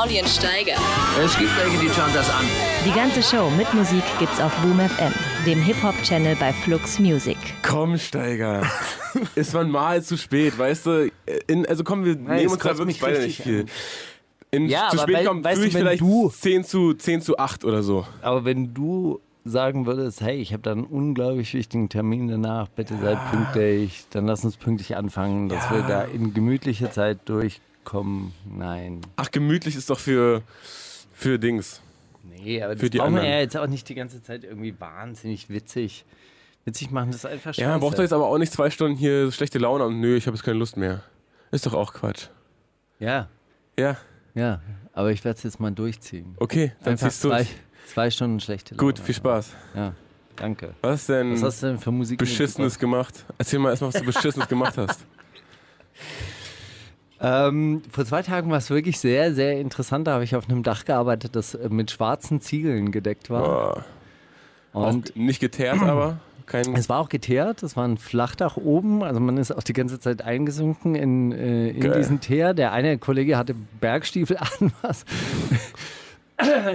Maulien 0.00 0.26
Steiger. 0.26 0.76
Es 1.22 1.36
gibt 1.38 1.50
welche, 1.62 1.78
die 1.78 1.90
schauen 1.90 2.08
das 2.14 2.30
an. 2.30 2.46
Die 2.86 2.90
ganze 2.92 3.22
Show 3.22 3.50
mit 3.50 3.72
Musik 3.74 4.02
gibt's 4.18 4.40
auf 4.40 4.50
Boom 4.62 4.80
FM, 4.80 5.12
dem 5.44 5.60
Hip-Hop-Channel 5.60 6.36
bei 6.40 6.54
Flux 6.54 6.98
Music. 6.98 7.36
Komm, 7.62 7.98
Steiger. 7.98 8.62
Ist 9.34 9.52
man 9.52 9.70
mal 9.70 10.02
zu 10.02 10.16
spät, 10.16 10.58
weißt 10.58 10.86
du? 10.86 11.10
In, 11.48 11.66
also 11.66 11.84
komm, 11.84 12.06
wir 12.06 12.14
Nein, 12.16 12.36
nehmen 12.36 12.48
uns 12.52 12.62
da 12.62 12.78
wirklich 12.78 12.98
beide 12.98 13.20
nicht 13.20 13.42
viel. 13.42 13.66
In, 14.50 14.70
Ja, 14.70 14.88
zu 14.90 14.96
spät 14.96 15.26
kommen, 15.26 15.44
weißt 15.44 15.56
fühle 15.58 15.68
du, 15.70 15.76
ich 15.76 15.82
vielleicht 15.82 16.00
du- 16.00 16.30
10 16.30 16.64
zu, 16.64 16.94
10 16.94 17.20
zu 17.20 17.36
8 17.38 17.66
oder 17.66 17.82
so. 17.82 18.06
Aber 18.22 18.46
wenn 18.46 18.72
du 18.72 19.20
sagen 19.44 19.84
würdest, 19.84 20.22
hey, 20.22 20.36
ich 20.38 20.54
habe 20.54 20.62
da 20.62 20.72
einen 20.72 20.84
unglaublich 20.84 21.52
wichtigen 21.52 21.90
Termin 21.90 22.26
danach, 22.26 22.68
bitte 22.68 22.94
seid 23.02 23.18
pünktlich, 23.30 24.04
dann 24.12 24.26
lass 24.26 24.46
uns 24.46 24.56
pünktlich 24.56 24.96
anfangen, 24.96 25.50
dass 25.50 25.70
wir 25.70 25.82
da 25.82 26.04
in 26.04 26.32
gemütlicher 26.32 26.90
Zeit 26.90 27.18
durchkommen. 27.90 28.32
Nein. 28.44 29.00
Ach, 29.16 29.30
gemütlich 29.30 29.76
ist 29.76 29.90
doch 29.90 29.98
für, 29.98 30.42
für 31.12 31.38
Dings. 31.38 31.80
Nee, 32.22 32.62
aber 32.62 32.74
Für 32.76 32.82
das 32.82 32.90
die 32.90 32.98
brauchen 32.98 33.14
wir 33.16 33.24
ja 33.24 33.38
jetzt 33.40 33.56
auch 33.56 33.66
nicht 33.66 33.88
die 33.88 33.94
ganze 33.94 34.22
Zeit 34.22 34.44
irgendwie 34.44 34.78
wahnsinnig 34.78 35.48
witzig. 35.48 36.04
Witzig 36.64 36.90
machen, 36.90 37.08
das 37.10 37.24
ist 37.24 37.26
einfach 37.26 37.54
scheiße. 37.54 37.62
Ja, 37.62 37.70
man 37.70 37.80
braucht 37.80 37.94
doch 37.96 38.02
jetzt 38.02 38.12
aber 38.12 38.26
auch 38.26 38.38
nicht 38.38 38.52
zwei 38.52 38.70
Stunden 38.70 38.96
hier 38.96 39.32
schlechte 39.32 39.58
Laune 39.58 39.84
und 39.86 40.00
nö, 40.00 40.16
ich 40.16 40.26
habe 40.26 40.36
jetzt 40.36 40.44
keine 40.44 40.58
Lust 40.58 40.76
mehr. 40.76 41.02
Ist 41.50 41.66
doch 41.66 41.74
auch 41.74 41.94
Quatsch. 41.94 42.28
Ja, 42.98 43.28
Ja, 43.78 43.96
ja. 44.34 44.60
Aber 44.92 45.10
ich 45.12 45.24
werde 45.24 45.38
es 45.38 45.42
jetzt 45.44 45.58
mal 45.60 45.70
durchziehen. 45.70 46.34
okay, 46.38 46.72
dann 46.82 46.92
Einfach 46.92 47.08
ziehst 47.08 47.24
du. 47.24 47.28
zwei, 47.28 47.46
zwei 47.86 48.10
Stunden 48.10 48.40
schlechte 48.40 48.74
Laune. 48.74 48.92
Gut, 48.92 48.98
viel 48.98 49.14
Spaß. 49.14 49.52
Ja, 49.74 49.94
danke. 50.36 50.74
Was 50.82 51.06
denn 51.06 51.32
Was 51.32 51.42
hast 51.42 51.62
du 51.62 51.66
denn 51.68 51.78
für 51.78 51.90
Musik 51.92 52.18
Beschissenes 52.18 52.78
gemacht? 52.78 53.24
Erzähl 53.38 53.58
mal 53.58 53.70
erstmal, 53.70 53.94
was 53.94 54.00
du 54.00 54.06
Beschissenes 54.06 54.48
gemacht 54.48 54.76
hast. 54.76 55.00
Ähm, 57.22 57.82
vor 57.90 58.04
zwei 58.06 58.22
Tagen 58.22 58.50
war 58.50 58.58
es 58.58 58.70
wirklich 58.70 58.98
sehr, 58.98 59.34
sehr 59.34 59.60
interessant. 59.60 60.06
Da 60.06 60.14
habe 60.14 60.24
ich 60.24 60.34
auf 60.36 60.48
einem 60.48 60.62
Dach 60.62 60.84
gearbeitet, 60.86 61.36
das 61.36 61.54
äh, 61.54 61.68
mit 61.68 61.90
schwarzen 61.90 62.40
Ziegeln 62.40 62.92
gedeckt 62.92 63.28
war. 63.28 63.84
Oh, 64.72 64.80
Und 64.80 65.10
auch 65.10 65.16
nicht 65.16 65.40
geteert, 65.40 65.82
aber 65.82 66.18
kein. 66.46 66.74
es 66.74 66.88
war 66.88 66.98
auch 66.98 67.10
geteert. 67.10 67.62
Es 67.62 67.76
war 67.76 67.86
ein 67.86 67.98
Flachdach 67.98 68.56
oben. 68.56 69.02
Also 69.02 69.20
man 69.20 69.36
ist 69.36 69.52
auch 69.52 69.62
die 69.62 69.74
ganze 69.74 70.00
Zeit 70.00 70.22
eingesunken 70.22 70.94
in, 70.94 71.32
äh, 71.32 71.68
in 71.70 71.80
Geil. 71.80 71.98
diesen 71.98 72.20
Teer. 72.20 72.54
Der 72.54 72.72
eine 72.72 72.96
Kollege 72.96 73.36
hatte 73.36 73.54
Bergstiefel 73.80 74.38
an, 74.60 74.72
was 74.80 75.04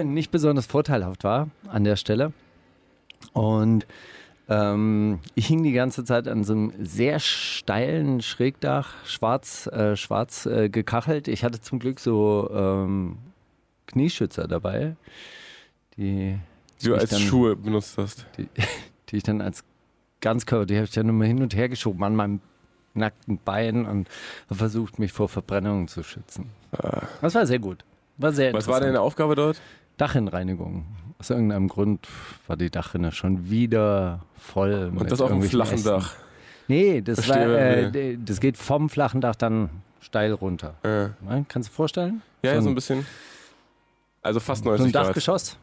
nicht 0.04 0.30
besonders 0.30 0.66
vorteilhaft 0.66 1.24
war 1.24 1.48
an 1.68 1.82
der 1.82 1.96
Stelle. 1.96 2.32
Und 3.32 3.84
ähm, 4.48 5.18
ich 5.34 5.46
hing 5.46 5.62
die 5.62 5.72
ganze 5.72 6.04
Zeit 6.04 6.28
an 6.28 6.44
so 6.44 6.52
einem 6.52 6.72
sehr 6.78 7.18
steilen 7.18 8.22
Schrägdach, 8.22 8.94
schwarz, 9.04 9.66
äh, 9.68 9.96
schwarz 9.96 10.46
äh, 10.46 10.68
gekachelt. 10.68 11.28
Ich 11.28 11.42
hatte 11.44 11.60
zum 11.60 11.78
Glück 11.78 11.98
so 12.00 12.48
ähm, 12.52 13.18
Knieschützer 13.86 14.46
dabei, 14.48 14.96
die, 15.96 16.38
die 16.80 16.86
du 16.86 16.94
als 16.94 17.10
dann- 17.10 17.20
Schuhe 17.22 17.56
benutzt 17.56 17.98
hast. 17.98 18.26
die, 18.38 18.48
die 19.08 19.16
ich 19.16 19.22
dann 19.22 19.40
als 19.40 19.64
Ganzkörper, 20.20 20.66
die 20.66 20.76
habe 20.76 20.84
ich 20.84 20.92
dann 20.92 21.08
immer 21.08 21.24
hin 21.24 21.42
und 21.42 21.54
her 21.54 21.68
geschoben 21.68 22.02
an 22.04 22.16
meinem 22.16 22.40
nackten 22.94 23.38
Bein 23.44 23.84
und 23.84 24.08
versucht, 24.50 24.98
mich 24.98 25.12
vor 25.12 25.28
Verbrennungen 25.28 25.86
zu 25.88 26.02
schützen. 26.02 26.46
Das 27.20 27.34
war 27.34 27.46
sehr 27.46 27.58
gut. 27.58 27.84
War 28.16 28.32
sehr 28.32 28.52
Was 28.54 28.66
war 28.66 28.80
deine 28.80 29.00
Aufgabe 29.02 29.34
dort? 29.34 29.60
Dachrinnenreinigung. 29.98 30.86
Aus 31.18 31.30
irgendeinem 31.30 31.68
Grund 31.68 32.06
war 32.46 32.56
die 32.56 32.70
Dachrinne 32.70 33.10
schon 33.12 33.48
wieder 33.48 34.20
voll. 34.36 34.92
Und 34.94 35.10
das 35.10 35.20
auf 35.20 35.30
irgendwelchen 35.30 35.58
flachen 35.58 35.74
Ästen. 35.74 35.90
Dach. 35.90 36.14
Nee, 36.68 37.00
das, 37.00 37.28
war, 37.28 37.38
äh, 37.38 37.90
nee. 37.90 38.18
das 38.22 38.40
geht 38.40 38.56
vom 38.56 38.90
flachen 38.90 39.20
Dach 39.20 39.36
dann 39.36 39.70
steil 40.00 40.32
runter. 40.32 40.74
Ne? 40.82 41.14
Kannst 41.48 41.68
du 41.68 41.72
dir 41.72 41.76
vorstellen? 41.76 42.22
ja, 42.42 42.54
so 42.56 42.60
so 42.60 42.68
ein, 42.68 42.72
ein 42.72 42.74
bisschen. 42.74 43.06
Also 44.22 44.40
fast 44.40 44.64
so 44.64 44.70
ein 44.70 44.76
90 44.76 44.92
Grad. 44.92 45.08
Dachgeschoss. 45.08 45.58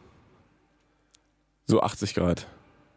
So 1.65 1.81
80 1.81 2.13
Grad. 2.13 2.47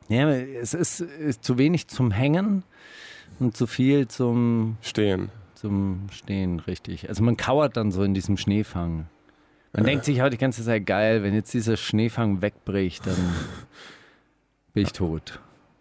Ja, 0.09 0.31
es 0.31 0.75
ist, 0.75 1.01
ist 1.01 1.45
zu 1.45 1.59
wenig 1.59 1.89
zum 1.89 2.11
Hängen 2.11 2.63
und 3.39 3.57
zu 3.57 3.67
viel 3.67 4.07
zum 4.09 4.77
Stehen. 4.81 5.31
zum 5.55 6.07
Stehen, 6.13 6.61
richtig. 6.61 7.09
Also 7.09 7.23
man 7.25 7.37
kauert 7.37 7.77
dann 7.77 7.91
so 7.91 8.03
in 8.05 8.15
diesem 8.15 8.37
Schneefang. 8.37 9.07
Man 9.77 9.85
denkt 9.85 10.07
sich 10.07 10.23
auch 10.23 10.31
die 10.31 10.39
ganze 10.39 10.65
Zeit, 10.65 10.87
geil, 10.87 11.23
wenn 11.23 11.35
jetzt 11.35 11.53
dieser 11.53 11.77
Schneefang 11.77 12.41
wegbricht, 12.41 13.07
dann 13.07 13.15
bin 14.73 14.85
ich 14.85 14.93
tot. 14.93 15.39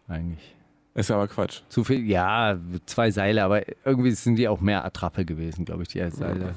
Eigentlich. 0.10 0.54
Ist 0.96 1.12
aber 1.12 1.28
Quatsch. 1.28 1.62
Zu 1.70 1.84
viel, 1.86 2.06
ja, 2.06 2.58
zwei 2.86 3.12
Seile, 3.12 3.44
aber 3.44 3.64
irgendwie 3.86 4.12
sind 4.12 4.36
die 4.36 4.48
auch 4.50 4.60
mehr 4.60 4.84
Attrappe 4.84 5.26
gewesen, 5.26 5.64
glaube 5.66 5.84
ich, 5.84 5.90
die 5.90 6.10
Seile 6.10 6.56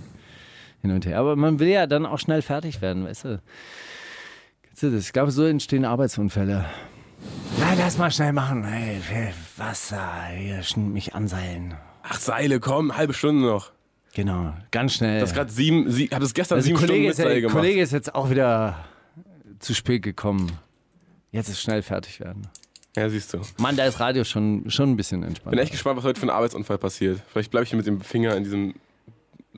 hin 0.81 0.91
und 0.91 1.07
her. 1.07 1.19
Aber 1.19 1.37
man 1.37 1.61
will 1.61 1.69
ja 1.69 1.87
dann 1.87 2.07
auch 2.07 2.19
schnell 2.19 2.43
fertig 2.43 2.81
werden, 2.81 3.05
weißt 3.05 3.25
du. 3.25 3.43
Kennst 4.63 4.83
du 4.83 4.91
das? 4.91 5.07
Ich 5.07 5.13
glaube, 5.13 5.31
so 5.31 5.45
entstehen 5.45 5.85
Arbeitsunfälle. 5.85 6.65
Na, 7.59 7.75
lass 7.79 7.99
mal 7.99 8.11
schnell 8.11 8.33
machen. 8.33 8.65
Hey, 8.65 9.01
Wasser, 9.57 10.27
hier, 10.37 10.61
mich 10.77 11.15
anseilen. 11.15 11.75
Ach, 12.03 12.19
Seile, 12.19 12.61
komm, 12.61 12.97
halbe 12.97 13.15
Stunde 13.15 13.45
noch. 13.47 13.73
Genau, 14.15 14.55
ganz 14.71 14.95
schnell. 14.95 15.21
Das 15.21 15.35
gerade 15.35 15.51
sieben, 15.51 15.91
sie, 15.91 16.09
hab 16.09 16.21
das 16.21 16.35
gestern 16.35 16.57
Also 16.57 16.67
sieben 16.67 16.79
Stunden 16.79 16.93
Kollege 16.93 17.09
mit 17.09 17.19
ist, 17.19 17.41
gemacht. 17.43 17.55
Kollege 17.55 17.81
ist 17.81 17.93
jetzt 17.93 18.15
auch 18.15 18.31
wieder 18.31 18.85
zu 19.59 19.75
spät 19.75 20.03
gekommen. 20.03 20.59
Jetzt 21.31 21.49
ist 21.49 21.61
schnell 21.61 21.83
fertig 21.83 22.21
werden. 22.21 22.49
Ja, 22.97 23.09
siehst 23.09 23.33
du. 23.33 23.41
Mann, 23.59 23.77
da 23.77 23.85
ist 23.85 24.01
Radio 24.01 24.25
schon, 24.25 24.69
schon 24.71 24.91
ein 24.91 24.97
bisschen 24.97 25.23
entspannt. 25.23 25.53
Bin 25.53 25.61
echt 25.61 25.71
gespannt, 25.71 25.99
was 25.99 26.05
heute 26.05 26.19
für 26.19 26.27
ein 26.27 26.31
Arbeitsunfall 26.31 26.79
passiert. 26.79 27.21
Vielleicht 27.31 27.51
bleibe 27.51 27.65
ich 27.65 27.71
hier 27.71 27.77
mit 27.77 27.87
dem 27.87 28.01
Finger 28.01 28.35
in 28.35 28.45
diesem, 28.45 28.75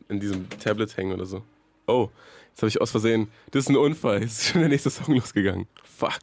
in 0.09 0.21
diesem 0.21 0.49
Tablet 0.50 0.94
hängen 0.97 1.12
oder 1.12 1.25
so. 1.25 1.43
Oh, 1.87 2.11
jetzt 2.50 2.61
habe 2.61 2.69
ich 2.69 2.81
aus 2.81 2.91
Versehen. 2.91 3.28
Das 3.53 3.65
ist 3.65 3.71
ein 3.71 3.77
Unfall. 3.77 4.21
Jetzt 4.21 4.43
ist 4.43 4.49
schon 4.49 4.61
der 4.61 4.69
nächste 4.69 4.91
Song 4.91 5.15
losgegangen. 5.15 5.67
Fuck. 5.84 6.19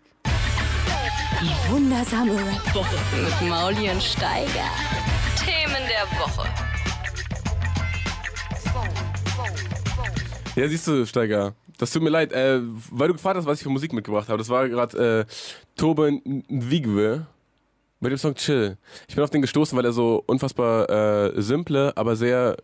Die 1.42 1.72
wundersame 1.72 2.34
Rap-Woche 2.34 2.98
mit 3.16 3.50
Maulien 3.50 4.00
Steiger. 4.02 4.70
Themen 5.38 5.88
der 5.88 6.20
Woche. 6.20 6.66
Ja, 10.57 10.68
siehst 10.68 10.88
du, 10.88 11.06
Steiger. 11.06 11.53
Das 11.78 11.91
tut 11.91 12.01
mir 12.01 12.09
leid, 12.09 12.34
äh, 12.34 12.59
weil 12.90 13.09
du 13.09 13.13
gefragt 13.13 13.38
hast, 13.38 13.45
was 13.45 13.59
ich 13.59 13.63
für 13.63 13.69
Musik 13.69 13.94
mitgebracht 13.94 14.28
habe. 14.28 14.40
Das 14.40 14.50
war 14.50 14.68
gerade 14.68 15.25
äh, 15.29 15.31
Tobe 15.75 16.19
Nwigwe 16.50 17.28
mit 18.00 18.12
dem 18.12 18.18
Song 18.18 18.34
Chill. 18.34 18.75
Ich 19.07 19.13
bin 19.13 19.23
auf 19.23 19.29
den 19.29 19.44
gestoßen, 19.44 19.78
weil 19.78 19.85
er 19.85 19.91
so 19.94 20.23
unfassbar 20.25 20.90
äh, 20.90 21.40
simple, 21.40 21.96
aber 21.96 22.16
sehr 22.16 22.57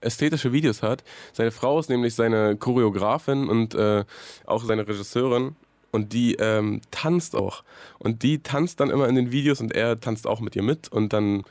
ästhetische 0.00 0.54
Videos 0.54 0.82
hat. 0.82 1.04
Seine 1.34 1.50
Frau 1.50 1.78
ist 1.78 1.90
nämlich 1.90 2.14
seine 2.14 2.56
Choreografin 2.56 3.50
und 3.50 3.74
äh, 3.74 4.06
auch 4.46 4.64
seine 4.64 4.88
Regisseurin. 4.88 5.54
Und 5.90 6.14
die 6.14 6.34
ähm, 6.36 6.80
tanzt 6.90 7.36
auch. 7.36 7.62
Und 7.98 8.22
die 8.22 8.42
tanzt 8.42 8.80
dann 8.80 8.88
immer 8.88 9.06
in 9.06 9.16
den 9.16 9.32
Videos 9.32 9.60
und 9.60 9.74
er 9.74 10.00
tanzt 10.00 10.26
auch 10.26 10.40
mit 10.40 10.56
ihr 10.56 10.62
mit. 10.62 10.90
Und 10.90 11.12
dann 11.12 11.44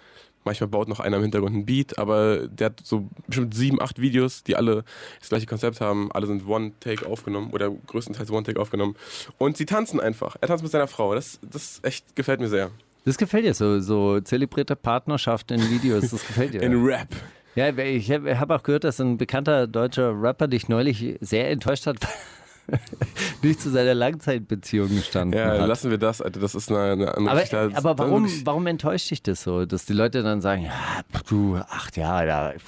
manchmal 0.47 0.67
baut 0.67 0.87
noch 0.87 0.99
einer 0.99 1.17
im 1.17 1.23
Hintergrund 1.23 1.55
ein 1.55 1.65
Beat. 1.65 1.99
Aber 1.99 2.47
der 2.47 2.67
hat 2.67 2.81
so 2.83 3.07
bestimmt 3.27 3.53
sieben, 3.53 3.81
acht 3.81 4.01
Videos, 4.01 4.43
die 4.43 4.55
alle 4.55 4.83
das 5.19 5.29
gleiche 5.29 5.45
Konzept 5.45 5.79
haben. 5.79 6.11
Alle 6.11 6.25
sind 6.25 6.47
One-Take 6.47 7.05
aufgenommen 7.05 7.51
oder 7.51 7.69
größtenteils 7.69 8.31
One-Take 8.31 8.59
aufgenommen. 8.59 8.95
Und 9.37 9.57
sie 9.57 9.65
tanzen 9.65 9.99
einfach. 9.99 10.35
Er 10.41 10.47
tanzt 10.47 10.63
mit 10.63 10.71
seiner 10.71 10.87
Frau. 10.87 11.13
Das, 11.13 11.39
das 11.43 11.79
echt 11.83 12.15
gefällt 12.15 12.39
mir 12.39 12.49
sehr. 12.49 12.71
Das 13.07 13.17
gefällt 13.17 13.45
dir, 13.45 13.53
so, 13.53 13.79
so 13.79 14.19
zelebrierte 14.19 14.75
Partnerschaft 14.75 15.51
in 15.51 15.61
Videos, 15.69 16.09
das 16.09 16.27
gefällt 16.27 16.53
dir. 16.53 16.61
In 16.63 16.83
Rap. 16.83 17.07
ja, 17.55 17.69
ich 17.69 18.11
habe 18.11 18.37
hab 18.37 18.49
auch 18.49 18.63
gehört, 18.63 18.83
dass 18.83 18.99
ein 18.99 19.17
bekannter 19.17 19.65
deutscher 19.65 20.11
Rapper 20.21 20.49
dich 20.49 20.67
neulich 20.67 21.15
sehr 21.21 21.49
enttäuscht 21.49 21.87
hat, 21.87 21.99
nicht 23.41 23.61
zu 23.61 23.69
seiner 23.69 23.93
Langzeitbeziehung 23.93 24.89
gestanden 24.89 25.39
Ja, 25.39 25.59
hat. 25.59 25.67
lassen 25.67 25.89
wir 25.91 25.97
das, 25.97 26.21
Alter. 26.21 26.39
Das 26.39 26.55
ist 26.55 26.69
eine, 26.71 26.79
eine, 26.91 27.17
eine 27.17 27.31
Aber. 27.31 27.41
Das- 27.41 27.53
aber 27.75 27.95
das- 27.95 27.97
warum, 28.07 28.27
warum 28.45 28.67
enttäuscht 28.67 29.09
dich 29.11 29.21
das 29.23 29.43
so, 29.43 29.65
dass 29.65 29.85
die 29.85 29.93
Leute 29.93 30.23
dann 30.23 30.41
sagen, 30.41 30.63
ja, 30.63 30.73
du, 31.29 31.55
acht 31.57 31.97
Jahre, 31.97 32.25
da, 32.27 32.53
ich 32.53 32.61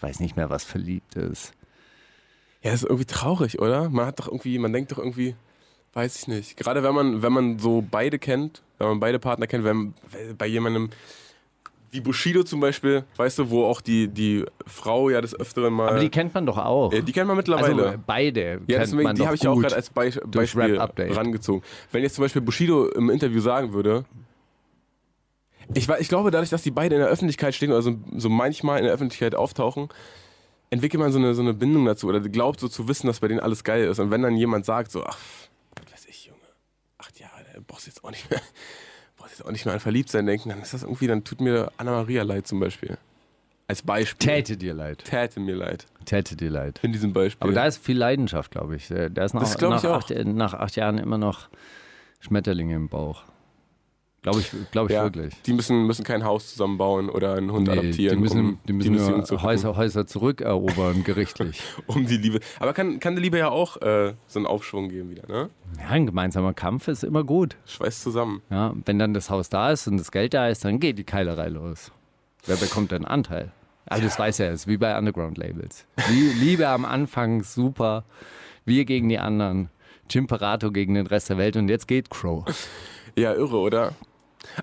weiß 0.00 0.20
nicht 0.20 0.36
mehr, 0.36 0.50
was 0.50 0.64
verliebt 0.64 1.14
ist. 1.16 1.52
Ja, 2.62 2.72
ist 2.72 2.82
irgendwie 2.84 3.04
traurig, 3.04 3.60
oder? 3.60 3.90
Man 3.90 4.06
hat 4.06 4.18
doch 4.18 4.26
irgendwie, 4.28 4.58
man 4.58 4.72
denkt 4.72 4.90
doch 4.92 4.98
irgendwie, 4.98 5.36
weiß 5.92 6.16
ich 6.16 6.28
nicht. 6.28 6.56
Gerade 6.56 6.82
wenn 6.82 6.94
man, 6.94 7.22
wenn 7.22 7.32
man 7.32 7.58
so 7.58 7.84
beide 7.88 8.18
kennt, 8.18 8.62
wenn 8.78 8.88
man 8.88 9.00
beide 9.00 9.18
Partner 9.18 9.46
kennt, 9.46 9.64
wenn 9.64 9.94
bei 10.36 10.46
jemandem 10.46 10.90
wie 11.94 12.00
Bushido 12.00 12.42
zum 12.42 12.58
Beispiel, 12.58 13.04
weißt 13.16 13.38
du, 13.38 13.50
wo 13.50 13.64
auch 13.64 13.80
die, 13.80 14.08
die 14.08 14.44
Frau 14.66 15.10
ja 15.10 15.20
des 15.20 15.38
Öfteren 15.38 15.72
mal. 15.72 15.90
Aber 15.90 16.00
die 16.00 16.08
kennt 16.08 16.34
man 16.34 16.44
doch 16.44 16.58
auch. 16.58 16.92
ja, 16.92 17.00
die 17.00 17.12
kennt 17.12 17.28
man 17.28 17.36
mittlerweile. 17.36 17.86
also 17.86 17.98
beide 18.04 18.40
ja, 18.40 18.48
kennt 18.56 18.68
deswegen, 18.68 19.02
man 19.04 19.14
die 19.14 19.24
habe 19.24 19.36
ich 19.36 19.42
ja 19.42 19.50
auch 19.50 19.60
gerade 19.60 19.76
als 19.76 19.90
Be 19.90 20.10
Beispiel 20.26 20.76
rangezogen. 20.76 21.62
Wenn 21.92 22.02
jetzt 22.02 22.16
zum 22.16 22.24
Beispiel 22.24 22.42
Bushido 22.42 22.88
im 22.88 23.10
Interview 23.10 23.40
sagen 23.40 23.72
würde, 23.72 24.04
ich, 25.72 25.88
ich 25.88 26.08
glaube, 26.08 26.32
dadurch, 26.32 26.50
dass 26.50 26.62
die 26.62 26.72
beide 26.72 26.96
in 26.96 27.00
der 27.00 27.08
Öffentlichkeit 27.08 27.54
stehen 27.54 27.70
oder 27.70 27.82
so, 27.82 27.96
so 28.16 28.28
manchmal 28.28 28.78
in 28.78 28.84
der 28.84 28.92
Öffentlichkeit 28.92 29.36
auftauchen, 29.36 29.88
entwickelt 30.70 31.00
man 31.00 31.12
so 31.12 31.20
eine, 31.20 31.34
so 31.34 31.42
eine 31.42 31.54
Bindung 31.54 31.84
dazu 31.84 32.08
oder 32.08 32.20
glaubt 32.20 32.58
so 32.58 32.68
zu 32.68 32.88
wissen, 32.88 33.06
dass 33.06 33.20
bei 33.20 33.28
denen 33.28 33.40
alles 33.40 33.62
geil 33.62 33.84
ist. 33.84 34.00
Und 34.00 34.10
wenn 34.10 34.22
dann 34.22 34.36
jemand 34.36 34.66
sagt, 34.66 34.90
so, 34.90 35.04
ach, 35.04 35.18
was 35.76 35.92
weiß 35.92 36.06
ich, 36.06 36.26
Junge, 36.26 36.40
acht 36.98 37.20
Jahre, 37.20 37.44
da 37.54 37.60
brauchst 37.64 37.86
jetzt 37.86 38.02
auch 38.04 38.10
nicht 38.10 38.28
mehr, 38.28 38.40
brauchst 39.24 39.38
jetzt 39.38 39.46
auch 39.46 39.52
nicht 39.52 39.64
mehr 39.64 39.74
an 39.74 39.80
Verliebtsein 39.80 40.26
denken, 40.26 40.50
dann 40.50 40.60
ist 40.60 40.74
das 40.74 40.82
irgendwie, 40.82 41.06
dann 41.06 41.24
tut 41.24 41.40
mir 41.40 41.72
Anna-Maria 41.78 42.22
leid 42.22 42.46
zum 42.46 42.60
Beispiel. 42.60 42.98
Als 43.66 43.80
Beispiel. 43.80 44.28
Täte 44.28 44.58
dir 44.58 44.74
leid. 44.74 45.02
Täte 45.04 45.40
mir 45.40 45.56
leid. 45.56 45.86
Täte 46.04 46.36
dir 46.36 46.50
leid. 46.50 46.80
In 46.82 46.92
diesem 46.92 47.14
Beispiel. 47.14 47.42
Aber 47.42 47.54
da 47.54 47.64
ist 47.66 47.82
viel 47.82 47.96
Leidenschaft, 47.96 48.50
glaube 48.50 48.76
ich. 48.76 48.88
Da 48.88 49.24
ist 49.24 49.32
nach, 49.32 49.40
Das 49.40 49.56
glaub 49.56 49.76
ich 49.76 49.82
nach, 49.82 49.90
auch. 49.90 49.96
acht, 50.10 50.10
nach 50.26 50.52
acht 50.52 50.76
Jahren 50.76 50.98
immer 50.98 51.16
noch 51.16 51.48
Schmetterlinge 52.20 52.74
im 52.74 52.90
Bauch. 52.90 53.22
Glaube 54.24 54.40
ich, 54.40 54.50
glaube 54.72 54.88
ich 54.90 54.94
ja, 54.96 55.04
wirklich. 55.04 55.34
Die 55.42 55.52
müssen, 55.52 55.86
müssen 55.86 56.02
kein 56.02 56.24
Haus 56.24 56.50
zusammenbauen 56.50 57.08
oder 57.10 57.34
einen 57.34 57.52
Hund 57.52 57.68
Nee, 57.68 57.72
adoptieren. 57.74 58.16
die 58.16 58.20
müssen, 58.22 58.40
um 58.40 58.58
die 58.66 58.72
müssen 58.72 58.92
Beziehung 58.94 59.16
nur 59.18 59.24
zu 59.24 59.34
retten. 59.34 59.46
Häuser, 59.46 59.76
Häuser 59.76 60.06
zurückerobern, 60.06 61.04
gerichtlich. 61.04 61.62
Um 61.86 62.06
die 62.06 62.16
Liebe. 62.16 62.40
Aber 62.58 62.72
kann, 62.72 62.98
kann 63.00 63.14
die 63.16 63.22
Liebe 63.22 63.38
ja 63.38 63.50
auch 63.50 63.76
äh, 63.82 64.14
so 64.26 64.38
einen 64.40 64.46
Aufschwung 64.46 64.88
geben 64.88 65.10
wieder, 65.10 65.28
ne? 65.28 65.50
Ja, 65.78 65.88
ein 65.90 66.06
gemeinsamer 66.06 66.54
Kampf 66.54 66.88
ist 66.88 67.04
immer 67.04 67.22
gut. 67.22 67.56
Schweißt 67.66 68.02
zusammen. 68.02 68.42
Ja, 68.50 68.72
wenn 68.86 68.98
dann 68.98 69.12
das 69.14 69.28
Haus 69.30 69.50
da 69.50 69.70
ist 69.70 69.86
und 69.86 69.98
das 69.98 70.10
Geld 70.10 70.34
da 70.34 70.48
ist, 70.48 70.64
dann 70.64 70.80
geht 70.80 70.98
die 70.98 71.04
Keilerei 71.04 71.48
los. 71.48 71.92
Wer 72.46 72.56
bekommt 72.56 72.90
denn 72.92 73.04
Anteil? 73.04 73.52
Also 73.86 74.04
das 74.04 74.18
weiß 74.18 74.40
er, 74.40 74.52
ist 74.52 74.66
wie 74.66 74.78
bei 74.78 74.96
Underground-Labels. 74.96 75.84
Lie- 76.10 76.32
Liebe 76.40 76.66
am 76.68 76.86
Anfang, 76.86 77.42
super. 77.42 78.04
Wir 78.64 78.86
gegen 78.86 79.10
die 79.10 79.18
anderen. 79.18 79.68
Chimperato 80.08 80.70
gegen 80.72 80.94
den 80.94 81.06
Rest 81.06 81.28
der 81.28 81.36
Welt 81.36 81.56
und 81.56 81.68
jetzt 81.68 81.86
geht 81.88 82.08
Crow. 82.08 82.44
Ja, 83.16 83.32
irre, 83.34 83.58
oder? 83.58 83.92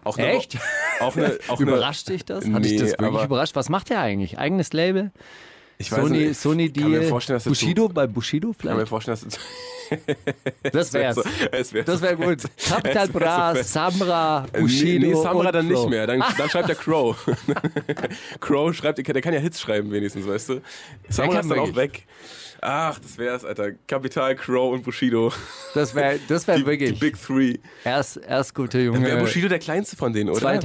Auch 0.03 0.17
eine, 0.17 0.27
Echt? 0.33 0.57
Auch 0.99 1.15
eine, 1.15 1.37
auch 1.47 1.59
eine, 1.59 1.71
Überrascht 1.71 2.09
dich 2.09 2.25
das? 2.25 2.45
Hat 2.47 2.63
dich 2.65 2.73
Nee, 2.73 2.77
das 2.79 2.91
wirklich 2.99 3.23
überrascht? 3.23 3.55
Was 3.55 3.69
macht 3.69 3.91
er 3.91 4.01
eigentlich? 4.01 4.37
Eigenes 4.39 4.73
Label? 4.73 5.11
ich 5.77 5.91
weiß 5.91 5.99
Sony, 5.99 6.17
nicht, 6.19 6.31
ich 6.31 6.37
Sony 6.37 6.69
kann 6.71 6.91
mir 6.91 6.99
Deal? 6.99 7.09
vorstellen, 7.09 7.35
dass 7.37 7.47
er 7.47 7.53
zu- 7.53 7.65
Bushido 7.65 7.89
bei 7.89 8.05
Bushido 8.05 8.51
Ich 8.51 8.57
kann 8.59 8.67
mir 8.77 8.85
vielleicht? 8.85 8.89
vorstellen, 8.89 9.17
dass 9.21 10.71
Das 10.71 10.93
wär's. 10.93 11.17
es 11.51 11.73
wäre 11.73 11.85
Das 11.85 12.01
wäre 12.01 12.15
gut. 12.17 12.43
Capital 12.67 13.07
wär 13.13 13.19
Bra. 13.19 13.55
Samra, 13.63 14.45
Nee, 14.53 14.59
Bushido. 14.61 15.07
nee, 15.07 15.13
Samra 15.15 15.31
und 15.47 15.51
dann 15.55 15.67
nicht 15.67 15.75
Crow. 15.75 15.89
mehr. 15.89 16.05
Dann, 16.07 16.23
dann 16.37 16.49
schreibt 16.49 16.69
er 16.69 16.75
Crow. 16.83 17.17
Crow 18.39 18.73
schreibt, 18.75 18.99
der 19.05 19.21
kann 19.21 19.33
ja 19.33 19.39
Hits 19.39 19.59
schreiben 19.59 19.91
wenigstens, 19.91 20.27
weißt 20.27 20.49
du? 20.49 20.61
Samra 21.09 21.39
ist 21.39 21.49
dann 21.49 21.59
auch 21.59 21.73
wirklich. 21.75 21.75
weg. 21.75 22.03
Ach, 22.61 22.99
das 22.99 23.17
wär's, 23.17 23.43
Alter. 23.43 23.71
Kapital, 23.87 24.35
Crow 24.35 24.73
und 24.73 24.83
Bushido. 24.83 25.33
Das 25.73 25.95
wäre 25.95 26.19
das 26.27 26.47
wär 26.47 26.55
Die, 26.57 26.61
die 26.61 26.67
wirklich 26.67 26.99
Big 26.99 27.19
Three. 27.21 27.57
erst, 27.83 28.17
erst 28.17 28.53
gute 28.53 28.79
Junge. 28.79 29.01
Wäre 29.01 29.19
Bushido 29.19 29.47
der 29.47 29.59
kleinste 29.59 29.95
von 29.95 30.13
denen, 30.13 30.29
oder? 30.29 30.39
Zurzeit. 30.39 30.61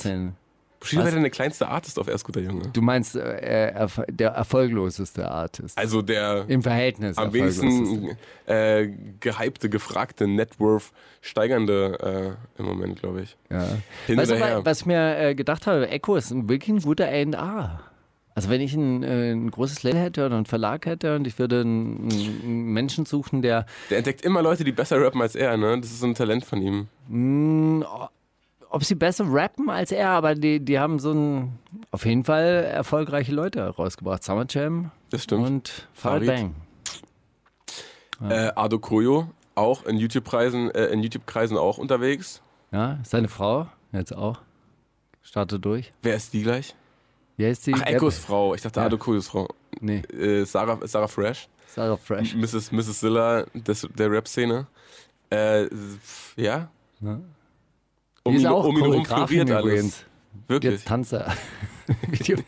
2018. 0.00 0.32
Bushido 0.80 1.04
wäre 1.04 1.20
der 1.20 1.30
kleinste 1.30 1.66
Artist 1.68 1.98
auf 1.98 2.06
Erst 2.08 2.24
guter 2.24 2.40
Junge. 2.40 2.62
Du 2.72 2.82
meinst 2.82 3.16
äh, 3.16 3.72
erf- 3.74 4.04
der 4.10 4.30
erfolgloseste 4.30 5.28
Artist. 5.28 5.78
Also 5.78 6.02
der 6.02 6.44
Im 6.48 6.62
Verhältnis. 6.62 7.16
am 7.16 7.32
wenigsten 7.32 8.16
äh, 8.46 8.88
gehypte, 9.20 9.68
gefragte, 9.70 10.26
Networth 10.28 10.92
steigernde 11.22 12.36
äh, 12.58 12.60
im 12.60 12.66
Moment, 12.66 13.00
glaube 13.00 13.22
ich. 13.22 13.36
Ja. 13.50 13.66
Weißt 14.14 14.30
du, 14.32 14.64
was 14.64 14.80
ich 14.80 14.86
mir 14.86 15.18
äh, 15.18 15.34
gedacht 15.34 15.66
habe, 15.66 15.88
Echo 15.88 16.16
ist 16.16 16.30
ein- 16.30 16.48
wirklich 16.48 16.68
ein 16.76 16.80
guter 16.82 17.06
A&R. 17.06 17.80
Also 18.36 18.50
wenn 18.50 18.60
ich 18.60 18.74
ein, 18.74 19.02
äh, 19.02 19.32
ein 19.32 19.50
großes 19.50 19.82
Label 19.82 19.98
hätte 20.00 20.26
oder 20.26 20.36
einen 20.36 20.44
Verlag 20.46 20.84
hätte 20.86 21.16
und 21.16 21.26
ich 21.26 21.38
würde 21.38 21.62
einen, 21.62 22.08
einen 22.12 22.64
Menschen 22.66 23.06
suchen, 23.06 23.40
der 23.42 23.64
Der 23.90 23.96
entdeckt 23.98 24.20
immer 24.22 24.42
Leute, 24.42 24.62
die 24.62 24.72
besser 24.72 25.00
rappen 25.00 25.20
als 25.22 25.34
er, 25.34 25.56
ne? 25.56 25.80
Das 25.80 25.90
ist 25.90 26.00
so 26.00 26.06
ein 26.06 26.14
Talent 26.14 26.44
von 26.44 26.60
ihm. 26.60 26.88
mh, 27.08 28.10
ob 28.68 28.84
sie 28.84 28.94
besser 28.94 29.24
rappen 29.28 29.70
als 29.70 29.90
er, 29.90 30.10
aber 30.10 30.34
die, 30.34 30.60
die 30.62 30.78
haben 30.78 30.98
so 30.98 31.12
ein 31.12 31.58
auf 31.92 32.04
jeden 32.04 32.24
Fall 32.24 32.68
erfolgreiche 32.70 33.32
Leute 33.32 33.66
rausgebracht. 33.66 34.22
Summer 34.22 34.44
Jam 34.50 34.90
Das 35.08 35.22
stimmt. 35.22 35.46
und 35.46 35.88
Farid. 35.94 36.26
Bang. 36.26 36.54
Äh, 38.28 38.52
Ado 38.54 38.78
Koyo, 38.78 39.30
auch 39.54 39.84
in 39.86 39.96
YouTube-Kreisen 39.96 40.70
äh, 40.72 40.86
in 40.86 41.02
YouTube-Kreisen 41.02 41.56
auch 41.56 41.78
unterwegs. 41.78 42.42
Ja, 42.72 42.98
seine 43.02 43.28
Frau 43.28 43.66
jetzt 43.92 44.14
auch. 44.14 44.40
Startet 45.22 45.64
durch. 45.64 45.92
Wer 46.02 46.16
ist 46.16 46.32
die 46.34 46.42
gleich? 46.42 46.74
Wie 47.36 47.46
heißt 47.46 47.64
sie? 47.64 47.74
Ach, 47.74 47.82
Echos 47.86 48.18
Frau. 48.18 48.54
Ich 48.54 48.62
dachte 48.62 48.80
Ja. 48.80 48.86
Ado 48.86 48.96
Koyos 48.98 49.28
Frau. 49.28 49.48
Nee, 49.80 49.98
Äh, 50.12 50.44
Sarah, 50.44 50.78
Sarah 50.86 51.08
Fresh. 51.08 51.48
Sarah 51.66 51.96
Fresh. 51.96 52.34
Mrs. 52.34 52.72
Mrs. 52.72 53.00
Zilla 53.00 53.44
des, 53.54 53.86
der 53.94 54.10
Rap-Szene. 54.10 54.66
Äh, 55.30 55.64
ja. 56.36 56.68
Ja. 57.00 57.20
Um 58.22 58.32
Die 58.32 58.36
ist 58.36 58.42
ihn, 58.42 58.46
auch 58.46 58.64
um 58.64 58.76
ihn 58.76 58.84
herum 58.84 59.04
floriert 59.04 59.50
alles. 59.50 59.64
übrigens. 59.66 60.04
Wirklich. 60.48 60.72
Jetzt 60.72 60.88
tanzt 60.88 61.12
er. 61.12 61.32
Video. 62.10 62.38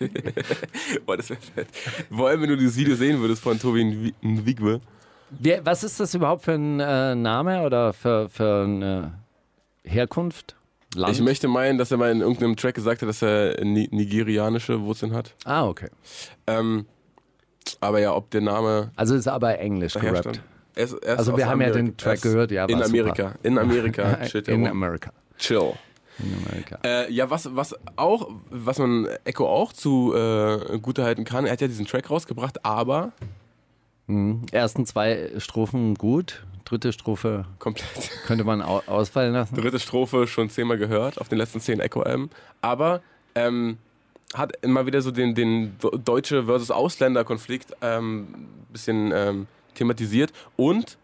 Boah, 1.06 1.17
das 1.17 1.31
wäre 1.31 1.40
fett. 1.40 1.69
Vor 2.11 2.29
allem, 2.29 2.43
wenn 2.43 2.49
du 2.50 2.56
dieses 2.56 2.76
Video 2.76 2.96
sehen 2.96 3.20
würdest 3.20 3.43
von 3.43 3.58
Tobi 3.58 4.12
Nwigwe. 4.23 4.81
Was 5.62 5.85
ist 5.85 6.00
das 6.00 6.14
überhaupt 6.14 6.44
für 6.44 6.52
ein 6.52 6.81
äh, 6.81 7.14
Name 7.14 7.62
oder 7.62 7.93
für, 7.93 8.29
für 8.31 8.64
eine 8.64 9.12
Herkunft? 9.85 10.56
Land? 10.94 11.14
Ich 11.14 11.20
möchte 11.20 11.49
meinen, 11.49 11.79
dass 11.79 11.90
er 11.90 11.99
mal 11.99 12.11
in 12.11 12.20
irgendeinem 12.20 12.56
Track 12.56 12.75
gesagt 12.75 13.02
hat, 13.02 13.08
dass 13.08 13.23
er 13.23 13.62
ni 13.64 13.88
nigerianische 13.90 14.81
Wurzeln 14.82 15.12
hat. 15.12 15.35
ah, 15.44 15.67
okay. 15.67 15.88
Ähm, 16.46 16.87
aber 17.81 18.00
ja, 18.00 18.14
ob 18.14 18.31
der 18.31 18.40
Name 18.40 18.90
Also 18.96 19.14
ist 19.14 19.29
aber 19.29 19.58
Englisch 19.58 19.94
gerappt. 19.94 20.40
Er 20.75 20.82
er 20.82 20.85
ist 20.85 20.94
Also 21.05 21.37
wir 21.37 21.46
haben 21.46 21.61
ja 21.61 21.67
Amerika. 21.69 21.76
den 21.79 21.88
Er 21.88 21.96
Track 21.96 22.23
gehört, 22.23 22.50
ja, 22.50 22.64
In 22.64 22.82
Amerika. 22.82 23.35
In 23.43 23.58
Amerika. 23.58 24.12
In 24.46 24.64
ja, 24.64 24.70
America. 24.70 25.12
Chill. 25.38 25.73
In 26.20 26.35
Amerika. 26.46 26.79
Äh, 26.85 27.12
ja, 27.12 27.29
was, 27.31 27.55
was 27.55 27.75
auch, 27.96 28.31
was 28.50 28.79
man 28.79 29.06
Echo 29.25 29.46
auch 29.46 29.73
zu 29.73 30.14
äh, 30.14 30.79
gutehalten 30.79 31.25
kann, 31.25 31.44
er 31.46 31.52
hat 31.52 31.61
ja 31.61 31.69
diesen 31.69 31.87
Track 31.87 32.08
rausgebracht, 32.11 32.64
aber 32.64 33.12
Mhm. 34.11 34.46
Ersten 34.52 34.87
zwei 34.87 35.32
Strophen 35.37 35.94
gut, 35.94 36.46
dritte 36.68 36.92
Strophe 36.92 37.44
komplett. 37.58 37.88
könnte 38.26 38.44
man 38.44 38.60
au 38.62 38.82
ausfallen 38.86 39.32
lassen. 39.32 39.54
Dritte 39.56 39.78
Strophe 39.78 40.26
schon 40.26 40.50
zehnmal 40.50 40.78
gehört 40.78 41.20
auf 41.20 41.28
den 41.28 41.38
letzten 41.38 41.60
zehn 41.60 41.80
Echo-Alben. 41.80 42.30
Aber 42.60 43.00
ähm, 43.34 43.78
hat 44.34 44.52
immer 44.62 44.84
wieder 44.86 45.00
so 45.00 45.10
den, 45.10 45.34
den 45.34 45.76
deutsche 46.04 46.44
versus 46.44 46.70
Ausländer-Konflikt 46.70 47.74
ähm, 47.80 48.28
bisschen 48.70 49.10
ähm, 49.14 49.46
thematisiert 49.74 50.32
und 50.56 50.98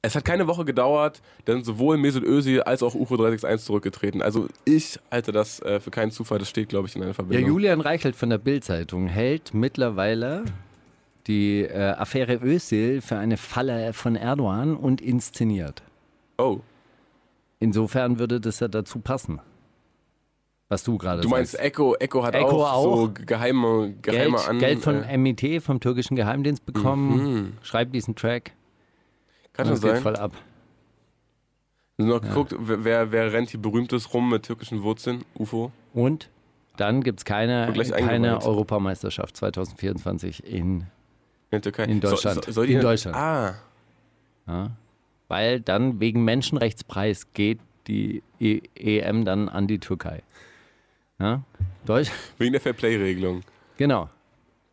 es 0.00 0.14
hat 0.14 0.24
keine 0.24 0.46
Woche 0.46 0.66
gedauert, 0.66 1.22
dann 1.46 1.64
sowohl 1.64 1.96
Mesut 1.96 2.24
Özil 2.24 2.60
als 2.62 2.82
auch 2.82 2.94
UFO 2.94 3.16
361 3.16 3.64
zurückgetreten. 3.66 4.20
Also 4.20 4.48
ich 4.66 4.98
halte 5.10 5.32
das 5.32 5.60
äh, 5.60 5.80
für 5.80 5.90
keinen 5.90 6.10
Zufall, 6.10 6.38
das 6.38 6.50
steht, 6.50 6.68
glaube 6.68 6.88
ich, 6.88 6.94
in 6.94 7.00
einer 7.00 7.10
Ja, 7.10 7.14
Verbindung. 7.14 7.46
Julian 7.48 7.80
Reichelt 7.80 8.14
von 8.14 8.28
der 8.28 8.36
Bild-Zeitung 8.36 9.06
hält 9.06 9.54
mittlerweile 9.54 10.44
die 11.26 11.62
äh, 11.62 11.92
Affäre 11.92 12.36
Özil 12.42 13.00
für 13.00 13.16
eine 13.16 13.36
Falle 13.36 13.92
von 13.92 14.16
Erdogan 14.16 14.76
und 14.76 15.00
inszeniert. 15.00 15.82
oh, 16.38 16.60
Insofern 17.60 18.18
würde 18.18 18.40
das 18.40 18.60
ja 18.60 18.68
dazu 18.68 18.98
passen. 18.98 19.40
Was 20.68 20.82
du 20.82 20.98
gerade 20.98 21.22
du 21.22 21.28
meinst 21.28 21.52
sagst. 21.52 21.64
Echo, 21.64 21.94
Echo 21.94 22.22
hat 22.22 22.34
Echo 22.34 22.64
auch, 22.64 22.72
auch. 22.72 22.96
so 22.96 23.12
geheime, 23.12 23.94
geheime 24.02 24.36
Geld, 24.36 24.48
an... 24.48 24.58
Geld 24.58 24.80
von 24.80 25.02
äh, 25.02 25.16
MIT, 25.16 25.62
vom 25.62 25.80
türkischen 25.80 26.16
Geheimdienst 26.16 26.66
bekommen. 26.66 27.34
mhm. 27.34 27.52
Schreibt 27.62 27.94
diesen 27.94 28.16
Track. 28.16 28.52
Kann 29.52 29.66
schon 29.66 29.74
es 29.76 29.82
geht 29.82 29.90
sein. 29.92 30.02
voll 30.02 30.16
ab. 30.16 30.32
Nur 31.96 32.08
noch 32.08 32.20
geguckt, 32.20 32.56
wer, 32.58 33.12
wer, 33.12 33.32
rennt 33.32 33.50
hier 33.50 33.62
berühmtes 33.62 34.12
rum 34.12 34.28
mit 34.28 34.42
türkischen 34.42 34.82
Wurzeln? 34.82 35.24
UFO? 35.38 35.70
Und 35.92 36.28
dann 36.76 37.02
gibt 37.02 37.20
es 37.20 37.24
keine, 37.24 37.72
keine. 37.72 38.44
Europameisterschaft 38.44 39.36
2024 39.36 40.44
in, 40.44 40.56
In 40.56 40.86
der 41.54 41.62
Türkei? 41.62 41.84
In 41.84 42.00
Deutschland. 42.00 42.44
So, 42.44 42.52
so, 42.52 42.62
In 42.62 42.80
Deutschland. 42.80 43.16
Ah, 43.16 43.54
ja, 44.46 44.70
weil 45.28 45.60
dann 45.60 46.00
wegen 46.00 46.24
Menschenrechtspreis 46.24 47.32
geht 47.32 47.58
die 47.86 48.22
e 48.38 48.60
EM 48.76 49.24
dann 49.24 49.48
an 49.48 49.66
die 49.66 49.78
Türkei. 49.78 50.22
Ja? 51.18 51.42
Deutsch? 51.86 52.10
wegen 52.38 52.52
der 52.52 52.60
Fairplay-Regelung. 52.60 53.42
Genau. 53.76 54.08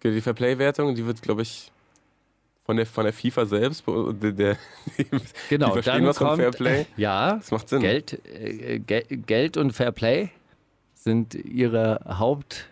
Die 0.04 0.22
Fairplay-Wertung, 0.22 0.96
die 0.96 1.06
wird, 1.06 1.22
glaube 1.22 1.44
ich, 1.44 1.72
von 2.64 2.78
der, 2.78 2.86
von 2.86 3.04
der 3.04 3.14
FIFA 3.14 3.46
selbst, 3.46 3.84
der, 4.22 4.32
der, 4.32 4.58
Genau, 5.50 5.68
die 5.68 5.72
verstehen 5.74 5.94
dann 5.96 6.06
was 6.08 6.18
von 6.18 6.28
kommt, 6.28 6.40
Fairplay. 6.40 6.86
Ja, 6.98 7.36
Das 7.36 7.52
macht 7.52 7.70
Sinn. 7.70 7.82
Geld, 7.82 8.20
äh, 8.26 8.80
Gel 8.80 9.04
Geld 9.10 9.58
und 9.58 9.72
Fairplay 9.74 10.30
sind 10.94 11.34
ihre 11.36 12.00
Haupt, 12.20 12.68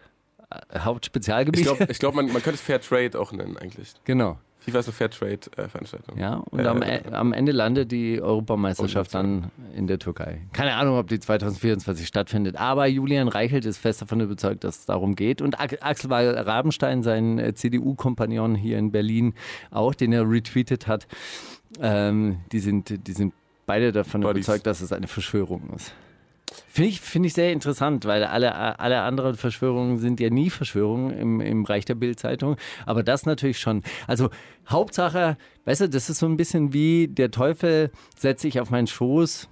äh, 0.49 0.59
Ich 0.75 0.85
Hauptspezialgebiete. 0.85 1.63
glaube, 1.75 1.87
ich 1.91 1.99
glaub, 1.99 2.15
man, 2.15 2.25
man 2.27 2.35
könnte 2.41 2.55
es 2.55 2.61
Fair 2.61 2.81
Trade 2.81 3.19
auch 3.19 3.31
nennen, 3.31 3.57
eigentlich. 3.57 3.93
genau. 4.05 4.37
FIFA 4.61 4.79
ist 4.79 4.87
eine 4.87 4.93
Fair 4.93 5.09
Trade-Veranstaltung. 5.09 6.17
Ja, 6.19 6.33
und 6.51 6.59
Äh, 6.59 6.67
am, 6.67 6.83
E- 6.83 7.01
am 7.13 7.31
Ende 7.31 7.53
landet 7.53 7.93
die 7.93 8.21
Europameisterschaft 8.21 9.13
dann 9.15 9.51
in 9.73 9.87
der 9.87 9.99
Türkei. 9.99 10.41
Keine 10.51 10.73
Ahnung, 10.75 10.97
ob 10.97 11.07
die 11.07 11.17
2024 11.17 12.05
stattfindet, 12.05 12.57
aber 12.57 12.85
Julian 12.85 13.29
Reichelt 13.29 13.63
ist 13.65 13.77
fest 13.77 14.01
davon 14.01 14.19
überzeugt, 14.19 14.65
dass 14.65 14.79
es 14.79 14.85
darum 14.85 15.15
geht. 15.15 15.41
Und 15.41 15.57
Axel 15.61 16.11
Rabenstein, 16.11 17.03
sein 17.03 17.39
äh, 17.39 17.53
CDU-Kompagnon 17.53 18.53
hier 18.53 18.77
in 18.77 18.91
Berlin, 18.91 19.33
auch, 19.71 19.95
den 19.95 20.11
er 20.11 20.29
retweetet 20.29 20.87
hat, 20.87 21.07
ähm, 21.81 22.39
die, 22.51 22.59
sind, 22.59 23.07
die 23.07 23.13
sind 23.13 23.33
beide 23.65 23.93
davon 23.93 24.19
Buddies. 24.21 24.45
überzeugt, 24.45 24.67
dass 24.67 24.81
es 24.81 24.91
eine 24.91 25.07
Verschwörung 25.07 25.69
ist. 25.73 25.93
Finde 26.67 26.89
ich, 26.89 27.01
find 27.01 27.25
ich 27.25 27.33
sehr 27.33 27.51
interessant, 27.51 28.05
weil 28.05 28.23
alle, 28.23 28.79
alle 28.79 29.01
anderen 29.01 29.35
Verschwörungen 29.35 29.97
sind 29.97 30.19
ja 30.19 30.29
nie 30.29 30.49
Verschwörungen 30.49 31.11
im, 31.11 31.41
im 31.41 31.63
Bereich 31.63 31.85
der 31.85 31.95
Bildzeitung. 31.95 32.57
Aber 32.85 33.03
das 33.03 33.25
natürlich 33.25 33.59
schon. 33.59 33.83
Also 34.07 34.29
Hauptsache, 34.67 35.37
weißt 35.65 35.81
du, 35.81 35.89
das 35.89 36.09
ist 36.09 36.19
so 36.19 36.25
ein 36.25 36.37
bisschen 36.37 36.73
wie 36.73 37.07
der 37.07 37.31
Teufel 37.31 37.91
setzt 38.17 38.41
sich 38.41 38.59
auf 38.59 38.69
meinen 38.69 38.87
Schoß 38.87 39.49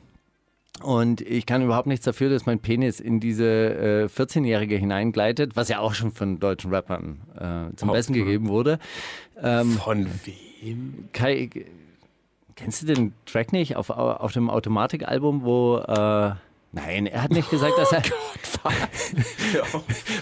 Und 0.84 1.22
ich 1.22 1.46
kann 1.46 1.63
überhaupt 1.63 1.88
nichts 1.88 2.06
dafür, 2.06 2.30
dass 2.30 2.46
mein 2.46 2.60
Penis 2.60 3.00
in 3.00 3.20
diese 3.20 3.46
äh, 3.46 4.06
14-Jährige 4.06 4.75
hineingleitet, 4.77 5.56
was 5.56 5.70
ja 5.70 5.80
auch 5.80 5.94
schon 5.96 6.12
von 6.12 6.39
deutschen 6.39 6.74
Rappern 6.74 7.22
äh, 7.36 7.75
zum 7.75 7.92
Besten 7.92 8.13
gegeben 8.13 8.48
wurde. 8.48 8.80
Ähm, 9.42 9.72
Von 9.72 10.08
wem? 10.62 11.10
Kai, 11.13 11.50
kennst 12.56 12.84
du 12.84 12.86
den 12.86 13.13
Track 13.25 13.54
nicht 13.54 13.75
auf, 13.75 13.89
auf 13.89 14.34
dem 14.34 14.50
Automatikalbum, 14.50 15.44
wo. 15.44 15.77
Äh, 15.77 16.36
nein, 16.71 17.05
er 17.07 17.24
hat 17.24 17.31
nicht 17.31 17.50
gesagt, 17.50 17.77
dass 17.77 17.91
er. 17.91 18.03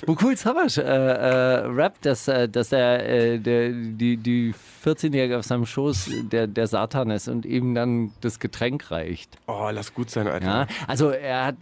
wo 0.06 0.16
Cool 0.22 0.38
Savage 0.38 0.82
äh, 0.82 0.86
äh, 0.86 1.66
rappt, 1.68 2.06
dass, 2.06 2.28
äh, 2.28 2.48
dass 2.48 2.72
er 2.72 3.08
äh, 3.08 3.40
der, 3.40 3.70
die, 3.72 4.18
die 4.18 4.54
14-Jährige 4.84 5.38
auf 5.38 5.46
seinem 5.46 5.66
Schoß 5.66 6.10
der, 6.32 6.48
der 6.48 6.68
Satan 6.68 7.10
ist 7.12 7.28
und 7.28 7.46
ihm 7.46 7.76
dann 7.76 8.12
das 8.22 8.40
Getränk 8.40 8.92
reicht. 8.92 9.38
Oh, 9.48 9.70
lass 9.72 9.94
gut 9.94 10.10
sein, 10.10 10.28
Alter. 10.28 10.46
Ja, 10.46 10.68
also 10.88 11.10
er 11.10 11.46
hat, 11.46 11.56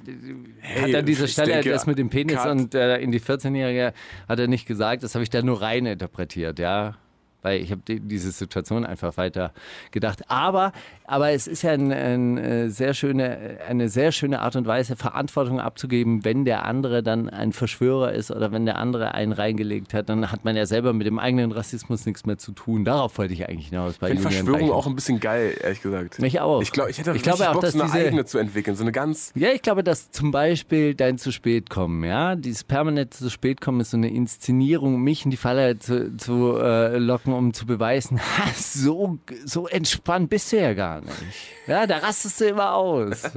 Hey, 0.59 0.91
hat 0.91 0.99
an 0.99 1.05
dieser 1.05 1.27
Stelle 1.27 1.53
denke, 1.53 1.69
das 1.71 1.85
mit 1.85 1.97
dem 1.97 2.09
Penis 2.09 2.37
Cut. 2.37 2.51
und 2.51 2.75
äh, 2.75 2.97
in 2.97 3.11
die 3.11 3.21
14-Jährige 3.21 3.93
hat 4.27 4.39
er 4.39 4.47
nicht 4.47 4.65
gesagt, 4.67 5.03
das 5.03 5.15
habe 5.15 5.23
ich 5.23 5.29
da 5.29 5.41
nur 5.41 5.61
rein 5.61 5.85
interpretiert, 5.85 6.59
ja. 6.59 6.95
Weil 7.41 7.59
ich 7.61 7.71
habe 7.71 7.81
die, 7.85 7.99
diese 7.99 8.31
Situation 8.31 8.85
einfach 8.85 9.17
weiter 9.17 9.51
gedacht. 9.91 10.29
Aber, 10.29 10.71
aber 11.05 11.31
es 11.31 11.47
ist 11.47 11.61
ja 11.63 11.71
ein, 11.71 11.91
ein, 11.91 12.37
äh, 12.37 12.69
sehr 12.69 12.93
schöne, 12.93 13.57
eine 13.67 13.89
sehr 13.89 14.11
schöne 14.11 14.39
Art 14.41 14.55
und 14.55 14.65
Weise, 14.67 14.95
Verantwortung 14.95 15.59
abzugeben, 15.59 16.23
wenn 16.23 16.45
der 16.45 16.65
andere 16.65 17.03
dann 17.03 17.29
ein 17.29 17.51
Verschwörer 17.53 18.13
ist 18.13 18.31
oder 18.31 18.51
wenn 18.51 18.65
der 18.65 18.77
andere 18.77 19.13
einen 19.13 19.31
reingelegt 19.33 19.93
hat, 19.93 20.09
dann 20.09 20.31
hat 20.31 20.45
man 20.45 20.55
ja 20.55 20.65
selber 20.65 20.93
mit 20.93 21.05
dem 21.07 21.19
eigenen 21.19 21.51
Rassismus 21.51 22.05
nichts 22.05 22.25
mehr 22.25 22.37
zu 22.37 22.51
tun. 22.53 22.85
Darauf 22.85 23.17
wollte 23.17 23.33
ich 23.33 23.47
eigentlich 23.49 23.67
hinaus. 23.69 23.97
Bei 23.97 24.11
Ich 24.11 24.19
finde 24.19 24.31
Verschwörung 24.35 24.71
auch 24.71 24.87
ein 24.87 24.95
bisschen 24.95 25.19
geil, 25.19 25.55
ehrlich 25.61 25.81
gesagt. 25.81 26.19
Mich 26.19 26.39
auch. 26.39 26.61
Ich, 26.61 26.71
glaub, 26.71 26.87
ich 26.89 26.97
hätte 26.97 27.09
Ich 27.11 27.15
richtig 27.15 27.33
glaube 27.33 27.49
auch, 27.49 27.53
Bock, 27.53 27.61
dass 27.63 27.73
so 27.73 27.81
eine 27.81 27.91
diese- 27.91 28.05
eigene 28.05 28.25
zu 28.25 28.37
entwickeln. 28.37 28.75
So 28.75 28.83
eine 28.83 28.91
ganz. 28.91 29.31
Ja, 29.35 29.49
ich 29.49 29.61
glaube, 29.61 29.83
dass 29.83 30.11
zum 30.11 30.31
Beispiel 30.31 30.95
dein 30.95 31.17
zu 31.17 31.31
spät 31.31 31.69
kommen, 31.69 32.03
ja, 32.03 32.35
dieses 32.35 32.63
permanente 32.63 33.17
zu 33.17 33.29
spät 33.29 33.61
kommen 33.61 33.81
ist 33.81 33.91
so 33.91 33.97
eine 33.97 34.09
Inszenierung, 34.09 35.01
mich 35.01 35.25
in 35.25 35.31
die 35.31 35.37
Falle 35.37 35.77
zu, 35.79 36.15
zu 36.17 36.57
äh, 36.57 36.97
locken, 36.97 37.33
um 37.33 37.53
zu 37.53 37.65
beweisen, 37.65 38.19
ha, 38.37 38.43
so, 38.55 39.17
so 39.45 39.67
entspannt 39.67 40.29
bist 40.29 40.51
du 40.51 40.57
ja 40.59 40.73
gar 40.73 40.92
nicht. 41.01 41.51
Ja, 41.67 41.85
da 41.87 41.97
rastest 41.97 42.39
du 42.41 42.45
immer 42.45 42.73
aus. 42.73 43.23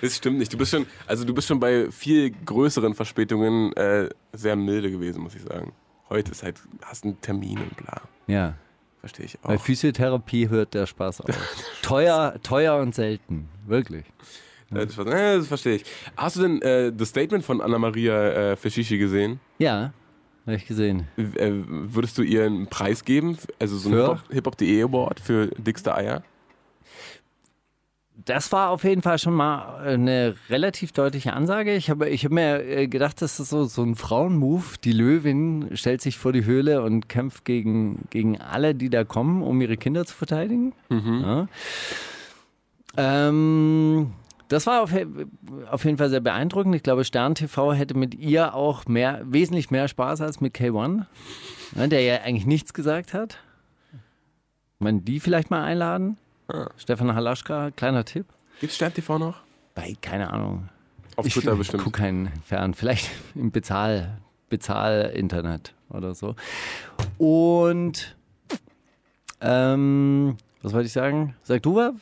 Das 0.00 0.16
stimmt 0.16 0.38
nicht. 0.38 0.52
Du 0.52 0.58
bist 0.58 0.70
schon, 0.72 0.84
also 1.06 1.24
du 1.24 1.32
bist 1.32 1.48
schon 1.48 1.58
bei 1.58 1.90
viel 1.90 2.30
größeren 2.44 2.94
Verspätungen 2.94 3.72
äh, 3.74 4.10
sehr 4.34 4.54
milde 4.54 4.90
gewesen, 4.90 5.22
muss 5.22 5.34
ich 5.34 5.42
sagen. 5.42 5.72
Heute 6.10 6.32
ist 6.32 6.42
halt, 6.42 6.60
hast 6.82 7.04
einen 7.04 7.18
Termin 7.22 7.58
und 7.58 7.74
bla. 7.76 8.02
Ja, 8.26 8.54
Verstehe 9.00 9.26
ich 9.26 9.38
bei 9.38 9.54
auch. 9.54 9.60
Physiotherapie 9.60 10.48
hört 10.48 10.74
der 10.74 10.86
Spaß 10.86 11.22
auf. 11.22 11.28
teuer, 11.82 12.34
teuer 12.42 12.76
und 12.76 12.94
selten, 12.94 13.48
wirklich. 13.66 14.04
Äh, 14.74 14.86
Das, 14.86 14.96
das 14.96 15.46
verstehe 15.46 15.76
ich. 15.76 15.84
Hast 16.16 16.36
du 16.36 16.42
denn 16.42 16.60
äh, 16.62 16.92
das 16.92 17.08
Statement 17.10 17.44
von 17.44 17.60
Anna-Maria 17.62 18.52
äh, 18.52 18.56
Feschichi 18.56 18.98
gesehen? 18.98 19.40
Ja, 19.58 19.92
habe 20.46 20.56
ich 20.56 20.66
gesehen. 20.66 21.06
Äh, 21.16 21.50
würdest 21.66 22.18
du 22.18 22.22
ihr 22.22 22.44
einen 22.44 22.66
Preis 22.66 23.04
geben? 23.04 23.38
Also 23.58 23.78
so 23.78 23.90
einen 23.90 24.20
Hip-Hop.de 24.30 24.82
Award 24.82 25.20
für 25.20 25.46
dickste 25.46 25.94
Eier? 25.94 26.22
Das 28.16 28.52
war 28.52 28.70
auf 28.70 28.84
jeden 28.84 29.02
Fall 29.02 29.18
schon 29.18 29.34
mal 29.34 29.80
eine 29.80 30.36
relativ 30.48 30.92
deutliche 30.92 31.32
Ansage. 31.32 31.74
Ich 31.74 31.90
habe 31.90 32.08
ich 32.08 32.24
hab 32.24 32.30
mir 32.30 32.64
äh, 32.64 32.86
gedacht, 32.86 33.20
das 33.20 33.40
ist 33.40 33.50
so, 33.50 33.64
so 33.64 33.82
ein 33.82 33.96
Frauenmove. 33.96 34.78
Die 34.78 34.92
Löwin 34.92 35.70
stellt 35.74 36.00
sich 36.00 36.16
vor 36.16 36.32
die 36.32 36.44
Höhle 36.44 36.82
und 36.82 37.08
kämpft 37.08 37.44
gegen, 37.44 38.06
gegen 38.10 38.40
alle, 38.40 38.74
die 38.74 38.88
da 38.88 39.02
kommen, 39.02 39.42
um 39.42 39.60
ihre 39.60 39.76
Kinder 39.76 40.06
zu 40.06 40.14
verteidigen. 40.14 40.74
Ja. 41.22 41.48
Ähm, 42.96 44.12
das 44.48 44.66
war 44.66 44.82
auf, 44.82 44.92
auf 45.70 45.84
jeden 45.84 45.96
Fall 45.96 46.10
sehr 46.10 46.20
beeindruckend. 46.20 46.74
Ich 46.76 46.82
glaube, 46.82 47.04
Stern 47.04 47.34
TV 47.34 47.72
hätte 47.72 47.94
mit 47.94 48.14
ihr 48.14 48.54
auch 48.54 48.86
mehr, 48.86 49.22
wesentlich 49.24 49.70
mehr 49.70 49.88
Spaß 49.88 50.20
als 50.20 50.40
mit 50.40 50.54
K1, 50.54 51.06
ja, 51.76 51.86
der 51.86 52.02
ja 52.02 52.20
eigentlich 52.22 52.46
nichts 52.46 52.72
gesagt 52.74 53.14
hat. 53.14 53.38
Man 54.78 55.04
die 55.04 55.18
vielleicht 55.18 55.50
mal 55.50 55.64
einladen? 55.64 56.18
Stefan 56.76 57.14
Halaschka, 57.14 57.70
kleiner 57.70 58.04
Tipp. 58.04 58.26
Gibt's 58.60 58.76
Stern 58.76 58.92
TV 58.92 59.18
noch? 59.18 59.40
Bei, 59.74 59.94
keine 60.00 60.32
Ahnung. 60.32 60.68
Auf 61.16 61.26
ich 61.26 61.34
Twitter 61.34 61.54
bestimmt. 61.56 61.82
gucke 61.82 62.00
keinen 62.00 62.32
Fern. 62.46 62.74
Vielleicht 62.74 63.10
im 63.34 63.50
Bezahl, 63.50 64.18
Bezahl-Internet 64.48 65.74
oder 65.90 66.14
so. 66.14 66.34
Und 67.18 68.16
ähm, 69.40 70.36
was 70.62 70.72
wollte 70.72 70.86
ich 70.86 70.92
sagen? 70.92 71.36
Sag 71.42 71.62
du 71.62 71.76
was? 71.76 71.94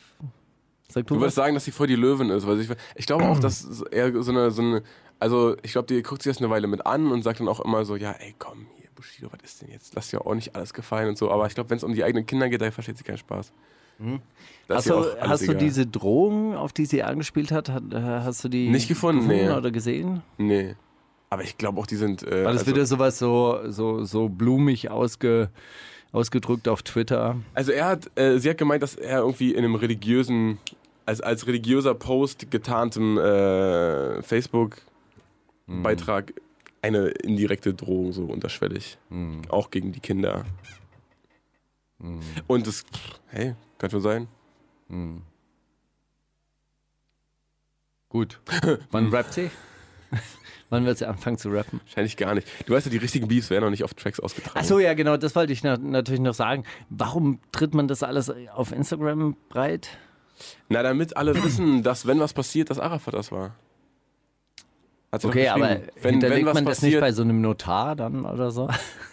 Sag 0.89 1.07
du, 1.07 1.15
Du 1.15 1.21
würdest 1.21 1.35
sagen, 1.35 1.53
dass 1.53 1.65
sie 1.65 1.71
voll 1.71 1.87
die 1.87 1.95
Löwin 1.95 2.29
ist. 2.29 2.45
Weil 2.47 2.59
ich, 2.59 2.69
ich 2.95 3.05
glaube 3.05 3.25
auch, 3.25 3.39
dass 3.39 3.81
eher 3.91 4.21
so 4.21 4.31
eine, 4.31 4.51
so 4.51 4.61
eine 4.61 4.83
also 5.19 5.55
ich 5.63 5.71
glaube, 5.71 5.87
die 5.87 6.01
guckt 6.03 6.21
sich 6.21 6.31
das 6.33 6.41
eine 6.41 6.49
Weile 6.49 6.67
mit 6.67 6.85
an 6.85 7.11
und 7.11 7.23
sagt 7.23 7.39
dann 7.39 7.47
auch 7.47 7.59
immer 7.61 7.85
so, 7.85 7.95
ja, 7.95 8.11
ey, 8.11 8.35
komm, 8.37 8.67
hier, 8.77 8.89
Bushido, 8.93 9.29
was 9.31 9.39
ist 9.43 9.61
denn 9.61 9.69
jetzt? 9.69 9.95
Lass 9.95 10.09
dir 10.09 10.25
auch 10.25 10.35
nicht 10.35 10.55
alles 10.55 10.73
gefallen 10.73 11.09
und 11.09 11.17
so. 11.17 11.31
Aber 11.31 11.47
ich 11.47 11.55
glaube, 11.55 11.69
wenn 11.69 11.77
es 11.77 11.83
um 11.83 11.93
die 11.93 12.03
eigenen 12.03 12.25
Kinder 12.25 12.49
geht, 12.49 12.61
da 12.61 12.69
versteht 12.71 12.97
sie 12.97 13.03
keinen 13.03 13.17
Spaß. 13.17 13.53
Ist 13.99 14.21
Hast, 14.69 14.89
du, 14.89 15.05
hast 15.19 15.41
du 15.41 15.51
egal. 15.51 15.57
diese 15.57 15.85
Drohung, 15.85 16.55
auf 16.55 16.71
die 16.73 16.85
sie 16.85 17.03
angespielt 17.03 17.51
hat, 17.51 17.69
äh, 17.69 17.73
hast 17.99 18.43
du 18.43 18.49
die 18.49 18.69
Nicht 18.69 18.87
gefunden, 18.87 19.27
nee. 19.27 19.49
oder 19.49 19.69
gesehen? 19.71 20.21
Nee. 20.37 20.75
Aber 21.29 21.43
ich 21.43 21.57
glaube 21.57 21.79
auch, 21.81 21.87
die 21.87 21.95
sind. 21.95 22.23
Äh, 22.23 22.45
War 22.45 22.51
das 22.53 22.61
also, 22.61 22.71
wieder 22.71 22.85
sowas 22.85 23.17
so, 23.19 23.59
so, 23.67 24.03
so 24.05 24.29
blumig 24.29 24.89
ausge, 24.91 25.49
ausgedrückt 26.11 26.67
auf 26.67 26.83
Twitter? 26.83 27.37
also 27.53 27.71
er 27.71 27.85
hat, 27.87 28.09
äh, 28.15 28.37
sie 28.39 28.49
hat 28.49 28.57
gemeint, 28.57 28.83
dass 28.83 28.95
er 28.95 29.19
irgendwie 29.19 29.51
in 29.51 29.59
einem 29.59 29.75
religiösen, 29.75 30.57
als, 31.05 31.21
als 31.21 31.47
religiöser 31.47 31.93
Post 31.95 32.51
getarntem 32.51 33.17
äh, 33.17 34.21
Facebook-Beitrag 34.21 36.33
eine 36.81 37.07
indirekte 37.07 37.73
Drohung 37.73 38.11
so 38.13 38.23
unterschwellig. 38.25 38.97
Auch 39.49 39.71
gegen 39.71 39.91
die 39.91 39.99
Kinder. 40.01 40.45
Und 42.47 42.67
das, 42.67 42.83
hey, 43.27 43.55
kann 43.83 43.91
schon 43.91 44.01
sein. 44.01 44.27
Gut. 48.07 48.39
Wann 48.91 49.09
rappt 49.09 49.33
sie? 49.33 49.51
Wann 50.69 50.85
wird 50.85 50.99
sie 50.99 51.05
anfangen 51.05 51.37
zu 51.37 51.49
rappen? 51.49 51.81
Wahrscheinlich 51.83 52.15
gar 52.15 52.33
nicht. 52.33 52.47
Du 52.65 52.73
weißt 52.73 52.85
ja, 52.85 52.91
die 52.91 52.97
richtigen 52.97 53.27
Beefs 53.27 53.49
werden 53.49 53.65
noch 53.65 53.71
nicht 53.71 53.83
auf 53.83 53.93
Tracks 53.93 54.21
ausgetragen. 54.21 54.57
Achso, 54.57 54.79
ja, 54.79 54.93
genau, 54.93 55.17
das 55.17 55.35
wollte 55.35 55.51
ich 55.51 55.63
na 55.63 55.75
natürlich 55.77 56.21
noch 56.21 56.33
sagen. 56.33 56.63
Warum 56.89 57.39
tritt 57.51 57.73
man 57.73 57.89
das 57.89 58.03
alles 58.03 58.31
auf 58.53 58.71
Instagram 58.71 59.35
breit? 59.49 59.89
Na, 60.69 60.81
damit 60.81 61.17
alle 61.17 61.35
wissen, 61.43 61.83
dass 61.83 62.07
wenn 62.07 62.21
was 62.21 62.33
passiert, 62.33 62.69
dass 62.69 62.79
Arafat 62.79 63.15
das 63.15 63.33
war. 63.33 63.55
Hat 65.11 65.21
sie 65.21 65.27
doch 65.27 65.33
Okay, 65.33 65.49
aber 65.49 65.81
wenn, 66.01 66.11
hinterlegt 66.13 66.45
wenn 66.45 66.53
man 66.53 66.65
das 66.65 66.81
nicht 66.81 66.93
passiert, 66.93 67.01
bei 67.01 67.11
so 67.11 67.23
einem 67.23 67.41
Notar 67.41 67.97
dann 67.97 68.25
oder 68.25 68.49
so? 68.49 68.69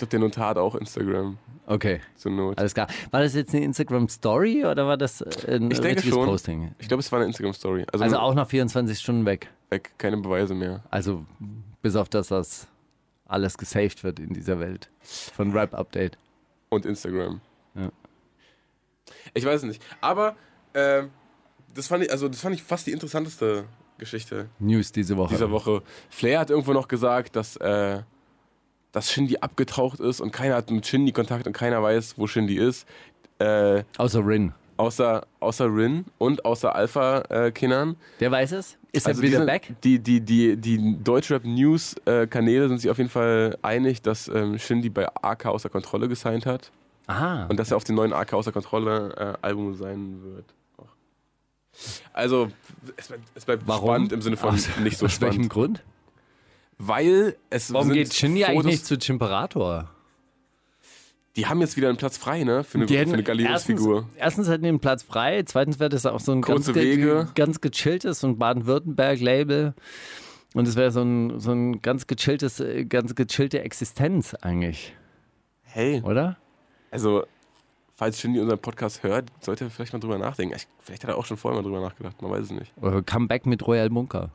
Ich 0.00 0.08
glaube, 0.08 0.10
der 0.12 0.20
Notar 0.20 0.48
hat 0.48 0.56
auch 0.56 0.74
Instagram 0.76 1.36
Okay, 1.66 2.00
zur 2.16 2.32
Not. 2.32 2.56
alles 2.58 2.72
klar. 2.72 2.88
War 3.10 3.20
das 3.22 3.34
jetzt 3.34 3.54
eine 3.54 3.62
Instagram-Story 3.66 4.64
oder 4.64 4.86
war 4.86 4.96
das 4.96 5.20
äh, 5.20 5.56
ein 5.56 5.70
Ich 5.70 5.78
denke 5.80 6.02
schon. 6.02 6.24
Posting? 6.24 6.74
Ich 6.78 6.88
glaube, 6.88 7.02
es 7.02 7.12
war 7.12 7.18
eine 7.18 7.26
Instagram-Story. 7.26 7.84
Also, 7.92 8.02
Also 8.04 8.16
auch 8.18 8.32
nach 8.34 8.48
24 8.48 8.98
Stunden 8.98 9.26
weg. 9.26 9.48
weg, 9.68 9.90
keine 9.98 10.16
Beweise 10.16 10.54
mehr. 10.54 10.82
Also 10.90 11.26
bis 11.82 11.96
auf 11.96 12.08
das, 12.08 12.28
dass 12.28 12.66
alles 13.26 13.58
gesaved 13.58 14.02
wird 14.02 14.20
in 14.20 14.32
dieser 14.32 14.58
Welt. 14.58 14.88
Von 15.02 15.52
Rap 15.52 15.74
Update. 15.74 16.16
Und 16.70 16.86
Instagram. 16.86 17.42
Ja. 17.74 17.90
Ich 19.34 19.44
weiß 19.44 19.56
es 19.62 19.64
nicht. 19.68 19.82
Aber 20.00 20.34
äh, 20.72 21.02
das, 21.74 21.88
fand 21.88 22.04
ich, 22.04 22.10
also, 22.10 22.26
das 22.28 22.40
fand 22.40 22.54
ich 22.54 22.62
fast 22.62 22.86
die 22.86 22.92
interessanteste 22.92 23.64
Geschichte 23.98 24.48
News 24.60 24.92
diese 24.92 25.18
Woche. 25.18 25.34
dieser 25.34 25.50
Woche. 25.50 25.82
Flair 26.08 26.40
hat 26.40 26.48
irgendwo 26.48 26.72
noch 26.72 26.88
gesagt, 26.88 27.36
dass, 27.36 27.56
äh, 27.58 28.00
dass 28.92 29.10
Shindy 29.10 29.36
abgetaucht 29.38 30.00
ist 30.00 30.20
und 30.20 30.32
keiner 30.32 30.56
hat 30.56 30.70
mit 30.70 30.86
Shindy 30.86 31.12
Kontakt 31.12 31.46
und 31.46 31.52
keiner 31.52 31.82
weiß, 31.82 32.14
wo 32.16 32.26
Shindy 32.26 32.56
ist. 32.56 32.86
Äh, 33.38 33.84
Außer 33.98 34.24
Rin. 34.26 34.52
außer, 34.76 35.26
außer 35.40 35.66
Rin 35.66 36.04
und 36.18 36.44
außer 36.44 36.74
Alpha-Kindern. 36.74 37.96
Der 38.20 38.30
weiß 38.30 38.52
es? 38.52 38.76
Ist 38.92 39.06
Also 39.06 39.22
er 39.22 39.28
wieder 39.28 39.46
back? 39.46 39.72
Die, 39.84 39.98
die, 40.00 40.20
die, 40.20 40.56
die 40.56 40.96
Deutschrap-News-Kanäle 41.02 42.68
sind 42.68 42.78
sich 42.80 42.90
auf 42.90 42.98
jeden 42.98 43.10
Fall 43.10 43.56
einig, 43.62 44.02
dass 44.02 44.28
ähm, 44.28 44.58
Shindy 44.58 44.90
bei 44.90 45.06
AK 45.22 45.46
außer 45.46 45.68
Kontrolle 45.68 46.08
gesigned 46.08 46.44
hat 46.46 46.72
Aha. 47.06 47.46
und 47.48 47.56
dass 47.58 47.70
er 47.70 47.76
auf 47.76 47.84
dem 47.84 47.94
neuen 47.94 48.12
AK 48.12 48.32
außer 48.32 48.52
Kontrolle-Album 48.52 49.74
sein 49.76 50.18
wird. 50.22 50.44
Also, 52.12 52.50
es 52.96 53.08
bleibt, 53.08 53.22
es 53.34 53.44
bleibt 53.44 53.62
Warum? 53.66 53.88
spannend 53.88 54.12
im 54.12 54.22
Sinne 54.22 54.36
von 54.36 54.50
Aus- 54.50 54.68
nicht 54.82 54.98
so 54.98 55.06
Aus 55.06 55.20
welchem 55.20 55.44
spannend. 55.44 55.50
Grund? 55.50 55.84
Weil 56.82 57.36
es 57.50 57.72
Warum 57.74 57.90
geht 57.92 58.14
Shindy 58.14 58.44
eigentlich 58.44 58.64
nicht 58.64 58.86
zu 58.86 58.96
Chimperator? 58.98 59.90
Die 61.36 61.46
haben 61.46 61.60
jetzt 61.60 61.76
wieder 61.76 61.88
einen 61.88 61.98
Platz 61.98 62.16
frei, 62.16 62.42
ne? 62.42 62.64
Für 62.64 62.78
eine, 62.78 62.86
Die 62.86 62.94
für 62.94 63.00
hätten 63.00 63.12
eine 63.12 63.22
Galionsfigur. 63.22 63.96
Erstens, 63.98 64.16
erstens 64.18 64.48
hätten 64.48 64.62
die 64.64 64.68
einen 64.70 64.80
Platz 64.80 65.02
frei, 65.02 65.42
zweitens 65.44 65.78
wäre 65.78 65.90
das 65.90 66.06
auch 66.06 66.20
so 66.20 66.32
ein 66.32 66.40
ganz, 66.40 66.66
Kurze 66.66 66.72
ge- 66.72 66.82
Wege. 66.96 67.28
ganz 67.34 67.60
gechilltes 67.60 68.24
und 68.24 68.38
Baden-Württemberg-Label. 68.38 69.74
Und 70.54 70.66
es 70.66 70.74
wäre 70.74 70.90
so 70.90 71.02
ein, 71.02 71.38
so 71.38 71.52
ein 71.52 71.80
ganz 71.82 72.06
gechilltes, 72.06 72.58
äh, 72.60 72.84
ganz 72.84 73.14
gechillte 73.14 73.60
Existenz 73.60 74.34
eigentlich, 74.34 74.94
Hey, 75.62 76.00
oder? 76.02 76.36
also 76.90 77.24
falls 77.94 78.18
Shindy 78.18 78.40
unseren 78.40 78.58
Podcast 78.58 79.02
hört, 79.04 79.30
sollte 79.40 79.64
er 79.66 79.70
vielleicht 79.70 79.92
mal 79.92 80.00
drüber 80.00 80.18
nachdenken. 80.18 80.56
Ich, 80.56 80.66
vielleicht 80.80 81.04
hat 81.04 81.10
er 81.10 81.18
auch 81.18 81.26
schon 81.26 81.36
vorher 81.36 81.60
mal 81.60 81.68
drüber 81.68 81.80
nachgedacht, 81.80 82.20
man 82.22 82.30
weiß 82.32 82.46
es 82.46 82.50
nicht. 82.50 82.72
Oder 82.80 83.02
Comeback 83.02 83.44
mit 83.46 83.64
Royal 83.66 83.90
Bunker. 83.90 84.30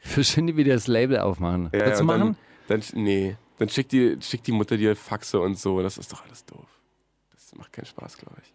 Für 0.00 0.24
Shindy 0.24 0.56
wieder 0.56 0.74
das 0.74 0.86
Label 0.86 1.18
aufmachen. 1.18 1.70
Ja, 1.74 1.86
Willst 1.86 2.00
du 2.00 2.04
machen? 2.04 2.36
Dann, 2.68 2.80
dann, 2.80 3.02
nee, 3.02 3.36
dann 3.58 3.68
schickt 3.68 3.92
die, 3.92 4.16
schickt 4.20 4.46
die 4.46 4.52
Mutter 4.52 4.76
dir 4.76 4.96
Faxe 4.96 5.40
und 5.40 5.58
so. 5.58 5.82
Das 5.82 5.98
ist 5.98 6.12
doch 6.12 6.24
alles 6.24 6.44
doof. 6.46 6.66
Das 7.32 7.54
macht 7.54 7.72
keinen 7.72 7.86
Spaß, 7.86 8.16
glaube 8.16 8.36
ich. 8.42 8.54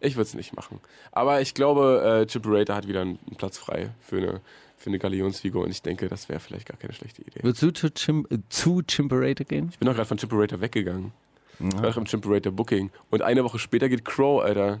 Ich 0.00 0.16
würde 0.16 0.26
es 0.28 0.34
nicht 0.34 0.54
machen. 0.56 0.80
Aber 1.12 1.40
ich 1.40 1.54
glaube, 1.54 2.22
äh, 2.22 2.26
Chipperator 2.26 2.74
hat 2.74 2.88
wieder 2.88 3.02
einen, 3.02 3.18
einen 3.26 3.36
Platz 3.36 3.58
frei 3.58 3.90
für 4.00 4.16
eine, 4.16 4.40
für 4.76 4.90
eine 4.90 4.98
Galionsfigur 4.98 5.62
und 5.64 5.70
ich 5.70 5.82
denke, 5.82 6.08
das 6.08 6.28
wäre 6.28 6.40
vielleicht 6.40 6.66
gar 6.66 6.78
keine 6.78 6.94
schlechte 6.94 7.22
Idee. 7.22 7.42
Würdest 7.42 7.62
du 7.62 7.70
zu, 7.72 7.90
Chim 7.90 8.26
äh, 8.30 8.38
zu 8.48 8.82
Chimperator 8.82 9.46
gehen? 9.46 9.68
Ich 9.70 9.78
bin 9.78 9.86
doch 9.86 9.94
gerade 9.94 10.08
von 10.08 10.16
Chipperator 10.16 10.60
weggegangen. 10.60 11.12
Ich 11.60 11.82
war 11.82 11.96
im 11.96 12.04
Chipperator 12.06 12.50
Booking. 12.50 12.90
Und 13.10 13.22
eine 13.22 13.44
Woche 13.44 13.58
später 13.58 13.88
geht 13.88 14.04
Crow, 14.04 14.42
Alter. 14.42 14.80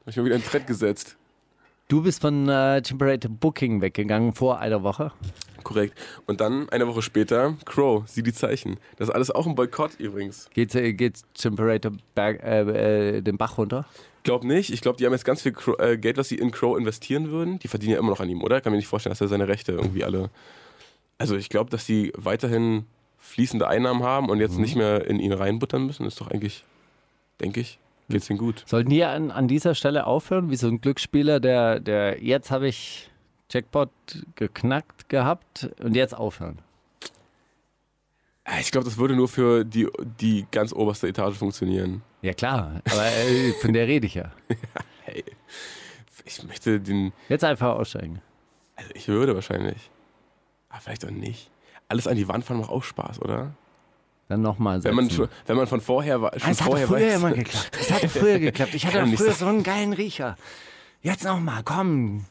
Hab 0.00 0.08
ich 0.08 0.16
mir 0.16 0.24
wieder 0.24 0.36
einen 0.36 0.44
Trend 0.44 0.66
gesetzt. 0.66 1.16
Du 1.88 2.02
bist 2.02 2.20
von 2.20 2.48
äh, 2.48 2.82
Chimperator 2.82 3.30
Booking 3.30 3.80
weggegangen 3.80 4.32
vor 4.32 4.58
einer 4.58 4.82
Woche. 4.82 5.12
Korrekt. 5.62 5.98
Und 6.26 6.40
dann, 6.40 6.68
eine 6.70 6.88
Woche 6.88 7.02
später, 7.02 7.56
Crow, 7.64 8.02
sieh 8.06 8.22
die 8.22 8.32
Zeichen. 8.32 8.78
Das 8.96 9.08
ist 9.08 9.14
alles 9.14 9.30
auch 9.30 9.46
ein 9.46 9.54
Boykott 9.54 9.98
übrigens. 9.98 10.48
Geht's, 10.54 10.74
äh, 10.74 10.92
geht's 10.92 11.24
Chimperator 11.34 11.92
Berg, 12.14 12.42
äh, 12.42 13.16
äh, 13.16 13.20
den 13.20 13.36
Bach 13.36 13.58
runter? 13.58 13.86
Glaub 14.24 14.44
nicht. 14.44 14.72
Ich 14.72 14.80
glaube, 14.80 14.98
die 14.98 15.06
haben 15.06 15.12
jetzt 15.12 15.24
ganz 15.24 15.42
viel 15.42 15.52
Crow, 15.52 15.78
äh, 15.78 15.98
Geld, 15.98 16.16
was 16.16 16.28
sie 16.28 16.36
in 16.36 16.50
Crow 16.50 16.78
investieren 16.78 17.30
würden. 17.30 17.58
Die 17.58 17.68
verdienen 17.68 17.92
ja 17.92 17.98
immer 17.98 18.10
noch 18.10 18.20
an 18.20 18.28
ihm, 18.28 18.42
oder? 18.42 18.60
Kann 18.60 18.72
mir 18.72 18.78
nicht 18.78 18.88
vorstellen, 18.88 19.12
dass 19.12 19.20
er 19.20 19.28
seine 19.28 19.48
Rechte 19.48 19.72
irgendwie 19.72 20.04
alle. 20.04 20.30
Also 21.18 21.36
ich 21.36 21.48
glaube, 21.48 21.70
dass 21.70 21.84
die 21.86 22.12
weiterhin 22.16 22.86
fließende 23.18 23.68
Einnahmen 23.68 24.02
haben 24.02 24.28
und 24.30 24.40
jetzt 24.40 24.58
nicht 24.58 24.76
mehr 24.76 25.06
in 25.06 25.20
ihn 25.20 25.32
reinbuttern 25.32 25.86
müssen. 25.86 26.06
Ist 26.06 26.20
doch 26.20 26.30
eigentlich, 26.30 26.64
denke 27.40 27.60
ich, 27.60 27.78
geht's 28.12 28.30
ihnen 28.30 28.38
gut. 28.38 28.62
Sollten 28.66 28.90
die 28.90 29.02
an, 29.04 29.30
an 29.30 29.48
dieser 29.48 29.74
Stelle 29.74 30.06
aufhören, 30.06 30.50
wie 30.50 30.56
so 30.56 30.68
ein 30.68 30.80
Glücksspieler, 30.80 31.40
der, 31.40 31.80
der 31.80 32.22
jetzt 32.22 32.50
habe 32.50 32.68
ich 32.68 33.10
Jackpot 33.50 33.90
geknackt 34.36 35.08
gehabt 35.08 35.68
und 35.80 35.94
jetzt 35.96 36.14
aufhören? 36.16 36.58
Ja, 38.46 38.58
Ich 38.60 38.70
glaube, 38.70 38.84
das 38.84 38.96
würde 38.98 39.14
nur 39.16 39.28
für 39.28 39.64
die, 39.64 39.88
die 40.20 40.46
ganz 40.50 40.72
oberste 40.72 41.08
Etage 41.08 41.36
funktionieren. 41.36 42.02
Ja 42.22 42.32
klar, 42.32 42.80
aber 42.90 43.06
äh, 43.06 43.52
von 43.60 43.72
der 43.72 43.86
rede 43.88 44.06
ich 44.06 44.14
ja. 44.14 44.30
Hey, 45.04 45.24
ich 46.24 46.42
möchte 46.44 46.80
den. 46.80 47.12
Jetzt 47.28 47.44
einfach 47.44 47.74
aussteigen. 47.74 48.20
Also 48.76 48.90
ich 48.94 49.08
würde 49.08 49.34
wahrscheinlich. 49.34 49.90
Aber 50.68 50.80
vielleicht 50.80 51.04
auch 51.04 51.10
nicht. 51.10 51.50
Alles 51.88 52.06
an 52.06 52.16
die 52.16 52.28
Wand 52.28 52.44
fahren 52.44 52.58
macht 52.58 52.70
auch 52.70 52.84
Spaß, 52.84 53.20
oder? 53.20 53.54
Dann 54.32 54.40
nochmal 54.40 54.82
Wenn 54.82 54.94
man, 54.94 55.10
schon, 55.10 55.28
wenn 55.46 55.56
man 55.58 55.66
von 55.66 55.82
vorher, 55.82 56.22
wa- 56.22 56.30
schon 56.38 56.48
Das 56.48 56.60
hat 56.62 56.66
vorher 56.68 56.86
früher 56.86 57.06
weiß. 57.08 57.14
immer 57.16 57.32
geklappt. 57.32 57.70
Das 57.78 57.90
hat 57.90 58.10
früher 58.10 58.38
geklappt. 58.38 58.74
Ich 58.74 58.86
hatte 58.86 58.96
Kann 58.98 59.14
früher 59.14 59.32
so 59.32 59.44
einen 59.46 59.62
geilen 59.62 59.92
Riecher. 59.92 60.36
Jetzt 61.02 61.24
nochmal, 61.24 61.60
komm. 61.64 62.24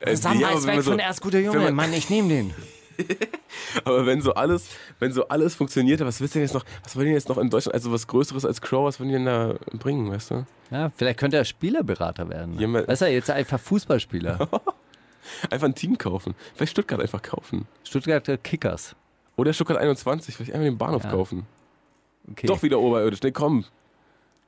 Äh, 0.00 0.16
Samba 0.16 0.40
ja, 0.52 0.56
ist 0.56 0.66
weg 0.66 0.82
so- 0.82 0.92
von 0.92 0.98
erst 0.98 1.20
guter 1.20 1.40
Junge. 1.40 1.58
man- 1.58 1.74
Mann, 1.74 1.92
ich 1.92 2.08
nehme 2.08 2.28
den. 2.28 2.54
Aber 3.84 4.06
wenn 4.06 4.22
so 4.22 4.32
alles, 4.34 4.66
wenn 4.98 5.12
so 5.12 5.28
alles 5.28 5.54
funktioniert, 5.54 6.00
was 6.00 6.20
willst 6.20 6.34
du 6.34 6.38
denn 6.38 6.46
jetzt 6.46 6.54
noch, 6.54 6.64
was 6.82 6.96
wollen 6.96 7.06
die 7.06 7.12
jetzt 7.12 7.28
noch 7.28 7.36
in 7.38 7.50
Deutschland, 7.50 7.74
also 7.74 7.92
was 7.92 8.06
Größeres 8.06 8.44
als 8.46 8.60
Crow, 8.62 8.86
was 8.86 8.98
wollen 8.98 9.10
die 9.10 9.14
denn 9.16 9.26
da 9.26 9.54
bringen, 9.74 10.10
weißt 10.10 10.30
du? 10.30 10.46
Ja, 10.70 10.90
vielleicht 10.96 11.18
könnte 11.20 11.36
er 11.36 11.44
Spielerberater 11.44 12.28
werden. 12.30 12.58
Jemand- 12.58 12.88
Weißt 12.88 13.02
du, 13.02 13.06
jetzt 13.10 13.30
einfach 13.30 13.60
Fußballspieler. 13.60 14.48
Einfach 15.50 15.66
ein 15.68 15.74
Team 15.74 15.98
kaufen. 15.98 16.34
Vielleicht 16.54 16.72
Stuttgart 16.72 17.00
einfach 17.02 17.20
kaufen. 17.20 17.66
Stuttgarter 17.84 18.38
Kickers. 18.38 18.96
Oder 19.38 19.52
Stuttgart 19.54 19.78
21, 19.78 20.34
vielleicht 20.36 20.52
einfach 20.52 20.64
den 20.66 20.76
Bahnhof 20.76 21.04
Ja. 21.04 21.10
kaufen. 21.10 21.46
Okay. 22.30 22.46
Doch 22.46 22.62
wieder 22.62 22.78
oberirdisch, 22.80 23.22
nee, 23.22 23.30
komm. 23.30 23.64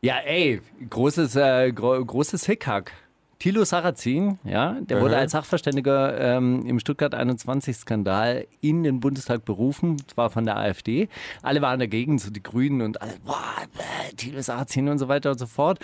Ja, 0.03 0.17
ey, 0.19 0.61
großes, 0.91 1.37
äh, 1.37 1.73
gro 1.73 2.05
großes 2.05 2.45
Hickhack. 2.45 2.93
Thilo 3.39 3.65
Sarrazin, 3.65 4.39
ja, 4.45 4.77
der 4.83 5.01
wurde 5.01 5.15
Aha. 5.15 5.23
als 5.23 5.33
Sachverständiger 5.33 6.19
ähm, 6.21 6.67
im 6.67 6.79
Stuttgart 6.79 7.15
21-Skandal 7.15 8.47
in 8.61 8.83
den 8.83 9.01
Bundestag 9.01 9.47
berufen, 9.47 9.97
zwar 10.09 10.29
von 10.29 10.45
der 10.45 10.59
AfD. 10.59 11.09
Alle 11.41 11.63
waren 11.63 11.81
dagegen, 11.81 12.19
so 12.19 12.31
die 12.31 12.43
Grünen 12.43 12.83
und 12.83 13.01
alle, 13.01 13.15
boah, 13.25 13.39
bäh, 13.73 14.15
Thilo 14.17 14.43
Sarrazin 14.43 14.91
und 14.91 14.99
so 14.99 15.09
weiter 15.09 15.31
und 15.31 15.39
so 15.39 15.47
fort. 15.47 15.79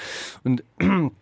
Und 0.44 0.64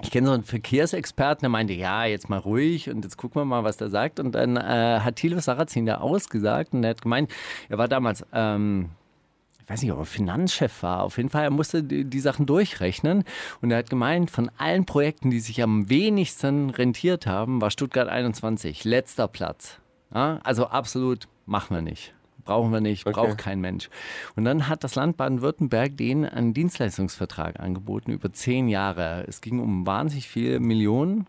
ich 0.00 0.10
kenne 0.10 0.26
so 0.26 0.32
einen 0.32 0.42
Verkehrsexperten, 0.42 1.42
der 1.42 1.50
meinte, 1.50 1.74
ja, 1.74 2.04
jetzt 2.06 2.30
mal 2.30 2.38
ruhig 2.38 2.88
und 2.88 3.04
jetzt 3.04 3.16
gucken 3.16 3.42
wir 3.42 3.44
mal, 3.44 3.62
was 3.62 3.76
der 3.76 3.90
sagt. 3.90 4.20
Und 4.20 4.32
dann 4.32 4.56
äh, 4.56 5.00
hat 5.00 5.16
Thilo 5.16 5.38
Sarrazin 5.38 5.86
da 5.86 5.98
ausgesagt 5.98 6.72
und 6.72 6.82
er 6.82 6.90
hat 6.90 7.02
gemeint, 7.02 7.30
er 7.68 7.78
war 7.78 7.88
damals 7.88 8.24
ähm, 8.32 8.90
ich 9.62 9.70
weiß 9.70 9.82
nicht, 9.82 9.92
ob 9.92 10.00
er 10.00 10.06
Finanzchef 10.06 10.82
war. 10.82 11.02
Auf 11.02 11.18
jeden 11.18 11.28
Fall, 11.28 11.44
er 11.44 11.50
musste 11.50 11.84
die, 11.84 12.04
die 12.04 12.20
Sachen 12.20 12.46
durchrechnen. 12.46 13.24
Und 13.60 13.70
er 13.70 13.78
hat 13.78 13.90
gemeint, 13.90 14.30
von 14.30 14.50
allen 14.58 14.86
Projekten, 14.86 15.30
die 15.30 15.40
sich 15.40 15.62
am 15.62 15.88
wenigsten 15.88 16.70
rentiert 16.70 17.26
haben, 17.26 17.60
war 17.60 17.70
Stuttgart 17.70 18.08
21 18.08 18.84
letzter 18.84 19.28
Platz. 19.28 19.78
Ja, 20.12 20.40
also 20.42 20.66
absolut 20.66 21.28
machen 21.46 21.76
wir 21.76 21.82
nicht. 21.82 22.12
Brauchen 22.44 22.72
wir 22.72 22.80
nicht, 22.80 23.06
Okay. 23.06 23.14
braucht 23.14 23.38
kein 23.38 23.60
Mensch. 23.60 23.88
Und 24.36 24.44
dann 24.44 24.68
hat 24.68 24.84
das 24.84 24.94
Land 24.94 25.16
Baden-Württemberg 25.16 25.96
denen 25.96 26.24
einen 26.24 26.54
Dienstleistungsvertrag 26.54 27.60
angeboten 27.60 28.10
über 28.10 28.32
zehn 28.32 28.68
Jahre. 28.68 29.24
Es 29.28 29.40
ging 29.40 29.60
um 29.60 29.86
wahnsinnig 29.86 30.28
viele 30.28 30.60
Millionen 30.60 31.26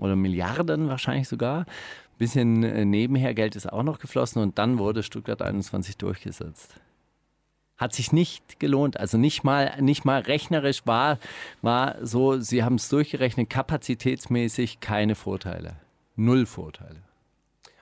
oder 0.00 0.16
Milliarden 0.16 0.88
wahrscheinlich 0.88 1.28
sogar. 1.28 1.66
Bisschen 2.18 2.64
äh, 2.64 2.84
nebenher 2.84 3.34
Geld 3.34 3.54
ist 3.54 3.72
auch 3.72 3.84
noch 3.84 4.00
geflossen 4.00 4.42
und 4.42 4.58
dann 4.58 4.78
wurde 4.78 5.02
Stuttgart 5.02 5.40
21 5.40 5.96
durchgesetzt 5.96 6.80
hat 7.78 7.94
sich 7.94 8.12
nicht 8.12 8.58
gelohnt. 8.58 8.98
Also 8.98 9.16
nicht 9.16 9.44
mal, 9.44 9.80
nicht 9.80 10.04
mal 10.04 10.20
rechnerisch 10.20 10.84
war, 10.84 11.18
war 11.62 11.94
so, 12.04 12.38
sie 12.40 12.64
haben 12.64 12.74
es 12.74 12.88
durchgerechnet, 12.88 13.48
kapazitätsmäßig 13.48 14.80
keine 14.80 15.14
Vorteile. 15.14 15.76
Null 16.16 16.44
Vorteile. 16.44 17.07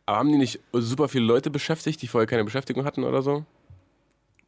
Aber 0.06 0.18
haben 0.18 0.30
die 0.30 0.38
nicht 0.38 0.60
super 0.72 1.08
viele 1.08 1.24
Leute 1.24 1.50
beschäftigt, 1.50 2.00
die 2.00 2.06
vorher 2.06 2.26
keine 2.26 2.44
Beschäftigung 2.44 2.84
hatten 2.84 3.04
oder 3.04 3.22
so? 3.22 3.44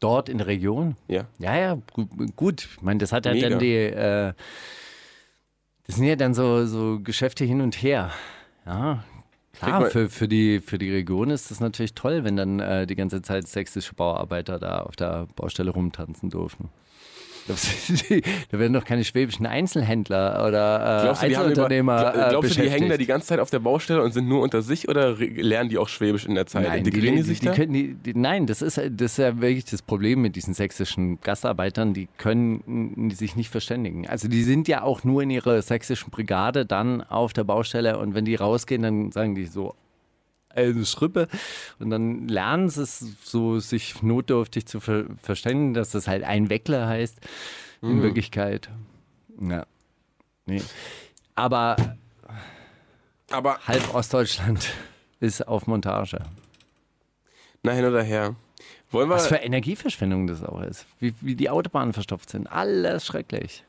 Dort 0.01 0.29
in 0.29 0.39
der 0.39 0.47
Region? 0.47 0.97
Ja. 1.09 1.25
Ja, 1.39 1.57
ja, 1.57 1.79
gu- 1.93 2.07
gut. 2.37 2.69
Ich 2.77 2.83
meine, 2.83 2.99
das 2.99 3.11
hat 3.13 3.27
ja 3.27 3.33
Mega. 3.33 3.49
dann 3.51 3.59
die, 3.59 3.75
äh, 3.75 4.33
das 5.87 5.97
sind 5.97 6.05
ja 6.05 6.15
dann 6.15 6.35
so, 6.35 6.67
so 6.67 7.01
Geschäfte 7.01 7.45
hin 7.45 7.61
und 7.61 7.83
her. 7.83 8.13
Ja. 8.65 9.03
Klar, 9.55 9.87
für, 9.91 10.09
für, 10.09 10.29
die, 10.29 10.61
für 10.61 10.79
die 10.79 10.93
Region 10.93 11.31
ist 11.31 11.51
das 11.51 11.59
natürlich 11.59 11.95
toll, 11.95 12.23
wenn 12.23 12.37
dann 12.37 12.61
äh, 12.61 12.87
die 12.87 12.95
ganze 12.95 13.23
Zeit 13.23 13.49
sächsische 13.49 13.93
Bauarbeiter 13.95 14.61
da 14.61 14.83
auf 14.83 14.95
der 14.95 15.27
Baustelle 15.35 15.73
rumtanzen 15.73 16.31
dürfen. 16.31 16.69
Da 18.51 18.59
werden 18.59 18.73
doch 18.73 18.85
keine 18.85 19.05
schwäbischen 19.05 19.47
Einzelhändler 19.47 20.45
oder 20.47 20.99
äh, 21.01 21.03
Glaubst 21.05 21.23
du, 21.23 21.27
über, 21.27 21.37
Einzelunternehmer 21.39 21.93
gla- 22.13 22.27
äh, 22.27 22.31
glaubst 22.31 22.57
du, 22.57 22.63
die 22.63 22.71
hängen 22.71 22.89
da 22.89 22.97
die 22.97 23.07
ganze 23.07 23.29
Zeit 23.29 23.41
auf 23.41 23.51
der 23.51 23.59
Baustelle 23.59 24.03
und 24.03 24.13
sind 24.13 24.29
nur 24.29 24.43
unter 24.43 24.63
sich 24.63 24.89
oder 24.89 25.17
lernen 25.17 25.71
die 25.71 25.79
auch 25.79 25.89
Schwäbisch 25.89 26.27
in 26.27 26.35
der 26.35 26.47
Zeit? 26.47 26.65
Nein, 26.67 26.85
die, 26.85 26.91
Integrieren 26.91 27.17
die, 27.17 27.23
die, 27.23 27.29
sich 27.29 27.41
die 27.41 27.47
da? 27.47 27.55
die, 27.55 28.15
nein, 28.15 28.47
das 28.47 28.63
ist, 28.63 28.79
das 28.79 29.13
ist 29.13 29.19
ja 29.19 29.41
wirklich 29.41 29.65
das 29.65 29.83
Problem 29.83 30.23
mit 30.23 30.37
diesen 30.37 30.55
sächsischen 30.55 31.21
Gastarbeitern. 31.21 31.95
Die 31.95 32.09
können 32.19 33.11
sich 33.15 33.37
nicht 33.37 33.51
verständigen. 33.51 34.07
Also 34.07 34.29
die 34.29 34.43
sind 34.43 34.69
ja 34.69 34.83
auch 34.83 35.05
nur 35.05 35.23
in 35.23 35.31
ihrer 35.31 35.61
sächsischen 35.63 36.11
Brigade 36.11 36.67
dann 36.67 37.03
auf 37.03 37.33
der 37.33 37.45
Baustelle 37.45 37.99
und 37.99 38.15
wenn 38.15 38.25
die 38.25 38.35
rausgehen, 38.35 38.83
dann 38.83 39.13
sagen 39.13 39.35
die 39.35 39.47
so 39.47 39.75
eine 40.59 40.87
Schrippe 40.87 41.29
und 41.79 41.91
dann 41.91 42.29
lernen 42.29 42.69
sie 42.69 42.83
es 42.83 43.05
so, 43.25 43.59
sich 43.59 44.03
notdürftig 44.03 44.67
zu 44.67 44.81
ver 44.81 45.05
verständigen, 45.23 45.75
dass 45.75 45.91
das 45.91 46.07
halt 46.09 46.25
ein 46.25 46.51
Weckler 46.51 46.87
heißt 46.87 47.19
in 47.83 48.03
Wirklichkeit. 48.03 48.69
Ja. 49.41 49.65
Nee. 50.47 50.63
Aber 51.35 51.77
Aber 53.31 53.59
halb 53.67 53.95
Ostdeutschland 53.95 54.69
ist 55.21 55.47
auf 55.47 55.67
Montage. 55.67 56.19
na 57.63 57.73
hin 57.73 57.85
oder 57.85 58.03
her. 58.03 58.35
Wollen 58.91 59.09
wir, 59.11 59.17
Was 59.17 59.27
für 59.27 59.37
Energieverschwendung 59.37 60.27
das 60.27 60.43
auch 60.43 60.63
ist. 60.63 60.87
Wie, 60.99 61.15
wie 61.21 61.37
die 61.37 61.51
Autobahnen 61.51 61.93
verstopft 61.93 62.31
sind. 62.31 62.47
Alles 62.47 63.05
schrecklich. 63.05 63.63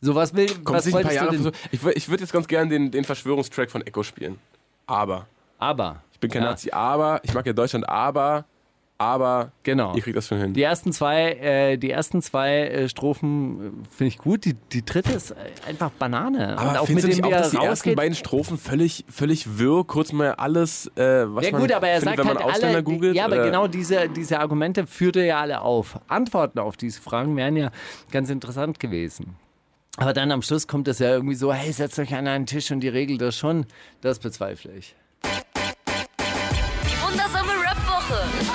So, 0.00 0.14
was 0.14 0.34
will, 0.34 0.46
kommt 0.48 0.78
was 0.78 0.86
ein 0.86 0.92
paar 1.02 1.12
Jahre 1.12 1.36
so, 1.36 1.50
Ich, 1.70 1.84
ich 1.84 2.08
würde 2.08 2.22
jetzt 2.22 2.32
ganz 2.32 2.48
gerne 2.48 2.70
den, 2.70 2.90
den 2.90 3.04
Verschwörungstrack 3.04 3.70
von 3.70 3.82
Echo 3.86 4.02
spielen. 4.02 4.38
Aber. 4.86 5.26
Aber. 5.58 6.02
Ich 6.12 6.20
bin 6.20 6.30
kein 6.30 6.42
Ja. 6.42 6.50
Nazi, 6.50 6.70
aber. 6.70 7.20
Ich 7.22 7.34
mag 7.34 7.46
ja 7.46 7.52
Deutschland, 7.52 7.88
aber. 7.88 8.44
Aber. 9.00 9.52
Genau. 9.62 9.94
Ihr 9.94 10.02
kriegt 10.02 10.16
das 10.16 10.26
schon 10.26 10.38
hin. 10.38 10.54
Die 10.54 10.62
ersten 10.62 10.92
zwei, 10.92 11.30
äh, 11.34 11.76
die 11.76 11.90
ersten 11.90 12.20
zwei 12.20 12.62
äh, 12.66 12.88
Strophen 12.88 13.84
äh, 13.84 13.94
finde 13.94 14.08
ich 14.08 14.18
gut. 14.18 14.44
Die, 14.44 14.54
die 14.54 14.84
dritte 14.84 15.12
ist 15.12 15.30
äh, 15.30 15.34
einfach 15.68 15.90
Banane. 15.90 16.58
Aber 16.58 16.70
Und 16.70 16.76
auch 16.78 16.88
mit 16.88 17.04
du 17.04 17.08
dem, 17.08 17.08
nicht 17.08 17.24
auch, 17.24 17.30
dass 17.30 17.50
die 17.50 17.58
ersten 17.58 17.94
beiden 17.94 18.16
Strophen 18.16 18.58
völlig, 18.58 19.04
völlig 19.08 19.58
wirr, 19.58 19.84
kurz 19.86 20.12
mal 20.12 20.32
alles, 20.32 20.88
äh, 20.96 21.26
was 21.32 21.44
Ja 21.44 21.52
man 21.52 21.60
gut, 21.60 21.70
aber 21.72 21.86
er 21.86 22.00
findet, 22.00 22.16
sagt 22.16 22.18
wenn 22.18 22.34
man 22.34 22.44
halt 22.44 22.54
Ausländer 22.56 22.76
alle, 22.78 22.82
googelt? 22.82 23.14
ja, 23.14 23.26
aber 23.26 23.36
oder? 23.36 23.44
genau 23.44 23.68
diese, 23.68 24.08
diese 24.08 24.40
Argumente 24.40 24.84
führt 24.88 25.14
er 25.14 25.24
ja 25.26 25.40
alle 25.40 25.60
auf. 25.60 26.00
Antworten 26.08 26.58
auf 26.58 26.76
diese 26.76 27.00
Fragen 27.00 27.36
wären 27.36 27.56
ja 27.56 27.70
ganz 28.10 28.30
interessant 28.30 28.80
gewesen. 28.80 29.36
Aber 29.96 30.12
dann 30.12 30.32
am 30.32 30.42
Schluss 30.42 30.66
kommt 30.66 30.88
es 30.88 30.98
ja 30.98 31.10
irgendwie 31.10 31.34
so, 31.36 31.52
hey, 31.52 31.72
setzt 31.72 31.98
euch 32.00 32.14
an 32.14 32.26
einen 32.26 32.46
Tisch 32.46 32.70
und 32.72 32.80
die 32.80 32.88
regelt 32.88 33.20
das 33.20 33.36
schon. 33.36 33.66
Das 34.00 34.18
bezweifle 34.18 34.72
ich. 34.76 34.96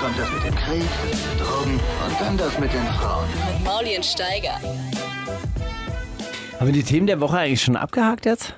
Kommt 0.03 0.19
das 0.19 0.29
mit 0.33 0.43
dem 0.43 0.55
Krieg, 0.55 0.83
Drogen 1.39 1.75
und 1.75 2.19
dann 2.19 2.37
das 2.37 2.59
mit 2.59 2.73
den 2.73 2.85
Frauen. 2.87 3.25
Mit 3.53 3.63
Mauli 3.63 3.95
und 3.95 4.05
Steiger. 4.05 4.59
Haben 6.59 6.65
wir 6.65 6.73
die 6.73 6.83
Themen 6.83 7.07
der 7.07 7.21
Woche 7.21 7.37
eigentlich 7.37 7.61
schon 7.61 7.77
abgehakt 7.77 8.25
jetzt? 8.25 8.53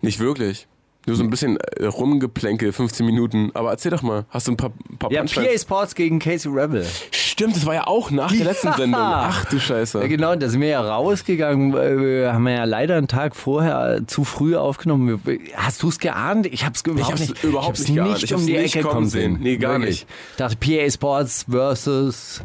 Nicht 0.00 0.18
wirklich. 0.18 0.66
Nur 1.06 1.16
so 1.16 1.22
ein 1.22 1.30
bisschen 1.30 1.56
äh, 1.56 1.86
rumgeplänkel, 1.86 2.70
15 2.72 3.06
Minuten. 3.06 3.50
Aber 3.54 3.70
erzähl 3.70 3.90
doch 3.90 4.02
mal, 4.02 4.26
hast 4.28 4.46
du 4.46 4.52
ein 4.52 4.56
paar, 4.58 4.72
ein 4.90 4.98
paar 4.98 5.10
Ja? 5.10 5.24
PA 5.24 5.58
Sports 5.58 5.94
gegen 5.94 6.18
Casey 6.18 6.52
Rebel. 6.52 6.84
Stimmt, 7.12 7.56
das 7.56 7.64
war 7.64 7.74
ja 7.74 7.86
auch 7.86 8.10
nach 8.10 8.30
der 8.30 8.44
letzten 8.44 8.66
Ja. 8.66 8.76
Sendung. 8.76 9.00
Ach 9.00 9.44
du 9.46 9.58
Scheiße. 9.58 10.00
Ja, 10.00 10.06
genau, 10.06 10.34
da 10.34 10.48
sind 10.50 10.60
wir 10.60 10.68
ja 10.68 10.80
rausgegangen. 10.82 11.72
äh, 11.74 12.26
haben 12.30 12.42
wir 12.44 12.52
ja 12.52 12.64
leider 12.64 12.96
einen 12.96 13.08
Tag 13.08 13.36
vorher 13.36 14.00
zu 14.06 14.24
früh 14.24 14.54
aufgenommen. 14.56 15.20
Wir- 15.24 15.38
Hast 15.54 15.82
du 15.82 15.88
es 15.88 15.98
geahnt? 15.98 16.46
Ich 16.46 16.64
habe 16.64 16.74
es 16.74 16.82
überhaupt 16.82 17.12
hab's 17.12 17.20
nicht, 17.28 17.44
überhaupt 17.44 17.78
ich 17.78 17.88
nicht 17.88 17.94
geahnt. 17.96 18.22
Ich 18.24 18.34
um 18.34 18.44
die 18.46 18.52
nicht 18.58 18.76
Ecke 18.76 18.86
kommen 18.86 19.06
sehen. 19.08 19.34
sehen. 19.36 19.42
Nee, 19.42 19.56
gar 19.56 19.78
Wirklich. 19.78 20.04
Ich 20.32 20.36
dachte 20.36 20.56
PA 20.56 20.90
Sports 20.90 21.46
versus, 21.48 22.42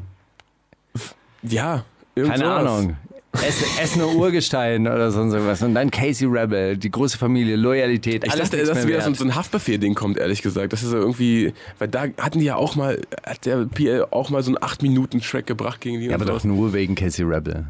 Ja, 1.41 1.83
irgend 2.15 2.31
keine 2.33 2.45
sowas. 2.45 2.59
Ahnung, 2.71 2.95
Essener 3.41 4.07
Urgestein 4.15 4.87
oder 4.87 5.11
sonst 5.11 5.33
irgendwas. 5.33 5.61
Und 5.61 5.73
dann 5.73 5.89
Casey 5.91 6.27
Rebel, 6.27 6.77
die 6.77 6.91
große 6.91 7.17
Familie, 7.17 7.55
Loyalität. 7.55 8.23
Ich 8.23 8.31
alles 8.31 8.49
dachte, 8.49 8.65
dass 8.65 8.87
wieder 8.87 9.01
so, 9.01 9.13
so 9.13 9.23
ein 9.23 9.35
Haftbefehl-Ding 9.35 9.95
kommt, 9.95 10.17
ehrlich 10.17 10.41
gesagt. 10.41 10.71
Das 10.73 10.83
ist 10.83 10.93
ja 10.93 10.99
irgendwie, 10.99 11.53
weil 11.79 11.87
da 11.87 12.05
hatten 12.19 12.39
die 12.39 12.45
ja 12.45 12.55
auch 12.55 12.75
mal, 12.75 13.01
hat 13.25 13.45
der 13.45 13.65
PL 13.65 14.05
auch 14.11 14.29
mal 14.29 14.43
so 14.43 14.51
einen 14.51 14.57
8-Minuten-Track 14.57 15.47
gebracht 15.47 15.81
gegen 15.81 15.99
die. 15.99 16.07
ja, 16.07 16.15
aber 16.15 16.25
doch 16.25 16.43
nur 16.43 16.73
wegen 16.73 16.95
Casey 16.95 17.25
Rebel. 17.25 17.65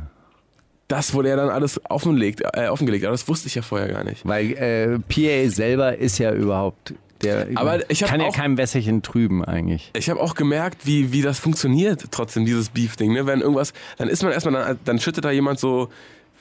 Das 0.89 1.13
wurde 1.13 1.29
ja 1.29 1.37
dann 1.37 1.49
alles 1.49 1.79
offenlegt, 1.89 2.41
äh, 2.53 2.67
offengelegt, 2.67 3.05
aber 3.05 3.13
das 3.13 3.27
wusste 3.27 3.47
ich 3.47 3.55
ja 3.55 3.61
vorher 3.61 3.87
gar 3.87 4.03
nicht. 4.03 4.27
Weil 4.27 4.51
äh, 4.53 4.99
PA 4.99 5.49
selber 5.49 5.97
ist 5.97 6.17
ja 6.19 6.33
überhaupt, 6.33 6.93
der 7.23 7.47
Aber 7.55 7.89
ich 7.89 8.03
hab 8.03 8.09
kann 8.09 8.21
ja 8.21 8.27
auch- 8.27 8.35
kein 8.35 8.57
Wässerchen 8.57 9.01
trüben 9.01 9.43
eigentlich. 9.43 9.91
Ich 9.95 10.09
habe 10.09 10.19
auch 10.19 10.35
gemerkt, 10.35 10.85
wie, 10.85 11.11
wie 11.11 11.21
das 11.21 11.39
funktioniert, 11.39 12.05
trotzdem, 12.11 12.45
dieses 12.45 12.69
Beef-Ding. 12.69 13.13
Ne? 13.13 13.25
Wenn 13.25 13.41
irgendwas, 13.41 13.73
dann 13.97 14.09
ist 14.09 14.23
man 14.23 14.31
erstmal, 14.31 14.53
dann, 14.53 14.79
dann 14.85 14.99
schüttet 14.99 15.25
da 15.25 15.31
jemand 15.31 15.59
so 15.59 15.89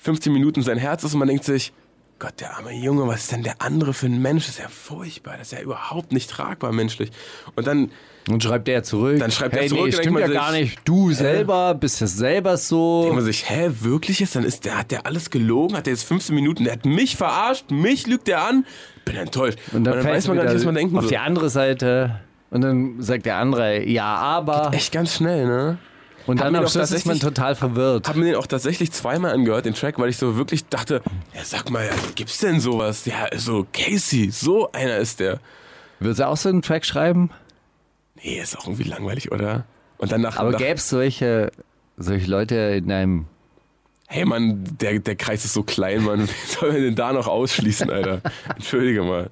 15 0.02 0.32
Minuten 0.32 0.62
sein 0.62 0.78
Herz 0.78 1.04
aus 1.04 1.12
und 1.14 1.18
man 1.20 1.28
denkt 1.28 1.44
sich, 1.44 1.72
Gott, 2.18 2.34
der 2.40 2.56
arme 2.56 2.72
Junge, 2.72 3.06
was 3.08 3.22
ist 3.22 3.32
denn 3.32 3.42
der 3.42 3.60
andere 3.62 3.94
für 3.94 4.06
ein 4.06 4.22
Mensch? 4.22 4.46
Das 4.46 4.56
ist 4.56 4.60
ja 4.62 4.68
furchtbar, 4.68 5.36
das 5.38 5.48
ist 5.50 5.58
ja 5.58 5.60
überhaupt 5.64 6.12
nicht 6.12 6.30
tragbar 6.30 6.70
menschlich. 6.72 7.10
Und 7.56 7.66
dann, 7.66 7.90
Und 8.30 8.42
schreibt 8.42 8.68
der 8.68 8.82
zurück. 8.82 9.18
Dann 9.18 9.30
schreibt 9.30 9.54
hey, 9.54 9.64
er 9.64 9.68
zurück, 9.68 9.84
Nee, 9.86 9.90
dann 9.90 10.00
stimmt 10.00 10.18
ja 10.20 10.26
denkt 10.26 10.34
man 10.34 10.44
gar 10.44 10.52
sich, 10.52 10.60
nicht. 10.60 10.80
Du 10.84 11.12
selber 11.12 11.74
bist 11.74 12.00
ja 12.00 12.06
selber 12.06 12.56
so. 12.56 13.02
denkt 13.02 13.16
man 13.16 13.24
sich, 13.24 13.50
hä, 13.50 13.70
wirklich 13.80 14.20
jetzt? 14.20 14.36
Dann 14.36 14.44
ist 14.44 14.64
der, 14.64 14.78
hat 14.78 14.90
der 14.90 15.06
alles 15.06 15.30
gelogen? 15.30 15.76
Hat 15.76 15.86
der 15.86 15.92
jetzt 15.92 16.04
15 16.04 16.34
Minuten, 16.34 16.64
der 16.64 16.74
hat 16.74 16.84
mich 16.84 17.16
verarscht, 17.16 17.70
mich 17.70 18.06
lügt 18.06 18.28
der 18.28 18.44
an? 18.44 18.64
Bin 19.04 19.16
enttäuscht. 19.16 19.58
Und 19.72 19.84
dann, 19.84 20.04
weiß 20.04 20.28
man 20.28 20.36
gar 20.36 20.44
nicht, 20.44 20.54
was 20.54 20.64
man 20.64 20.74
denken 20.74 20.96
auf 20.96 21.02
soll. 21.02 21.10
die 21.10 21.18
andere 21.18 21.50
Seite. 21.50 22.20
Und 22.50 22.60
dann 22.60 23.02
sagt 23.02 23.26
der 23.26 23.36
andere, 23.36 23.84
ja, 23.88 24.14
aber. 24.14 24.70
Echt 24.72 24.92
ganz 24.92 25.14
schnell, 25.14 25.46
ne? 25.46 25.78
Und 26.26 26.38
Hab 26.38 26.46
dann 26.46 26.56
am 26.56 26.68
Schluss 26.68 26.92
ist 26.92 27.06
man 27.06 27.18
total 27.18 27.56
verwirrt. 27.56 28.08
Hab 28.08 28.14
mir 28.14 28.26
den 28.26 28.36
auch 28.36 28.46
tatsächlich 28.46 28.92
zweimal 28.92 29.32
angehört, 29.32 29.66
den 29.66 29.74
Track, 29.74 29.98
weil 29.98 30.08
ich 30.08 30.16
so 30.16 30.36
wirklich 30.36 30.66
dachte, 30.66 31.02
ja 31.34 31.44
sag 31.44 31.70
mal, 31.70 31.88
gibt's 32.14 32.38
denn 32.38 32.60
sowas? 32.60 33.04
Ja, 33.06 33.26
so 33.36 33.66
Casey, 33.72 34.30
so 34.30 34.70
einer 34.70 34.98
ist 34.98 35.18
der. 35.18 35.40
Würdest 35.98 36.20
du 36.20 36.28
auch 36.28 36.36
so 36.36 36.48
einen 36.48 36.62
Track 36.62 36.84
schreiben? 36.84 37.30
Nee, 38.22 38.40
ist 38.40 38.56
auch 38.58 38.66
irgendwie 38.66 38.84
langweilig, 38.84 39.32
oder? 39.32 39.64
Und 39.98 40.12
dann 40.12 40.20
nach, 40.20 40.36
Aber 40.36 40.52
gäbe 40.52 40.74
es 40.74 40.88
solche, 40.88 41.50
solche 41.96 42.30
Leute 42.30 42.54
in 42.56 42.90
einem. 42.90 43.26
hey 44.08 44.24
Mann, 44.24 44.64
der, 44.80 44.98
der 44.98 45.16
Kreis 45.16 45.44
ist 45.44 45.54
so 45.54 45.62
klein, 45.62 46.04
Mann, 46.04 46.28
wie 46.28 46.52
soll 46.52 46.72
man 46.72 46.82
den 46.82 46.94
da 46.94 47.12
noch 47.12 47.28
ausschließen, 47.28 47.90
Alter? 47.90 48.20
Entschuldige 48.54 49.02
mal. 49.02 49.30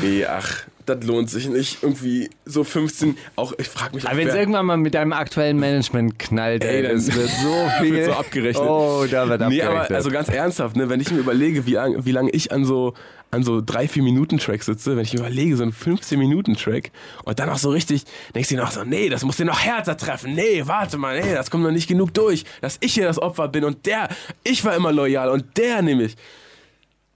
Nee, 0.00 0.24
ach, 0.26 0.62
das 0.86 1.02
lohnt 1.04 1.28
sich 1.28 1.48
nicht. 1.48 1.82
Irgendwie 1.82 2.30
so 2.44 2.62
15, 2.64 3.16
auch 3.36 3.52
ich 3.58 3.68
frag 3.68 3.94
mich, 3.94 4.06
Aber 4.06 4.16
wenn 4.16 4.28
es 4.28 4.34
irgendwann 4.34 4.64
mal 4.66 4.76
mit 4.76 4.94
deinem 4.94 5.12
aktuellen 5.12 5.58
Management 5.58 6.18
knallt, 6.18 6.62
ey, 6.64 6.76
Ey, 6.76 6.82
dann- 6.82 6.92
das 6.96 7.06
wird 7.14 7.28
so 7.30 7.68
viel. 7.80 7.92
wird 7.94 8.06
so 8.06 8.12
abgerechnet. 8.12 8.66
Oh, 8.68 9.04
da 9.10 9.28
wird 9.28 9.40
Nee, 9.48 9.60
abgerechnet. 9.62 9.86
aber 9.88 9.94
also 9.96 10.10
ganz 10.10 10.28
ernsthaft, 10.28 10.76
ne, 10.76 10.88
wenn 10.88 11.00
ich 11.00 11.10
mir 11.10 11.18
überlege, 11.18 11.66
wie 11.66 11.72
lange 11.74 12.04
wie 12.06 12.12
lang 12.12 12.28
ich 12.32 12.52
an 12.52 12.64
so 12.64 12.94
an 13.30 13.42
so 13.42 13.60
drei, 13.60 13.88
vier 13.88 14.02
Minuten 14.02 14.38
Track 14.38 14.62
sitze, 14.62 14.96
wenn 14.96 15.04
ich 15.04 15.14
überlege, 15.14 15.56
so 15.56 15.62
ein 15.62 15.72
15 15.72 16.18
Minuten 16.18 16.56
Track 16.56 16.90
und 17.24 17.38
dann 17.38 17.50
auch 17.50 17.58
so 17.58 17.70
richtig, 17.70 18.04
denkst 18.34 18.48
du 18.48 18.56
dir 18.56 18.62
noch 18.62 18.70
so, 18.70 18.84
nee, 18.84 19.08
das 19.08 19.24
muss 19.24 19.36
dir 19.36 19.44
noch 19.44 19.60
härter 19.60 19.96
treffen, 19.96 20.34
nee, 20.34 20.62
warte 20.64 20.98
mal, 20.98 21.20
nee, 21.20 21.34
das 21.34 21.50
kommt 21.50 21.64
noch 21.64 21.70
nicht 21.70 21.88
genug 21.88 22.14
durch, 22.14 22.44
dass 22.60 22.78
ich 22.80 22.94
hier 22.94 23.04
das 23.04 23.20
Opfer 23.20 23.48
bin 23.48 23.64
und 23.64 23.86
der, 23.86 24.08
ich 24.44 24.64
war 24.64 24.74
immer 24.74 24.92
loyal 24.92 25.28
und 25.28 25.56
der 25.56 25.82
nämlich, 25.82 26.16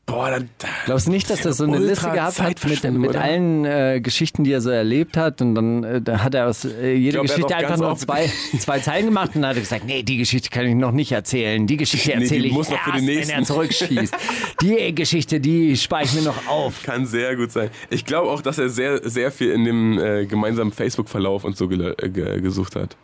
boah, 0.07 0.31
dann, 0.31 0.51
Glaubst 0.85 1.07
du 1.07 1.11
nicht, 1.11 1.31
dass 1.31 1.45
er 1.45 1.53
so 1.53 1.65
eine 1.65 1.79
Liste 1.79 2.11
gehabt 2.11 2.41
hat 2.41 2.65
mit, 2.65 2.85
mit 2.93 3.17
allen 3.17 3.65
äh, 3.65 4.01
Geschichten, 4.03 4.45
die 4.45 4.53
er 4.53 4.61
so 4.61 4.71
erlebt 4.71 5.17
hat? 5.17 5.41
Und 5.41 5.55
dann 5.55 5.85
äh, 5.85 6.03
da 6.03 6.23
hat 6.23 6.35
er 6.35 6.49
aus 6.49 6.65
äh, 6.65 6.95
jeder 6.95 7.21
glaub, 7.21 7.29
Geschichte 7.29 7.57
einfach 7.57 7.79
nur 7.79 7.97
zwei, 7.97 8.31
zwei 8.59 8.81
Zeilen 8.81 9.07
gemacht 9.07 9.35
und 9.35 9.43
dann 9.43 9.51
hat 9.51 9.57
er 9.57 9.63
gesagt, 9.63 9.85
nee, 9.85 10.03
die 10.03 10.19
Geschichte 10.19 10.51
kann 10.51 10.67
ich 10.67 10.75
noch 10.75 10.93
nicht 10.93 11.13
erzählen. 11.13 11.67
Die 11.67 11.77
Geschichte 11.77 12.11
Nee, 12.11 12.17
die 12.17 12.23
erzähle 12.25 12.47
ich 12.47 12.53
muss 12.53 12.69
noch 12.69 12.79
für 12.79 12.91
erst, 12.91 13.01
den 13.01 13.09
wenn 13.09 13.15
nächsten. 13.17 13.35
er 13.35 13.45
zurückschießt. 13.45 14.17
Die 14.61 14.95
Geschichte, 14.95 15.41
die 15.41 15.77
spare 15.77 16.05
ich 16.05 16.13
mir 16.15 16.23
noch 16.23 16.47
auf. 16.49 16.83
kann 16.85 17.07
sehr 17.07 17.37
gut 17.37 17.53
sein. 17.53 17.71
Ich 17.91 18.05
glaube 18.05 18.31
auch, 18.31 18.43
dass 18.43 18.59
er 18.59 18.69
sehr, 18.69 19.09
sehr 19.09 19.31
viel 19.31 19.51
in 19.51 19.65
dem 19.65 19.99
äh, 19.99 20.27
gemeinsamen 20.27 20.73
Facebook-Verlauf 20.73 21.45
und 21.45 21.57
so 21.57 21.69
gesucht 21.69 22.77
hat. 22.77 22.97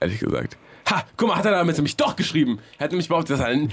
Ehrlich 0.00 0.18
gesagt. 0.18 0.56
Ha, 0.90 1.04
guck 1.16 1.28
mal, 1.28 1.36
hat 1.36 1.44
er 1.44 1.52
damit 1.52 1.76
nämlich 1.76 1.96
doch 1.96 2.16
geschrieben. 2.16 2.58
Er 2.78 2.84
hat 2.84 2.90
nämlich 2.90 3.08
behauptet, 3.08 3.34
dass 3.34 3.40
er 3.40 3.46
ein, 3.46 3.70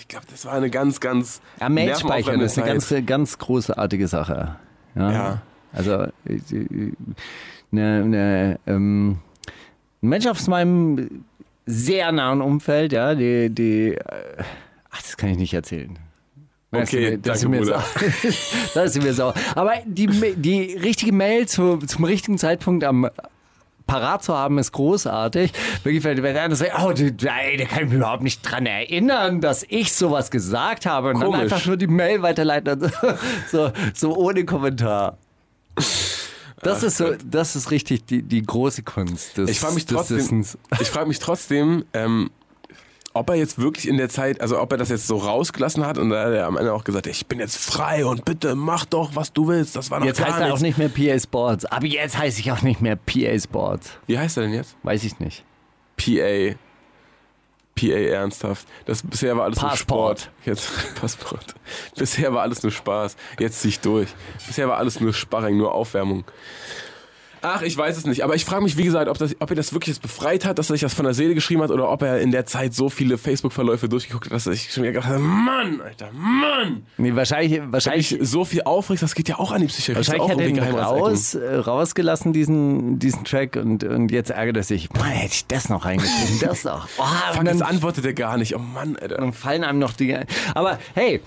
ich 0.00 0.08
glaube, 0.08 0.26
das 0.30 0.46
war 0.46 0.54
eine 0.54 0.70
ganz, 0.70 0.98
ganz 0.98 1.40
Ja, 1.60 1.68
Mail-Speichern 1.68 2.40
ist 2.40 2.58
eine 2.58 2.66
ganz, 2.66 2.92
ganz 3.06 3.38
großartige 3.38 4.08
Sache. 4.08 4.56
Ja. 4.94 5.12
Ja. 5.12 5.42
Also, 5.72 5.92
äh, 6.24 6.34
äh, 6.34 6.92
eine, 7.70 8.02
eine, 8.02 8.60
ähm, 8.66 9.18
ein 10.02 10.08
Mensch 10.08 10.26
aus 10.26 10.48
meinem 10.48 11.24
sehr 11.66 12.10
nahen 12.12 12.40
Umfeld, 12.40 12.92
ja, 12.92 13.14
die, 13.14 13.50
die, 13.50 13.94
äh, 13.94 14.42
ach, 14.90 15.02
das 15.02 15.16
kann 15.16 15.28
ich 15.28 15.36
nicht 15.36 15.54
erzählen. 15.54 15.98
Okay, 16.72 17.18
das 17.20 17.40
danke, 17.42 17.58
Bruder. 17.58 17.84
Das 18.74 18.96
ist 18.96 19.02
mir 19.02 19.12
sau. 19.12 19.34
Aber 19.54 19.72
die, 19.84 20.06
die 20.36 20.76
richtige 20.76 21.12
Mail 21.12 21.46
zu, 21.46 21.78
zum 21.78 22.04
richtigen 22.04 22.38
Zeitpunkt 22.38 22.84
am 22.84 23.10
parat 23.90 24.22
zu 24.22 24.36
haben, 24.36 24.58
ist 24.58 24.70
großartig. 24.70 25.52
Wirklich, 25.82 26.04
wenn 26.04 26.36
einer 26.36 26.54
sagt, 26.54 26.72
oh, 26.80 26.90
ey, 26.90 27.56
der 27.56 27.66
kann 27.66 27.86
mich 27.86 27.94
überhaupt 27.94 28.22
nicht 28.22 28.40
dran 28.42 28.64
erinnern, 28.66 29.40
dass 29.40 29.66
ich 29.68 29.92
sowas 29.92 30.30
gesagt 30.30 30.86
habe. 30.86 31.08
Und 31.08 31.14
Komisch. 31.14 31.32
dann 31.32 31.40
einfach 31.40 31.66
nur 31.66 31.76
die 31.76 31.88
Mail 31.88 32.22
weiterleiten. 32.22 32.92
So, 33.50 33.72
so 33.94 34.16
ohne 34.16 34.44
Kommentar. 34.44 35.18
Das 36.62 36.82
ist 36.82 36.98
so, 36.98 37.14
das 37.24 37.56
ist 37.56 37.70
richtig 37.70 38.04
die, 38.04 38.22
die 38.22 38.42
große 38.42 38.82
Kunst 38.82 39.38
des, 39.38 39.50
Ich 39.50 39.60
frage 39.60 39.74
mich 39.74 39.86
trotzdem, 39.86 40.44
ich 40.80 40.90
frage 40.90 41.08
mich 41.08 41.18
trotzdem, 41.18 41.84
ähm, 41.92 42.30
ob 43.12 43.28
er 43.30 43.34
jetzt 43.36 43.58
wirklich 43.58 43.88
in 43.88 43.96
der 43.96 44.08
Zeit, 44.08 44.40
also 44.40 44.60
ob 44.60 44.70
er 44.72 44.78
das 44.78 44.88
jetzt 44.88 45.06
so 45.06 45.16
rausgelassen 45.16 45.84
hat 45.84 45.98
und 45.98 46.10
da 46.10 46.24
hat 46.26 46.32
er 46.32 46.46
am 46.46 46.56
Ende 46.56 46.72
auch 46.72 46.84
gesagt, 46.84 47.06
ich 47.08 47.26
bin 47.26 47.40
jetzt 47.40 47.56
frei 47.56 48.04
und 48.06 48.24
bitte 48.24 48.54
mach 48.54 48.84
doch, 48.84 49.16
was 49.16 49.32
du 49.32 49.48
willst. 49.48 49.74
Das 49.76 49.90
war 49.90 49.98
noch 50.00 50.06
Jetzt 50.06 50.18
gar 50.18 50.28
heißt 50.28 50.38
er 50.40 50.46
auch 50.54 50.60
nichts. 50.60 50.78
nicht 50.78 50.96
mehr 50.96 51.14
PA 51.14 51.18
Sports. 51.18 51.64
Aber 51.66 51.86
jetzt 51.86 52.16
heiße 52.16 52.38
ich 52.40 52.52
auch 52.52 52.62
nicht 52.62 52.80
mehr 52.80 52.96
PA 52.96 53.38
Sports. 53.38 53.90
Wie 54.06 54.18
heißt 54.18 54.36
er 54.36 54.44
denn 54.44 54.54
jetzt? 54.54 54.76
Weiß 54.84 55.02
ich 55.04 55.18
nicht. 55.18 55.44
PA. 55.96 56.54
PA 57.74 57.86
ernsthaft. 57.86 58.66
Das 58.84 59.02
bisher 59.02 59.36
war 59.36 59.44
alles 59.44 59.58
Passport. 59.58 60.30
nur 60.46 60.56
Sport. 60.56 60.70
Jetzt 60.78 60.94
Passport. 61.00 61.54
Bisher 61.96 62.32
war 62.32 62.42
alles 62.42 62.62
nur 62.62 62.72
Spaß. 62.72 63.16
Jetzt 63.38 63.60
zieh 63.60 63.68
ich 63.68 63.80
durch. 63.80 64.08
Bisher 64.46 64.68
war 64.68 64.76
alles 64.76 65.00
nur 65.00 65.12
Sparring, 65.14 65.56
nur 65.56 65.72
Aufwärmung. 65.74 66.24
Ach, 67.42 67.62
ich 67.62 67.76
weiß 67.76 67.96
es 67.96 68.06
nicht. 68.06 68.22
Aber 68.22 68.34
ich 68.34 68.44
frage 68.44 68.62
mich, 68.62 68.76
wie 68.76 68.84
gesagt, 68.84 69.08
ob, 69.08 69.18
das, 69.18 69.34
ob 69.40 69.50
er 69.50 69.56
das 69.56 69.72
wirklich 69.72 69.94
jetzt 69.94 70.02
befreit 70.02 70.44
hat, 70.44 70.58
dass 70.58 70.68
er 70.70 70.74
sich 70.74 70.82
das 70.82 70.94
von 70.94 71.04
der 71.04 71.14
Seele 71.14 71.34
geschrieben 71.34 71.62
hat 71.62 71.70
oder 71.70 71.90
ob 71.90 72.02
er 72.02 72.20
in 72.20 72.30
der 72.32 72.46
Zeit 72.46 72.74
so 72.74 72.88
viele 72.90 73.16
Facebook-Verläufe 73.18 73.88
durchgeguckt 73.88 74.26
hat, 74.26 74.32
dass 74.32 74.46
ich 74.46 74.72
schon 74.72 74.82
wieder 74.82 74.92
gedacht 74.92 75.08
habe, 75.08 75.18
Mann, 75.20 75.80
Alter, 75.80 76.10
Mann! 76.12 76.82
Nee, 76.98 77.14
wahrscheinlich, 77.14 77.60
wahrscheinlich, 77.66 78.20
ich 78.20 78.28
so 78.28 78.44
viel 78.44 78.62
aufregst, 78.62 79.02
das 79.02 79.14
geht 79.14 79.28
ja 79.28 79.38
auch 79.38 79.52
an 79.52 79.60
die 79.62 79.66
du 79.68 79.94
Wahrscheinlich 79.94 80.20
auch 80.22 80.28
hat 80.30 80.38
er 80.38 80.44
irgendwie 80.44 80.60
Geheimratsecken. 80.60 81.02
raus, 81.02 81.34
äh, 81.34 81.54
rausgelassen, 81.56 82.32
diesen, 82.32 82.98
diesen 82.98 83.24
Track, 83.24 83.56
und, 83.56 83.84
und 83.84 84.10
jetzt 84.10 84.30
ärgert 84.30 84.56
er 84.58 84.62
sich. 84.62 84.90
Mann, 84.92 85.08
hätte 85.08 85.34
ich 85.34 85.46
das 85.46 85.68
noch 85.68 85.84
reingeschrieben, 85.84 86.40
das 86.40 86.64
noch. 86.64 86.88
Oh, 86.98 87.04
Fuck, 87.32 87.44
dann, 87.44 87.62
antwortet 87.62 88.04
er 88.04 88.12
gar 88.14 88.36
nicht. 88.36 88.54
Oh 88.54 88.58
Mann, 88.58 88.96
Alter. 88.96 89.16
dann 89.16 89.32
fallen 89.32 89.64
einem 89.64 89.78
noch 89.78 89.92
die. 89.92 90.16
Aber 90.54 90.78
hey, 90.94 91.20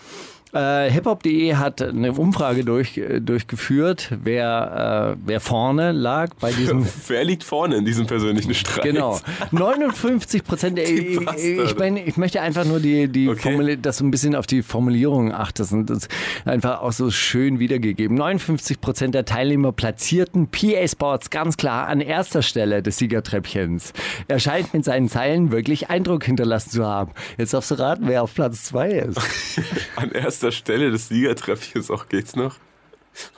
äh, 0.54 0.90
hiphop.de 0.90 1.56
hat 1.56 1.82
eine 1.82 2.14
Umfrage 2.14 2.64
durch, 2.64 2.98
äh, 2.98 3.20
durchgeführt, 3.20 4.10
wer, 4.24 5.16
äh, 5.16 5.22
wer 5.26 5.40
vorne 5.40 5.92
lag 5.92 6.34
bei 6.40 6.52
diesem. 6.52 6.88
Wer 7.08 7.24
liegt 7.26 7.44
vorne 7.44 7.76
in 7.78 7.86
diesem 7.86 8.08
persönlichen 8.08 8.54
Streit? 8.54 8.84
Genau. 8.84 9.20
59 9.52 10.44
Prozent. 10.44 10.80
Ich, 10.80 11.20
ich, 11.20 11.78
meine, 11.78 12.04
ich 12.04 12.18
möchte 12.18 12.42
einfach 12.42 12.66
nur 12.66 12.80
die, 12.80 13.08
die 13.08 13.30
Okay. 13.30 13.78
Dass 13.82 13.98
du 13.98 14.06
ein 14.06 14.12
bisschen 14.12 14.36
auf 14.36 14.48
die 14.48 14.62
Formulierung 14.62 15.34
achtest 15.34 15.74
und 15.74 15.90
das 15.90 16.08
einfach 16.46 16.82
auch 16.82 16.92
so 16.92 17.12
schön 17.12 17.60
wiedergegeben. 17.60 18.16
59 18.16 18.80
Prozent 18.80 19.16
der 19.16 19.26
Teilnehmer 19.26 19.72
platzierten 19.72 20.48
PA 20.48 20.88
Sports 20.88 21.30
ganz 21.30 21.58
klar 21.58 21.88
an 21.88 22.02
erster 22.02 22.42
Stelle 22.42 22.82
des 22.82 22.98
Siegertreppchens. 22.98 23.94
Er 24.28 24.40
scheint 24.40 24.74
mit 24.74 24.86
seinen 24.86 25.10
Zeilen 25.10 25.52
wirklich 25.52 25.90
Eindruck 25.90 26.26
hinterlassen 26.26 26.72
zu 26.72 26.86
haben. 26.86 27.12
Jetzt 27.38 27.54
darfst 27.54 27.72
du 27.72 27.76
raten, 27.76 28.04
wer 28.08 28.24
auf 28.24 28.34
Platz 28.34 28.64
zwei 28.64 28.92
ist. 28.92 29.20
An 29.96 30.12
erster 30.12 30.43
Stelle 30.52 30.92
des 30.92 31.08
Siegertreffchens 31.08 31.90
auch 31.90 32.10
geht's 32.10 32.36
noch. 32.36 32.58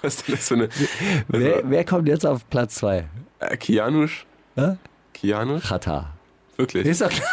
Was 0.01 0.15
ist 0.15 0.27
denn 0.27 0.35
das 0.35 0.47
für 0.47 0.53
eine. 0.55 0.69
Wer, 1.27 1.69
wer 1.69 1.85
kommt 1.85 2.07
jetzt 2.07 2.25
auf 2.25 2.49
Platz 2.49 2.75
2? 2.75 3.05
Äh, 3.39 3.57
Kianusch? 3.57 4.25
Hä? 4.55 4.77
Kianusch? 5.13 5.63
Chata. 5.67 6.13
Wirklich? 6.57 6.85
Ist 6.85 7.01
doch 7.01 7.09
klar. 7.09 7.27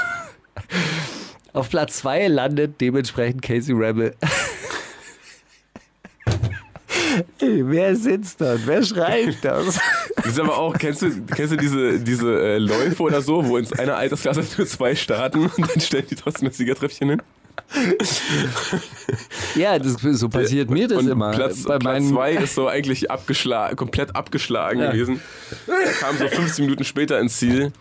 Auf 1.53 1.69
Platz 1.69 1.99
2 1.99 2.29
landet 2.29 2.81
dementsprechend 2.81 3.43
Casey 3.43 3.75
Rebel. 3.75 4.17
Ey, 7.41 7.63
wer 7.69 7.95
sitzt 7.95 8.41
dort? 8.41 8.67
Wer 8.67 8.83
schreibt 8.83 9.45
das? 9.45 9.79
Das 10.17 10.27
ist 10.27 10.41
aber 10.41 10.57
auch, 10.57 10.77
kennst 10.79 11.03
du, 11.03 11.11
kennst 11.27 11.53
du 11.53 11.57
diese, 11.57 12.01
diese 12.01 12.41
äh, 12.41 12.59
Läufe 12.59 13.03
oder 13.03 13.21
so, 13.21 13.47
wo 13.47 13.59
in 13.59 13.71
einer 13.79 13.97
Altersklasse 13.97 14.43
nur 14.57 14.67
zwei 14.67 14.95
starten 14.95 15.47
und 15.57 15.59
dann 15.59 15.81
stellen 15.81 16.07
die 16.09 16.15
trotzdem 16.15 16.49
das 16.49 16.57
Siegertreppchen 16.57 17.11
hin? 17.11 17.23
Ja, 19.55 19.79
das, 19.79 19.95
so 19.95 20.29
passiert 20.29 20.71
mir 20.71 20.89
das 20.89 20.99
und 20.99 21.09
immer. 21.09 21.31
Platz, 21.33 21.63
Bei 21.65 21.79
Platz 21.79 21.85
meinen, 21.85 22.09
zwei 22.09 22.33
ist 22.35 22.55
so 22.55 22.69
eigentlich 22.69 23.11
abgeschlagen, 23.11 23.77
komplett 23.77 24.15
abgeschlagen 24.17 24.81
Ja. 24.81 24.91
gewesen. 24.93 25.21
Kam 26.01 26.17
so 26.19 26.29
15 26.29 26.65
Minuten 26.65 26.85
später 26.85 27.19
ins 27.21 27.37
Ziel. 27.39 27.73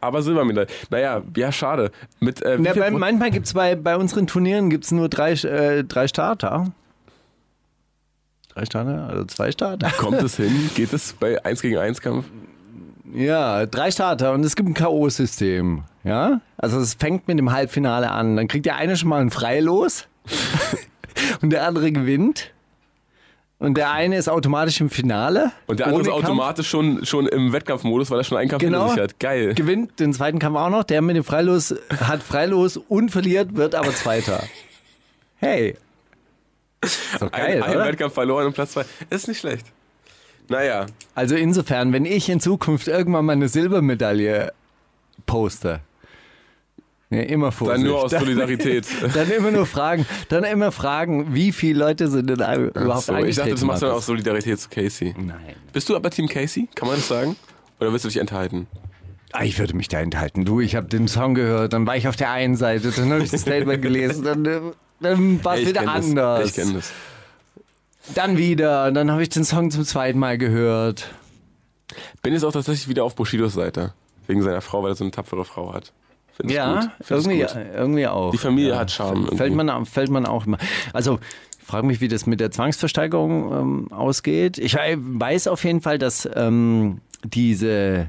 Aber 0.00 0.22
Silbermedaille. 0.22 0.68
Naja, 0.90 1.22
ja, 1.36 1.52
schade. 1.52 1.90
Mit, 2.20 2.40
äh, 2.42 2.56
Na, 2.60 2.72
bei, 2.74 2.90
manchmal 2.90 3.30
gibt 3.30 3.46
es 3.46 3.54
bei, 3.54 3.74
bei 3.74 3.96
unseren 3.96 4.26
Turnieren 4.26 4.70
gibt's 4.70 4.90
nur 4.92 5.08
drei, 5.08 5.32
äh, 5.32 5.84
drei 5.84 6.06
Starter. 6.08 6.72
Drei 8.54 8.64
Starter? 8.64 9.08
Also 9.08 9.24
zwei 9.24 9.50
Starter? 9.52 9.90
kommt 9.98 10.22
es 10.22 10.36
hin? 10.36 10.70
Geht 10.74 10.92
es 10.92 11.12
bei 11.14 11.44
1 11.44 11.60
gegen 11.62 11.78
1 11.78 12.00
Kampf? 12.00 12.26
Ja, 13.14 13.66
drei 13.66 13.90
Starter 13.90 14.32
und 14.32 14.44
es 14.44 14.56
gibt 14.56 14.68
ein 14.68 14.74
K.O.-System. 14.74 15.82
Ja? 16.04 16.40
Also 16.56 16.78
es 16.80 16.94
fängt 16.94 17.28
mit 17.28 17.38
dem 17.38 17.52
Halbfinale 17.52 18.10
an. 18.10 18.36
Dann 18.36 18.48
kriegt 18.48 18.66
der 18.66 18.76
eine 18.76 18.96
schon 18.96 19.08
mal 19.08 19.20
ein 19.20 19.30
Freilos 19.30 20.06
und 21.42 21.50
der 21.50 21.66
andere 21.66 21.92
gewinnt. 21.92 22.52
Und 23.58 23.76
der 23.78 23.90
eine 23.90 24.18
ist 24.18 24.28
automatisch 24.28 24.80
im 24.82 24.90
Finale. 24.90 25.50
Und 25.66 25.78
der 25.78 25.86
andere 25.86 26.02
ist 26.02 26.08
Kampf. 26.08 26.24
automatisch 26.24 26.68
schon, 26.68 27.06
schon 27.06 27.26
im 27.26 27.52
Wettkampfmodus, 27.54 28.10
weil 28.10 28.18
er 28.20 28.24
schon 28.24 28.36
einen 28.36 28.50
Kampf 28.50 28.62
Genau. 28.62 28.94
hat. 28.94 29.18
Geil. 29.18 29.54
Gewinnt 29.54 29.98
den 29.98 30.12
zweiten 30.12 30.38
Kampf 30.38 30.58
auch 30.58 30.68
noch. 30.68 30.84
Der 30.84 31.00
mit 31.00 31.16
dem 31.16 31.24
Freilos 31.24 31.74
hat 32.00 32.22
Freilos 32.22 32.76
und 32.76 33.10
verliert, 33.10 33.56
wird 33.56 33.74
aber 33.74 33.94
Zweiter. 33.94 34.42
Hey. 35.36 35.76
Ist 36.82 37.00
doch 37.18 37.32
geil, 37.32 37.62
ein, 37.62 37.78
ein? 37.78 37.86
Wettkampf 37.88 38.12
verloren 38.12 38.46
und 38.46 38.52
Platz 38.52 38.72
2. 38.72 38.84
Ist 39.08 39.26
nicht 39.28 39.38
schlecht. 39.40 39.66
Naja, 40.48 40.86
Also 41.14 41.34
insofern, 41.34 41.92
wenn 41.92 42.04
ich 42.04 42.28
in 42.28 42.40
Zukunft 42.40 42.88
irgendwann 42.88 43.24
mal 43.24 43.32
eine 43.32 43.48
Silbermedaille 43.48 44.52
poste, 45.26 45.80
ja, 47.10 47.20
immer 47.22 47.52
Vorsicht. 47.52 47.78
dann 47.78 47.86
nur 47.86 48.02
aus 48.04 48.10
Solidarität. 48.10 48.86
Dann 49.14 49.30
immer 49.30 49.52
nur 49.52 49.64
fragen, 49.66 50.04
dann 50.28 50.42
immer 50.42 50.72
fragen, 50.72 51.34
wie 51.34 51.52
viele 51.52 51.78
Leute 51.78 52.08
sind 52.08 52.28
denn 52.28 52.70
überhaupt 52.74 53.04
so, 53.04 53.16
ich 53.18 53.36
dachte, 53.36 53.50
das 53.50 53.62
machst 53.62 53.82
du 53.82 53.86
dann 53.86 53.94
aus 53.94 54.06
Solidarität 54.06 54.58
zu 54.58 54.68
Casey. 54.68 55.14
Nein. 55.16 55.54
Bist 55.72 55.88
du 55.88 55.94
aber 55.94 56.10
Team 56.10 56.26
Casey? 56.28 56.68
Kann 56.74 56.88
man 56.88 56.96
das 56.96 57.06
sagen? 57.06 57.36
Oder 57.78 57.92
willst 57.92 58.04
du 58.04 58.08
dich 58.08 58.16
enthalten? 58.16 58.66
Ah, 59.32 59.44
ich 59.44 59.56
würde 59.58 59.76
mich 59.76 59.86
da 59.86 60.00
enthalten. 60.00 60.44
Du, 60.44 60.60
ich 60.60 60.74
habe 60.74 60.88
den 60.88 61.06
Song 61.06 61.34
gehört, 61.34 61.72
dann 61.74 61.86
war 61.86 61.96
ich 61.96 62.08
auf 62.08 62.16
der 62.16 62.32
einen 62.32 62.56
Seite, 62.56 62.90
dann 62.90 63.12
habe 63.12 63.22
ich 63.22 63.30
das 63.30 63.42
Statement 63.42 63.82
gelesen, 63.82 64.24
dann, 64.24 64.44
äh, 64.44 64.60
dann 65.00 65.44
war 65.44 65.56
es 65.58 65.68
wieder 65.68 65.80
kenn 65.82 65.86
das. 65.94 66.04
anders. 66.06 66.48
Ich 66.48 66.54
kenne 66.54 66.72
das. 66.74 66.92
Dann 68.14 68.36
wieder, 68.38 68.90
dann 68.92 69.10
habe 69.10 69.22
ich 69.22 69.28
den 69.28 69.44
Song 69.44 69.70
zum 69.70 69.84
zweiten 69.84 70.18
Mal 70.18 70.38
gehört. 70.38 71.08
Bin 72.22 72.32
jetzt 72.32 72.44
auch 72.44 72.52
tatsächlich 72.52 72.88
wieder 72.88 73.04
auf 73.04 73.14
Bushidos 73.14 73.54
Seite. 73.54 73.92
Wegen 74.26 74.42
seiner 74.42 74.60
Frau, 74.60 74.82
weil 74.82 74.92
er 74.92 74.94
so 74.96 75.04
eine 75.04 75.10
tapfere 75.12 75.44
Frau 75.44 75.72
hat. 75.72 75.92
Find 76.36 76.50
ich 76.50 76.56
Ja, 76.56 76.92
irgendwie, 77.08 77.44
irgendwie 77.74 78.06
auch. 78.06 78.30
Die 78.32 78.38
Familie 78.38 78.70
ja. 78.72 78.78
hat 78.78 78.90
Charme 78.90 79.26
Fällt 79.28 79.40
irgendwie. 79.52 79.64
man, 79.64 79.86
fällt 79.86 80.10
man 80.10 80.26
auch 80.26 80.46
immer. 80.46 80.58
Also, 80.92 81.18
ich 81.58 81.64
frage 81.66 81.86
mich, 81.86 82.00
wie 82.00 82.08
das 82.08 82.26
mit 82.26 82.40
der 82.40 82.50
Zwangsversteigerung 82.50 83.52
ähm, 83.52 83.92
ausgeht. 83.92 84.58
Ich 84.58 84.74
wei- 84.74 84.96
weiß 84.98 85.46
auf 85.48 85.64
jeden 85.64 85.80
Fall, 85.80 85.98
dass 85.98 86.28
ähm, 86.34 87.00
diese, 87.24 88.08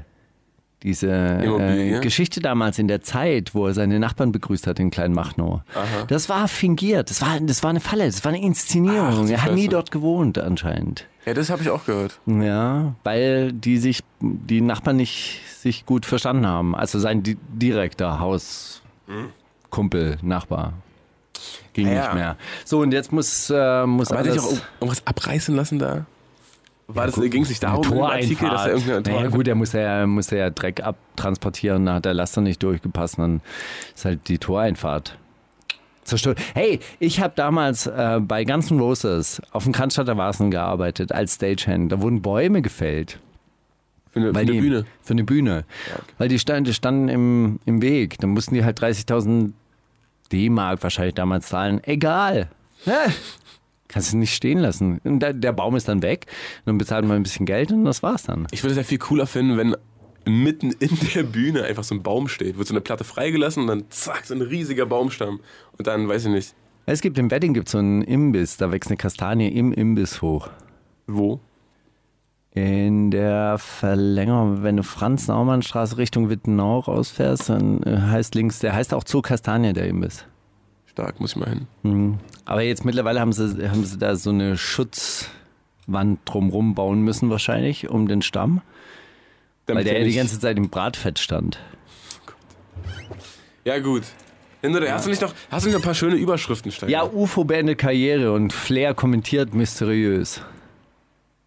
diese 0.82 1.10
äh, 1.10 2.00
Geschichte 2.00 2.40
damals 2.40 2.78
in 2.78 2.86
der 2.88 3.02
Zeit, 3.02 3.54
wo 3.54 3.66
er 3.66 3.74
seine 3.74 3.98
Nachbarn 3.98 4.30
begrüßt 4.32 4.66
hat 4.66 4.78
in 4.78 4.90
Kleinmachnow, 4.90 5.60
das 6.08 6.28
war 6.28 6.46
fingiert. 6.48 7.10
Das 7.10 7.20
war, 7.20 7.38
das 7.40 7.62
war 7.62 7.70
eine 7.70 7.80
Falle, 7.80 8.06
das 8.06 8.24
war 8.24 8.32
eine 8.32 8.40
Inszenierung. 8.42 9.26
Ach, 9.26 9.30
er 9.30 9.42
hat 9.44 9.54
nie 9.54 9.68
dort 9.68 9.90
gewohnt, 9.90 10.38
anscheinend. 10.38 11.06
Ja, 11.26 11.34
das 11.34 11.50
habe 11.50 11.62
ich 11.62 11.70
auch 11.70 11.84
gehört. 11.84 12.20
Ja, 12.26 12.94
weil 13.04 13.52
die 13.52 13.78
sich, 13.78 14.00
die 14.20 14.60
Nachbarn 14.60 14.96
nicht 14.96 15.40
sich 15.58 15.84
gut 15.84 16.06
verstanden 16.06 16.46
haben. 16.46 16.74
Also 16.74 16.98
sein 16.98 17.22
di 17.22 17.36
direkter 17.52 18.20
Hauskumpel, 18.20 20.18
Nachbar. 20.22 20.72
Ging 21.72 21.86
Ah, 21.88 21.92
ja. 21.92 22.02
nicht 22.04 22.14
mehr. 22.14 22.36
So, 22.64 22.80
und 22.80 22.92
jetzt 22.92 23.12
muss, 23.12 23.50
äh, 23.50 23.84
muss 23.86 24.10
Aber 24.10 24.20
hat 24.20 24.26
er 24.26 24.32
sich 24.32 24.42
alles... 24.42 24.60
auch 24.60 24.64
irgendwas 24.80 25.06
abreißen 25.06 25.54
lassen 25.54 25.78
da? 25.78 26.06
War 26.90 27.04
das, 27.04 27.20
ging 27.20 27.42
es 27.42 27.50
nicht 27.50 27.62
darum 27.62 27.92
im 27.92 28.00
Artikel, 28.00 28.48
dass 28.48 28.66
er 28.66 28.72
irgendeine 28.72 29.02
naja, 29.02 29.28
Tor 29.28 29.30
gut, 29.30 29.48
er 29.48 29.54
muss 29.54 29.72
ja, 29.74 30.06
muss 30.06 30.30
ja 30.30 30.48
Dreck 30.48 30.82
abtransportieren, 30.82 31.84
da 31.84 31.94
hat 31.94 32.06
der 32.06 32.14
Laster 32.14 32.40
nicht 32.40 32.62
durchgepasst, 32.62 33.18
dann 33.18 33.42
ist 33.94 34.06
halt 34.06 34.26
die 34.28 34.38
Toreinfahrt 34.38 35.18
zerstört. 36.08 36.38
Hey, 36.54 36.80
ich 36.98 37.20
habe 37.20 37.34
damals 37.36 37.86
äh, 37.86 38.20
bei 38.22 38.44
Guns 38.44 38.70
N' 38.70 38.80
Roses 38.80 39.42
auf 39.52 39.64
dem 39.64 39.72
Cannstatter 39.72 40.16
Wasen 40.16 40.50
gearbeitet 40.50 41.12
als 41.12 41.34
Stagehand. 41.34 41.92
Da 41.92 42.00
wurden 42.00 42.22
Bäume 42.22 42.62
gefällt. 42.62 43.18
für 44.10 44.20
eine, 44.20 44.32
für 44.32 44.38
eine 44.40 44.52
die, 44.52 44.60
Bühne? 44.60 44.86
Für 45.02 45.12
eine 45.12 45.24
Bühne. 45.24 45.64
Weil 46.16 46.28
die 46.28 46.38
standen, 46.38 46.64
die 46.64 46.74
standen 46.74 47.08
im, 47.08 47.60
im 47.66 47.82
Weg. 47.82 48.18
Dann 48.18 48.30
mussten 48.30 48.54
die 48.54 48.64
halt 48.64 48.80
30.000 48.80 49.52
D-Mark 50.32 50.82
wahrscheinlich 50.82 51.14
damals 51.14 51.48
zahlen. 51.48 51.84
Egal. 51.84 52.48
Kannst 53.88 54.12
du 54.12 54.18
nicht 54.18 54.34
stehen 54.34 54.58
lassen. 54.58 55.00
Und 55.04 55.20
der, 55.20 55.32
der 55.32 55.52
Baum 55.52 55.74
ist 55.74 55.88
dann 55.88 56.02
weg. 56.02 56.26
Dann 56.66 56.78
bezahlt 56.78 57.04
man 57.06 57.16
ein 57.16 57.22
bisschen 57.22 57.46
Geld 57.46 57.72
und 57.72 57.84
das 57.84 58.02
war's 58.02 58.24
dann. 58.24 58.46
Ich 58.50 58.62
würde 58.62 58.72
es 58.72 58.76
ja 58.76 58.82
viel 58.84 58.98
cooler 58.98 59.26
finden, 59.26 59.56
wenn 59.56 59.74
mitten 60.26 60.72
in 60.72 60.90
der 61.14 61.22
Bühne 61.22 61.64
einfach 61.64 61.84
so 61.84 61.94
ein 61.94 62.02
Baum 62.02 62.28
steht. 62.28 62.58
Wird 62.58 62.68
so 62.68 62.74
eine 62.74 62.82
Platte 62.82 63.04
freigelassen 63.04 63.62
und 63.62 63.68
dann 63.68 63.84
zack, 63.90 64.26
so 64.26 64.34
ein 64.34 64.42
riesiger 64.42 64.84
Baumstamm. 64.84 65.40
Und 65.78 65.86
dann, 65.86 66.06
weiß 66.06 66.26
ich 66.26 66.30
nicht, 66.30 66.54
Es 66.84 67.00
gibt 67.00 67.18
im 67.18 67.30
Wedding 67.30 67.54
gibt's 67.54 67.72
so 67.72 67.78
einen 67.78 68.02
Imbiss, 68.02 68.58
da 68.58 68.70
wächst 68.70 68.90
eine 68.90 68.98
Kastanie 68.98 69.48
im 69.48 69.72
Imbiss 69.72 70.20
hoch. 70.20 70.50
wo. 71.06 71.40
In 72.52 73.10
der 73.10 73.56
Verlängerung, 73.58 74.62
wenn 74.62 74.76
du 74.76 74.82
Franz-Naumann-Straße 74.82 75.96
Richtung 75.96 76.28
Wittenau 76.28 76.80
rausfährst, 76.80 77.50
dann 77.50 77.82
äh, 77.84 77.96
heißt 77.98 78.34
links, 78.34 78.58
der 78.58 78.74
heißt 78.74 78.92
auch 78.94 79.04
Zoo 79.06 79.22
Kastanie, 79.22 79.72
der 79.72 79.86
Imbiss. 79.86 80.24
Stark, 80.98 81.20
muss 81.20 81.30
ich 81.30 81.36
mal 81.36 81.48
hin. 81.48 82.18
Aber 82.44 82.62
jetzt 82.62 82.84
mittlerweile 82.84 83.20
haben 83.20 83.32
sie, 83.32 83.70
haben 83.70 83.84
sie 83.84 83.98
da 83.98 84.16
so 84.16 84.30
eine 84.30 84.56
Schutzwand 84.56 86.18
drumrum 86.24 86.74
bauen 86.74 87.02
müssen 87.02 87.30
wahrscheinlich 87.30 87.88
um 87.88 88.08
den 88.08 88.20
Stamm, 88.20 88.62
weil 89.66 89.76
Damit 89.76 89.86
der 89.86 89.92
er 89.92 90.00
ja 90.00 90.08
die 90.08 90.16
ganze 90.16 90.40
Zeit 90.40 90.56
im 90.56 90.70
Bratfett 90.70 91.20
stand. 91.20 91.60
Ja, 93.64 93.78
gut. 93.78 94.02
Hinter, 94.60 94.92
hast, 94.92 95.06
du 95.06 95.10
nicht 95.10 95.22
noch, 95.22 95.32
hast 95.52 95.66
du 95.66 95.68
nicht 95.68 95.74
noch 95.76 95.82
ein 95.82 95.84
paar 95.84 95.94
schöne 95.94 96.16
Überschriften, 96.16 96.72
Steiger? 96.72 96.90
Ja, 96.90 97.04
UFO 97.04 97.44
beendet 97.44 97.78
Karriere 97.78 98.32
und 98.32 98.52
Flair 98.52 98.92
kommentiert 98.92 99.54
mysteriös. 99.54 100.40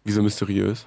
Wieso 0.04 0.22
mysteriös? 0.22 0.86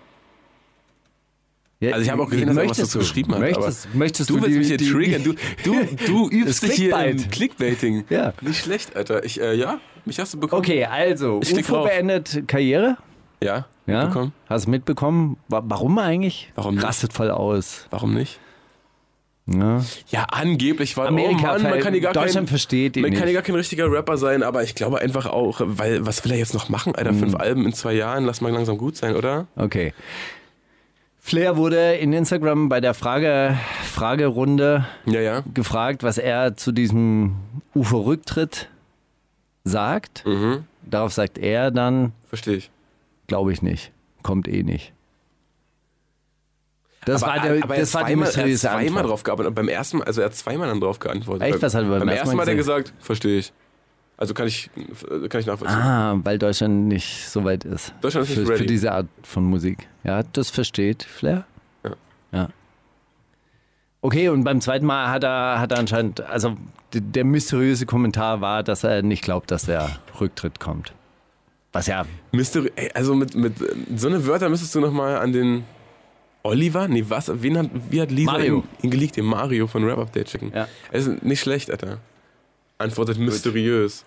Ja, 1.90 1.94
Also 1.94 2.06
ich 2.06 2.12
habe 2.12 2.22
auch 2.24 2.30
gesehen, 2.30 2.48
dass 2.48 2.58
er 2.58 2.70
was 2.70 2.78
dazu 2.78 3.00
geschrieben 3.00 3.34
hat. 3.34 3.40
Möchtest, 3.42 3.94
möchtest 3.96 4.30
du 4.30 4.36
du, 4.38 4.42
willst 4.44 4.54
die, 4.54 4.58
mich 4.60 4.68
hier 4.68 4.78
die, 4.78 4.92
triggern. 4.92 5.24
Du, 5.24 5.34
du, 5.64 5.76
du 6.08 6.30
übst 6.30 6.64
dich 6.64 6.74
hier 6.74 6.96
im 6.98 7.18
Clickbait. 7.18 7.32
Clickbaiting. 7.32 8.04
Ja. 8.10 8.34
Nicht 8.42 8.64
schlecht, 8.64 8.96
Alter. 8.96 9.24
Ich, 9.24 9.40
äh, 9.42 9.54
ja, 9.56 9.80
mich 10.06 10.20
hast 10.20 10.34
du 10.34 10.40
bekommen. 10.40 10.60
Okay, 10.62 10.86
also, 10.86 11.40
Ich 11.44 11.54
UFO 11.54 11.84
beendet 11.84 12.44
Karriere. 12.48 12.98
Ja, 13.44 13.66
Ja, 13.86 14.30
hast 14.48 14.66
du 14.66 14.70
mitbekommen? 14.72 15.38
Wa- 15.50 15.64
Warum 15.66 15.98
eigentlich? 16.00 16.52
Warum 16.56 16.76
nicht? 16.76 16.84
Rastet 16.84 17.14
voll 17.14 17.30
aus. 17.32 17.86
Warum 17.92 18.14
nicht? 18.14 18.40
Ja. 19.48 19.84
Ja, 20.08 20.24
angeblich, 20.32 20.98
weil 20.98 21.06
Amerika, 21.08 21.52
oh 21.56 21.62
Mann, 21.62 21.70
man 21.70 21.80
kann 21.80 21.94
hier 21.94 22.02
gar 22.02 22.14
Deutschland 22.14 22.34
kein, 22.34 22.48
versteht 22.48 22.98
ihn 22.98 23.04
Man 23.04 23.12
kann 23.12 23.18
hier 23.20 23.26
nicht. 23.28 23.34
gar 23.36 23.44
kein 23.44 23.54
richtiger 23.54 23.92
Rapper 23.92 24.18
sein, 24.18 24.42
aber 24.42 24.64
ich 24.64 24.74
glaube 24.74 25.00
einfach 25.02 25.28
auch, 25.28 25.62
weil 25.64 26.04
was 26.04 26.26
will 26.26 26.32
er 26.32 26.40
jetzt 26.40 26.56
noch 26.56 26.70
machen, 26.70 26.96
Alter? 26.96 27.14
Fünf 27.14 27.36
Alben 27.36 27.64
in 27.64 27.74
zwei 27.74 27.94
Jahren, 27.94 28.26
lass 28.26 28.42
mal 28.42 28.52
langsam 28.52 28.80
gut 28.80 28.98
sein, 28.98 29.16
oder? 29.16 29.46
Okay. 29.56 29.94
Flair 31.28 31.58
wurde 31.58 31.96
in 31.96 32.14
Instagram 32.14 32.70
bei 32.70 32.80
der 32.80 32.94
Frage, 32.94 33.58
Fragerunde 33.84 34.86
Ja, 35.08 35.22
ja. 35.22 35.44
gefragt, 35.56 36.04
was 36.04 36.20
er 36.20 36.56
zu 36.56 36.72
diesem 36.72 37.38
UFO-Rücktritt 37.74 38.70
sagt. 39.64 40.24
Mhm. 40.28 40.66
Darauf 40.84 41.14
sagt 41.14 41.40
er 41.40 41.72
dann, 41.72 42.12
Verstehe 42.30 42.58
ich. 42.58 42.70
glaube 43.26 43.52
ich 43.52 43.64
nicht, 43.64 43.92
kommt 44.22 44.48
eh 44.48 44.62
nicht. 44.62 44.94
Das 47.06 47.24
aber, 47.24 47.34
war, 47.34 47.40
der, 47.42 47.64
aber 47.64 47.74
er 47.74 47.82
das 47.82 47.96
hat 47.96 48.02
war 48.04 48.08
die 48.08 48.14
er 48.20 48.26
hat 48.26 48.32
zweimal 48.60 48.86
Antwort. 48.86 49.06
drauf 49.10 49.24
geantwortet. 49.24 49.56
Beim 49.56 49.68
ersten 49.68 49.98
Mal, 49.98 50.04
also 50.06 50.22
er 50.22 50.26
hat 50.26 50.36
zweimal 50.36 50.68
dann 50.68 50.80
drauf 50.80 51.00
geantwortet. 51.00 51.42
Echt? 51.48 51.54
Beim- 51.54 51.62
Was 51.64 51.74
hat 51.74 51.84
er 51.84 51.90
beim 51.90 52.00
beim 52.02 52.08
ersten 52.10 52.20
ersten 52.20 52.28
Mal 52.30 52.36
Mal 52.36 52.42
hat 52.44 52.50
er 52.50 52.56
gesagt, 52.56 52.94
verstehe 53.00 53.40
ich. 53.40 53.52
Also 54.18 54.34
kann 54.34 54.48
ich, 54.48 54.70
kann 55.30 55.42
ich 55.42 55.46
nachvollziehen. 55.46 55.78
Ah, 55.78 56.20
weil 56.24 56.38
Deutschland 56.38 56.88
nicht 56.88 57.28
so 57.28 57.44
weit 57.44 57.66
ist. 57.66 57.94
Deutschland 58.02 58.28
ist 58.28 58.34
für, 58.34 58.40
nicht 58.42 58.48
für 58.48 58.54
ready. 58.56 58.66
diese 58.66 58.92
Art 58.94 59.08
von 59.24 59.44
Musik. 59.44 59.88
Ja, 60.04 60.24
das 60.24 60.50
versteht 60.50 61.04
Flair. 61.04 61.46
Ja. 61.84 61.92
ja. 62.32 62.50
Okay, 64.02 64.30
und 64.30 64.44
beim 64.44 64.62
zweiten 64.62 64.86
Mal 64.86 65.10
hat 65.10 65.24
er, 65.24 65.60
hat 65.60 65.72
er 65.72 65.80
anscheinend, 65.80 66.22
also 66.22 66.56
der 66.94 67.26
mysteriöse 67.26 67.86
Kommentar 67.86 68.40
war, 68.40 68.64
dass 68.64 68.84
er 68.84 69.02
nicht 69.02 69.24
glaubt, 69.24 69.52
dass 69.52 69.66
der 69.66 69.98
Rücktritt 70.22 70.60
kommt. 70.60 70.94
Was 71.74 71.88
ja, 71.88 72.06
Mystery, 72.32 72.72
ey, 72.78 72.90
also 72.94 73.16
mit, 73.16 73.36
mit 73.36 73.60
äh, 73.60 73.76
so 73.98 74.08
eine 74.08 74.26
Wörter 74.26 74.48
müsstest 74.48 74.74
du 74.76 74.80
nochmal 74.80 75.18
an 75.18 75.34
den 75.34 75.66
Oliver? 76.44 76.88
Nee, 76.88 77.04
was? 77.10 77.30
Wen 77.42 77.58
hat, 77.58 77.70
wie 77.90 78.00
hat 78.00 78.12
Lisa 78.12 78.32
Mario. 78.32 78.58
ihn, 78.58 78.64
ihn 78.84 78.92
geleakt? 78.92 79.18
Den 79.18 79.26
Mario 79.26 79.68
von 79.68 79.84
Rap 79.84 79.98
Update 79.98 80.30
schicken. 80.30 80.52
Ja. 80.56 80.70
Es 80.92 81.06
ist 81.06 81.24
nicht 81.24 81.42
schlecht, 81.42 81.70
Alter. 81.70 81.98
Antwortet 82.78 83.18
mysteriös. 83.18 84.06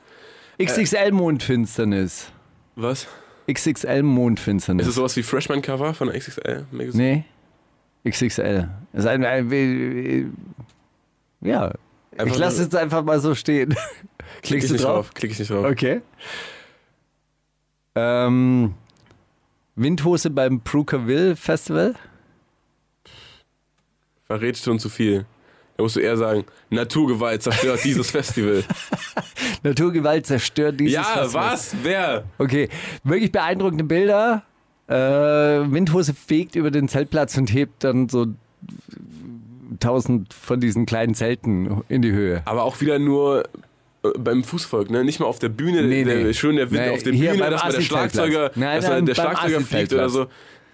XXL 0.63 1.13
Mondfinsternis. 1.13 2.31
Was? 2.77 3.07
XXL 3.51 4.03
Mondfinsternis. 4.03 4.85
Ist 4.87 4.91
es 4.91 4.95
sowas 4.97 5.17
wie 5.17 5.23
Freshman-Cover 5.23 5.95
von 5.95 6.11
XXL 6.11 6.67
Magazine? 6.71 7.25
Nee, 8.05 8.11
XXL. 8.11 8.69
Ist 8.93 9.07
ein, 9.07 9.25
ein, 9.25 9.51
ein, 9.51 10.37
ja, 11.41 11.73
Einfach 12.19 12.35
ich 12.35 12.39
lasse 12.41 12.57
es 12.57 12.63
jetzt 12.65 12.77
einfach 12.77 13.05
mal 13.05 13.21
so 13.21 13.35
stehen. 13.35 13.71
Klick 14.43 14.61
Klickst 14.61 14.65
ich 14.65 14.69
du 14.69 14.73
nicht 14.75 14.85
drauf? 14.85 15.07
drauf. 15.07 15.15
Klick 15.15 15.31
ich 15.31 15.39
nicht 15.39 15.51
drauf. 15.51 15.65
Okay. 15.65 16.01
Ähm, 17.95 18.75
Windhose 19.77 20.31
beim 20.31 20.61
Prukerville 20.61 21.37
Festival. 21.37 21.95
Verrätst 24.27 24.65
schon 24.65 24.79
zu 24.79 24.89
viel. 24.89 25.27
Da 25.79 25.85
musst 25.85 25.95
du 25.95 26.01
eher 26.01 26.17
sagen, 26.17 26.45
Naturgewalt 26.71 27.41
zerstört 27.41 27.85
dieses 27.85 28.11
Festival. 28.11 28.65
Naturgewalt 29.63 30.27
zerstört 30.27 30.81
dieses 30.81 30.95
ja, 30.95 31.05
Festival. 31.05 31.53
was? 31.53 31.77
Wer? 31.85 32.25
Okay, 32.39 32.69
wirklich 33.05 33.31
beeindruckende 33.31 33.85
Bilder. 33.85 34.43
Äh, 34.89 34.95
Windhose 34.95 36.15
fegt 36.15 36.57
über 36.57 36.73
den 36.73 36.89
Zeltplatz 36.89 37.39
und 37.39 37.53
hebt 37.53 37.85
dann 37.85 38.09
so 38.09 38.27
tausend 39.79 40.35
von 40.35 40.59
diesen 40.59 40.85
kleinen 40.85 41.15
Zelten 41.15 41.85
in 41.89 42.03
die 42.03 42.11
Höhe. 42.11 42.43
Aber 42.47 42.65
auch 42.65 42.81
wieder 42.81 42.99
nur 42.99 43.45
äh, 44.03 44.09
beim 44.19 44.43
Fußvolk, 44.43 44.91
ne? 44.91 45.05
Nicht 45.05 45.21
mal 45.21 45.27
auf 45.27 45.39
der 45.39 45.49
Bühne, 45.49 45.83
Nee, 45.83 46.03
der, 46.03 46.25
nee. 46.25 46.35
schön 46.35 46.57
der 46.57 46.73
Wind 46.73 46.83
Nee, 46.83 46.91
auf 46.91 47.05
der 47.05 47.13
Bühne, 47.13 47.51
dass 47.51 47.63
mal 47.63 47.73
der. 47.73 47.81
Schlagzeuger, 47.83 48.51
Nein, 48.57 48.83
dass 48.83 49.05
der 49.05 49.15
Schlagzeuger 49.15 49.61
fliegt 49.61 49.93
oder 49.93 50.09
so. 50.09 50.27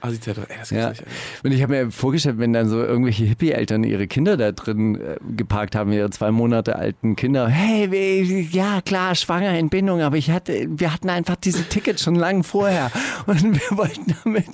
Assi-Zeltplatz, 0.05 0.51
ey, 0.51 0.57
das 0.59 0.69
gibt's 0.69 0.83
Ja. 0.85 0.89
nicht. 0.91 1.05
Und 1.45 1.53
ich 1.53 1.63
habe 1.63 1.73
mir 1.73 1.91
vorgestellt, 1.91 2.39
wenn 2.39 2.53
dann 2.53 2.69
so 2.69 2.83
irgendwelche 2.83 3.25
Hippie-Eltern 3.25 3.85
ihre 3.85 4.07
Kinder 4.07 4.37
da 4.37 4.53
drin 4.53 5.01
äh, 5.01 5.17
geparkt 5.37 5.75
haben, 5.75 5.93
ihre 5.93 6.11
zwei 6.11 6.31
Monate 6.31 6.77
alten 6.77 7.17
Kinder. 7.17 7.49
Hey, 7.49 8.43
ja 8.51 8.81
klar, 8.83 9.15
schwanger 9.15 9.51
Entbindung, 9.51 10.03
aber 10.03 10.17
ich 10.17 10.31
hatte, 10.31 10.67
wir 10.69 10.93
hatten 10.93 11.09
einfach 11.09 11.37
diese 11.37 11.65
Tickets 11.69 12.03
schon 12.03 12.17
lange 12.17 12.43
vorher 12.45 12.91
und 13.27 13.43
wir 13.43 13.79
wollten 13.79 14.15
damit. 14.25 14.47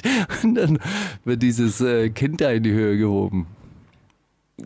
Und 0.42 0.54
dann 0.54 0.78
wird 1.24 1.42
dieses 1.42 1.80
äh, 1.80 2.10
Kind 2.10 2.40
da 2.40 2.50
in 2.50 2.62
die 2.62 2.72
Höhe 2.72 2.96
gehoben. 2.96 3.46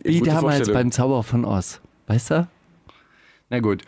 Wie 0.03 0.19
Gute 0.19 0.31
damals 0.31 0.71
beim 0.71 0.91
Zauber 0.91 1.23
von 1.23 1.45
Oz. 1.45 1.81
Weißt 2.07 2.31
du? 2.31 2.47
Na 3.49 3.59
gut. 3.59 3.83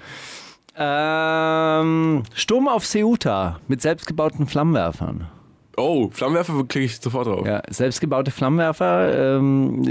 Ähm, 0.76 2.24
Sturm 2.34 2.68
auf 2.68 2.86
Ceuta 2.86 3.60
mit 3.68 3.82
selbstgebauten 3.82 4.48
Flammenwerfern. 4.48 5.28
Oh, 5.80 6.10
Flammenwerfer 6.12 6.54
klicke 6.68 6.86
ich 6.86 6.98
sofort 7.00 7.28
drauf. 7.28 7.46
Ja, 7.46 7.62
selbstgebaute 7.70 8.32
Flammenwerfer 8.32 9.38
ähm, 9.38 9.84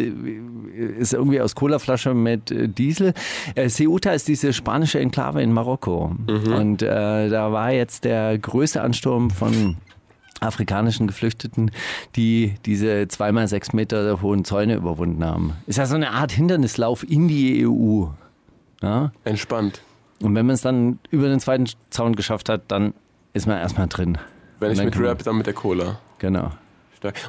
ist 0.98 1.14
irgendwie 1.14 1.40
aus 1.40 1.54
Colaflasche 1.54 2.12
mit 2.12 2.50
äh, 2.50 2.68
Diesel. 2.68 3.14
Äh, 3.54 3.68
Ceuta 3.68 4.10
ist 4.10 4.26
diese 4.26 4.52
spanische 4.52 4.98
Enklave 4.98 5.42
in 5.42 5.52
Marokko. 5.52 6.16
Und 6.26 6.82
äh, 6.82 7.28
da 7.28 7.52
war 7.52 7.70
jetzt 7.70 8.04
der 8.04 8.36
größte 8.36 8.82
Ansturm 8.82 9.30
von 9.30 9.76
afrikanischen 10.40 11.06
Geflüchteten, 11.06 11.70
die 12.16 12.54
diese 12.66 13.06
zweimal 13.06 13.46
sechs 13.46 13.72
Meter 13.72 14.20
hohen 14.22 14.44
Zäune 14.44 14.74
überwunden 14.74 15.24
haben. 15.24 15.52
Ist 15.68 15.78
ja 15.78 15.86
so 15.86 15.94
eine 15.94 16.10
Art 16.10 16.32
Hindernislauf 16.32 17.08
in 17.08 17.28
die 17.28 17.64
EU. 17.66 18.06
Ja? 18.82 19.12
Entspannt. 19.24 19.82
Und 20.20 20.34
wenn 20.34 20.46
man 20.46 20.54
es 20.54 20.62
dann 20.62 20.98
über 21.10 21.28
den 21.28 21.38
zweiten 21.38 21.66
Zaun 21.90 22.16
geschafft 22.16 22.48
hat, 22.48 22.62
dann 22.68 22.92
ist 23.34 23.46
man 23.46 23.58
erstmal 23.58 23.86
drin. 23.86 24.18
Wenn 24.58 24.72
ich 24.72 24.82
mit 24.82 24.98
Rap, 24.98 25.22
dann 25.22 25.36
mit 25.36 25.46
der 25.46 25.54
Cola. 25.54 25.98
Genau. 26.18 26.50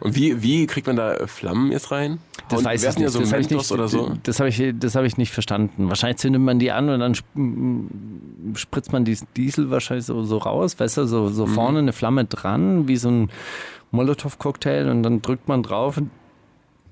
Und 0.02 0.16
wie, 0.16 0.42
wie 0.42 0.66
kriegt 0.66 0.88
man 0.88 0.96
da 0.96 1.13
äh, 1.13 1.28
Flammen 1.28 1.72
jetzt 1.72 1.92
rein? 1.92 2.18
Das 2.50 2.60
Und 2.60 2.66
weiß 2.66 2.84
ich 2.84 2.98
nicht. 2.98 3.10
so 3.12 3.20
das 3.20 3.32
habe 3.32 3.42
ich 3.42 3.50
nicht, 3.52 3.72
oder 3.72 3.88
so? 3.88 4.12
Das 4.24 4.40
habe 4.40 4.50
ich, 4.50 4.63
das 4.80 4.96
habe 4.96 5.06
ich 5.06 5.18
nicht 5.18 5.32
verstanden. 5.32 5.88
Wahrscheinlich 5.90 6.18
zündet 6.18 6.42
man 6.42 6.58
die 6.58 6.72
an 6.72 6.90
und 6.90 7.00
dann 7.00 7.12
sp- 7.13 7.30
m- 7.36 8.54
spritzt 8.56 8.92
man 8.92 9.06
diesen 9.06 9.28
Diesel 9.36 9.70
wahrscheinlich 9.70 10.06
so, 10.08 10.24
so 10.24 10.38
raus, 10.40 10.80
weißt 10.80 10.98
du, 10.98 11.06
so, 11.06 11.28
so 11.30 11.46
Mhm. 11.46 11.52
vorne 11.54 11.80
eine 11.80 11.94
Flamme 11.94 12.26
dran, 12.26 12.88
wie 12.88 12.96
so 12.96 13.10
ein 13.12 13.30
Molotow-Cocktail 13.92 14.90
und 14.90 15.04
dann 15.04 15.22
drückt 15.22 15.48
man 15.48 15.62
drauf 15.62 15.98
und 15.98 16.10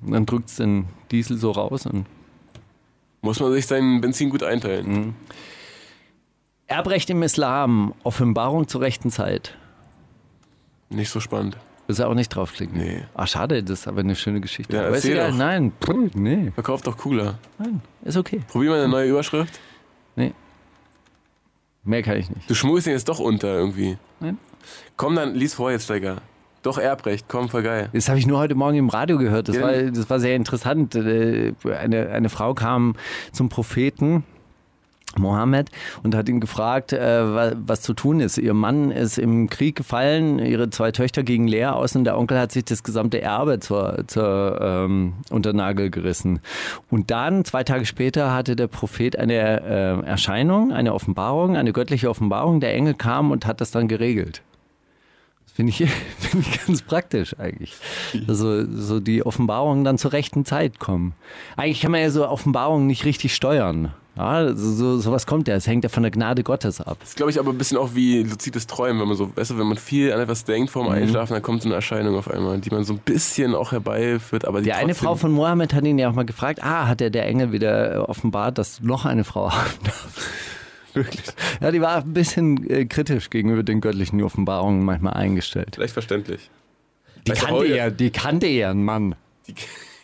dann 0.05 0.27
drückt 0.27 0.49
es 0.49 0.57
den 0.57 0.85
Diesel 1.09 1.37
so 1.37 1.51
raus. 1.51 1.87
Und 1.87 2.05
Muss 3.21 3.39
man 3.39 3.51
sich 3.53 3.65
sein 3.65 3.99
Benzin 4.01 4.29
gut 4.29 4.43
einteilen. 4.43 4.91
Mhm. 4.91 5.13
Erbrecht 6.67 7.09
im 7.09 7.23
Islam, 7.23 7.93
Offenbarung 8.03 8.67
zur 8.67 8.81
rechten 8.81 9.09
Zeit. 9.09 9.57
Nicht 10.89 11.09
so 11.09 11.19
spannend. 11.19 11.57
Willst 11.87 11.99
du 11.99 12.07
auch 12.07 12.13
nicht 12.15 12.29
draufklicken? 12.29 12.77
Nee. 12.77 13.03
Ach, 13.13 13.27
schade, 13.27 13.61
das 13.63 13.81
ist 13.81 13.87
aber 13.87 13.99
eine 13.99 14.15
schöne 14.15 14.41
Geschichte. 14.41 14.75
Ja, 14.75 14.87
aber 14.87 14.97
ist 14.97 15.05
egal. 15.05 15.31
doch. 15.31 15.37
Nein, 15.37 15.71
Puh, 15.79 16.09
nee, 16.15 16.51
Verkauft 16.51 16.87
doch 16.87 16.97
cooler. 16.97 17.37
nein, 17.59 17.81
ist 18.03 18.17
okay. 18.17 18.41
Probier 18.47 18.71
mal 18.71 18.79
eine 18.79 18.87
neue 18.89 19.09
Überschrift. 19.09 19.59
Mehr 21.83 22.01
kann 22.01 22.17
ich 22.17 22.29
nicht. 22.31 22.49
Du 22.49 22.55
schmuggelst 22.55 22.87
ihn 22.87 22.93
jetzt 22.93 23.07
doch 23.09 23.19
unter 23.19 23.47
irgendwie. 23.53 23.97
Nein. 24.19 24.39
Komm 24.97 25.15
dann, 25.15 25.35
lies 25.35 25.53
vor 25.53 25.69
jetzt, 25.71 25.83
Steiger. 25.83 26.17
Doch 26.63 26.79
Erbrecht, 26.79 27.27
komm, 27.27 27.47
voll 27.47 27.61
geil. 27.61 27.89
Das 27.93 28.09
habe 28.09 28.17
ich 28.17 28.25
nur 28.25 28.39
heute 28.39 28.55
Morgen 28.55 28.75
im 28.77 28.89
Radio 28.89 29.19
gehört. 29.19 29.49
Das, 29.49 29.55
Ja, 29.55 29.61
war, 29.61 29.73
das 29.73 30.09
war 30.09 30.19
sehr 30.19 30.35
interessant. 30.35 30.95
Äh, 30.95 31.53
Eine, 31.63 32.09
eine 32.09 32.29
Frau 32.29 32.55
kam 32.55 32.95
zum 33.31 33.49
Propheten. 33.49 34.23
Mohammed 35.19 35.69
und 36.03 36.15
hat 36.15 36.29
ihn 36.29 36.39
gefragt, 36.39 36.93
äh, 36.93 36.99
wa- 37.35 37.53
was 37.65 37.81
zu 37.81 37.93
tun 37.93 38.19
ist. 38.19 38.37
Ihr 38.37 38.53
Mann 38.53 38.91
ist 38.91 39.17
im 39.17 39.49
Krieg 39.49 39.75
gefallen, 39.75 40.39
ihre 40.39 40.69
zwei 40.69 40.91
Töchter 40.91 41.23
gingen 41.23 41.47
leer 41.47 41.75
aus 41.75 41.95
und 41.95 42.03
der 42.03 42.17
Onkel 42.17 42.39
hat 42.39 42.51
sich 42.51 42.65
das 42.65 42.83
gesamte 42.83 43.21
Erbe 43.21 43.59
zur, 43.59 44.03
zur 44.07 44.59
ähm, 44.61 45.13
unter 45.29 45.53
Nagel 45.53 45.89
gerissen. 45.89 46.39
Und 46.89 47.11
dann, 47.11 47.45
zwei 47.45 47.63
Tage 47.63 47.85
später, 47.85 48.33
hatte 48.33 48.55
der 48.55 48.67
Prophet 48.67 49.17
eine 49.17 49.61
äh, 49.61 50.05
Erscheinung, 50.05 50.71
eine 50.71 50.93
Offenbarung, 50.93 51.55
eine 51.57 51.73
göttliche 51.73 52.09
Offenbarung. 52.09 52.59
Der 52.59 52.73
Engel 52.73 52.93
kam 52.93 53.31
und 53.31 53.45
hat 53.45 53.61
das 53.61 53.71
dann 53.71 53.87
geregelt. 53.87 54.41
Das 55.45 55.53
finde 55.53 55.69
ich, 55.71 55.77
finde 56.19 56.45
ich 56.49 56.65
ganz 56.67 56.81
praktisch 56.81 57.37
eigentlich. 57.39 57.73
Also 58.27 58.65
so 58.69 58.99
die 58.99 59.25
Offenbarungen 59.25 59.83
dann 59.83 59.97
zur 59.97 60.11
rechten 60.13 60.43
Zeit 60.45 60.79
kommen. 60.79 61.13
Eigentlich 61.55 61.81
kann 61.81 61.91
man 61.91 62.01
ja 62.01 62.09
so 62.09 62.27
Offenbarungen 62.27 62.87
nicht 62.87 63.05
richtig 63.05 63.33
steuern. 63.35 63.93
Ja, 64.17 64.55
so, 64.55 64.71
so, 64.71 64.97
sowas 64.99 65.25
kommt 65.25 65.47
ja. 65.47 65.55
Es 65.55 65.67
hängt 65.67 65.83
ja 65.83 65.89
von 65.89 66.03
der 66.03 66.11
Gnade 66.11 66.43
Gottes 66.43 66.79
ab. 66.79 66.97
Das 67.01 67.09
ist, 67.09 67.15
glaube 67.17 67.31
ich, 67.31 67.39
aber 67.39 67.51
ein 67.51 67.57
bisschen 67.57 67.77
auch 67.77 67.95
wie 67.95 68.23
luzides 68.23 68.65
Träumen, 68.65 69.01
wenn 69.01 69.09
man 69.09 69.17
so, 69.17 69.35
weißt 69.35 69.51
du, 69.51 69.57
wenn 69.57 69.67
man 69.67 69.77
viel 69.77 70.13
an 70.13 70.19
etwas 70.21 70.45
denkt 70.45 70.69
Mhm. 70.69 70.73
vorm 70.73 70.87
Einschlafen, 70.89 71.33
dann 71.33 71.41
kommt 71.43 71.61
so 71.63 71.67
eine 71.67 71.75
Erscheinung 71.75 72.15
auf 72.15 72.29
einmal, 72.31 72.59
die 72.59 72.69
man 72.69 72.83
so 72.85 72.93
ein 72.93 72.99
bisschen 72.99 73.53
auch 73.55 73.71
herbeiführt, 73.73 74.45
aber 74.45 74.59
die 74.59 74.65
Die 74.65 74.73
eine 74.73 74.95
Frau 74.95 75.15
von 75.15 75.31
Mohammed 75.31 75.73
hat 75.73 75.83
ihn 75.83 75.99
ja 75.99 76.09
auch 76.09 76.13
mal 76.13 76.25
gefragt, 76.25 76.63
ah, 76.63 76.87
hat 76.87 77.01
der, 77.01 77.09
der 77.09 77.25
Engel 77.27 77.51
wieder 77.51 78.07
offenbart, 78.07 78.57
dass 78.57 78.79
noch 78.81 79.05
eine 79.05 79.23
Frau 79.25 79.51
haben 79.51 79.69
darfst. 79.83 80.07
Wirklich. 80.93 81.25
Ja, 81.59 81.71
die 81.71 81.81
war 81.81 81.97
ein 81.97 82.13
bisschen 82.13 82.69
äh, 82.69 82.85
kritisch 82.85 83.29
gegenüber 83.29 83.63
den 83.63 83.81
göttlichen 83.81 84.23
Offenbarungen 84.23 84.85
manchmal 84.85 85.13
eingestellt. 85.15 85.71
Vielleicht 85.75 85.91
verständlich. 85.93 86.49
Die 87.27 87.31
Weißt 87.31 87.41
kannte, 87.41 87.65
ja, 87.67 87.89
die 87.89 88.11
kannte 88.11 88.47
ja 88.47 88.71
einen 88.71 88.85
Mann. 88.85 89.15
Die, 89.47 89.55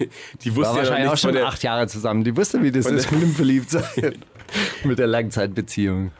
die 0.44 0.52
War 0.52 0.58
wusste 0.58 0.62
ja 0.62 0.72
noch 0.72 0.78
wahrscheinlich 0.78 1.10
auch 1.10 1.18
schon 1.18 1.34
der, 1.34 1.48
acht 1.48 1.64
Jahre 1.64 1.88
zusammen. 1.88 2.24
Die 2.24 2.36
wusste, 2.36 2.62
wie 2.64 2.72
das 2.72 2.86
ist 2.86 3.12
mit 3.12 3.22
dem 3.22 3.34
Verliebtsein. 3.34 4.16
mit 4.84 5.00
der 5.00 5.08
Langzeitbeziehung. 5.08 6.12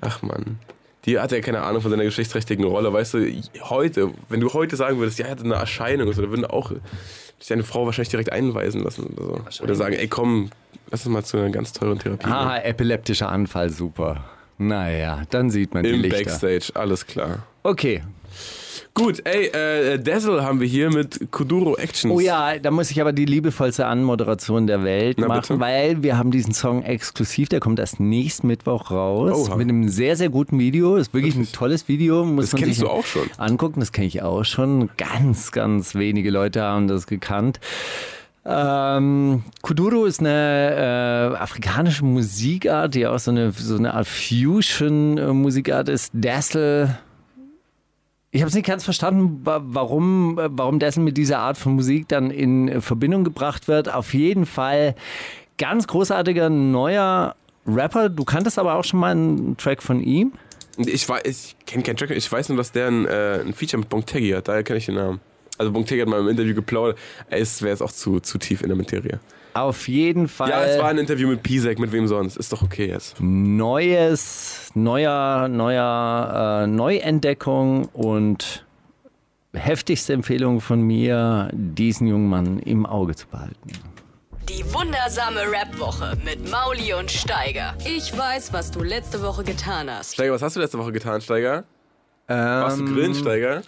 Ach 0.00 0.22
man. 0.22 0.58
Die 1.04 1.18
hat 1.18 1.32
ja 1.32 1.40
keine 1.40 1.62
Ahnung 1.62 1.80
von 1.80 1.90
seiner 1.90 2.04
geschlechtsträchtigen 2.04 2.64
Rolle. 2.64 2.92
Weißt 2.92 3.14
du, 3.14 3.42
heute, 3.62 4.12
wenn 4.28 4.40
du 4.40 4.52
heute 4.52 4.76
sagen 4.76 4.98
würdest, 4.98 5.18
ja, 5.18 5.26
er 5.26 5.32
hatte 5.32 5.44
eine 5.44 5.54
Erscheinung, 5.54 6.06
oder 6.06 6.16
so, 6.16 6.22
dann 6.22 6.30
würden 6.30 6.44
auch 6.44 6.72
deine 7.48 7.62
Frau 7.62 7.86
wahrscheinlich 7.86 8.10
direkt 8.10 8.32
einweisen 8.32 8.82
lassen 8.82 9.06
oder 9.16 9.40
so. 9.50 9.64
Oder 9.64 9.74
sagen, 9.74 9.94
ey 9.94 10.08
komm, 10.08 10.50
lass 10.90 11.06
uns 11.06 11.12
mal 11.12 11.24
zu 11.24 11.38
einer 11.38 11.50
ganz 11.50 11.72
teuren 11.72 11.98
Therapie. 11.98 12.26
Haha, 12.26 12.58
epileptischer 12.58 13.28
Anfall, 13.28 13.70
super. 13.70 14.24
Naja, 14.58 15.22
dann 15.30 15.50
sieht 15.50 15.72
man 15.72 15.84
die 15.84 15.90
Im 15.90 16.00
Lichter. 16.00 16.24
Backstage, 16.24 16.72
alles 16.74 17.06
klar. 17.06 17.44
Okay. 17.62 18.02
Gut, 18.94 19.22
ey, 19.24 19.46
äh, 19.46 19.98
Dazzle 19.98 20.42
haben 20.42 20.60
wir 20.60 20.66
hier 20.66 20.90
mit 20.90 21.30
Kuduro 21.30 21.76
Actions. 21.76 22.12
Oh 22.14 22.18
ja, 22.18 22.58
da 22.58 22.70
muss 22.72 22.90
ich 22.90 23.00
aber 23.00 23.12
die 23.12 23.26
liebevollste 23.26 23.86
Anmoderation 23.86 24.66
der 24.66 24.82
Welt 24.82 25.18
Na, 25.20 25.28
machen, 25.28 25.42
bitte. 25.42 25.60
weil 25.60 26.02
wir 26.02 26.18
haben 26.18 26.30
diesen 26.32 26.52
Song 26.52 26.82
exklusiv, 26.82 27.48
der 27.48 27.60
kommt 27.60 27.78
erst 27.78 28.00
nächsten 28.00 28.48
Mittwoch 28.48 28.90
raus 28.90 29.48
Oha. 29.48 29.56
mit 29.56 29.68
einem 29.68 29.88
sehr, 29.88 30.16
sehr 30.16 30.30
guten 30.30 30.58
Video. 30.58 30.96
Ist 30.96 31.14
wirklich 31.14 31.36
ein 31.36 31.50
tolles 31.52 31.86
Video, 31.86 32.24
muss 32.24 32.50
Das 32.50 32.60
kennst 32.60 32.82
du 32.82 32.88
auch 32.88 33.06
schon. 33.06 33.22
angucken. 33.36 33.78
Das 33.80 33.92
kenne 33.92 34.08
ich 34.08 34.22
auch 34.22 34.44
schon. 34.44 34.90
Ganz, 34.96 35.52
ganz 35.52 35.94
wenige 35.94 36.30
Leute 36.30 36.62
haben 36.62 36.88
das 36.88 37.06
gekannt. 37.06 37.60
Ähm, 38.44 39.42
Kuduro 39.62 40.06
ist 40.06 40.20
eine 40.20 41.34
äh, 41.34 41.36
afrikanische 41.36 42.04
Musikart, 42.04 42.94
die 42.94 43.06
auch 43.06 43.18
so 43.18 43.30
eine, 43.30 43.52
so 43.52 43.76
eine 43.76 43.92
Art 43.94 44.08
Fusion-Musikart 44.08 45.88
ist. 45.88 46.10
Dazzle 46.14 46.98
ich 48.38 48.42
habe 48.42 48.50
es 48.50 48.54
nicht 48.54 48.66
ganz 48.68 48.84
verstanden, 48.84 49.40
wa- 49.44 49.60
warum, 49.64 50.38
äh, 50.38 50.48
warum 50.52 50.78
dessen 50.78 51.02
mit 51.02 51.16
dieser 51.16 51.40
Art 51.40 51.58
von 51.58 51.72
Musik 51.74 52.06
dann 52.06 52.30
in 52.30 52.68
äh, 52.68 52.80
Verbindung 52.80 53.24
gebracht 53.24 53.66
wird. 53.66 53.92
Auf 53.92 54.14
jeden 54.14 54.46
Fall 54.46 54.94
ganz 55.58 55.88
großartiger 55.88 56.48
neuer 56.48 57.34
Rapper. 57.66 58.08
Du 58.08 58.24
kanntest 58.24 58.56
aber 58.60 58.74
auch 58.76 58.84
schon 58.84 59.00
mal 59.00 59.10
einen 59.10 59.56
Track 59.56 59.82
von 59.82 60.00
ihm. 60.00 60.34
Ich, 60.76 61.08
ich 61.24 61.56
kenne 61.66 61.82
keinen 61.82 61.96
Track, 61.96 62.10
ich 62.10 62.30
weiß 62.30 62.50
nur, 62.50 62.58
dass 62.58 62.70
der 62.70 62.86
ein, 62.86 63.06
äh, 63.06 63.40
ein 63.40 63.54
Feature 63.54 63.80
mit 63.80 63.88
Bontegi 63.88 64.30
hat, 64.30 64.46
daher 64.46 64.62
kenne 64.62 64.78
ich 64.78 64.86
den 64.86 64.94
Namen. 64.94 65.20
Also 65.58 65.72
Bontegi 65.72 66.00
hat 66.00 66.08
mal 66.08 66.20
im 66.20 66.28
Interview 66.28 66.54
geplaudert, 66.54 66.98
es 67.28 67.60
wäre 67.62 67.70
jetzt 67.72 67.82
auch 67.82 67.92
zu, 67.92 68.20
zu 68.20 68.38
tief 68.38 68.62
in 68.62 68.68
der 68.68 68.76
Materie. 68.76 69.20
Auf 69.54 69.88
jeden 69.88 70.28
Fall. 70.28 70.50
Ja, 70.50 70.64
es 70.64 70.78
war 70.78 70.88
ein 70.88 70.98
Interview 70.98 71.28
mit 71.28 71.42
Pisek, 71.42 71.78
mit 71.80 71.90
wem 71.90 72.06
sonst, 72.06 72.36
ist 72.36 72.52
doch 72.52 72.62
okay 72.62 72.86
jetzt. 72.86 73.16
neues, 73.20 74.70
neuer, 74.74 75.48
neuer 75.48 76.62
äh, 76.62 76.66
Neuentdeckung 76.68 77.86
und 77.86 78.64
heftigste 79.54 80.12
Empfehlung 80.12 80.60
von 80.60 80.80
mir, 80.82 81.50
diesen 81.52 82.06
jungen 82.06 82.28
Mann 82.28 82.58
im 82.60 82.86
Auge 82.86 83.16
zu 83.16 83.26
behalten. 83.26 83.72
Die 84.48 84.64
wundersame 84.72 85.40
Rap-Woche 85.40 86.16
mit 86.24 86.50
Mauli 86.50 86.94
und 86.94 87.10
Steiger. 87.10 87.74
Ich 87.84 88.16
weiß, 88.16 88.52
was 88.52 88.70
du 88.70 88.82
letzte 88.82 89.20
Woche 89.22 89.42
getan 89.44 89.90
hast. 89.90 90.14
Steiger, 90.14 90.32
was 90.32 90.42
hast 90.42 90.56
du 90.56 90.60
letzte 90.60 90.78
Woche 90.78 90.92
getan, 90.92 91.20
Steiger? 91.20 91.64
Warst 92.28 92.78
du 92.78 92.84
Ähm, 92.84 92.94
grillen, 92.94 93.14
Steiger? 93.14 93.62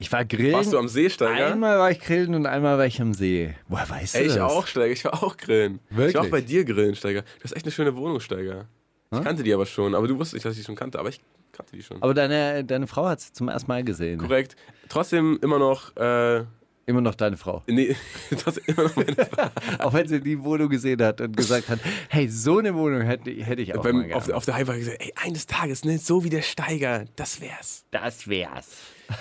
Ich 0.00 0.10
war 0.10 0.24
grillen. 0.24 0.54
Warst 0.54 0.72
du 0.72 0.78
am 0.78 0.88
See, 0.88 1.10
Steiger? 1.10 1.52
Einmal 1.52 1.78
war 1.78 1.90
ich 1.90 2.00
grillen 2.00 2.34
und 2.34 2.46
einmal 2.46 2.78
war 2.78 2.86
ich 2.86 3.00
am 3.02 3.12
See. 3.12 3.54
Woher 3.68 3.88
weißt 3.88 4.14
du 4.14 4.18
Ey, 4.18 4.26
ich 4.28 4.32
das? 4.34 4.40
auch, 4.50 4.66
Steiger, 4.66 4.92
ich 4.92 5.04
war 5.04 5.22
auch 5.22 5.36
grillen. 5.36 5.78
Wirklich? 5.90 6.08
Ich 6.08 6.14
war 6.14 6.22
auch 6.22 6.30
bei 6.30 6.40
dir 6.40 6.64
grillen, 6.64 6.94
Steiger. 6.96 7.20
Du 7.20 7.44
hast 7.44 7.52
echt 7.52 7.66
eine 7.66 7.70
schöne 7.72 7.94
Wohnung, 7.94 8.18
Steiger. 8.18 8.66
Ich 9.12 9.22
kannte 9.22 9.42
die 9.42 9.52
aber 9.52 9.66
schon, 9.66 9.94
aber 9.94 10.08
du 10.08 10.14
wusstest 10.18 10.34
nicht, 10.34 10.44
dass 10.46 10.54
ich 10.54 10.60
die 10.60 10.64
schon 10.64 10.74
kannte, 10.74 10.98
aber 10.98 11.10
ich 11.10 11.20
kannte 11.52 11.76
die 11.76 11.82
schon. 11.82 12.02
Aber 12.02 12.14
deine, 12.14 12.64
deine 12.64 12.86
Frau 12.86 13.06
hat 13.08 13.20
sie 13.20 13.32
zum 13.32 13.48
ersten 13.48 13.68
Mal 13.70 13.84
gesehen. 13.84 14.18
Korrekt. 14.18 14.56
Trotzdem 14.88 15.38
immer 15.42 15.58
noch, 15.58 15.94
äh, 15.96 16.44
Immer 16.86 17.02
noch 17.02 17.14
deine 17.14 17.36
Frau. 17.36 17.62
nee, 17.68 17.94
trotzdem 18.42 18.64
immer 18.68 18.84
noch 18.84 18.96
meine 18.96 19.14
Frau. 19.14 19.50
Auch 19.80 19.92
wenn 19.92 20.08
sie 20.08 20.20
die 20.20 20.42
Wohnung 20.42 20.68
gesehen 20.70 21.00
hat 21.02 21.20
und 21.20 21.36
gesagt 21.36 21.68
hat, 21.68 21.78
hey, 22.08 22.26
so 22.28 22.58
eine 22.58 22.74
Wohnung 22.74 23.02
hätte, 23.02 23.30
hätte 23.30 23.62
ich 23.62 23.72
auch 23.74 23.84
mal 23.84 23.92
Beim, 23.92 24.00
gerne. 24.00 24.16
auf, 24.16 24.28
auf 24.30 24.44
der 24.44 24.54
Hype 24.54 24.66
gesagt, 24.74 24.96
ey, 25.00 25.12
eines 25.22 25.46
Tages, 25.46 25.84
ne, 25.84 25.98
so 25.98 26.24
wie 26.24 26.30
der 26.30 26.42
Steiger, 26.42 27.04
das 27.16 27.40
wär's. 27.40 27.84
das 27.92 28.26
wär's. 28.26 28.66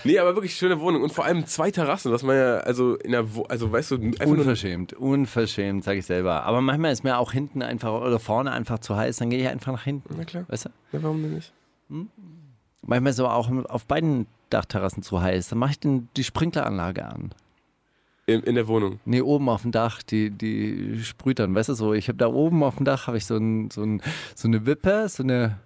Nee, 0.04 0.20
aber 0.20 0.36
wirklich 0.36 0.56
schöne 0.56 0.80
Wohnung 0.80 1.02
und 1.02 1.12
vor 1.12 1.26
allem 1.26 1.46
zwei 1.46 1.72
Terrassen, 1.72 2.12
was 2.12 2.24
man 2.24 2.36
ja, 2.36 2.58
also 2.58 2.96
in 2.96 3.12
der, 3.12 3.36
Wo 3.36 3.44
also 3.44 3.72
weißt 3.72 3.92
du, 3.92 3.96
einfach 3.96 4.26
Unverschämt, 4.26 4.94
unverschämt, 4.94 5.84
sage 5.84 6.00
ich 6.00 6.06
selber. 6.06 6.44
Aber 6.44 6.62
manchmal 6.62 6.92
ist 6.92 7.04
mir 7.04 7.18
auch 7.18 7.32
hinten 7.32 7.62
einfach 7.62 7.92
oder 8.02 8.20
vorne 8.20 8.52
einfach 8.52 8.80
zu 8.80 8.96
heiß, 8.96 9.18
dann 9.18 9.30
gehe 9.30 9.40
ich 9.40 9.48
einfach 9.48 9.72
nach 9.72 9.84
hinten. 9.84 10.16
Na 10.18 10.26
klar. 10.26 10.46
Weißt 10.48 10.66
du? 10.66 10.70
Ja, 10.92 11.04
warum 11.04 11.22
denn 11.22 11.34
nicht? 11.36 11.54
Manchmal 12.82 13.12
ist 13.12 13.20
aber 13.20 13.36
auch 13.36 13.50
auf 13.66 13.86
beiden 13.86 14.28
Dachterrassen 14.50 15.04
zu 15.04 15.22
heiß. 15.22 15.50
Dann 15.50 15.60
mache 15.60 15.72
ich 15.72 15.80
den, 15.80 16.10
die 16.16 16.24
Sprinkleranlage 16.24 17.06
an. 17.06 17.32
In, 18.26 18.42
in 18.44 18.56
der 18.56 18.68
Wohnung. 18.68 19.00
Nee, 19.06 19.22
oben 19.22 19.50
auf 19.50 19.64
dem 19.64 19.72
Dach, 19.72 20.04
die, 20.04 20.30
die 20.30 21.00
sprüht 21.04 21.40
dann, 21.40 21.56
weißt 21.56 21.70
du 21.70 21.74
so, 21.74 21.94
ich 21.94 22.08
habe 22.10 22.18
da 22.18 22.28
oben 22.28 22.64
auf 22.64 22.76
dem 22.76 22.86
Dach 22.86 23.08
habe 23.08 23.18
ich 23.18 23.26
so, 23.26 23.38
ein, 23.38 23.72
so, 23.72 23.82
ein, 23.82 24.04
so 24.36 24.48
eine 24.48 24.68
Wippe, 24.68 25.10
so 25.10 25.24
eine, 25.24 25.58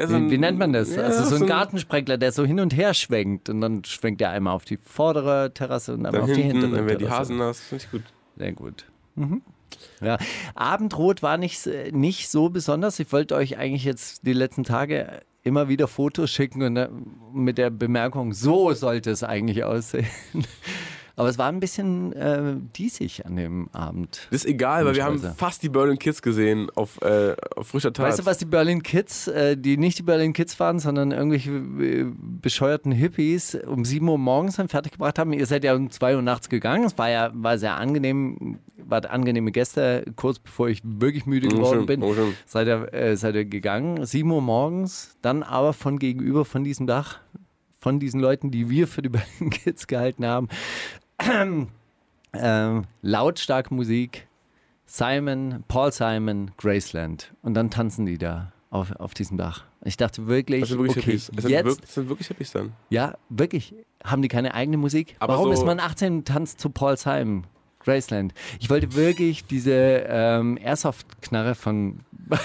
Ja, 0.00 0.06
so 0.06 0.18
wie, 0.18 0.30
wie 0.30 0.38
nennt 0.38 0.58
man 0.58 0.72
das? 0.72 0.94
Ja, 0.94 1.02
also 1.02 1.24
so 1.24 1.36
ein 1.36 1.46
Gartensprenkler, 1.46 2.16
der 2.16 2.32
so 2.32 2.44
hin 2.44 2.58
und 2.58 2.74
her 2.74 2.94
schwenkt 2.94 3.50
und 3.50 3.60
dann 3.60 3.84
schwenkt 3.84 4.22
er 4.22 4.30
einmal 4.30 4.54
auf 4.54 4.64
die 4.64 4.78
vordere 4.78 5.52
Terrasse 5.52 5.92
und 5.92 6.06
einmal 6.06 6.22
auf 6.22 6.32
die 6.32 6.40
hinten, 6.40 6.62
hintere 6.62 6.76
dann 6.76 6.86
werden 6.86 6.98
die. 7.00 7.10
Hasen 7.10 7.36
nass, 7.36 7.60
finde 7.60 7.84
ich 7.84 7.90
gut. 7.90 8.02
Sehr 8.36 8.52
gut. 8.52 8.86
Mhm. 9.14 9.42
Ja. 10.00 10.16
Abendrot 10.54 11.22
war 11.22 11.36
nicht, 11.36 11.68
nicht 11.92 12.30
so 12.30 12.48
besonders. 12.48 12.98
Ich 12.98 13.12
wollte 13.12 13.34
euch 13.34 13.58
eigentlich 13.58 13.84
jetzt 13.84 14.26
die 14.26 14.32
letzten 14.32 14.64
Tage 14.64 15.20
immer 15.42 15.68
wieder 15.68 15.86
Fotos 15.86 16.30
schicken 16.30 16.62
und 16.62 16.76
äh, 16.76 16.88
mit 17.34 17.58
der 17.58 17.70
Bemerkung, 17.70 18.32
so 18.32 18.72
sollte 18.72 19.10
es 19.10 19.22
eigentlich 19.22 19.64
aussehen. 19.64 20.06
Aber 21.20 21.28
es 21.28 21.36
war 21.36 21.48
ein 21.48 21.60
bisschen 21.60 22.14
äh, 22.14 22.54
diesig 22.74 23.26
an 23.26 23.36
dem 23.36 23.68
Abend. 23.74 24.26
Das 24.30 24.42
ist 24.42 24.46
egal, 24.46 24.86
weil 24.86 24.94
wir 24.94 25.04
haben 25.04 25.20
fast 25.36 25.62
die 25.62 25.68
Berlin 25.68 25.98
Kids 25.98 26.22
gesehen 26.22 26.70
auf, 26.76 26.98
äh, 27.02 27.36
auf 27.56 27.68
frischer 27.68 27.92
Tat. 27.92 28.06
Weißt 28.06 28.20
du, 28.20 28.24
was 28.24 28.38
die 28.38 28.46
Berlin 28.46 28.82
Kids, 28.82 29.28
äh, 29.28 29.54
die 29.54 29.76
nicht 29.76 29.98
die 29.98 30.02
Berlin 30.02 30.32
Kids 30.32 30.58
waren, 30.58 30.78
sondern 30.78 31.12
irgendwelche 31.12 31.50
äh, 31.50 32.06
bescheuerten 32.16 32.90
Hippies 32.90 33.54
um 33.54 33.84
7 33.84 34.08
Uhr 34.08 34.16
morgens 34.16 34.56
dann 34.56 34.68
fertiggebracht 34.68 35.18
haben? 35.18 35.34
Ihr 35.34 35.44
seid 35.44 35.62
ja 35.62 35.74
um 35.74 35.90
2 35.90 36.16
Uhr 36.16 36.22
nachts 36.22 36.48
gegangen. 36.48 36.84
Es 36.84 36.96
war 36.96 37.10
ja 37.10 37.30
war 37.34 37.58
sehr 37.58 37.76
angenehm, 37.76 38.58
wart 38.78 39.04
angenehme 39.04 39.52
Gäste, 39.52 40.06
kurz 40.16 40.38
bevor 40.38 40.70
ich 40.70 40.80
wirklich 40.82 41.26
müde 41.26 41.48
geworden 41.48 41.84
bin. 41.84 42.02
oh. 42.02 42.14
Seid 42.46 42.66
ihr, 42.66 42.94
äh, 42.94 43.14
seid 43.18 43.34
ihr 43.34 43.44
gegangen, 43.44 44.06
7 44.06 44.30
Uhr 44.30 44.40
morgens, 44.40 45.18
dann 45.20 45.42
aber 45.42 45.74
von 45.74 45.98
gegenüber 45.98 46.46
von 46.46 46.64
diesem 46.64 46.86
Dach, 46.86 47.18
von 47.80 47.98
diesen 47.98 48.20
Leuten, 48.20 48.50
die 48.50 48.68
wir 48.68 48.86
für 48.86 49.02
die 49.02 49.08
Berlin 49.10 49.50
Kids 49.50 49.86
gehalten 49.86 50.24
haben, 50.24 50.48
ähm, 52.32 52.84
lautstark 53.02 53.70
Musik, 53.70 54.26
Simon, 54.86 55.64
Paul 55.68 55.92
Simon, 55.92 56.50
Graceland. 56.56 57.32
Und 57.42 57.54
dann 57.54 57.70
tanzen 57.70 58.06
die 58.06 58.18
da 58.18 58.52
auf, 58.70 58.92
auf 58.96 59.14
diesem 59.14 59.36
Dach. 59.36 59.64
Ich 59.84 59.96
dachte 59.96 60.26
wirklich, 60.26 60.60
Das 60.60 60.68
sind 60.70 60.78
wirklich 60.78 60.96
okay, 60.98 61.06
Hippies. 61.12 61.30
Das 61.34 61.42
sind, 61.42 61.50
jetzt, 61.50 61.64
wirklich, 61.66 61.80
das 61.86 61.94
sind 61.94 62.08
wirklich 62.08 62.28
Hippies 62.28 62.52
dann. 62.52 62.72
ja, 62.90 63.14
wirklich, 63.28 63.74
haben 64.04 64.22
die 64.22 64.28
keine 64.28 64.54
eigene 64.54 64.76
Musik? 64.76 65.16
Aber 65.18 65.34
Warum 65.34 65.46
so- 65.48 65.52
ist 65.52 65.64
man 65.64 65.80
18 65.80 66.12
und 66.18 66.28
tanzt 66.28 66.60
zu 66.60 66.70
Paul 66.70 66.96
Simon, 66.96 67.46
Graceland? 67.80 68.34
Ich 68.60 68.68
wollte 68.70 68.94
wirklich 68.94 69.46
diese 69.46 69.72
ähm, 70.08 70.58
Airsoft-Knarre 70.62 71.54
von 71.54 72.00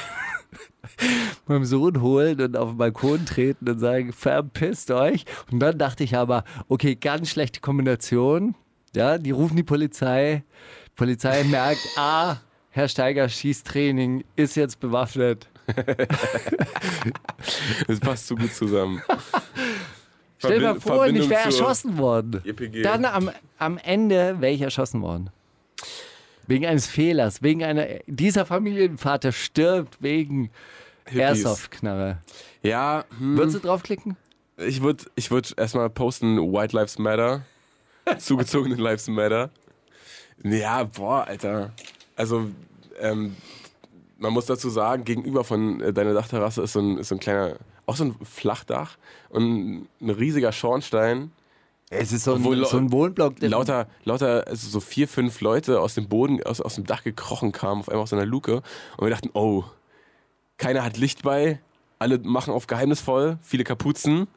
meinem 1.48 1.66
Sohn 1.66 2.02
holen 2.02 2.40
und 2.42 2.56
auf 2.58 2.70
den 2.70 2.78
Balkon 2.78 3.26
treten 3.26 3.68
und 3.70 3.80
sagen, 3.80 4.14
verpisst 4.14 4.92
euch. 4.92 5.26
Und 5.52 5.60
dann 5.60 5.78
dachte 5.78 6.04
ich 6.04 6.16
aber, 6.16 6.44
okay, 6.70 6.96
ganz 6.96 7.30
schlechte 7.30 7.60
Kombination. 7.60 8.56
Ja, 8.96 9.18
die 9.18 9.32
rufen 9.32 9.56
die 9.56 9.64
Polizei. 9.64 10.44
Die 10.88 10.96
Polizei 10.96 11.44
merkt, 11.44 11.82
ah, 11.98 12.38
Herr 12.70 12.88
Steiger 12.88 13.30
Schießtraining 13.30 14.24
ist 14.36 14.56
jetzt 14.56 14.80
bewaffnet. 14.80 15.48
Das 17.88 18.00
passt 18.00 18.28
so 18.28 18.36
gut 18.36 18.54
zusammen. 18.54 19.02
Stell 20.38 20.60
dir 20.60 20.74
mal 20.74 20.80
vor, 20.80 21.06
ich 21.08 21.14
Verbindung 21.14 21.30
wäre 21.30 21.50
zur 21.50 21.62
erschossen 21.62 21.98
worden. 21.98 22.42
EPG. 22.44 22.82
Dann 22.82 23.06
am, 23.06 23.32
am 23.58 23.78
Ende 23.78 24.40
wäre 24.42 24.52
ich 24.54 24.62
erschossen 24.62 25.02
worden. 25.02 25.30
Wegen 26.48 26.66
eines 26.66 26.88
Fehlers, 26.88 27.42
wegen 27.42 27.64
einer. 27.64 27.86
Dieser 28.08 28.46
Familienvater 28.46 29.32
stirbt 29.32 30.02
wegen. 30.02 30.50
Airsoft-Knarre. 31.06 32.18
Ja, 32.64 33.06
hm, 33.18 33.38
Würdest 33.38 33.58
du 33.58 33.60
draufklicken? 33.68 34.18
ich 34.58 34.82
würde 34.82 35.06
ich 35.16 35.32
würd 35.32 35.54
erstmal 35.58 35.90
posten 35.90 36.38
White 36.38 36.76
Lives 36.76 36.98
Matter. 36.98 37.44
Zugezogene 38.20 38.76
Lives 38.76 39.08
Matter. 39.08 39.50
Ja, 40.44 40.84
boah, 40.84 41.26
Alter. 41.28 41.72
Also, 42.16 42.50
ähm, 43.00 43.36
man 44.18 44.34
muss 44.34 44.46
dazu 44.46 44.70
sagen, 44.70 45.04
gegenüber 45.04 45.44
von 45.44 45.82
äh, 45.82 45.94
deiner 45.94 46.14
Dachterrasse 46.14 46.62
ist 46.64 46.74
so 46.74 46.80
ein, 46.80 46.98
ist 46.98 47.10
so 47.10 47.16
ein 47.16 47.20
kleiner, 47.20 47.58
auch 47.86 47.96
so 47.96 48.06
ein 48.06 48.16
Flachdach 48.24 48.98
und 49.30 49.88
ein 50.02 50.10
riesiger 50.10 50.52
Schornstein. 50.52 51.32
Es 51.90 52.12
ist 52.12 52.24
so 52.24 52.34
ein, 52.36 52.44
so 52.66 52.78
ein 52.78 52.92
Wohnblock. 52.92 53.40
der- 53.40 53.50
lauter, 53.50 53.88
lauter, 54.06 54.48
also 54.48 54.68
so 54.68 54.80
vier, 54.80 55.08
fünf 55.08 55.42
Leute 55.42 55.80
aus 55.80 55.94
dem 55.96 56.08
Boden, 56.08 56.42
aus, 56.44 56.60
aus 56.62 56.76
dem 56.76 56.86
Dach 56.86 57.04
gekrochen 57.04 57.52
kamen, 57.52 57.82
auf 57.82 57.90
einmal 57.90 58.04
aus 58.04 58.14
einer 58.14 58.26
Luke. 58.26 58.62
Und 58.98 59.06
wir 59.06 59.10
dachten, 59.10 59.30
oh, 59.34 59.64
keiner 60.58 60.84
hat 60.84 60.98
Licht 60.98 61.22
bei, 61.24 61.60
alle 62.00 62.18
machen 62.20 62.54
auf 62.54 62.68
geheimnisvoll, 62.68 63.38
viele 63.42 63.64
Kapuzen. 63.64 64.28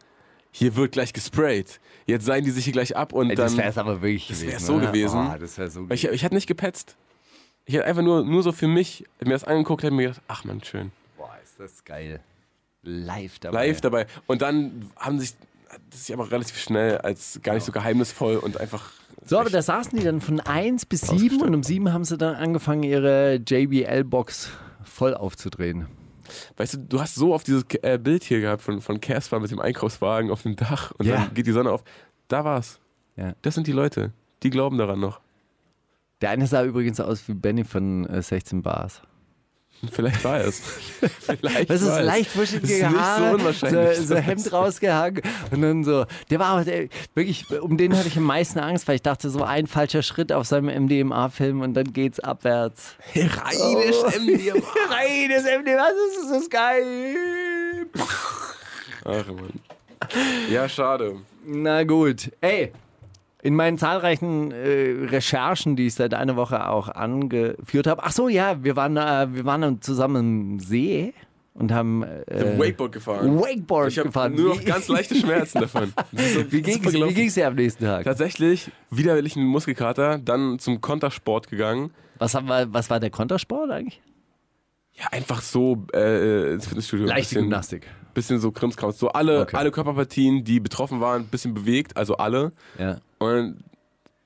Hier 0.58 0.74
wird 0.74 0.90
gleich 0.92 1.12
gesprayt. 1.12 1.78
Jetzt 2.06 2.24
seien 2.24 2.42
die 2.44 2.50
sich 2.50 2.64
hier 2.64 2.72
gleich 2.72 2.96
ab 2.96 3.12
und 3.12 3.30
Ey, 3.30 3.36
dann. 3.36 3.46
das 3.46 3.56
wäre 3.56 3.68
es 3.68 3.78
aber 3.78 4.02
wirklich 4.02 4.26
das 4.26 4.40
gewesen. 4.40 4.66
so 4.66 4.78
gewesen. 4.78 5.30
Oh, 5.32 5.38
das 5.38 5.56
wäre 5.56 5.70
so 5.70 5.82
ich, 5.82 6.02
gewesen. 6.02 6.14
ich 6.14 6.24
hatte 6.24 6.34
nicht 6.34 6.48
gepetzt. 6.48 6.96
Ich 7.64 7.76
hatte 7.76 7.84
einfach 7.84 8.02
nur, 8.02 8.24
nur 8.24 8.42
so 8.42 8.50
für 8.50 8.66
mich 8.66 9.04
mir 9.22 9.30
das 9.30 9.44
angeguckt 9.44 9.84
und 9.84 9.94
mir 9.94 10.08
gedacht, 10.08 10.22
ach 10.26 10.42
man, 10.44 10.64
schön. 10.64 10.90
Boah, 11.16 11.30
ist 11.44 11.60
das 11.60 11.84
geil. 11.84 12.20
Live 12.82 13.38
dabei. 13.38 13.66
Live 13.68 13.80
dabei. 13.82 14.06
Und 14.26 14.42
dann 14.42 14.90
haben 14.96 15.20
sich, 15.20 15.34
hat 15.68 15.80
es 15.92 16.06
sich 16.06 16.14
aber 16.14 16.30
relativ 16.30 16.58
schnell 16.58 16.98
als 16.98 17.38
gar 17.42 17.54
nicht 17.54 17.64
so 17.64 17.70
geheimnisvoll 17.70 18.36
und 18.38 18.58
einfach. 18.58 18.90
So, 19.24 19.38
aber 19.38 19.50
da 19.50 19.62
saßen 19.62 19.96
die 19.96 20.04
dann 20.04 20.20
von 20.20 20.40
1 20.40 20.86
bis 20.86 21.02
7 21.02 21.40
und 21.42 21.54
um 21.54 21.62
7 21.62 21.92
haben 21.92 22.04
sie 22.04 22.16
dann 22.18 22.34
angefangen, 22.34 22.82
ihre 22.82 23.34
JBL-Box 23.34 24.50
voll 24.82 25.14
aufzudrehen. 25.14 25.86
Weißt 26.56 26.74
du, 26.74 26.78
du 26.78 27.00
hast 27.00 27.14
so 27.14 27.34
oft 27.34 27.46
dieses 27.46 27.64
äh, 27.82 27.98
Bild 27.98 28.24
hier 28.24 28.40
gehabt 28.40 28.62
von, 28.62 28.80
von 28.80 29.00
Casper 29.00 29.40
mit 29.40 29.50
dem 29.50 29.60
Einkaufswagen 29.60 30.30
auf 30.30 30.42
dem 30.42 30.56
Dach 30.56 30.92
und 30.98 31.06
Ja. 31.06 31.16
dann 31.24 31.34
geht 31.34 31.46
die 31.46 31.52
Sonne 31.52 31.70
auf. 31.70 31.82
Da 32.28 32.44
war's. 32.44 32.80
Ja. 33.16 33.34
Das 33.42 33.54
sind 33.54 33.66
die 33.66 33.72
Leute. 33.72 34.12
Die 34.42 34.50
glauben 34.50 34.78
daran 34.78 35.00
noch. 35.00 35.20
Der 36.20 36.30
eine 36.30 36.46
sah 36.46 36.62
übrigens 36.64 37.00
aus 37.00 37.26
wie 37.28 37.34
Benny 37.34 37.64
von 37.64 38.06
äh, 38.06 38.22
16 38.22 38.62
Bars. 38.62 39.02
Vielleicht 39.92 40.24
war 40.24 40.40
es. 40.40 40.60
Vielleicht 41.20 41.70
Das 41.70 41.82
ist 41.82 42.00
leicht 42.00 42.30
so 42.32 42.86
Haare, 42.86 43.34
unwahrscheinlich. 43.36 43.98
so, 43.98 44.04
so 44.06 44.16
Hemd 44.16 44.52
rausgehangen 44.52 45.22
und 45.52 45.62
dann 45.62 45.84
so. 45.84 46.04
Der 46.30 46.38
war 46.40 46.46
aber 46.48 46.64
der, 46.64 46.88
wirklich, 47.14 47.48
um 47.60 47.76
den 47.76 47.96
hatte 47.96 48.08
ich 48.08 48.16
am 48.16 48.24
meisten 48.24 48.58
Angst, 48.58 48.88
weil 48.88 48.96
ich 48.96 49.02
dachte, 49.02 49.30
so 49.30 49.44
ein 49.44 49.66
falscher 49.68 50.02
Schritt 50.02 50.32
auf 50.32 50.46
seinem 50.46 50.84
MDMA-Film 50.84 51.60
und 51.60 51.74
dann 51.74 51.92
geht's 51.92 52.18
abwärts. 52.18 52.96
Rheinisch 53.14 54.02
MDMA. 54.18 54.66
Reines 54.90 55.44
MDMA, 55.44 55.88
das 55.90 56.24
ist 56.24 56.30
das 56.32 56.50
geil. 56.50 57.86
Ach 59.04 59.26
man. 59.26 59.60
Ja, 60.50 60.68
schade. 60.68 61.16
Na 61.44 61.84
gut. 61.84 62.30
Ey, 62.40 62.72
in 63.42 63.54
meinen 63.54 63.78
zahlreichen 63.78 64.50
äh, 64.50 65.06
Recherchen, 65.06 65.76
die 65.76 65.86
ich 65.86 65.94
seit 65.94 66.14
einer 66.14 66.36
Woche 66.36 66.68
auch 66.68 66.88
angeführt 66.88 67.86
habe. 67.86 68.02
Ach 68.04 68.12
so, 68.12 68.28
ja, 68.28 68.62
wir 68.64 68.76
waren, 68.76 68.96
äh, 68.96 69.28
wir 69.32 69.44
waren 69.44 69.80
zusammen 69.80 70.52
im 70.54 70.60
See 70.60 71.14
und 71.54 71.72
haben 71.72 72.02
äh, 72.02 72.58
Wakeboard 72.58 72.92
gefahren. 72.92 73.38
Wakeboard 73.38 73.88
ich 73.88 73.96
gefahren. 74.02 74.34
nur 74.34 74.54
noch 74.56 74.64
ganz 74.64 74.88
leichte 74.88 75.14
Schmerzen 75.14 75.60
davon. 75.60 75.92
So 76.12 76.50
Wie 76.50 76.62
ging 76.62 77.26
es 77.26 77.34
dir 77.34 77.46
am 77.46 77.54
nächsten 77.54 77.84
Tag? 77.84 78.04
Tatsächlich 78.04 78.70
widerwilligen 78.90 79.44
Muskelkater, 79.44 80.18
dann 80.18 80.58
zum 80.58 80.80
Kontersport 80.80 81.48
gegangen. 81.48 81.90
Was, 82.18 82.34
haben 82.34 82.48
wir, 82.48 82.72
was 82.72 82.90
war 82.90 82.98
der 83.00 83.10
Kontersport 83.10 83.70
eigentlich? 83.70 84.00
Ja, 84.94 85.06
einfach 85.12 85.42
so 85.42 85.86
äh, 85.94 86.54
ins 86.54 86.66
Fitnessstudio. 86.66 87.06
Leichte 87.06 87.22
bisschen, 87.22 87.42
Gymnastik. 87.42 87.86
Bisschen 88.14 88.40
so 88.40 88.50
Krimskrams. 88.50 88.98
So 88.98 89.10
alle, 89.10 89.42
Okay. 89.42 89.56
alle 89.56 89.70
Körperpartien, 89.70 90.42
die 90.42 90.58
betroffen 90.58 91.00
waren, 91.00 91.26
bisschen 91.26 91.54
bewegt, 91.54 91.96
also 91.96 92.16
alle. 92.16 92.50
Ja. 92.78 92.98
Und 93.18 93.62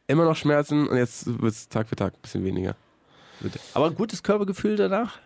immer 0.06 0.24
noch 0.24 0.36
Schmerzen 0.36 0.88
und 0.88 0.96
jetzt 0.96 1.26
wird 1.26 1.52
es 1.52 1.68
Tag 1.68 1.88
für 1.88 1.96
Tag 1.96 2.14
ein 2.14 2.20
bisschen 2.22 2.44
weniger. 2.44 2.76
Aber 3.74 3.86
ein 3.86 3.94
gutes 3.94 4.22
Körpergefühl 4.22 4.76
danach? 4.76 5.18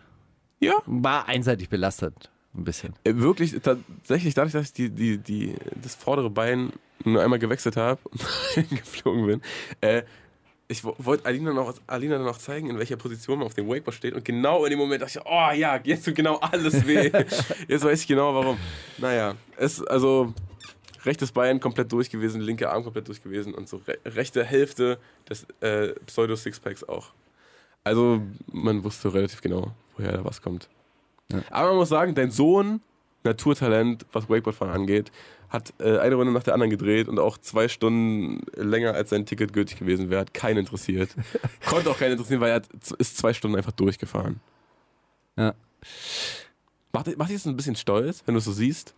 Ja. 0.59 0.73
War 0.85 1.27
einseitig 1.27 1.69
belastet. 1.69 2.31
Ein 2.55 2.63
bisschen. 2.63 2.93
Äh, 3.03 3.15
Wirklich, 3.15 3.55
tatsächlich, 3.61 4.33
dadurch, 4.33 4.53
dass 4.53 4.67
ich 4.67 4.73
die, 4.73 4.89
die, 4.89 5.17
die, 5.19 5.55
das 5.81 5.93
vordere 5.95 6.29
Bein 6.29 6.71
nur 7.03 7.21
einmal 7.21 7.37
gewechselt 7.37 7.77
habe 7.77 7.99
und 8.09 8.21
geflogen 8.69 9.27
bin, 9.27 9.41
äh, 9.81 10.01
ich 10.69 10.83
wo- 10.83 10.95
wollte 10.97 11.25
Alina 11.25 11.53
noch, 11.53 11.73
Alina 11.85 12.17
noch 12.17 12.39
zeigen, 12.39 12.69
in 12.69 12.77
welcher 12.79 12.97
Position 12.97 13.37
man 13.39 13.45
auf 13.45 13.53
dem 13.53 13.67
Wakeboard 13.69 13.95
steht. 13.95 14.13
Und 14.15 14.25
genau 14.25 14.65
in 14.65 14.71
dem 14.71 14.79
Moment 14.79 15.01
dachte 15.03 15.19
ich, 15.19 15.25
oh 15.25 15.51
ja, 15.53 15.79
jetzt 15.83 16.05
tut 16.05 16.15
genau 16.15 16.37
alles 16.37 16.85
weh. 16.87 17.11
jetzt 17.67 17.83
weiß 17.85 18.01
ich 18.01 18.07
genau 18.07 18.33
warum. 18.33 18.57
Naja, 18.97 19.35
es 19.57 19.81
also 19.83 20.33
rechtes 21.07 21.31
Bein 21.31 21.59
komplett 21.59 21.91
durch 21.91 22.09
gewesen, 22.09 22.41
linker 22.41 22.71
Arm 22.71 22.83
komplett 22.83 23.07
durch 23.07 23.23
gewesen 23.23 23.53
und 23.53 23.67
so 23.67 23.77
re 23.87 23.97
rechte 24.05 24.43
Hälfte 24.43 24.99
des 25.27 25.47
äh, 25.61 25.93
Pseudo-Sixpacks 26.05 26.83
auch. 26.83 27.13
Also 27.83 28.21
man 28.51 28.83
wusste 28.83 29.13
relativ 29.13 29.41
genau, 29.41 29.71
woher 29.95 30.11
da 30.11 30.25
was 30.25 30.41
kommt. 30.41 30.69
Aber 31.49 31.69
man 31.69 31.77
muss 31.77 31.89
sagen, 31.89 32.15
dein 32.15 32.31
Sohn, 32.31 32.81
Naturtalent, 33.23 34.05
was 34.13 34.29
Wakeboardfahren 34.29 34.73
angeht, 34.73 35.11
hat 35.49 35.73
äh, 35.79 35.97
eine 35.99 36.15
Runde 36.15 36.33
nach 36.33 36.43
der 36.43 36.53
anderen 36.53 36.69
gedreht 36.69 37.07
und 37.07 37.19
auch 37.19 37.37
zwei 37.37 37.67
Stunden 37.67 38.41
länger 38.55 38.93
als 38.93 39.09
sein 39.09 39.25
Ticket 39.25 39.53
gültig 39.53 39.79
gewesen 39.79 40.09
wäre. 40.09 40.21
Hat 40.21 40.33
keinen 40.33 40.57
interessiert. 40.57 41.09
Konnte 41.65 41.89
auch 41.89 41.97
keinen 41.97 42.13
interessieren, 42.13 42.41
weil 42.41 42.49
er 42.49 42.55
hat, 42.55 42.67
ist 42.97 43.17
zwei 43.17 43.33
Stunden 43.33 43.55
einfach 43.55 43.71
durchgefahren. 43.71 44.39
Ja. 45.37 45.53
Macht, 46.91 47.17
macht 47.17 47.29
dich 47.29 47.37
das 47.37 47.45
ein 47.45 47.55
bisschen 47.55 47.75
stolz, 47.75 48.23
wenn 48.25 48.33
du 48.33 48.39
es 48.39 48.45
so 48.45 48.51
siehst? 48.51 48.93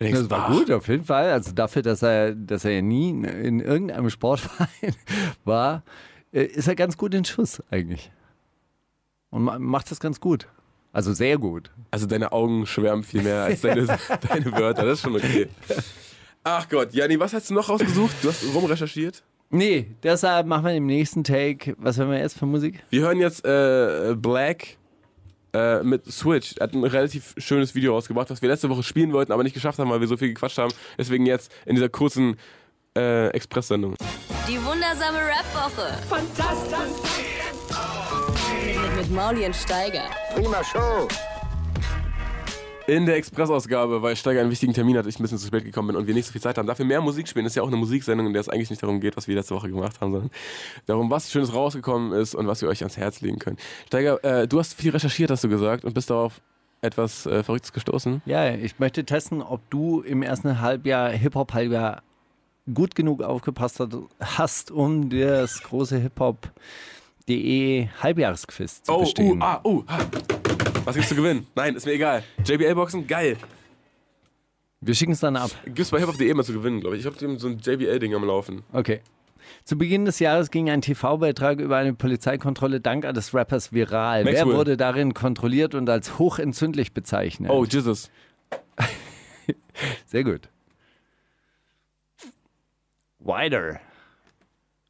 Denkst, 0.00 0.20
Das 0.22 0.30
war 0.30 0.48
ach, 0.48 0.52
gut, 0.52 0.70
auf 0.70 0.88
jeden 0.88 1.04
Fall. 1.04 1.30
Also 1.30 1.52
dafür, 1.52 1.82
dass 1.82 2.02
er, 2.02 2.34
dass 2.34 2.64
er 2.64 2.72
ja 2.72 2.82
nie 2.82 3.10
in, 3.10 3.24
in 3.24 3.60
irgendeinem 3.60 4.10
Sportverein 4.10 4.68
war, 5.44 5.82
äh, 6.32 6.42
ist 6.44 6.66
er 6.68 6.74
ganz 6.74 6.96
gut 6.96 7.14
in 7.14 7.24
Schuss 7.24 7.62
eigentlich. 7.70 8.10
Und 9.30 9.42
ma- 9.44 9.58
macht 9.58 9.90
das 9.90 10.00
ganz 10.00 10.20
gut. 10.20 10.48
Also 10.92 11.12
sehr 11.12 11.38
gut. 11.38 11.70
Also 11.90 12.06
deine 12.06 12.32
Augen 12.32 12.66
schwärmen 12.66 13.02
viel 13.02 13.22
mehr 13.22 13.44
als 13.44 13.60
deine, 13.62 13.86
deine 14.28 14.52
Wörter. 14.52 14.84
Das 14.84 14.98
ist 14.98 15.02
schon 15.02 15.16
okay. 15.16 15.48
Ach 16.42 16.68
Gott, 16.68 16.92
Jani, 16.92 17.18
was 17.18 17.32
hast 17.32 17.50
du 17.50 17.54
noch 17.54 17.68
rausgesucht? 17.68 18.14
Du 18.22 18.28
hast 18.28 18.44
rumrecherchiert. 18.54 19.22
Nee, 19.50 19.86
deshalb 20.02 20.46
machen 20.46 20.64
wir 20.66 20.72
im 20.74 20.86
nächsten 20.86 21.22
Take. 21.24 21.74
Was 21.78 21.96
hören 21.98 22.10
wir 22.10 22.18
jetzt 22.18 22.36
für 22.38 22.46
Musik? 22.46 22.82
Wir 22.90 23.02
hören 23.02 23.18
jetzt 23.18 23.44
äh, 23.44 24.14
Black 24.16 24.76
äh, 25.54 25.82
mit 25.82 26.04
Switch. 26.12 26.54
Er 26.58 26.64
hat 26.64 26.74
ein 26.74 26.84
relativ 26.84 27.34
schönes 27.38 27.74
Video 27.74 27.94
rausgebracht, 27.94 28.30
was 28.30 28.42
wir 28.42 28.48
letzte 28.48 28.68
Woche 28.68 28.82
spielen 28.82 29.12
wollten, 29.12 29.32
aber 29.32 29.42
nicht 29.42 29.54
geschafft 29.54 29.78
haben, 29.78 29.90
weil 29.90 30.00
wir 30.00 30.08
so 30.08 30.16
viel 30.16 30.28
gequatscht 30.28 30.58
haben. 30.58 30.72
Deswegen 30.98 31.24
jetzt 31.26 31.50
in 31.64 31.76
dieser 31.76 31.88
kurzen 31.88 32.36
äh, 32.96 33.28
Express-Sendung. 33.28 33.94
Die 34.48 34.62
wundersame 34.62 35.18
Rap-Woche. 35.18 35.96
Fantastisch. 36.08 37.22
Mit, 38.66 38.96
mit 38.96 39.10
Mauli 39.10 39.46
und 39.46 39.56
Steiger. 39.56 40.04
Prima 40.34 40.62
Show. 40.64 41.08
In 42.86 43.06
der 43.06 43.16
Express-Ausgabe, 43.16 44.02
weil 44.02 44.14
Steiger 44.14 44.42
einen 44.42 44.50
wichtigen 44.50 44.74
Termin 44.74 44.98
hat, 44.98 45.06
ich 45.06 45.18
ein 45.18 45.22
bisschen 45.22 45.38
zu 45.38 45.46
spät 45.46 45.64
gekommen 45.64 45.88
bin 45.88 45.96
und 45.96 46.06
wir 46.06 46.12
nicht 46.12 46.26
so 46.26 46.32
viel 46.32 46.42
Zeit 46.42 46.58
haben, 46.58 46.66
dafür 46.66 46.84
mehr 46.84 47.00
Musik 47.00 47.26
spielen. 47.28 47.46
Das 47.46 47.52
ist 47.52 47.56
ja 47.56 47.62
auch 47.62 47.68
eine 47.68 47.78
Musiksendung, 47.78 48.26
in 48.26 48.34
der 48.34 48.40
es 48.40 48.50
eigentlich 48.50 48.68
nicht 48.68 48.82
darum 48.82 49.00
geht, 49.00 49.16
was 49.16 49.26
wir 49.26 49.34
letzte 49.34 49.54
Woche 49.54 49.70
gemacht 49.70 50.02
haben, 50.02 50.12
sondern 50.12 50.30
darum, 50.84 51.10
was 51.10 51.32
Schönes 51.32 51.54
rausgekommen 51.54 52.12
ist 52.12 52.34
und 52.34 52.46
was 52.46 52.60
wir 52.60 52.68
euch 52.68 52.82
ans 52.82 52.98
Herz 52.98 53.22
legen 53.22 53.38
können. 53.38 53.56
Steiger, 53.86 54.22
äh, 54.22 54.46
du 54.46 54.58
hast 54.58 54.74
viel 54.74 54.90
recherchiert, 54.90 55.30
hast 55.30 55.42
du 55.42 55.48
gesagt, 55.48 55.86
und 55.86 55.94
bist 55.94 56.10
darauf 56.10 56.42
etwas 56.82 57.24
äh, 57.24 57.42
Verrücktes 57.42 57.72
gestoßen. 57.72 58.20
Ja, 58.26 58.54
ich 58.54 58.78
möchte 58.78 59.02
testen, 59.04 59.40
ob 59.40 59.62
du 59.70 60.02
im 60.02 60.22
ersten 60.22 60.60
Halbjahr, 60.60 61.08
Hip-Hop-Halbjahr, 61.10 62.02
gut 62.74 62.94
genug 62.94 63.22
aufgepasst 63.22 63.82
hast, 64.20 64.70
um 64.70 65.08
das 65.08 65.62
große 65.62 65.98
Hip-Hop.de 67.26 67.88
Halbjahresquiz 68.02 68.82
zu 68.82 68.92
Oh, 68.92 69.00
bestehen. 69.00 69.40
uh, 69.40 69.44
ah, 69.44 69.60
uh, 69.64 69.82
ah. 69.86 69.98
Was 70.84 70.94
gibt's 70.94 71.08
zu 71.08 71.14
gewinnen? 71.14 71.46
Nein, 71.54 71.74
ist 71.76 71.86
mir 71.86 71.92
egal. 71.92 72.22
JBL-Boxen, 72.44 73.06
geil. 73.06 73.36
Wir 74.80 74.94
schicken 74.94 75.12
es 75.12 75.20
dann 75.20 75.36
ab. 75.36 75.50
Gibt's 75.64 75.90
bei 75.90 75.98
hiphop.de 75.98 76.28
immer 76.28 76.44
zu 76.44 76.52
gewinnen, 76.52 76.80
glaube 76.80 76.96
ich. 76.96 77.00
Ich 77.00 77.06
habe 77.06 77.38
so 77.38 77.48
ein 77.48 77.58
JBL-Ding 77.58 78.14
am 78.14 78.24
Laufen. 78.24 78.62
Okay. 78.72 79.00
Zu 79.64 79.78
Beginn 79.78 80.04
des 80.04 80.18
Jahres 80.18 80.50
ging 80.50 80.68
ein 80.68 80.82
TV-Beitrag 80.82 81.60
über 81.60 81.76
eine 81.78 81.94
Polizeikontrolle 81.94 82.80
dank 82.80 83.06
eines 83.06 83.32
Rappers 83.34 83.72
viral. 83.72 84.24
Maxwell. 84.24 84.46
Wer 84.46 84.54
wurde 84.54 84.76
darin 84.76 85.14
kontrolliert 85.14 85.74
und 85.74 85.88
als 85.88 86.18
hochentzündlich 86.18 86.92
bezeichnet? 86.92 87.50
Oh, 87.50 87.64
Jesus. 87.64 88.10
Sehr 90.06 90.24
gut. 90.24 90.48
Wider. 93.20 93.80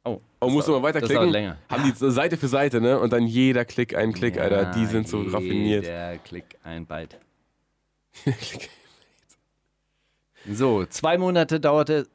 Oh, 0.05 0.21
Oh, 0.39 0.49
musst 0.49 0.67
du 0.67 0.71
mal 0.73 0.77
das 0.79 0.95
weiterklicken? 0.95 1.15
dauert 1.15 1.31
länger. 1.31 1.57
Haben 1.69 1.83
die 1.91 2.11
Seite 2.11 2.37
für 2.37 2.47
Seite, 2.47 2.79
ne? 2.79 2.99
Und 2.99 3.11
dann 3.11 3.25
jeder 3.25 3.65
Klick 3.65 3.95
einen 3.95 4.13
Klick, 4.13 4.39
Alter. 4.39 4.65
Die 4.71 4.85
sind 4.85 5.07
so 5.07 5.21
raffiniert. 5.23 5.85
Der 5.85 6.17
Klick 6.19 6.45
ein 6.63 6.85
Byte. 6.85 7.19
So, 10.47 10.85
zwei 10.85 11.17
Monate 11.17 11.59
dauerte. 11.59 12.05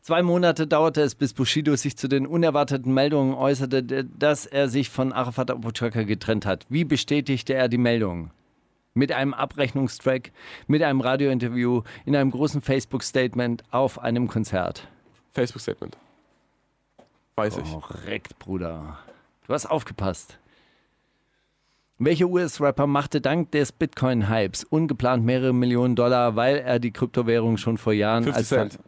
Zwei 0.00 0.22
Monate 0.22 0.66
dauerte 0.66 1.02
es, 1.02 1.14
bis 1.14 1.34
Bushido 1.34 1.76
sich 1.76 1.96
zu 1.98 2.08
den 2.08 2.26
unerwarteten 2.26 2.94
Meldungen 2.94 3.34
äußerte, 3.34 3.82
dass 4.04 4.46
er 4.46 4.68
sich 4.68 4.88
von 4.88 5.12
Arafat 5.12 5.50
Abu 5.50 5.70
Chaka 5.72 6.04
getrennt 6.04 6.46
hat. 6.46 6.64
Wie 6.70 6.84
bestätigte 6.84 7.52
er 7.52 7.68
die 7.68 7.76
Meldung? 7.76 8.30
Mit 8.94 9.12
einem 9.12 9.34
Abrechnungstrack, 9.34 10.32
mit 10.66 10.82
einem 10.82 11.02
Radiointerview, 11.02 11.82
in 12.06 12.16
einem 12.16 12.30
großen 12.30 12.62
Facebook-Statement 12.62 13.62
auf 13.70 13.98
einem 13.98 14.26
Konzert. 14.26 14.88
Facebook-Statement. 15.32 15.96
Weiß 17.36 17.56
ich. 17.56 17.70
Korrekt, 17.70 18.38
Bruder. 18.38 18.98
Du 19.46 19.54
hast 19.54 19.66
aufgepasst. 19.66 20.38
Welcher 21.98 22.26
US-Rapper 22.26 22.86
machte 22.86 23.20
dank 23.20 23.50
des 23.50 23.72
Bitcoin-Hypes 23.72 24.64
ungeplant 24.64 25.24
mehrere 25.24 25.52
Millionen 25.52 25.96
Dollar, 25.96 26.34
weil 26.34 26.56
er 26.56 26.78
die 26.78 26.92
Kryptowährung 26.92 27.58
schon 27.58 27.76
vor 27.76 27.92
Jahren 27.92 28.24
50 28.24 28.38
als 28.38 28.48
Cent. 28.48 28.78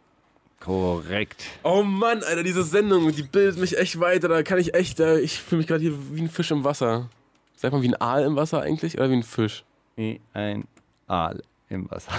korrekt. 0.59 1.45
Oh 1.61 1.83
Mann, 1.83 2.23
Alter, 2.23 2.41
diese 2.41 2.63
Sendung, 2.63 3.11
die 3.11 3.21
bildet 3.21 3.59
mich 3.59 3.77
echt 3.77 3.99
weiter. 3.99 4.29
Da 4.29 4.41
kann 4.41 4.57
ich 4.57 4.73
echt, 4.73 4.99
äh, 4.99 5.19
ich 5.19 5.39
fühle 5.39 5.59
mich 5.59 5.67
gerade 5.67 5.81
hier 5.81 5.93
wie 6.11 6.21
ein 6.21 6.29
Fisch 6.29 6.49
im 6.49 6.63
Wasser. 6.63 7.09
Sagt 7.55 7.71
man 7.73 7.83
wie 7.83 7.89
ein 7.89 8.01
Aal 8.01 8.23
im 8.23 8.35
Wasser 8.35 8.61
eigentlich 8.61 8.97
oder 8.97 9.09
wie 9.11 9.17
ein 9.17 9.23
Fisch? 9.23 9.63
Wie 9.95 10.19
ein 10.33 10.63
Aal 11.07 11.43
im 11.69 11.91
Wasser. 11.91 12.13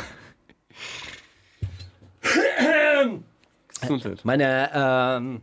Gesundheit. 3.89 4.25
Meine, 4.25 4.71
ähm. 4.75 5.41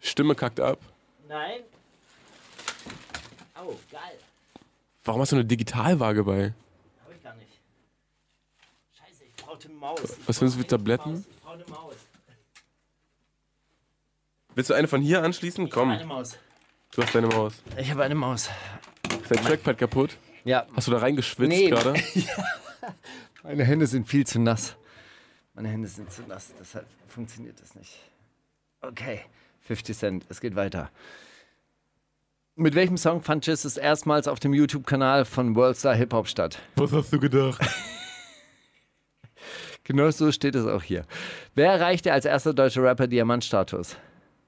Stimme 0.00 0.34
kackt 0.34 0.60
ab. 0.60 0.78
Nein. 1.28 1.60
Oh, 3.64 3.74
geil. 3.90 4.00
Warum 5.04 5.20
hast 5.20 5.32
du 5.32 5.36
eine 5.36 5.44
Digitalwaage 5.44 6.22
bei? 6.24 6.52
Hab 7.04 7.12
ich 7.16 7.22
gar 7.22 7.34
nicht. 7.34 7.48
Scheiße, 8.92 9.24
ich 9.24 9.34
brauchte 9.44 9.68
eine 9.68 9.76
Maus. 9.78 10.00
Ich 10.02 10.28
Was 10.28 10.38
findest 10.38 10.56
du 10.56 10.60
mit 10.60 10.68
Tabletten? 10.70 11.12
Maus, 11.12 11.24
Ich 11.30 11.40
brauche 11.42 11.54
eine 11.54 11.64
Maus. 11.66 11.94
Willst 14.54 14.70
du 14.70 14.74
eine 14.74 14.88
von 14.88 15.02
hier 15.02 15.22
anschließen? 15.22 15.68
Komm, 15.70 15.90
Eine 15.90 16.06
Maus. 16.06 16.36
du 16.92 17.02
hast 17.02 17.14
deine 17.14 17.26
Maus. 17.26 17.54
Ich 17.78 17.90
habe 17.90 18.04
eine 18.04 18.14
Maus. 18.14 18.48
Ist 19.22 19.30
dein 19.30 19.44
Trackpad 19.44 19.78
kaputt? 19.78 20.16
Ja, 20.44 20.66
Hast 20.76 20.86
du 20.86 20.92
da 20.92 20.98
reingeschwitzt 20.98 21.48
Nee. 21.48 21.68
gerade? 21.70 21.94
Meine 23.42 23.64
Hände 23.64 23.86
sind 23.86 24.08
viel 24.08 24.26
zu 24.26 24.38
nass. 24.40 24.76
Meine 25.56 25.70
Hände 25.70 25.88
sind 25.88 26.12
zu 26.12 26.20
nass, 26.28 26.52
deshalb 26.60 26.86
funktioniert 27.08 27.58
das 27.62 27.74
nicht. 27.74 27.98
Okay, 28.82 29.22
50 29.62 29.96
Cent, 29.96 30.26
es 30.28 30.42
geht 30.42 30.54
weiter. 30.54 30.90
Mit 32.56 32.74
welchem 32.74 32.98
Song 32.98 33.22
fand 33.22 33.46
Jesus 33.46 33.78
erstmals 33.78 34.28
auf 34.28 34.38
dem 34.38 34.52
YouTube-Kanal 34.52 35.24
von 35.24 35.56
Worldstar 35.56 35.94
Hip 35.94 36.12
Hop 36.12 36.28
statt? 36.28 36.58
Was 36.76 36.92
hast 36.92 37.12
du 37.12 37.18
gedacht? 37.18 37.60
Genau 39.84 40.10
so 40.10 40.32
steht 40.32 40.56
es 40.56 40.66
auch 40.66 40.82
hier. 40.82 41.04
Wer 41.54 41.70
erreichte 41.70 42.12
als 42.12 42.24
erster 42.24 42.52
deutscher 42.52 42.82
Rapper 42.82 43.06
Diamantstatus? 43.06 43.96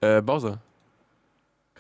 Äh, 0.01 0.21
Bowser. 0.21 0.61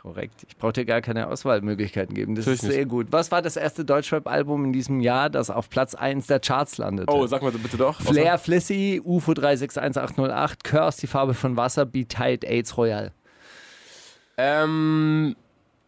Korrekt. 0.02 0.44
Ich 0.48 0.56
brauche 0.56 0.72
dir 0.72 0.84
gar 0.84 1.00
keine 1.00 1.26
Auswahlmöglichkeiten 1.28 2.14
geben. 2.14 2.34
Das 2.34 2.46
Natürlich 2.46 2.62
ist 2.62 2.72
sehr 2.72 2.86
gut. 2.86 3.08
Was 3.10 3.32
war 3.32 3.42
das 3.42 3.56
erste 3.56 3.84
Deutschrap-Album 3.84 4.66
in 4.66 4.72
diesem 4.72 5.00
Jahr, 5.00 5.28
das 5.28 5.50
auf 5.50 5.68
Platz 5.68 5.94
1 5.94 6.28
der 6.28 6.40
Charts 6.40 6.78
landete? 6.78 7.12
Oh, 7.12 7.26
sag 7.26 7.42
mal 7.42 7.50
bitte 7.50 7.76
doch. 7.76 8.00
Flair 8.00 8.38
Flissy, 8.38 9.00
UFO 9.04 9.34
361808, 9.34 10.62
Curse, 10.62 11.00
die 11.00 11.06
Farbe 11.08 11.34
von 11.34 11.56
Wasser, 11.56 11.84
Be 11.84 12.06
Tight, 12.06 12.44
AIDS 12.44 12.76
Royal. 12.76 13.10
Ähm, 14.36 15.34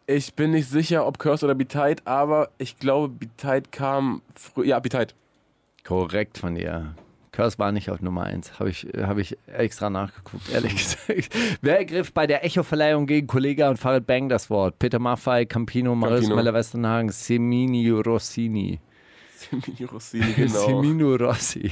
Ich 0.06 0.34
bin 0.34 0.50
nicht 0.50 0.68
sicher, 0.68 1.06
ob 1.06 1.18
Curse 1.20 1.44
oder 1.46 1.54
Betide, 1.54 2.02
aber 2.04 2.50
ich 2.58 2.78
glaube, 2.78 3.08
Betide 3.08 3.62
kam 3.70 4.22
früh. 4.34 4.66
Ja, 4.66 4.80
Betide. 4.80 5.14
Korrekt 5.84 6.38
von 6.38 6.56
dir. 6.56 6.94
Curse 7.32 7.58
war 7.58 7.70
nicht 7.72 7.90
auf 7.90 8.00
Nummer 8.00 8.24
1. 8.24 8.58
Habe 8.58 8.70
ich, 8.70 8.86
hab 8.96 9.18
ich 9.18 9.36
extra 9.46 9.88
nachgeguckt, 9.90 10.52
ehrlich 10.52 10.72
gesagt. 10.76 11.28
Wer 11.62 11.78
ergriff 11.78 12.12
bei 12.12 12.26
der 12.26 12.44
Echo-Verleihung 12.44 13.06
gegen 13.06 13.26
Kollega 13.26 13.70
und 13.70 13.76
Farid 13.78 14.06
Bang 14.06 14.28
das 14.28 14.50
Wort? 14.50 14.78
Peter 14.78 14.98
Maffay, 14.98 15.46
Campino, 15.46 15.94
Marius 15.94 16.20
Campino. 16.20 16.36
Meller-Westernhagen, 16.36 17.10
Semini 17.10 17.88
Rossini. 17.90 18.80
Semini 19.36 19.84
Rossini, 19.84 20.32
genau. 20.34 20.66
Semino 20.66 21.14
Rossi. 21.16 21.70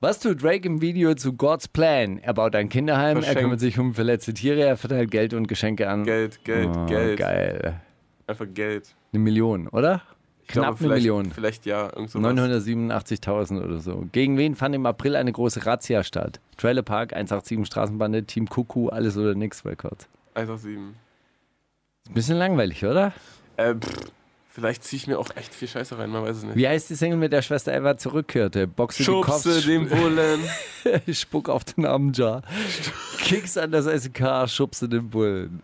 Was 0.00 0.20
tut 0.20 0.42
Drake 0.42 0.66
im 0.68 0.80
Video 0.80 1.14
zu 1.14 1.32
God's 1.32 1.66
Plan? 1.66 2.18
Er 2.18 2.34
baut 2.34 2.54
ein 2.54 2.68
Kinderheim, 2.68 3.16
er 3.16 3.22
Verschenkt. 3.22 3.40
kümmert 3.40 3.60
sich 3.60 3.78
um 3.80 3.94
verletzte 3.94 4.32
Tiere, 4.32 4.60
er 4.62 4.76
verteilt 4.76 5.10
Geld 5.10 5.34
und 5.34 5.48
Geschenke 5.48 5.88
an. 5.88 6.04
Geld, 6.04 6.44
Geld, 6.44 6.68
Oh, 6.76 6.86
Geld. 6.86 7.18
Geil. 7.18 7.80
Einfach 8.28 8.46
Geld. 8.54 8.94
Eine 9.12 9.22
Million, 9.22 9.66
oder? 9.68 10.02
Ich 10.48 10.54
glaube, 10.54 10.68
Knapp 10.68 10.80
eine 10.80 10.94
Million. 10.94 11.30
Vielleicht 11.30 11.66
ja, 11.66 11.90
irgend 11.94 12.10
sowas. 12.10 12.32
987.000 12.32 13.62
oder 13.62 13.80
so. 13.80 14.06
Gegen 14.12 14.38
wen 14.38 14.54
fand 14.54 14.74
im 14.74 14.86
April 14.86 15.14
eine 15.14 15.30
große 15.30 15.66
Razzia 15.66 16.02
statt? 16.02 16.40
Trailer 16.56 16.80
Park, 16.80 17.12
187 17.12 17.66
Straßenbande, 17.66 18.24
Team 18.24 18.48
Kuku, 18.48 18.88
alles 18.88 19.18
oder 19.18 19.34
nix 19.34 19.66
Records. 19.66 20.08
187. 20.34 20.78
Ist 20.78 22.08
ein 22.08 22.14
bisschen 22.14 22.38
langweilig, 22.38 22.82
oder? 22.82 23.12
Äh, 23.58 23.74
pff, 23.74 24.10
vielleicht 24.48 24.84
ziehe 24.84 24.96
ich 24.96 25.06
mir 25.06 25.18
auch 25.18 25.28
echt 25.36 25.54
viel 25.54 25.68
Scheiße 25.68 25.98
rein, 25.98 26.08
man 26.08 26.22
weiß 26.22 26.38
es 26.38 26.44
nicht. 26.44 26.56
Wie 26.56 26.66
heißt 26.66 26.88
die 26.88 26.94
Single 26.94 27.18
mit 27.18 27.34
der 27.34 27.42
Schwester 27.42 27.74
Eva 27.74 27.98
zurückkehrte? 27.98 28.66
Boxe 28.66 28.96
die 28.96 29.04
Schubse 29.04 29.30
Cops, 29.30 29.66
den 29.66 29.86
Bullen. 29.86 30.40
Spuck 31.12 31.50
auf 31.50 31.64
den 31.64 31.84
Armjar. 31.84 32.40
Kicks 33.18 33.58
an 33.58 33.70
das 33.70 33.84
SK, 33.84 34.48
schubse 34.48 34.88
den 34.88 35.10
Bullen. 35.10 35.62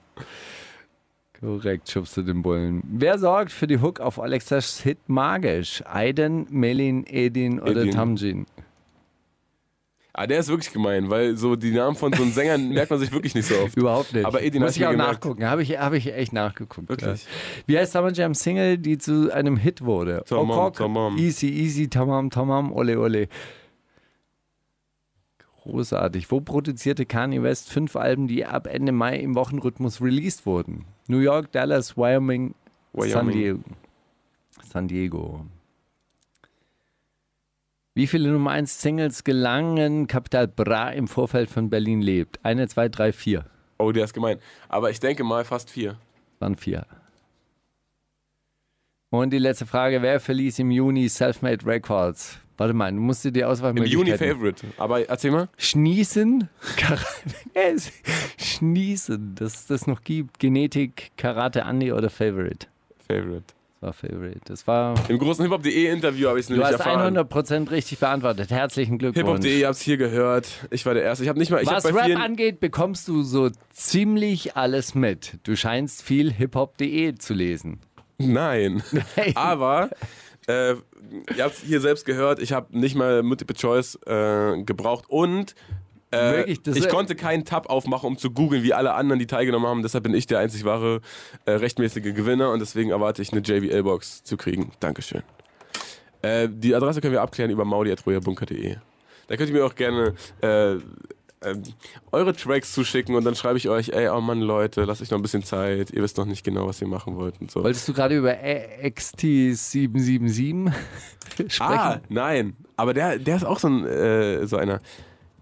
Korrekt, 1.45 1.91
schubse 1.91 2.25
den 2.25 2.41
Bullen. 2.43 2.83
Wer 2.87 3.19
sorgt 3.19 3.53
für 3.53 3.67
die 3.67 3.79
Hook 3.79 4.01
auf 4.01 4.19
Alexas 4.19 4.81
Hit 4.81 4.99
Magisch? 5.09 5.83
Aiden, 5.87 6.47
Melin, 6.49 7.05
Edin 7.07 7.61
oder 7.61 7.83
Edin. 7.83 7.91
Tamjin? 7.91 8.47
Ah, 10.15 10.27
der 10.27 10.39
ist 10.39 10.49
wirklich 10.49 10.73
gemein, 10.73 11.11
weil 11.11 11.37
so 11.37 11.55
die 11.55 11.73
Namen 11.73 11.97
von 11.97 12.13
so 12.15 12.23
einem 12.23 12.33
Sängern 12.33 12.69
merkt 12.73 12.89
man 12.91 12.99
sich 12.99 13.13
wirklich 13.13 13.35
nicht 13.35 13.47
so 13.47 13.57
oft. 13.59 13.77
Überhaupt 13.77 14.15
nicht. 14.15 14.25
Aber 14.25 14.43
Edin 14.43 14.63
Muss 14.63 14.77
ich 14.77 14.87
auch 14.87 14.93
gemerkt. 14.93 15.13
nachgucken. 15.13 15.45
Habe 15.45 15.63
ich, 15.63 15.77
hab 15.79 15.93
ich 15.93 16.15
echt 16.15 16.33
nachgeguckt. 16.33 16.89
Wirklich? 16.89 17.25
Ja. 17.25 17.31
Wie 17.67 17.79
heißt 17.79 17.93
Summer 17.93 18.13
Jam 18.13 18.33
Single, 18.33 18.79
die 18.79 18.97
zu 18.97 19.31
einem 19.35 19.59
Hit 19.59 19.83
wurde? 19.85 20.23
Tamam, 20.27 20.51
Okok, 20.51 20.77
tamam. 20.77 21.19
Easy, 21.19 21.49
easy, 21.49 21.89
tamam, 21.89 22.31
tamam, 22.31 22.73
ole, 22.73 22.99
ole. 22.99 23.29
Großartig. 25.65 26.31
Wo 26.31 26.41
produzierte 26.41 27.05
Kanye 27.05 27.43
West 27.43 27.71
fünf 27.71 27.97
Alben, 27.97 28.29
die 28.29 28.47
ab 28.47 28.67
Ende 28.67 28.93
Mai 28.93 29.19
im 29.19 29.35
Wochenrhythmus 29.35 30.01
released 30.01 30.47
wurden? 30.47 30.87
New 31.07 31.19
York, 31.19 31.53
Dallas, 31.53 31.97
Wyoming, 31.97 32.55
San 32.97 33.11
Wyoming. 33.11 33.35
Diego. 33.35 33.61
San 34.63 34.89
Diego. 34.89 35.47
Wie 37.95 38.07
viele 38.07 38.31
Nummer 38.31 38.51
1 38.51 38.81
Singles 38.81 39.23
gelangen 39.23 40.07
Capital 40.09 40.49
Bra 40.49 40.91
im 40.91 41.07
Vorfeld 41.07 41.51
von 41.51 41.71
Berlin 41.71 42.01
lebt? 42.03 42.41
Eine, 42.43 42.67
zwei, 42.67 42.89
drei, 42.89 43.13
vier. 43.13 43.45
Oh, 43.79 43.93
der 43.93 44.05
ist 44.05 44.15
gemein. 44.15 44.39
Aber 44.69 44.91
ich 44.91 44.99
denke 44.99 45.23
mal 45.25 45.45
fast 45.45 45.71
vier. 45.71 45.99
Waren 46.41 46.57
vier. 46.57 46.87
Und 49.11 49.31
die 49.31 49.39
letzte 49.39 49.67
Frage: 49.67 50.03
Wer 50.03 50.19
verließ 50.19 50.59
im 50.59 50.73
Juni 50.73 51.09
Selfmade 51.09 51.65
Records? 51.65 52.39
Warte 52.57 52.73
mal, 52.75 52.93
du 52.93 52.99
musst 53.01 53.25
dir 53.25 53.33
die 53.33 53.41
Im 53.41 53.47
Auswahlmöglichkeiten... 53.49 54.07
Juni 54.07 54.17
Favorite. 54.19 54.67
Aber 54.77 55.09
erzähl 55.09 55.31
mal. 55.33 55.49
Schnießen, 55.59 56.49
Kara- 56.77 57.01
Es- 57.53 57.91
Schnießen, 58.39 59.35
dass 59.35 59.55
es 59.55 59.67
das 59.67 59.87
noch 59.87 60.03
gibt. 60.03 60.39
Genetik, 60.39 61.11
Karate 61.17 61.61
Andy 61.63 61.93
oder 61.93 62.11
Favorite? 62.11 62.67
Favorite. 63.09 63.43
Das 63.81 63.83
war 63.83 63.93
Favorite. 63.93 64.41
Das 64.47 64.67
war. 64.67 64.95
Im 65.11 65.19
großen 65.19 65.45
Hip-Hop.de 65.45 65.91
Interview 65.91 66.29
habe 66.29 66.39
ich 66.39 66.45
es 66.45 66.47
Du 66.49 66.55
nämlich 66.55 66.73
hast 66.73 66.81
erfahren. 66.87 67.19
100% 67.19 67.71
richtig 67.71 67.99
beantwortet. 67.99 68.51
Herzlichen 68.51 68.97
Glückwunsch. 68.99 69.27
Hip-Hop.de, 69.27 69.61
ihr 69.61 69.67
habt 69.67 69.77
es 69.77 69.83
hier 69.83 69.97
gehört. 69.99 70.49
Ich 70.71 70.87
war 70.87 70.95
der 70.95 71.03
Erste. 71.03 71.25
Ich 71.25 71.29
habe 71.29 71.39
nicht 71.39 71.51
mal. 71.51 71.61
Ich 71.63 71.69
Was 71.69 71.85
Rap 71.85 72.17
angeht, 72.19 72.61
bekommst 72.61 73.09
du 73.09 73.23
so 73.23 73.51
ziemlich 73.71 74.57
alles 74.57 74.95
mit. 74.95 75.39
Du 75.43 75.55
scheinst 75.57 76.03
viel 76.03 76.33
hiphop.de 76.33 77.17
zu 77.17 77.35
lesen. 77.35 77.81
Nein. 78.19 78.83
Aber 79.35 79.91
äh, 80.47 80.77
ihr 81.37 81.45
habt 81.45 81.55
es 81.55 81.63
hier 81.63 81.81
selbst 81.81 82.05
gehört, 82.05 82.41
ich 82.41 82.53
habe 82.53 82.79
nicht 82.79 82.95
mal 82.95 83.23
Multiple 83.23 83.57
Choice 83.57 83.99
äh, 84.07 84.63
gebraucht 84.63 85.05
und 85.09 85.55
äh, 86.11 86.47
Wirklich, 86.47 86.77
ich 86.77 86.89
konnte 86.89 87.17
keinen 87.17 87.45
Tab 87.45 87.69
aufmachen, 87.69 88.07
um 88.07 88.19
zu 88.19 88.31
googeln, 88.31 88.63
wie 88.63 88.73
alle 88.73 88.95
anderen, 88.95 89.19
die 89.19 89.27
teilgenommen 89.27 89.67
haben. 89.67 89.83
Deshalb 89.83 90.05
bin 90.05 90.15
ich 90.15 90.27
der 90.27 90.39
einzig 90.39 90.65
wahre 90.65 91.01
äh, 91.45 91.53
rechtmäßige 91.53 92.15
Gewinner 92.15 92.53
und 92.53 92.61
deswegen 92.61 92.91
erwarte 92.91 93.21
ich 93.21 93.33
eine 93.33 93.41
JVL-Box 93.41 94.23
zu 94.23 94.37
kriegen. 94.37 94.71
Dankeschön. 94.81 95.23
Äh, 96.23 96.49
die 96.51 96.75
Adresse 96.75 97.01
können 97.01 97.13
wir 97.13 97.23
abklären 97.23 97.51
über 97.51 97.65
mauli.royabunker.de. 97.65 98.77
Da 99.27 99.37
könnt 99.37 99.49
ihr 99.49 99.55
mir 99.55 99.67
auch 99.67 99.75
gerne 99.75 100.15
äh, 100.41 100.77
ähm, 101.45 101.63
eure 102.13 102.35
Tracks 102.35 102.73
zuschicken 102.73 103.15
und 103.15 103.25
dann 103.25 103.35
schreibe 103.35 103.59
ich 103.59 103.69
euch, 103.69 103.91
ey, 103.91 104.09
oh 104.09 104.21
Mann, 104.21 104.41
Leute, 104.41 104.85
lasst 104.85 105.03
euch 105.03 105.11
noch 105.11 105.19
ein 105.19 105.23
bisschen 105.23 105.43
Zeit. 105.45 105.91
Ihr 105.91 106.03
wisst 106.03 106.17
noch 106.19 106.27
nicht 106.27 106.45
genau, 106.45 106.67
was 106.67 106.81
ihr 106.81 106.89
machen 106.89 107.17
wollt 107.17 107.41
und 107.41 107.51
so. 107.51 107.63
Wolltest 107.63 107.87
du 107.89 107.93
gerade 107.93 108.17
über 108.17 108.31
XT777 108.33 110.73
sprechen? 111.49 111.61
Ah, 111.61 112.01
nein. 112.09 112.57
Aber 112.77 112.95
der, 112.95 113.19
der 113.19 113.37
ist 113.37 113.45
auch 113.45 113.59
so, 113.59 113.69
ein, 113.69 113.85
äh, 113.87 114.47
so 114.47 114.57
einer. 114.57 114.81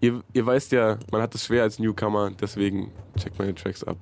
Ihr, 0.01 0.21
ihr 0.33 0.45
weißt 0.45 0.71
ja, 0.73 0.97
man 1.11 1.21
hat 1.21 1.33
es 1.35 1.45
schwer 1.45 1.63
als 1.63 1.79
Newcomer, 1.79 2.31
deswegen 2.31 2.91
checkt 3.17 3.39
meine 3.39 3.55
Tracks 3.55 3.83
ab. 3.83 3.97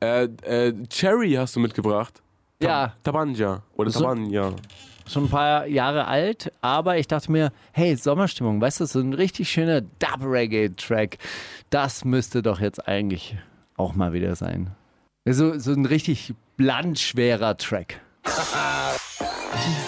Äh, 0.00 0.24
äh, 0.42 0.72
Cherry 0.88 1.32
hast 1.34 1.54
du 1.56 1.60
mitgebracht. 1.60 2.20
Ja. 2.62 2.94
Tabanja. 3.04 3.62
Oder 3.76 3.90
So- 3.90 4.00
Tabanja. 4.00 4.52
Schon 5.12 5.24
ein 5.24 5.30
paar 5.30 5.66
Jahre 5.66 6.06
alt, 6.06 6.52
aber 6.60 6.98
ich 6.98 7.08
dachte 7.08 7.32
mir, 7.32 7.52
hey, 7.72 7.96
Sommerstimmung, 7.96 8.60
weißt 8.60 8.80
du, 8.80 8.86
so 8.86 9.00
ein 9.00 9.12
richtig 9.12 9.50
schöner 9.50 9.80
Dub-Reggae-Track, 9.80 11.18
das 11.70 12.04
müsste 12.04 12.42
doch 12.42 12.60
jetzt 12.60 12.86
eigentlich 12.86 13.36
auch 13.76 13.94
mal 13.94 14.12
wieder 14.12 14.36
sein. 14.36 14.70
So, 15.26 15.58
so 15.58 15.72
ein 15.72 15.86
richtig 15.86 16.34
blandschwerer 16.56 17.56
Track. 17.56 18.00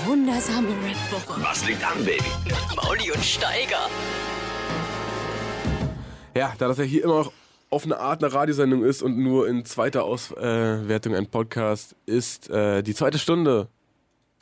Wundersame 0.04 0.68
Rap-Woche. 0.68 1.42
Was 1.42 1.66
liegt 1.66 1.84
an, 1.84 2.04
Baby? 2.04 2.24
Mauli 2.76 3.10
und 3.12 3.24
Steiger. 3.24 3.88
Ja, 6.36 6.52
da 6.58 6.68
das 6.68 6.78
ja 6.78 6.84
hier 6.84 7.04
immer 7.04 7.18
noch 7.18 7.32
auf 7.70 7.84
eine 7.84 7.98
Art 7.98 8.22
eine 8.22 8.32
Radiosendung 8.32 8.84
ist 8.84 9.02
und 9.02 9.16
nur 9.18 9.48
in 9.48 9.64
zweiter 9.64 10.04
Auswertung 10.04 11.14
ein 11.14 11.26
Podcast 11.26 11.96
ist, 12.04 12.50
äh, 12.50 12.82
die 12.82 12.94
zweite 12.94 13.18
Stunde 13.18 13.68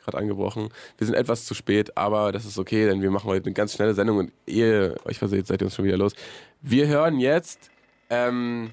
gerade 0.03 0.17
angebrochen. 0.17 0.69
Wir 0.97 1.07
sind 1.07 1.15
etwas 1.15 1.45
zu 1.45 1.53
spät, 1.53 1.97
aber 1.97 2.31
das 2.31 2.45
ist 2.45 2.57
okay, 2.57 2.85
denn 2.85 3.01
wir 3.01 3.11
machen 3.11 3.27
heute 3.27 3.45
eine 3.45 3.53
ganz 3.53 3.73
schnelle 3.73 3.93
Sendung 3.93 4.17
und 4.17 4.31
ihr 4.45 4.95
euch 5.05 5.17
verseht, 5.17 5.47
seid 5.47 5.61
ihr 5.61 5.65
uns 5.65 5.75
schon 5.75 5.85
wieder 5.85 5.97
los. 5.97 6.13
Wir 6.61 6.87
hören 6.87 7.19
jetzt 7.19 7.71
ähm, 8.09 8.71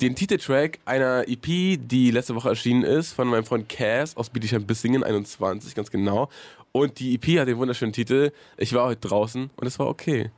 den 0.00 0.14
Titeltrack 0.14 0.78
einer 0.84 1.24
EP, 1.28 1.78
die 1.78 2.10
letzte 2.10 2.34
Woche 2.34 2.48
erschienen 2.48 2.84
ist, 2.84 3.12
von 3.12 3.28
meinem 3.28 3.44
Freund 3.44 3.68
Cass 3.68 4.16
aus 4.16 4.30
Bietigheim-Bissingen 4.30 5.04
21, 5.04 5.74
ganz 5.74 5.90
genau. 5.90 6.28
Und 6.72 7.00
die 7.00 7.14
EP 7.14 7.40
hat 7.40 7.48
den 7.48 7.58
wunderschönen 7.58 7.92
Titel 7.92 8.32
Ich 8.56 8.72
war 8.72 8.86
heute 8.86 9.08
draußen 9.08 9.50
und 9.54 9.66
es 9.66 9.78
war 9.78 9.88
okay. 9.88 10.30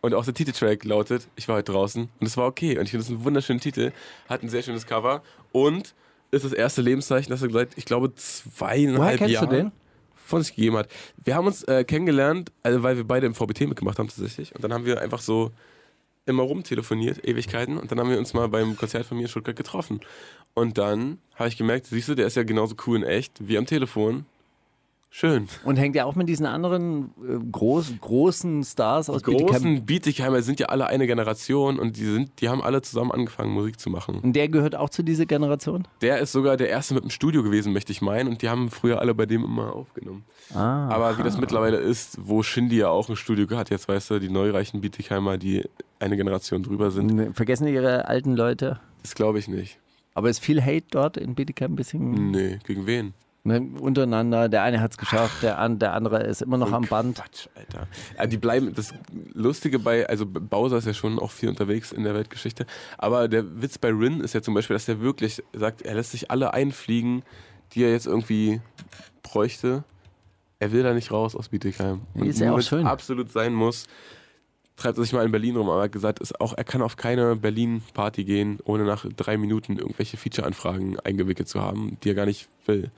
Und 0.00 0.14
auch 0.14 0.24
der 0.24 0.34
Titeltrack 0.34 0.84
lautet 0.84 1.28
Ich 1.36 1.48
war 1.48 1.56
heute 1.56 1.72
draußen 1.72 2.08
und 2.18 2.26
es 2.26 2.36
war 2.36 2.46
okay. 2.46 2.78
Und 2.78 2.84
ich 2.84 2.90
finde 2.90 3.04
das 3.04 3.10
einen 3.10 3.24
wunderschönen 3.24 3.60
Titel, 3.60 3.92
hat 4.28 4.42
ein 4.42 4.48
sehr 4.48 4.62
schönes 4.62 4.86
Cover 4.86 5.22
und 5.52 5.94
ist 6.32 6.44
das 6.44 6.52
erste 6.52 6.82
Lebenszeichen, 6.82 7.30
das 7.30 7.42
er 7.42 7.50
seit, 7.50 7.76
ich 7.76 7.84
glaube, 7.84 8.14
zweieinhalb 8.14 8.98
Woher 8.98 9.18
kennst 9.18 9.34
Jahren 9.34 9.50
du 9.50 9.56
den? 9.56 9.72
von 10.14 10.42
sich 10.42 10.56
gegeben 10.56 10.76
hat. 10.78 10.88
Wir 11.22 11.34
haben 11.34 11.46
uns 11.46 11.62
äh, 11.64 11.84
kennengelernt, 11.84 12.50
also 12.62 12.82
weil 12.82 12.96
wir 12.96 13.04
beide 13.04 13.26
im 13.26 13.34
VBT 13.34 13.68
mitgemacht 13.68 13.98
haben 13.98 14.08
tatsächlich. 14.08 14.54
Und 14.54 14.64
dann 14.64 14.72
haben 14.72 14.86
wir 14.86 15.00
einfach 15.00 15.20
so 15.20 15.50
immer 16.24 16.42
rumtelefoniert, 16.42 17.26
Ewigkeiten. 17.26 17.76
Und 17.78 17.90
dann 17.90 18.00
haben 18.00 18.10
wir 18.10 18.18
uns 18.18 18.32
mal 18.32 18.48
beim 18.48 18.76
Konzert 18.76 19.06
von 19.06 19.16
mir 19.16 19.24
in 19.24 19.28
Stuttgart 19.28 19.56
getroffen. 19.56 20.00
Und 20.54 20.78
dann 20.78 21.18
habe 21.34 21.48
ich 21.48 21.56
gemerkt, 21.56 21.86
siehst 21.86 22.08
du, 22.08 22.14
der 22.14 22.26
ist 22.26 22.36
ja 22.36 22.44
genauso 22.44 22.76
cool 22.86 22.98
in 22.98 23.02
echt 23.02 23.46
wie 23.46 23.58
am 23.58 23.66
Telefon. 23.66 24.24
Schön. 25.14 25.46
Und 25.66 25.76
hängt 25.76 25.94
ja 25.94 26.06
auch 26.06 26.14
mit 26.14 26.26
diesen 26.26 26.46
anderen 26.46 27.10
äh, 27.22 27.38
groß, 27.52 27.92
großen 28.00 28.64
Stars 28.64 29.10
aus 29.10 29.22
Die 29.22 29.30
Bietigheim. 29.30 29.46
großen 29.46 29.84
Bietigheimer 29.84 30.40
sind 30.40 30.58
ja 30.58 30.68
alle 30.68 30.86
eine 30.86 31.06
Generation 31.06 31.78
und 31.78 31.98
die, 31.98 32.06
sind, 32.06 32.40
die 32.40 32.48
haben 32.48 32.62
alle 32.62 32.80
zusammen 32.80 33.12
angefangen, 33.12 33.52
Musik 33.52 33.78
zu 33.78 33.90
machen. 33.90 34.20
Und 34.20 34.32
der 34.34 34.48
gehört 34.48 34.74
auch 34.74 34.88
zu 34.88 35.02
dieser 35.02 35.26
Generation? 35.26 35.86
Der 36.00 36.18
ist 36.20 36.32
sogar 36.32 36.56
der 36.56 36.70
erste 36.70 36.94
mit 36.94 37.04
dem 37.04 37.10
Studio 37.10 37.42
gewesen, 37.42 37.74
möchte 37.74 37.92
ich 37.92 38.00
meinen. 38.00 38.26
Und 38.30 38.40
die 38.40 38.48
haben 38.48 38.70
früher 38.70 39.00
alle 39.00 39.14
bei 39.14 39.26
dem 39.26 39.44
immer 39.44 39.74
aufgenommen. 39.74 40.24
Ah. 40.54 40.88
Aber 40.88 41.18
wie 41.18 41.22
das 41.22 41.36
mittlerweile 41.36 41.76
ist, 41.76 42.16
wo 42.22 42.42
Shindy 42.42 42.78
ja 42.78 42.88
auch 42.88 43.10
ein 43.10 43.16
Studio 43.16 43.46
hat, 43.54 43.68
jetzt 43.68 43.88
weißt 43.88 44.12
du, 44.12 44.18
die 44.18 44.30
neureichen 44.30 44.80
Bietigheimer, 44.80 45.36
die 45.36 45.62
eine 45.98 46.16
Generation 46.16 46.62
drüber 46.62 46.90
sind, 46.90 47.36
Vergessen 47.36 47.66
ihre 47.66 48.08
alten 48.08 48.34
Leute? 48.34 48.80
das 49.02 49.14
glaube 49.14 49.38
ich 49.38 49.46
nicht. 49.46 49.78
Aber 50.14 50.30
ist 50.30 50.38
viel 50.38 50.62
Hate 50.62 50.86
dort 50.90 51.18
in 51.18 51.34
Bietigheim 51.34 51.72
ein 51.72 51.76
bisschen? 51.76 52.30
Nee, 52.30 52.58
gegen 52.64 52.86
wen? 52.86 53.12
Ne, 53.44 53.60
untereinander, 53.80 54.48
der 54.48 54.62
eine 54.62 54.80
hat 54.80 54.92
es 54.92 54.98
geschafft, 54.98 55.42
der, 55.42 55.58
an, 55.58 55.80
der 55.80 55.94
andere 55.94 56.22
ist 56.22 56.42
immer 56.42 56.58
noch 56.58 56.70
am 56.70 56.84
Band. 56.84 57.16
Quatsch, 57.16 57.48
Alter. 57.56 57.88
Ja, 58.16 58.26
die 58.28 58.36
bleiben, 58.36 58.72
das 58.72 58.94
Lustige 59.32 59.80
bei, 59.80 60.08
also 60.08 60.26
Bowser 60.26 60.76
ist 60.76 60.86
ja 60.86 60.94
schon 60.94 61.18
auch 61.18 61.32
viel 61.32 61.48
unterwegs 61.48 61.90
in 61.90 62.04
der 62.04 62.14
Weltgeschichte, 62.14 62.66
aber 62.98 63.26
der 63.26 63.60
Witz 63.60 63.78
bei 63.78 63.88
Rin 63.88 64.20
ist 64.20 64.34
ja 64.34 64.42
zum 64.42 64.54
Beispiel, 64.54 64.74
dass 64.76 64.84
der 64.84 65.00
wirklich 65.00 65.42
sagt, 65.52 65.82
er 65.82 65.94
lässt 65.94 66.12
sich 66.12 66.30
alle 66.30 66.54
einfliegen, 66.54 67.24
die 67.72 67.82
er 67.82 67.90
jetzt 67.90 68.06
irgendwie 68.06 68.60
bräuchte. 69.24 69.82
Er 70.60 70.70
will 70.70 70.84
da 70.84 70.94
nicht 70.94 71.10
raus 71.10 71.34
aus 71.34 71.48
Bietigheim. 71.48 72.02
Und 72.14 72.26
Ist 72.26 72.38
ja 72.38 72.52
auch 72.52 72.60
schön. 72.60 72.86
absolut 72.86 73.32
sein 73.32 73.52
muss, 73.54 73.86
treibt 74.76 74.98
er 74.98 75.04
sich 75.04 75.12
mal 75.12 75.24
in 75.24 75.32
Berlin 75.32 75.56
rum. 75.56 75.68
Aber 75.68 75.80
er 75.80 75.84
hat 75.84 75.92
gesagt, 75.92 76.20
ist 76.20 76.40
auch, 76.40 76.54
er 76.56 76.64
kann 76.64 76.82
auf 76.82 76.96
keine 76.96 77.36
Berlin-Party 77.36 78.24
gehen, 78.24 78.58
ohne 78.64 78.84
nach 78.84 79.06
drei 79.16 79.36
Minuten 79.36 79.78
irgendwelche 79.78 80.16
Feature-Anfragen 80.16 80.98
eingewickelt 81.00 81.48
zu 81.48 81.60
haben, 81.60 81.98
die 82.02 82.10
er 82.10 82.14
gar 82.14 82.26
nicht 82.26 82.48
will. 82.66 82.90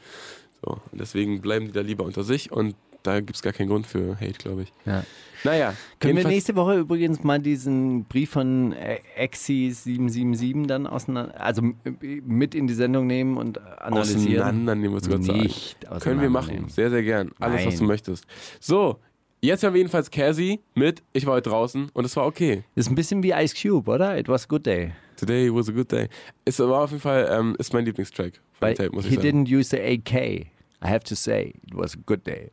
So, 0.64 0.78
deswegen 0.92 1.40
bleiben 1.40 1.66
die 1.66 1.72
da 1.72 1.80
lieber 1.80 2.04
unter 2.04 2.22
sich 2.24 2.50
und 2.52 2.74
da 3.02 3.20
gibt 3.20 3.34
es 3.36 3.42
gar 3.42 3.52
keinen 3.52 3.68
Grund 3.68 3.86
für 3.86 4.14
Hate, 4.18 4.38
glaube 4.38 4.62
ich. 4.62 4.72
Ja. 4.86 5.04
Naja, 5.42 5.74
Können 6.00 6.16
wir 6.16 6.26
nächste 6.26 6.56
Woche 6.56 6.78
übrigens 6.78 7.22
mal 7.22 7.38
diesen 7.38 8.04
Brief 8.04 8.30
von 8.30 8.72
äh, 8.72 8.98
Exi 9.14 9.70
777 9.74 10.66
dann 10.66 10.86
auseinander, 10.86 11.38
also 11.38 11.60
m- 11.60 11.76
mit 12.24 12.54
in 12.54 12.66
die 12.66 12.72
Sendung 12.72 13.06
nehmen 13.06 13.36
und 13.36 13.60
analysieren? 13.60 14.40
auseinandernehmen, 14.42 14.96
was 14.96 15.02
du 15.02 15.10
gerade 15.10 15.22
Nicht 15.42 15.76
sagst. 15.84 16.02
Können 16.02 16.22
wir 16.22 16.30
machen. 16.30 16.70
Sehr, 16.70 16.88
sehr 16.88 17.02
gern. 17.02 17.30
Alles, 17.40 17.66
was 17.66 17.74
Nein. 17.74 17.78
du 17.80 17.84
möchtest. 17.84 18.24
So, 18.58 18.96
jetzt 19.44 19.62
haben 19.62 19.74
wir 19.74 19.78
jedenfalls 19.78 20.10
Cassie 20.10 20.60
mit 20.74 21.02
Ich 21.12 21.26
war 21.26 21.34
heute 21.34 21.50
draußen 21.50 21.90
und 21.92 22.04
es 22.04 22.16
war 22.16 22.26
okay. 22.26 22.64
Ist 22.74 22.88
ein 22.88 22.94
bisschen 22.94 23.22
wie 23.22 23.32
Ice 23.32 23.54
Cube, 23.54 23.90
oder? 23.90 24.18
It 24.18 24.28
was 24.28 24.44
a 24.44 24.46
good 24.48 24.64
day. 24.64 24.92
Today 25.16 25.52
was 25.54 25.68
a 25.68 25.72
good 25.72 25.90
day. 25.92 26.08
Es 26.44 26.58
war 26.58 26.82
auf 26.82 26.90
jeden 26.90 27.02
Fall, 27.02 27.28
ähm, 27.30 27.54
ist 27.58 27.72
mein 27.72 27.84
Lieblingstrack 27.84 28.40
von 28.58 28.68
dem 28.68 28.76
Tape, 28.76 28.90
muss 28.92 29.04
he 29.04 29.10
ich 29.10 29.16
sagen. 29.16 29.44
didn't 29.44 29.54
use 29.54 29.70
the 29.70 29.80
AK. 29.80 30.14
I 30.14 30.88
have 30.88 31.04
to 31.04 31.14
say, 31.14 31.54
it 31.66 31.74
was 31.74 31.94
a 31.94 31.98
good 32.06 32.26
day. 32.26 32.50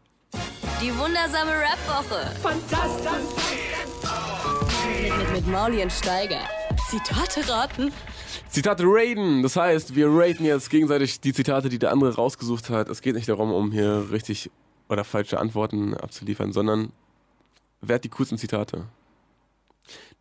Die 0.81 0.91
wundersame 0.97 1.51
Rap-Woche. 1.51 2.31
Fantastisch. 2.41 3.11
Mit, 5.03 5.17
mit, 5.17 5.31
mit 5.33 5.47
Mauli 5.47 5.81
und 5.81 5.91
Steiger. 5.91 6.39
Zitate 6.89 7.47
raten. 7.49 7.91
Zitate 8.49 8.83
raiden. 8.85 9.43
Das 9.43 9.55
heißt, 9.55 9.95
wir 9.95 10.07
raten 10.09 10.43
jetzt 10.45 10.69
gegenseitig 10.69 11.21
die 11.21 11.33
Zitate, 11.33 11.69
die 11.69 11.79
der 11.79 11.91
andere 11.91 12.15
rausgesucht 12.15 12.69
hat. 12.69 12.89
Es 12.89 13.01
geht 13.01 13.15
nicht 13.15 13.29
darum, 13.29 13.51
um 13.53 13.71
hier 13.71 14.07
richtig 14.11 14.49
oder 14.91 15.03
falsche 15.03 15.39
Antworten 15.39 15.93
abzuliefern, 15.95 16.51
sondern 16.51 16.91
wer 17.81 17.95
hat 17.95 18.03
die 18.03 18.09
coolsten 18.09 18.37
Zitate? 18.37 18.85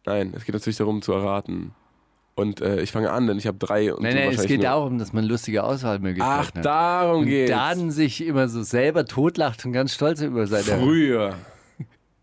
Nein, 0.06 0.32
es 0.34 0.44
geht 0.44 0.54
natürlich 0.54 0.78
darum 0.78 1.02
zu 1.02 1.12
erraten. 1.12 1.72
Und 2.36 2.60
äh, 2.62 2.80
ich 2.80 2.90
fange 2.92 3.10
an, 3.10 3.26
denn 3.26 3.36
ich 3.36 3.46
habe 3.46 3.58
drei. 3.58 3.92
Und 3.92 4.02
Nein, 4.02 4.14
nein, 4.14 4.30
es 4.30 4.46
geht 4.46 4.62
darum, 4.62 4.98
dass 4.98 5.12
man 5.12 5.24
lustige 5.24 5.62
Auswahlmöglichkeiten 5.64 6.40
Ach, 6.40 6.54
hat. 6.54 6.64
darum 6.64 7.22
Und 7.22 7.26
geht's. 7.26 7.50
dann 7.50 7.90
sich 7.90 8.24
immer 8.24 8.48
so 8.48 8.62
selber 8.62 9.04
totlacht 9.04 9.66
und 9.66 9.72
ganz 9.72 9.92
stolz 9.92 10.22
über 10.22 10.46
seine. 10.46 10.62
Früher 10.64 11.34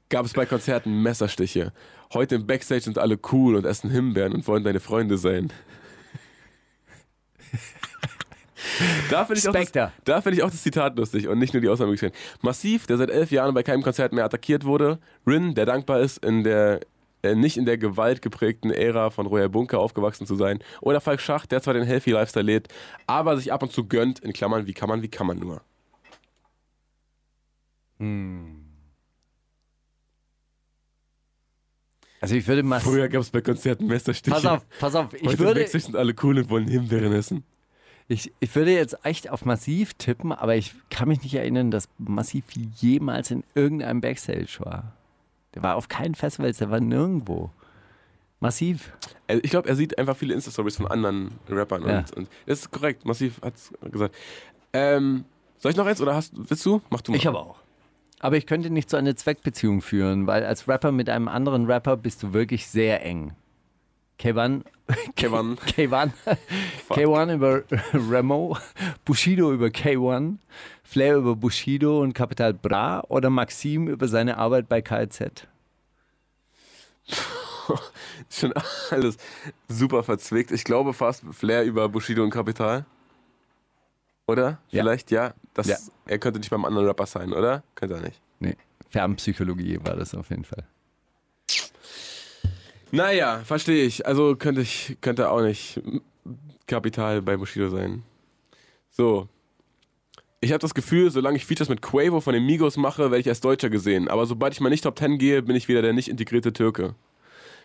gab 0.10 0.26
es 0.26 0.34
bei 0.34 0.46
Konzerten 0.46 1.04
Messerstiche. 1.04 1.72
Heute 2.14 2.36
im 2.36 2.48
Backstage 2.48 2.82
sind 2.82 2.98
alle 2.98 3.20
cool 3.32 3.56
und 3.58 3.66
essen 3.66 3.92
Himbeeren 3.92 4.34
und 4.34 4.48
wollen 4.48 4.64
deine 4.64 4.80
Freunde 4.80 5.18
sein. 5.18 5.52
Da 9.10 9.26
finde 9.26 9.40
ich, 9.40 9.48
auch 9.48 9.54
das- 9.54 9.92
da 10.04 10.22
find 10.22 10.36
ich 10.36 10.44
auch 10.44 10.50
das 10.52 10.64
Zitat 10.64 10.98
lustig 10.98 11.28
und 11.28 11.40
nicht 11.40 11.54
nur 11.54 11.62
die 11.62 11.70
Ausnahmemöglichkeiten. 11.70 12.18
Massiv, 12.42 12.88
der 12.88 12.98
seit 12.98 13.10
elf 13.10 13.32
Jahren 13.32 13.54
bei 13.54 13.64
keinem 13.64 13.84
Konzert 13.84 14.14
mehr 14.14 14.26
attackiert 14.26 14.66
wurde. 14.66 15.00
Rin, 15.26 15.54
der 15.56 15.66
dankbar 15.66 16.00
ist, 16.02 16.24
in 16.26 16.44
der, 16.44 16.80
äh, 17.22 17.36
nicht 17.36 17.58
in 17.58 17.66
der 17.66 17.78
gewaltgeprägten 17.78 18.72
Ära 18.72 19.10
von 19.10 19.26
Royal 19.28 19.50
Bunker 19.50 19.80
aufgewachsen 19.80 20.26
zu 20.28 20.36
sein. 20.36 20.60
Oder 20.82 21.02
Falk 21.02 21.22
Schacht, 21.22 21.52
der 21.52 21.62
zwar 21.62 21.74
den 21.76 21.84
Healthy 21.84 22.12
Lifestyle 22.12 22.46
lebt, 22.46 22.74
aber 23.06 23.38
sich 23.38 23.54
ab 23.54 23.62
und 23.64 23.72
zu 23.72 23.86
gönnt, 23.86 24.20
in 24.20 24.34
Klammern, 24.34 24.66
wie 24.68 24.74
kann 24.74 24.90
man, 24.90 25.02
wie 25.02 25.08
kann 25.10 25.28
man 25.28 25.38
nur. 25.40 25.62
Also 32.20 32.36
ich 32.36 32.48
würde 32.48 32.64
mal. 32.64 32.80
Früher 32.80 33.08
gab 33.10 33.22
es 33.22 33.30
bei 33.30 33.42
Konzerten 33.42 33.88
Messerstiche. 33.88 34.36
Pass 34.36 34.46
auf, 34.46 34.64
pass 34.80 34.96
auf. 34.96 35.14
Ich 35.14 35.24
Heute 35.28 35.40
würde, 35.40 35.68
sind 35.68 35.96
alle 35.96 36.16
cool 36.24 36.40
und 36.40 36.50
wollen 36.50 36.68
Himbeeren 36.68 37.14
essen. 37.14 37.44
Ich, 38.08 38.32
ich 38.40 38.56
würde 38.56 38.74
jetzt 38.74 38.98
echt 39.04 39.30
auf 39.30 39.44
Massiv 39.44 39.94
tippen, 39.96 40.32
aber 40.32 40.56
ich 40.56 40.74
kann 40.90 41.10
mich 41.10 41.22
nicht 41.24 41.34
erinnern, 41.36 41.72
dass 41.72 41.90
Massiv 41.98 42.46
jemals 42.78 43.32
in 43.32 43.44
irgendeinem 43.54 44.02
Backstage 44.02 44.58
war. 44.60 44.94
Der 45.54 45.64
war 45.64 45.76
auf 45.76 45.90
keinen 45.90 46.16
Festivals, 46.16 46.58
der 46.58 46.70
war 46.70 46.80
nirgendwo. 46.80 47.50
Massiv. 48.40 48.94
Also 49.28 49.42
ich 49.44 49.50
glaube, 49.50 49.68
er 49.68 49.76
sieht 49.76 49.98
einfach 49.98 50.16
viele 50.16 50.34
Insta-Stories 50.36 50.78
von 50.78 50.88
anderen 50.88 51.32
Rappern. 51.50 51.88
Ja. 51.88 52.00
Und, 52.00 52.14
und 52.14 52.30
das 52.46 52.60
ist 52.60 52.72
korrekt, 52.72 53.04
Massiv 53.06 53.42
hat 53.42 53.56
es 53.56 53.74
gesagt. 53.92 54.16
Ähm, 54.74 55.26
soll 55.58 55.72
ich 55.72 55.78
noch 55.78 55.86
eins 55.86 56.00
oder 56.00 56.16
hast, 56.16 56.34
willst 56.36 56.66
du? 56.66 56.82
Mach 56.90 57.02
du 57.02 57.12
mal. 57.12 57.18
Ich 57.18 57.28
aber 57.28 57.42
auch. 57.42 57.60
Aber 58.20 58.38
ich 58.38 58.46
könnte 58.46 58.70
nicht 58.70 58.90
so 58.90 58.98
eine 58.98 59.16
Zweckbeziehung 59.16 59.82
führen, 59.82 60.28
weil 60.28 60.44
als 60.44 60.68
Rapper 60.68 60.92
mit 60.92 61.10
einem 61.10 61.28
anderen 61.28 61.66
Rapper 61.66 61.98
bist 61.98 62.24
du 62.24 62.34
wirklich 62.34 62.68
sehr 62.68 63.04
eng. 63.06 63.36
K1, 64.20 64.64
Kevin. 65.16 65.58
K1, 65.58 66.12
K1 66.90 67.34
über 67.36 67.64
Remo, 67.94 68.58
Bushido 69.06 69.54
über 69.54 69.68
K1, 69.68 70.38
Flair 70.84 71.18
über 71.18 71.36
Bushido 71.36 72.02
und 72.02 72.14
Capital 72.14 72.54
Bra 72.54 73.02
oder 73.10 73.30
Maxim 73.30 73.88
über 73.88 74.08
seine 74.08 74.38
Arbeit 74.38 74.68
bei 74.68 74.82
KZ. 74.82 75.48
Schon 78.30 78.54
alles 78.90 79.18
super 79.68 80.04
verzwickt. 80.04 80.52
Ich 80.52 80.64
glaube 80.64 80.94
fast 80.94 81.24
Flair 81.32 81.64
über 81.64 81.88
Bushido 81.90 82.24
und 82.24 82.32
Kapital. 82.32 82.86
Oder? 84.26 84.60
Ja. 84.70 84.82
Vielleicht, 84.84 85.12
ja. 85.12 85.34
Das, 85.54 85.68
Ja. 85.68 85.78
Er 86.06 86.20
könnte 86.20 86.40
nicht 86.40 86.50
beim 86.50 86.66
anderen 86.66 86.88
Rapper 86.88 87.06
sein, 87.06 87.34
oder? 87.34 87.64
Könnte 87.76 87.96
er 87.96 88.02
nicht. 88.02 88.22
Nee, 88.40 88.56
Fernpsychologie 88.90 89.80
war 89.84 89.96
das 89.96 90.16
auf 90.16 90.30
jeden 90.30 90.44
Fall. 90.44 90.66
Naja, 92.92 93.42
verstehe 93.44 93.86
ich. 93.86 94.06
Also 94.06 94.36
könnte 94.36 94.62
ich, 94.62 94.98
könnte 95.02 95.30
auch 95.30 95.42
nicht 95.42 95.82
Kapital 96.68 97.22
bei 97.22 97.38
Bushido 97.38 97.70
sein. 97.70 98.04
So. 98.90 99.28
Ich 100.40 100.52
habe 100.52 100.60
das 100.60 100.76
Gefühl, 100.76 101.10
solange 101.10 101.38
ich 101.38 101.46
Features 101.46 101.70
mit 101.70 101.82
Quavo 101.82 102.22
von 102.22 102.34
den 102.34 102.46
Migos 102.46 102.78
mache, 102.78 103.04
werde 103.04 103.20
ich 103.20 103.30
als 103.30 103.42
Deutscher 103.42 103.70
gesehen. 103.70 104.08
Aber 104.08 104.26
sobald 104.26 104.54
ich 104.54 104.62
mal 104.62 104.70
nicht 104.70 104.84
Top 104.84 104.98
10 104.98 105.18
gehe, 105.18 105.42
bin 105.42 105.56
ich 105.56 105.68
wieder 105.68 105.82
der 105.82 105.94
nicht 105.94 106.10
integrierte 106.10 106.54
Türke. 106.54 106.94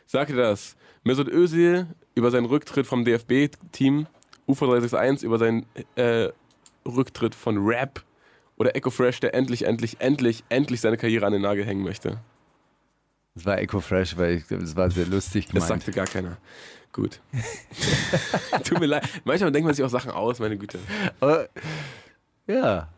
Sag 0.06 0.28
dir 0.28 0.36
das. 0.36 0.76
Mesut 1.04 1.28
Özil 1.28 1.86
über 2.14 2.30
seinen 2.30 2.46
Rücktritt 2.46 2.86
vom 2.86 3.04
DFB-Team, 3.04 4.06
UFO 4.46 4.66
361 4.66 5.26
über 5.26 5.38
seinen 5.38 5.66
äh, 5.96 6.28
Rücktritt 6.86 7.34
von 7.34 7.58
Rap 7.58 8.02
oder 8.56 8.74
Echo 8.74 8.90
Fresh, 8.90 9.20
der 9.20 9.34
endlich, 9.34 9.64
endlich, 9.64 10.00
endlich, 10.00 10.44
endlich 10.48 10.80
seine 10.80 10.96
Karriere 10.96 11.26
an 11.26 11.32
den 11.32 11.42
Nagel 11.42 11.64
hängen 11.64 11.82
möchte. 11.82 12.20
Das 13.34 13.46
war 13.46 13.58
Eco 13.58 13.80
Fresh, 13.80 14.16
weil 14.16 14.36
ich 14.36 14.46
glaube, 14.46 14.62
das 14.62 14.76
war 14.76 14.90
sehr 14.90 15.06
lustig 15.06 15.46
Das 15.46 15.54
gemeint. 15.54 15.68
sagte 15.68 15.90
gar 15.92 16.06
keiner. 16.06 16.36
Gut. 16.92 17.20
Tut 18.64 18.78
mir 18.80 18.86
leid. 18.86 19.08
Manchmal 19.24 19.50
denkt 19.50 19.64
man 19.66 19.74
sich 19.74 19.84
auch 19.84 19.88
Sachen 19.88 20.10
aus, 20.10 20.38
meine 20.38 20.58
Güte. 20.58 20.78
Aber, 21.20 21.48
ja, 22.46 22.88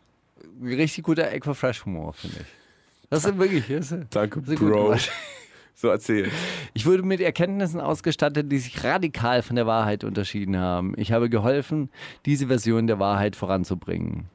richtig 0.62 1.04
guter 1.04 1.30
Eco 1.30 1.54
Fresh 1.54 1.84
Humor, 1.84 2.12
finde 2.12 2.38
ich. 2.40 2.46
Das 3.10 3.24
ist 3.24 3.38
wirklich, 3.38 3.68
das 3.68 3.92
ist, 3.92 4.06
Danke, 4.10 4.40
das 4.40 4.48
ist 4.54 4.58
Bro. 4.58 4.96
So 5.76 5.88
erzähl. 5.88 6.30
Ich 6.72 6.86
wurde 6.86 7.02
mit 7.02 7.20
Erkenntnissen 7.20 7.80
ausgestattet, 7.80 8.50
die 8.50 8.58
sich 8.58 8.82
radikal 8.84 9.42
von 9.42 9.56
der 9.56 9.66
Wahrheit 9.66 10.02
unterschieden 10.04 10.56
haben. 10.56 10.94
Ich 10.96 11.12
habe 11.12 11.28
geholfen, 11.28 11.90
diese 12.26 12.46
Version 12.46 12.86
der 12.86 12.98
Wahrheit 13.00 13.36
voranzubringen. 13.36 14.28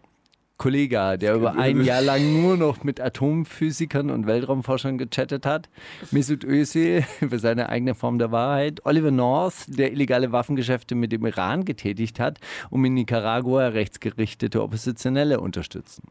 Kollega, 0.60 1.18
der 1.18 1.36
über 1.36 1.58
ein 1.58 1.84
Jahr 1.84 2.02
lang 2.02 2.42
nur 2.42 2.58
noch 2.58 2.84
mit 2.84 3.00
Atomphysikern 3.00 4.10
und 4.10 4.28
Weltraumforschern 4.28 4.98
gechattet 4.98 5.46
hat. 5.46 5.70
Mesut 6.12 6.44
Özil 6.44 7.06
über 7.22 7.40
seine 7.40 7.70
eigene 7.70 7.96
Form 7.96 8.20
der 8.20 8.32
Wahrheit. 8.32 8.86
Oliver 8.86 9.10
North, 9.10 9.66
der 9.68 9.92
illegale 9.94 10.34
Waffengeschäfte 10.34 10.96
mit 10.96 11.14
dem 11.14 11.26
Iran 11.26 11.64
getätigt 11.64 12.20
hat, 12.20 12.40
um 12.70 12.84
in 12.84 12.94
Nicaragua 12.94 13.70
rechtsgerichtete 13.70 14.62
Oppositionelle 14.62 15.40
unterstützen. 15.40 16.10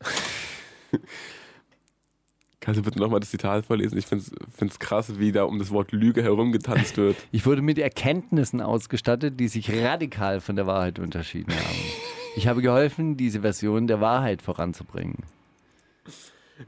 Kannst 2.60 2.78
du 2.78 2.84
bitte 2.84 2.98
nochmal 2.98 3.20
das 3.20 3.30
Zitat 3.30 3.66
vorlesen? 3.66 3.96
Ich 3.96 4.06
finde 4.06 4.24
es 4.60 4.78
krass, 4.80 5.18
wie 5.18 5.30
da 5.32 5.44
um 5.44 5.60
das 5.60 5.70
Wort 5.70 5.92
Lüge 5.92 6.22
herumgetanzt 6.22 6.96
wird. 6.96 7.16
Ich 7.32 7.46
wurde 7.46 7.62
mit 7.62 7.78
Erkenntnissen 7.78 8.60
ausgestattet, 8.60 9.38
die 9.38 9.46
sich 9.48 9.72
radikal 9.72 10.40
von 10.40 10.56
der 10.56 10.66
Wahrheit 10.66 10.98
unterschieden 10.98 11.52
haben. 11.52 12.21
Ich 12.34 12.46
habe 12.48 12.62
geholfen, 12.62 13.16
diese 13.16 13.40
Version 13.40 13.86
der 13.86 14.00
Wahrheit 14.00 14.42
voranzubringen. 14.42 15.18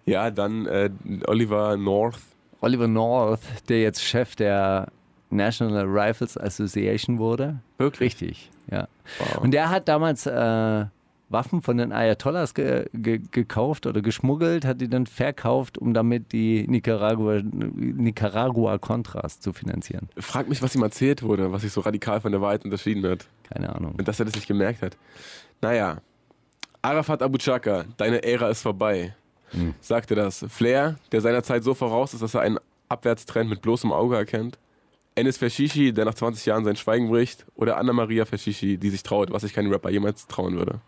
Ja, 0.05 0.31
dann 0.31 0.67
äh, 0.67 0.91
Oliver 1.27 1.77
North. 1.77 2.19
Oliver 2.61 2.89
North, 2.89 3.41
der 3.69 3.83
jetzt 3.83 4.03
Chef 4.03 4.37
der 4.37 4.89
National 5.31 5.87
Rifles 5.87 6.37
Association 6.37 7.19
wurde. 7.19 7.61
Wirklich? 7.79 8.13
Richtig, 8.13 8.51
ja. 8.71 8.89
Wow. 9.19 9.39
Und 9.43 9.53
der 9.53 9.71
hat 9.71 9.89
damals 9.89 10.27
äh, 10.27 10.85
Waffen 11.29 11.63
von 11.63 11.79
den 11.79 11.93
Ayatollahs 11.93 12.55
ge 12.55 12.87
ge 12.93 13.21
gekauft 13.31 13.87
oder 13.87 14.03
geschmuggelt, 14.03 14.65
hat 14.65 14.81
die 14.81 14.89
dann 14.89 15.07
verkauft, 15.07 15.79
um 15.79 15.95
damit 15.95 16.33
die 16.33 16.67
Nicaragua, 16.69 17.41
Nicaragua 17.43 18.79
Contras 18.79 19.41
zu 19.41 19.53
finanzieren. 19.53 20.09
Frag 20.19 20.49
mich, 20.49 20.63
was 20.63 20.75
ihm 20.75 20.83
erzählt 20.83 21.23
wurde, 21.23 21.51
was 21.51 21.63
sich 21.63 21.73
so 21.73 21.81
radikal 21.81 22.21
von 22.21 22.33
der 22.33 22.41
Wahrheit 22.41 22.65
unterschieden 22.65 23.09
hat. 23.09 23.27
Keine 23.51 23.75
Ahnung. 23.75 23.95
Und 23.97 24.07
dass 24.07 24.19
er 24.19 24.27
das 24.27 24.35
nicht 24.35 24.47
gemerkt 24.47 24.83
hat. 24.83 24.97
Naja. 25.61 25.99
Arafat 26.83 27.23
Abu 27.23 27.39
Chaka, 27.39 27.87
deine 27.97 28.23
Ära 28.23 28.51
ist 28.51 28.61
vorbei. 28.61 29.15
Hm. 29.51 29.75
Sagte 29.81 30.15
das. 30.15 30.45
Flair, 30.49 30.97
der 31.13 31.23
seiner 31.23 31.43
Zeit 31.43 31.65
so 31.65 31.73
voraus 31.73 32.13
ist, 32.13 32.23
dass 32.23 32.35
er 32.35 32.43
einen 32.43 32.59
Abwärtstrend 32.89 33.49
mit 33.49 33.63
bloßem 33.63 33.91
Auge 33.91 34.17
erkennt. 34.17 34.59
Enes 35.15 35.39
Fashishi, 35.39 35.93
der 35.93 36.05
nach 36.05 36.15
20 36.15 36.45
Jahren 36.45 36.65
sein 36.65 36.77
Schweigen 36.77 37.09
bricht. 37.09 37.47
Oder 37.55 37.79
Anna-Maria 37.79 38.27
Fashishi, 38.27 38.77
die 38.77 38.91
sich 38.91 39.03
traut, 39.03 39.31
was 39.31 39.43
sich 39.43 39.55
kein 39.55 39.69
Rapper 39.69 39.91
jemals 39.91 40.27
trauen 40.27 40.57
würde. 40.57 40.81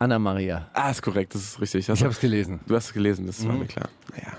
Anna 0.00 0.18
Maria. 0.18 0.68
Ah, 0.72 0.90
ist 0.90 1.02
korrekt, 1.02 1.34
das 1.34 1.42
ist 1.42 1.60
richtig. 1.60 1.84
Das 1.86 1.98
Ich 1.98 2.02
habe 2.04 2.12
es 2.14 2.20
gelesen. 2.20 2.60
du 2.66 2.74
hast 2.74 2.86
es 2.86 2.92
gelesen, 2.94 3.26
das 3.26 3.46
war 3.46 3.54
mir 3.54 3.66
klar. 3.66 3.88
Naja. 4.10 4.32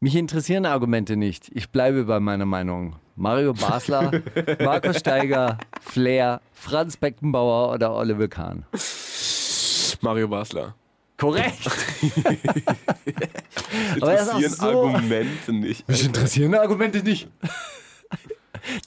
Mich 0.00 0.14
interessieren 0.14 0.66
Argumente 0.66 1.16
nicht. 1.16 1.50
Ich 1.54 1.70
bleibe 1.70 2.04
bei 2.04 2.20
meiner 2.20 2.44
Meinung. 2.44 2.96
Mario 3.16 3.54
Basler, 3.54 4.10
Markus 4.60 4.98
Steiger, 4.98 5.56
Flair, 5.80 6.40
Franz 6.52 6.96
Beckenbauer 6.98 7.72
oder 7.74 7.94
Oliver 7.94 8.28
Kahn. 8.28 8.64
Mario 10.02 10.28
Basler. 10.28 10.74
Korrekt. 11.18 11.58
Aber 14.00 14.12
er 14.12 14.22
auch 14.34 14.38
Interessieren 14.40 14.52
so- 14.52 14.86
Argumente 14.86 15.52
nicht. 15.52 15.88
Mich 15.88 16.04
interessieren 16.04 16.54
Argumente 16.54 17.02
nicht. 17.02 17.28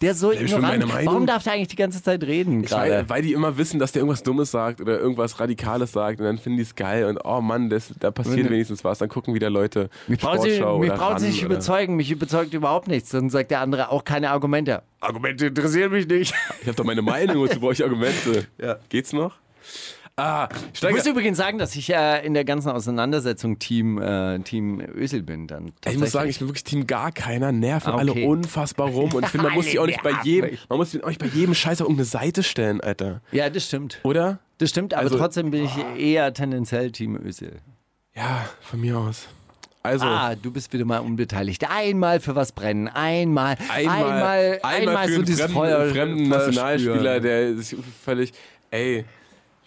Der 0.01 0.15
so 0.15 0.31
schon 0.31 0.41
ignorant. 0.41 0.63
meine 0.63 0.85
Meinung? 0.85 1.05
Warum 1.13 1.25
darf 1.25 1.43
der 1.43 1.53
eigentlich 1.53 1.67
die 1.69 1.75
ganze 1.75 2.01
Zeit 2.01 2.23
reden 2.23 2.69
Weil, 2.71 3.07
weil 3.09 3.21
die 3.21 3.33
immer 3.33 3.57
wissen, 3.57 3.79
dass 3.79 3.91
der 3.91 4.01
irgendwas 4.01 4.23
Dummes 4.23 4.51
sagt 4.51 4.81
oder 4.81 4.99
irgendwas 4.99 5.39
Radikales 5.39 5.91
sagt 5.91 6.19
und 6.19 6.25
dann 6.25 6.37
finden 6.37 6.57
die 6.57 6.63
es 6.63 6.75
geil 6.75 7.05
und 7.05 7.19
oh 7.23 7.41
Mann, 7.41 7.69
das, 7.69 7.93
da 7.99 8.11
passiert 8.11 8.45
Wenn- 8.45 8.49
wenigstens 8.51 8.83
was. 8.83 8.99
Dann 8.99 9.09
gucken 9.09 9.33
wieder 9.33 9.49
Leute 9.49 9.89
Mich 10.07 10.19
brauchen 10.19 10.41
Sie, 10.41 10.49
mich 10.51 10.61
oder 10.61 10.95
brauchen 10.97 11.19
Sie 11.19 11.27
nicht 11.27 11.45
oder- 11.45 11.55
überzeugen. 11.55 11.95
Mich 11.95 12.11
überzeugt 12.11 12.53
überhaupt 12.53 12.87
nichts. 12.87 13.09
Dann 13.09 13.29
sagt 13.29 13.51
der 13.51 13.61
andere 13.61 13.89
auch 13.89 14.03
keine 14.03 14.31
Argumente. 14.31 14.83
Argumente 14.99 15.47
interessieren 15.47 15.91
mich 15.91 16.07
nicht. 16.07 16.33
Ich 16.61 16.67
habe 16.67 16.75
doch 16.75 16.85
meine 16.85 17.01
Meinung, 17.01 17.37
wozu 17.37 17.59
brauche 17.59 17.73
ich 17.73 17.83
Argumente? 17.83 18.47
Ja. 18.61 18.77
Geht's 18.89 19.11
noch? 19.13 19.33
Ah, 20.15 20.47
Ich 20.73 20.81
muss 20.91 21.07
übrigens 21.07 21.37
sagen, 21.39 21.57
dass 21.57 21.75
ich 21.75 21.89
äh, 21.91 22.23
in 22.23 22.35
der 22.35 22.45
ganzen 22.45 22.69
Auseinandersetzung 22.69 23.57
Team, 23.57 23.99
äh, 23.99 24.37
Team 24.41 24.79
Ösel 24.79 25.23
bin. 25.23 25.47
Dann 25.47 25.71
Ich 25.87 25.97
muss 25.97 26.11
sagen, 26.11 26.29
ich 26.29 26.37
bin 26.37 26.47
wirklich 26.49 26.63
Team 26.63 26.85
gar 26.85 27.11
keiner, 27.11 27.51
nerven 27.51 27.93
Ah, 27.93 27.97
alle 27.97 28.11
okay. 28.11 28.25
unfassbar 28.27 28.89
rum 28.89 29.11
und 29.13 29.23
ich 29.23 29.29
finde, 29.29 29.47
man 29.47 29.53
muss 29.55 29.65
sich 29.65 29.79
auch 29.79 29.87
nicht 29.87 30.03
bei 30.03 30.11
Alle 30.13 30.23
jedem, 30.23 30.57
man 30.69 30.77
muss 30.77 30.95
auch 31.01 31.07
nicht 31.07 31.19
bei 31.19 31.25
jedem 31.25 31.55
Scheiß 31.55 31.81
auf 31.81 31.85
irgendeine 31.87 32.05
Seite 32.05 32.43
stellen, 32.43 32.79
Alter. 32.79 33.21
ja, 33.31 33.49
das 33.49 33.65
stimmt. 33.65 33.99
Oder? 34.03 34.37
Das 34.59 34.69
stimmt, 34.69 34.93
aber 34.93 35.01
Also- 35.03 35.17
trotzdem 35.17 35.49
bin 35.49 35.65
ich 35.65 35.71
eher 35.97 36.31
tendenziell 36.31 36.91
Team 36.91 37.15
Ösel. 37.17 37.53
Ja, 38.15 38.45
von 38.61 38.81
mir 38.81 38.95
aus. 38.99 39.27
Also, 39.81 40.05
Ah, 40.05 40.35
du 40.35 40.51
bist 40.51 40.71
wieder 40.73 40.85
mal 40.85 40.99
unbeteiligt. 40.99 41.65
Einmal 41.69 42.19
für 42.19 42.35
was 42.35 42.51
brennen. 42.51 42.87
Einmal. 42.87 43.57
einmal, 43.73 44.03
einmal, 44.11 44.59
einmal, 44.61 45.05
für 45.07 45.11
so 45.11 45.15
einen 45.17 45.25
dieses 45.25 45.41
fremden, 45.41 45.53
Feuer. 45.55 45.85
fremden 45.89 46.29
Nationalspieler, 46.29 47.19
der 47.19 47.55
sich 47.57 47.75
völlig, 48.05 48.31
ey, 48.69 49.03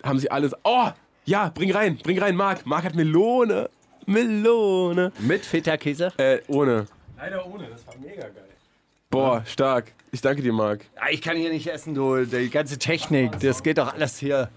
haben 0.06 0.18
sie 0.18 0.30
alles, 0.30 0.52
oh, 0.64 0.88
ja, 1.24 1.50
bring 1.54 1.72
rein, 1.72 1.98
bring 2.02 2.18
rein, 2.18 2.36
Marc. 2.36 2.64
Marc 2.66 2.84
hat 2.84 2.94
Melone. 2.94 3.68
Melone. 4.06 5.12
Mit 5.18 5.44
Feta-Käse? 5.44 6.12
Äh, 6.18 6.38
ohne. 6.48 6.86
Leider 7.16 7.44
ohne, 7.46 7.66
das 7.68 7.86
war 7.86 7.94
mega 7.98 8.22
geil. 8.22 8.44
Boah, 9.10 9.42
stark. 9.46 9.92
Ich 10.12 10.20
danke 10.20 10.42
dir, 10.42 10.52
Marc. 10.52 10.80
Ah, 10.96 11.06
Ich 11.10 11.20
kann 11.22 11.36
hier 11.36 11.50
nicht 11.50 11.66
essen, 11.66 11.94
du. 11.94 12.24
Die 12.24 12.50
ganze 12.50 12.78
Technik, 12.78 13.38
das 13.40 13.62
geht 13.62 13.78
doch 13.78 13.92
alles 13.92 14.18
hier. 14.18 14.48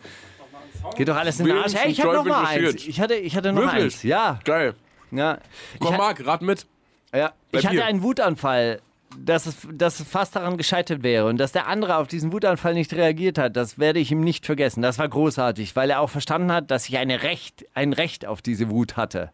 Geht 0.95 1.09
doch 1.09 1.15
alles 1.17 1.39
in 1.39 1.47
den 1.47 1.57
Arsch. 1.57 1.73
Hey, 1.73 1.91
ich 1.91 2.01
hatte 2.01 2.13
noch 2.13 2.23
mal 2.25 2.45
eins. 2.45 2.75
Ich 2.87 3.01
hatte, 3.01 3.15
ich 3.15 3.35
hatte 3.35 3.51
noch 3.51 3.63
Wirklich? 3.63 3.83
eins. 3.85 4.03
Ja. 4.03 4.39
Geil. 4.45 4.75
ja. 5.11 5.37
Ich, 5.73 5.79
Komm, 5.79 5.93
ha- 5.93 5.97
Marc, 5.97 6.25
rat 6.25 6.41
mit. 6.41 6.65
ja. 7.13 7.33
Ich 7.51 7.65
hatte 7.67 7.83
einen 7.83 8.01
Wutanfall, 8.03 8.79
dass 9.17 9.45
es, 9.45 9.67
dass 9.71 9.99
es 9.99 10.07
fast 10.07 10.35
daran 10.35 10.57
gescheitert 10.57 11.03
wäre. 11.03 11.25
Und 11.27 11.37
dass 11.37 11.51
der 11.51 11.67
andere 11.67 11.97
auf 11.97 12.07
diesen 12.07 12.31
Wutanfall 12.31 12.73
nicht 12.73 12.93
reagiert 12.93 13.37
hat, 13.37 13.55
das 13.55 13.79
werde 13.79 13.99
ich 13.99 14.11
ihm 14.11 14.21
nicht 14.21 14.45
vergessen. 14.45 14.81
Das 14.81 14.99
war 14.99 15.07
großartig, 15.07 15.75
weil 15.75 15.89
er 15.89 16.01
auch 16.01 16.09
verstanden 16.09 16.51
hat, 16.51 16.71
dass 16.71 16.89
ich 16.89 16.97
eine 16.97 17.23
Recht, 17.23 17.65
ein 17.73 17.93
Recht 17.93 18.25
auf 18.25 18.41
diese 18.41 18.69
Wut 18.69 18.97
hatte. 18.97 19.31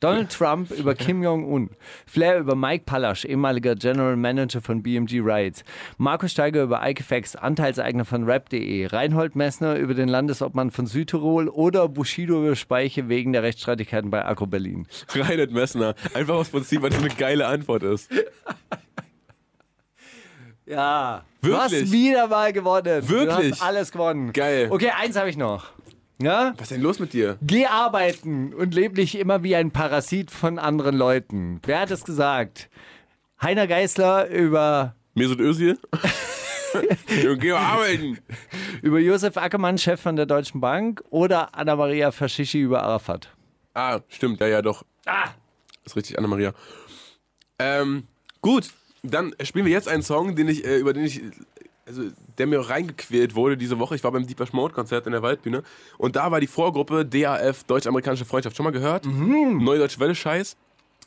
Donald 0.00 0.30
Trump 0.36 0.70
über 0.70 0.94
Kim 0.94 1.22
Jong-un, 1.22 1.70
Flair 2.06 2.38
über 2.38 2.54
Mike 2.54 2.84
Pallasch, 2.84 3.24
ehemaliger 3.24 3.74
General 3.74 4.16
Manager 4.16 4.60
von 4.60 4.82
BMG 4.82 5.20
Rights, 5.22 5.64
Markus 5.96 6.32
Steiger 6.32 6.64
über 6.64 6.86
Ikefax, 6.86 7.36
Anteilseigner 7.36 8.04
von 8.04 8.24
Rap.de, 8.24 8.86
Reinhold 8.86 9.34
Messner 9.34 9.76
über 9.76 9.94
den 9.94 10.08
Landesobmann 10.08 10.70
von 10.70 10.86
Südtirol 10.86 11.48
oder 11.48 11.88
Bushido 11.88 12.42
über 12.44 12.56
Speiche 12.56 13.08
wegen 13.08 13.32
der 13.32 13.44
Rechtsstreitigkeiten 13.44 14.10
bei 14.10 14.24
Agro 14.24 14.46
Berlin. 14.46 14.86
Reinhard 15.14 15.52
Messner. 15.52 15.94
Einfach 16.12 16.34
aus 16.34 16.50
Prinzip, 16.50 16.82
weil 16.82 16.90
das 16.90 16.98
eine 16.98 17.08
geile 17.08 17.46
Antwort 17.46 17.82
ist. 17.82 18.10
Ja, 20.66 21.24
du 21.42 21.48
Wirklich? 21.50 21.82
hast 21.82 21.92
wieder 21.92 22.26
mal 22.28 22.52
gewonnen. 22.52 23.02
Du 23.02 23.08
Wirklich? 23.10 23.52
hast 23.52 23.62
alles 23.62 23.92
gewonnen. 23.92 24.32
Geil. 24.32 24.68
Okay, 24.70 24.90
eins 24.98 25.16
habe 25.16 25.28
ich 25.28 25.36
noch. 25.36 25.66
Ja? 26.22 26.52
Was 26.56 26.62
ist 26.62 26.70
denn 26.72 26.80
los 26.80 26.98
mit 27.00 27.12
dir? 27.12 27.36
Geh 27.42 27.66
arbeiten 27.66 28.54
und 28.54 28.74
leb 28.74 28.96
nicht 28.96 29.16
immer 29.16 29.42
wie 29.42 29.56
ein 29.56 29.72
Parasit 29.72 30.30
von 30.30 30.58
anderen 30.58 30.96
Leuten. 30.96 31.60
Wer 31.64 31.80
hat 31.80 31.90
es 31.90 32.04
gesagt? 32.04 32.70
Heiner 33.42 33.66
Geißler 33.66 34.28
über, 34.28 34.94
Mesut 35.14 35.40
Özil? 35.40 35.78
Geh 37.40 37.52
arbeiten. 37.52 38.18
über 38.82 38.98
Josef 39.00 39.36
Ackermann, 39.36 39.76
Chef 39.76 40.00
von 40.00 40.16
der 40.16 40.26
Deutschen 40.26 40.60
Bank, 40.60 41.02
oder 41.10 41.54
Anna-Maria 41.54 42.10
Faschishi 42.10 42.60
über 42.60 42.82
Arafat? 42.82 43.28
Ah, 43.74 44.00
stimmt, 44.08 44.40
ja, 44.40 44.46
ja, 44.46 44.62
doch. 44.62 44.84
Ah! 45.04 45.28
Ist 45.84 45.96
richtig, 45.96 46.18
Anna-Maria. 46.18 46.52
Ähm, 47.58 48.04
gut, 48.40 48.70
dann 49.04 49.34
spielen 49.42 49.66
wir 49.66 49.72
jetzt 49.72 49.88
einen 49.88 50.02
Song, 50.02 50.34
den 50.34 50.48
ich, 50.48 50.64
äh, 50.64 50.78
über 50.78 50.92
den 50.92 51.04
ich, 51.04 51.22
also, 51.86 52.02
der 52.38 52.46
mir 52.46 52.60
reingequält 52.60 53.34
wurde 53.34 53.56
diese 53.56 53.78
Woche. 53.78 53.94
Ich 53.94 54.02
war 54.04 54.10
beim 54.12 54.26
Deeper 54.26 54.46
Mode 54.52 54.72
Konzert 54.74 55.06
in 55.06 55.12
der 55.12 55.22
Waldbühne 55.22 55.62
und 55.98 56.16
da 56.16 56.30
war 56.30 56.40
die 56.40 56.46
Vorgruppe 56.46 57.04
DAF, 57.04 57.64
Deutsch-Amerikanische 57.64 58.24
Freundschaft. 58.24 58.56
Schon 58.56 58.64
mal 58.64 58.70
gehört? 58.72 59.04
Mhm. 59.06 59.62
Neudeutsche 59.62 60.00
Welle 60.00 60.14
Scheiß. 60.14 60.56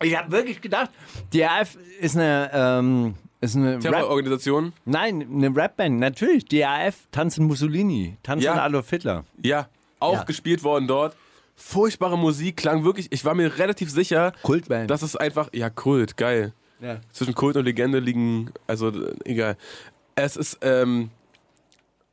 Ich 0.03 0.15
habe 0.15 0.31
wirklich 0.31 0.61
gedacht, 0.61 0.91
die 1.33 1.43
AF 1.43 1.75
ist 1.99 2.15
eine, 2.15 2.51
ähm, 2.53 3.15
ist 3.41 3.55
eine 3.55 3.79
Terrororganisation. 3.79 4.73
Nein, 4.85 5.27
eine 5.33 5.55
Rapband, 5.55 5.99
natürlich. 5.99 6.45
Die 6.45 6.63
AF 6.63 7.07
tanzen 7.11 7.45
Mussolini, 7.47 8.15
tanzen 8.21 8.45
Ja. 8.45 8.61
Adolf 8.63 8.89
Hitler. 8.91 9.25
Ja, 9.41 9.67
auch 9.99 10.13
Ja. 10.13 10.23
gespielt 10.23 10.63
worden 10.63 10.87
dort. 10.87 11.15
Furchtbare 11.55 12.15
Musik, 12.19 12.57
klang 12.57 12.83
wirklich, 12.83 13.07
ich 13.11 13.25
war 13.25 13.33
mir 13.33 13.57
relativ 13.57 13.89
sicher, 13.89 14.33
Kultband. 14.43 14.91
dass 14.91 15.01
es 15.01 15.15
einfach, 15.15 15.49
ja, 15.53 15.71
Kult, 15.71 16.15
geil. 16.15 16.53
Ja. 16.79 16.99
Zwischen 17.11 17.33
Kult 17.35 17.57
und 17.57 17.65
Legende 17.65 17.99
liegen, 17.99 18.51
also 18.67 18.91
egal. 19.25 19.57
Es 20.15 20.35
ist 20.35 20.59
ähm, 20.61 21.09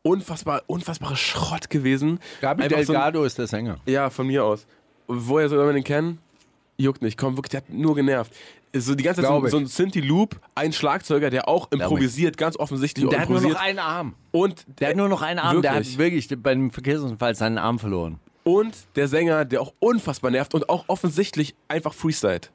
unfassbar, 0.03 0.62
unfassbare 0.67 1.17
Schrott 1.17 1.71
gewesen. 1.71 2.19
Gabi 2.41 2.65
Einfach 2.65 2.77
so 2.79 2.93
ein- 2.93 2.99
Delgado 2.99 3.25
ist 3.25 3.39
der 3.39 3.47
Sänger. 3.47 3.79
Ja, 3.87 4.11
von 4.11 4.27
mir 4.27 4.45
aus. 4.45 4.67
Woher 5.07 5.49
soll 5.49 5.65
man 5.65 5.75
den 5.75 5.85
kennen? 5.85 6.19
Juckt 6.77 7.03
nicht, 7.03 7.17
komm, 7.19 7.37
wirklich, 7.37 7.51
der 7.51 7.61
hat 7.61 7.71
nur 7.71 7.95
genervt. 7.95 8.33
So 8.77 8.97
die 8.97 9.05
ganze 9.05 9.23
Zeit 9.23 9.31
so, 9.31 9.47
so 9.47 9.57
ein 9.59 9.67
Synthi 9.67 10.01
Loop, 10.01 10.41
ein 10.57 10.73
Schlagzeuger, 10.73 11.31
der 11.31 11.47
auch 11.47 11.71
improvisiert, 11.71 12.37
ganz 12.37 12.57
offensichtlich 12.59 13.09
Der 13.09 13.21
hat 13.21 13.29
nur 13.29 13.39
improvisiert. 13.39 13.61
noch 13.61 13.69
einen 13.69 13.79
Arm. 13.79 14.15
und 14.33 14.65
Der 14.81 14.89
hat 14.89 14.97
nur 14.97 15.09
noch 15.09 15.23
einen 15.23 15.39
Arm. 15.39 15.62
Der 15.62 15.75
Wirklich? 15.75 15.93
hat 15.93 15.99
wirklich 15.99 16.43
bei 16.43 16.51
einem 16.51 16.71
Verkehrsunfall 16.73 17.37
seinen 17.37 17.59
Arm 17.59 17.79
verloren. 17.79 18.19
Und 18.43 18.75
der 18.97 19.07
Sänger, 19.07 19.45
der 19.45 19.61
auch 19.62 19.73
unfassbar 19.79 20.33
nervt 20.33 20.55
und 20.55 20.69
auch 20.69 20.85
offensichtlich 20.89 21.55
einfach 21.69 21.95
freestylt. 21.95 22.51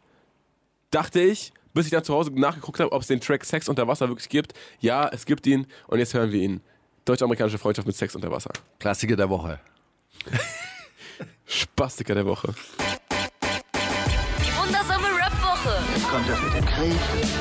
Dachte 0.92 1.22
ich, 1.22 1.54
bis 1.74 1.86
ich 1.86 1.92
dann 1.92 2.04
zu 2.04 2.14
Hause 2.14 2.32
nachgeguckt 2.34 2.80
habe, 2.80 2.92
ob 2.92 3.02
es 3.02 3.08
den 3.08 3.20
Track 3.22 3.46
Sex 3.46 3.70
unter 3.70 3.88
Wasser 3.88 4.08
wirklich 4.10 4.30
gibt. 4.30 4.54
Ja, 4.80 5.08
es 5.10 5.26
gibt 5.26 5.46
ihn 5.48 5.68
und 5.88 6.00
jetzt 6.00 6.14
hören 6.14 6.32
wir 6.32 6.42
ihn. 6.42 6.62
Deutsch-amerikanische 7.06 7.58
Freundschaft 7.58 7.88
mit 7.88 7.96
Sex 7.96 8.16
unter 8.16 8.32
Wasser. 8.32 8.52
Klassiker 8.80 9.16
der 9.16 9.30
Woche. 9.30 9.60
Spastiker 11.46 12.14
der 12.16 12.26
Woche. 12.26 12.54
Die 14.42 14.58
wundersame 14.58 15.08
Rap-Woche 15.08 15.78
Jetzt 15.96 16.08
kommt 16.10 16.30
das 16.30 16.42
mit 16.44 16.54
dem 16.56 16.66
Krieg, 16.66 16.94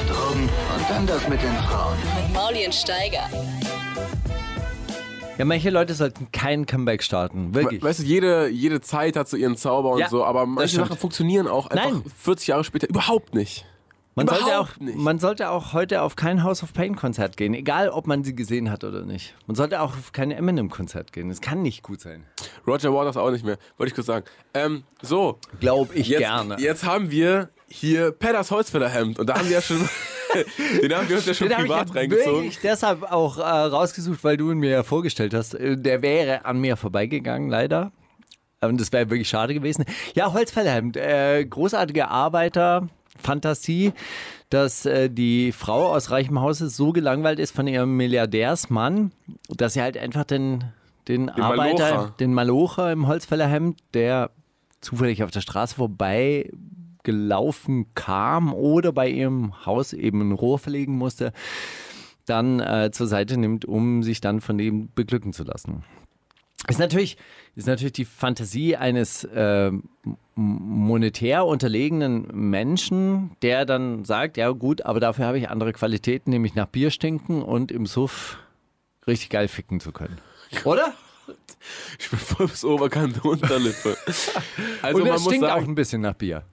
Drogen 0.08 0.42
und 0.44 0.90
dann 0.90 1.06
das 1.06 1.28
mit 1.28 1.42
den 1.42 1.54
Frauen. 1.56 1.96
mit 2.24 2.34
Mauli 2.34 2.64
und 2.66 2.74
Steiger. 2.74 3.28
Ja, 5.36 5.44
manche 5.44 5.70
Leute 5.70 5.94
sollten 5.94 6.32
kein 6.32 6.66
Comeback 6.66 7.02
starten. 7.02 7.54
Wirklich. 7.54 7.80
Weißt 7.80 8.00
du, 8.00 8.04
jede, 8.04 8.48
jede 8.48 8.80
Zeit 8.80 9.14
hat 9.14 9.28
so 9.28 9.36
ihren 9.36 9.56
Zauber 9.56 9.90
und 9.90 10.00
Ja, 10.00 10.08
so, 10.08 10.24
aber 10.24 10.46
manche. 10.46 10.76
Sachen 10.76 10.96
funktionieren 10.96 11.46
auch 11.46 11.68
einfach 11.68 11.92
Nein. 11.92 12.02
40 12.18 12.48
Jahre 12.48 12.64
später 12.64 12.88
überhaupt 12.88 13.34
nicht. 13.34 13.64
Man 14.26 14.28
sollte, 14.28 14.58
auch, 14.60 14.76
nicht. 14.78 14.96
man 14.98 15.18
sollte 15.18 15.50
auch 15.50 15.72
heute 15.72 16.02
auf 16.02 16.16
kein 16.16 16.42
House 16.42 16.62
of 16.62 16.72
Pain 16.72 16.96
Konzert 16.96 17.36
gehen, 17.36 17.54
egal 17.54 17.88
ob 17.88 18.06
man 18.06 18.24
sie 18.24 18.34
gesehen 18.34 18.70
hat 18.70 18.84
oder 18.84 19.04
nicht. 19.04 19.34
Man 19.46 19.54
sollte 19.56 19.80
auch 19.80 19.96
auf 19.96 20.12
kein 20.12 20.30
Eminem 20.30 20.70
Konzert 20.70 21.12
gehen. 21.12 21.28
Das 21.28 21.40
kann 21.40 21.62
nicht 21.62 21.82
gut 21.82 22.00
sein. 22.00 22.24
Roger 22.66 22.92
Waters 22.92 23.16
auch 23.16 23.30
nicht 23.30 23.44
mehr, 23.44 23.58
wollte 23.76 23.88
ich 23.90 23.94
kurz 23.94 24.06
sagen. 24.06 24.24
Ähm, 24.54 24.84
so, 25.02 25.38
Glaube 25.60 25.94
ich 25.94 26.08
jetzt, 26.08 26.18
gerne. 26.20 26.56
jetzt 26.58 26.84
haben 26.84 27.10
wir 27.10 27.50
hier 27.68 28.12
Pedders 28.12 28.50
Holzfällerhemd 28.50 29.18
und 29.18 29.26
da 29.28 29.36
haben 29.38 29.46
wir 29.46 29.56
ja 29.56 29.62
schon, 29.62 29.78
den 30.82 30.94
haben 30.94 31.08
wir 31.08 31.16
uns 31.16 31.26
ja 31.26 31.34
schon 31.34 31.48
Den 31.48 31.58
ich 31.58 31.64
privat 31.64 31.88
ja 31.88 31.94
reingezogen. 31.94 32.32
wirklich 32.42 32.58
deshalb 32.62 33.02
auch 33.12 33.38
äh, 33.38 33.42
rausgesucht, 33.42 34.24
weil 34.24 34.36
du 34.36 34.50
ihn 34.52 34.58
mir 34.58 34.70
ja 34.70 34.82
vorgestellt 34.82 35.34
hast. 35.34 35.54
Äh, 35.54 35.76
Der 35.76 36.02
wäre 36.02 36.44
an 36.44 36.60
mir 36.60 36.76
vorbeigegangen, 36.76 37.48
leider. 37.50 37.92
Und 38.60 38.80
das 38.80 38.90
wäre 38.90 39.08
wirklich 39.08 39.28
schade 39.28 39.54
gewesen. 39.54 39.84
Ja, 40.14 40.32
Holzfällerhemd, 40.32 40.96
äh, 40.96 41.44
großartiger 41.44 42.10
Arbeiter, 42.10 42.88
Fantasie, 43.18 43.92
dass 44.50 44.86
äh, 44.86 45.10
die 45.10 45.52
Frau 45.52 45.94
aus 45.94 46.10
reichem 46.10 46.40
Hause 46.40 46.68
so 46.68 46.92
gelangweilt 46.92 47.38
ist 47.38 47.54
von 47.54 47.66
ihrem 47.66 47.96
Milliardärsmann, 47.96 49.12
dass 49.48 49.74
sie 49.74 49.82
halt 49.82 49.96
einfach 49.98 50.24
den, 50.24 50.64
den, 51.06 51.28
Arbeiter, 51.28 51.90
Malocher. 51.90 52.14
den 52.18 52.34
Malocher 52.34 52.92
im 52.92 53.06
Holzfällerhemd, 53.06 53.78
der 53.94 54.30
zufällig 54.80 55.22
auf 55.22 55.30
der 55.30 55.40
Straße 55.40 55.74
vorbei 55.74 56.50
gelaufen 57.02 57.86
kam 57.94 58.52
oder 58.52 58.92
bei 58.92 59.08
ihrem 59.08 59.64
Haus 59.64 59.92
eben 59.92 60.20
ein 60.20 60.32
Rohr 60.32 60.58
verlegen 60.58 60.96
musste, 60.96 61.32
dann 62.26 62.60
äh, 62.60 62.90
zur 62.92 63.06
Seite 63.06 63.38
nimmt, 63.38 63.64
um 63.64 64.02
sich 64.02 64.20
dann 64.20 64.40
von 64.40 64.58
dem 64.58 64.90
beglücken 64.94 65.32
zu 65.32 65.44
lassen. 65.44 65.84
Ist 66.68 66.78
natürlich, 66.78 67.16
ist 67.56 67.66
natürlich 67.66 67.92
die 67.94 68.04
Fantasie 68.04 68.76
eines 68.76 69.24
äh, 69.24 69.70
monetär 70.34 71.46
unterlegenen 71.46 72.26
Menschen, 72.32 73.30
der 73.42 73.64
dann 73.64 74.04
sagt, 74.04 74.36
ja 74.36 74.50
gut, 74.50 74.82
aber 74.82 75.00
dafür 75.00 75.26
habe 75.26 75.38
ich 75.38 75.48
andere 75.48 75.72
Qualitäten, 75.72 76.30
nämlich 76.30 76.54
nach 76.54 76.66
Bier 76.66 76.90
stinken 76.90 77.42
und 77.42 77.72
im 77.72 77.86
Suff 77.86 78.38
richtig 79.06 79.30
geil 79.30 79.48
ficken 79.48 79.80
zu 79.80 79.92
können. 79.92 80.18
Oder? 80.64 80.92
Ich 81.98 82.08
bin 82.10 82.18
voll 82.18 82.46
bis 82.48 82.64
Oberkante 82.64 83.20
Unterlippe. 83.22 83.96
Also 84.80 84.98
und 84.98 85.04
man 85.08 85.12
muss 85.14 85.24
stinkt 85.24 85.44
auch 85.44 85.48
sagen, 85.56 85.66
ein 85.72 85.74
bisschen 85.74 86.00
nach 86.02 86.14
Bier. 86.14 86.44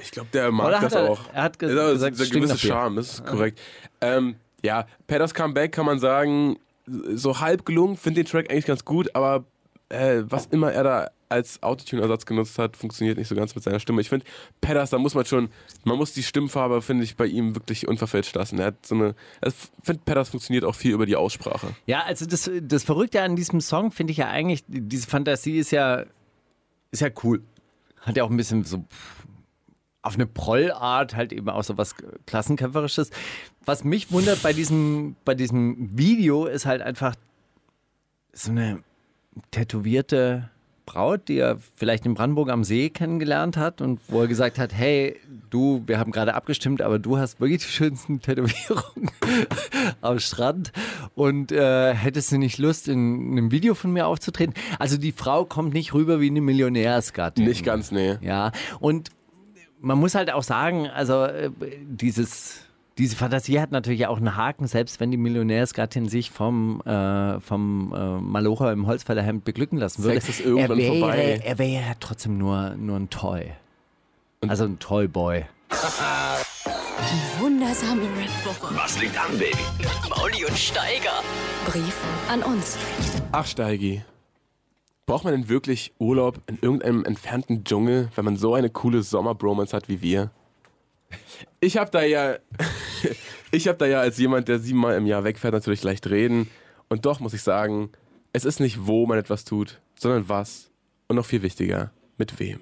Ich 0.00 0.12
glaube, 0.12 0.28
der 0.32 0.52
mag 0.52 0.68
Oder 0.68 0.80
das 0.80 0.92
er- 0.94 1.10
auch. 1.10 1.20
er 1.32 1.42
hat 1.42 1.58
ge- 1.58 1.74
das 1.74 1.86
ist 1.86 1.92
gesagt, 1.94 2.12
dieser 2.14 2.22
es 2.22 2.28
stinkt 2.28 2.46
gewisse 2.46 2.54
nach 2.54 2.60
Bier. 2.60 2.70
Charme, 2.70 2.96
das 2.96 3.08
ist 3.14 3.26
korrekt. 3.26 3.60
Ähm, 4.00 4.36
ja, 4.64 4.86
Petters 5.08 5.34
Comeback 5.34 5.72
kann 5.72 5.84
man 5.86 5.98
sagen, 5.98 6.56
so 6.86 7.40
halb 7.40 7.66
gelungen, 7.66 7.96
finde 7.96 8.22
den 8.22 8.30
Track 8.30 8.50
eigentlich 8.50 8.66
ganz 8.66 8.84
gut, 8.84 9.14
aber 9.16 9.44
äh, 9.92 10.24
was 10.30 10.46
immer 10.46 10.72
er 10.72 10.84
da 10.84 11.10
als 11.28 11.62
Autotune-Ersatz 11.62 12.26
genutzt 12.26 12.58
hat, 12.58 12.76
funktioniert 12.76 13.16
nicht 13.16 13.28
so 13.28 13.34
ganz 13.34 13.54
mit 13.54 13.64
seiner 13.64 13.80
Stimme. 13.80 14.00
Ich 14.00 14.08
finde, 14.08 14.26
Petters, 14.60 14.90
da 14.90 14.98
muss 14.98 15.14
man 15.14 15.24
schon, 15.24 15.48
man 15.84 15.96
muss 15.96 16.12
die 16.12 16.22
Stimmfarbe, 16.22 16.82
finde 16.82 17.04
ich, 17.04 17.16
bei 17.16 17.26
ihm 17.26 17.54
wirklich 17.54 17.88
unverfälscht 17.88 18.34
lassen. 18.34 18.58
Er 18.58 18.66
hat 18.66 18.86
so 18.86 18.94
eine, 18.94 19.14
ich 19.44 19.54
finde, 19.82 20.02
Petters 20.04 20.28
funktioniert 20.28 20.64
auch 20.64 20.74
viel 20.74 20.92
über 20.92 21.06
die 21.06 21.16
Aussprache. 21.16 21.68
Ja, 21.86 22.02
also 22.02 22.26
das, 22.26 22.50
das 22.62 22.84
Verrückte 22.84 23.22
an 23.22 23.36
diesem 23.36 23.60
Song 23.60 23.92
finde 23.92 24.10
ich 24.10 24.18
ja 24.18 24.28
eigentlich, 24.28 24.64
diese 24.66 25.06
Fantasie 25.06 25.58
ist 25.58 25.70
ja, 25.70 26.04
ist 26.90 27.00
ja 27.00 27.08
cool. 27.22 27.42
Hat 28.00 28.16
ja 28.16 28.24
auch 28.24 28.30
ein 28.30 28.36
bisschen 28.36 28.64
so 28.64 28.84
auf 30.02 30.14
eine 30.14 30.26
Prollart 30.26 31.14
halt 31.14 31.32
eben 31.32 31.48
auch 31.48 31.62
so 31.62 31.78
was 31.78 31.94
Klassenkämpferisches. 32.26 33.10
Was 33.64 33.84
mich 33.84 34.10
wundert 34.10 34.42
bei 34.42 34.52
diesem, 34.52 35.16
bei 35.24 35.34
diesem 35.34 35.96
Video 35.96 36.46
ist 36.46 36.66
halt 36.66 36.82
einfach 36.82 37.14
so 38.32 38.50
eine 38.50 38.82
tätowierte 39.50 40.50
Braut, 40.84 41.28
die 41.28 41.38
er 41.38 41.58
vielleicht 41.76 42.04
in 42.06 42.14
Brandenburg 42.14 42.50
am 42.50 42.64
See 42.64 42.90
kennengelernt 42.90 43.56
hat 43.56 43.80
und 43.80 44.00
wo 44.08 44.20
er 44.20 44.26
gesagt 44.26 44.58
hat, 44.58 44.74
hey, 44.74 45.16
du, 45.48 45.82
wir 45.86 45.98
haben 45.98 46.10
gerade 46.10 46.34
abgestimmt, 46.34 46.82
aber 46.82 46.98
du 46.98 47.18
hast 47.18 47.40
wirklich 47.40 47.62
die 47.62 47.72
schönsten 47.72 48.20
Tätowierungen 48.20 49.10
am 50.00 50.18
Strand 50.18 50.72
und 51.14 51.52
äh, 51.52 51.94
hättest 51.94 52.32
du 52.32 52.38
nicht 52.38 52.58
Lust, 52.58 52.88
in 52.88 53.32
einem 53.32 53.52
Video 53.52 53.74
von 53.74 53.92
mir 53.92 54.06
aufzutreten? 54.06 54.54
Also 54.78 54.96
die 54.96 55.12
Frau 55.12 55.44
kommt 55.44 55.72
nicht 55.72 55.94
rüber 55.94 56.20
wie 56.20 56.28
eine 56.30 56.40
Millionärsgattin. 56.40 57.44
Nicht 57.44 57.64
ganz, 57.64 57.92
nee. 57.92 58.16
Ja, 58.20 58.50
und 58.80 59.10
man 59.80 59.98
muss 59.98 60.14
halt 60.14 60.32
auch 60.32 60.42
sagen, 60.42 60.88
also 60.88 61.24
äh, 61.24 61.50
dieses, 61.84 62.64
diese 63.02 63.16
Fantasie 63.16 63.58
hat 63.58 63.72
natürlich 63.72 64.06
auch 64.06 64.18
einen 64.18 64.36
Haken, 64.36 64.68
selbst 64.68 65.00
wenn 65.00 65.10
die 65.10 65.16
Millionärsgattin 65.16 66.08
sich 66.08 66.30
vom, 66.30 66.80
äh, 66.82 67.40
vom 67.40 67.92
äh, 67.92 68.20
Malocher 68.20 68.70
im 68.70 68.86
Holzfällerhemd 68.86 69.44
beglücken 69.44 69.76
lassen 69.76 70.04
würde. 70.04 70.20
Sex 70.20 70.38
ist 70.38 70.46
irgendwann 70.46 70.78
er 70.78 70.84
wäre, 70.84 70.98
vorbei. 71.00 71.40
Er 71.44 71.58
wäre 71.58 71.82
ja 71.82 71.94
trotzdem 71.98 72.38
nur, 72.38 72.76
nur 72.76 72.96
ein 72.96 73.10
Toy. 73.10 73.50
Also 74.46 74.66
ein 74.66 74.78
Toyboy. 74.78 75.44
Wundersame 77.40 78.02
Rap-Woche. 78.02 78.76
Was 78.76 79.00
liegt 79.00 79.18
an, 79.18 79.36
Baby? 79.36 79.56
Mauli 80.08 80.44
und 80.44 80.56
Steiger. 80.56 81.24
Brief 81.66 81.96
an 82.30 82.44
uns. 82.44 82.78
Ach, 83.32 83.46
Steigi. 83.46 84.04
Braucht 85.06 85.24
man 85.24 85.32
denn 85.32 85.48
wirklich 85.48 85.92
Urlaub 85.98 86.40
in 86.46 86.58
irgendeinem 86.62 87.04
entfernten 87.04 87.64
Dschungel, 87.64 88.10
wenn 88.14 88.24
man 88.24 88.36
so 88.36 88.54
eine 88.54 88.70
coole 88.70 89.02
Sommerbromance 89.02 89.76
hat 89.76 89.88
wie 89.88 90.02
wir? 90.02 90.30
Ich 91.60 91.76
hab 91.76 91.90
da 91.92 92.02
ja, 92.02 92.36
ich 93.50 93.68
hab 93.68 93.78
da 93.78 93.86
ja 93.86 94.00
als 94.00 94.18
jemand, 94.18 94.48
der 94.48 94.58
siebenmal 94.58 94.96
im 94.96 95.06
Jahr 95.06 95.24
wegfährt, 95.24 95.54
natürlich 95.54 95.82
leicht 95.82 96.08
reden. 96.08 96.50
Und 96.88 97.06
doch 97.06 97.20
muss 97.20 97.34
ich 97.34 97.42
sagen, 97.42 97.90
es 98.32 98.44
ist 98.44 98.60
nicht, 98.60 98.86
wo 98.86 99.06
man 99.06 99.18
etwas 99.18 99.44
tut, 99.44 99.80
sondern 99.94 100.28
was. 100.28 100.70
Und 101.08 101.16
noch 101.16 101.26
viel 101.26 101.42
wichtiger, 101.42 101.92
mit 102.16 102.38
wem. 102.38 102.60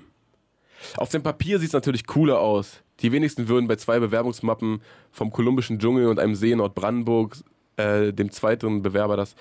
Auf 0.96 1.10
dem 1.10 1.22
Papier 1.22 1.58
sieht 1.58 1.68
es 1.68 1.74
natürlich 1.74 2.06
cooler 2.06 2.40
aus. 2.40 2.82
Die 3.00 3.12
wenigsten 3.12 3.48
würden 3.48 3.68
bei 3.68 3.76
zwei 3.76 3.98
Bewerbungsmappen 3.98 4.82
vom 5.10 5.30
kolumbischen 5.30 5.78
Dschungel 5.78 6.08
und 6.08 6.18
einem 6.18 6.34
See 6.34 6.52
in 6.52 6.58
Nordbrandenburg 6.58 7.36
äh, 7.76 8.12
dem 8.12 8.30
zweiten 8.30 8.82
Bewerber 8.82 9.16
das, 9.16 9.34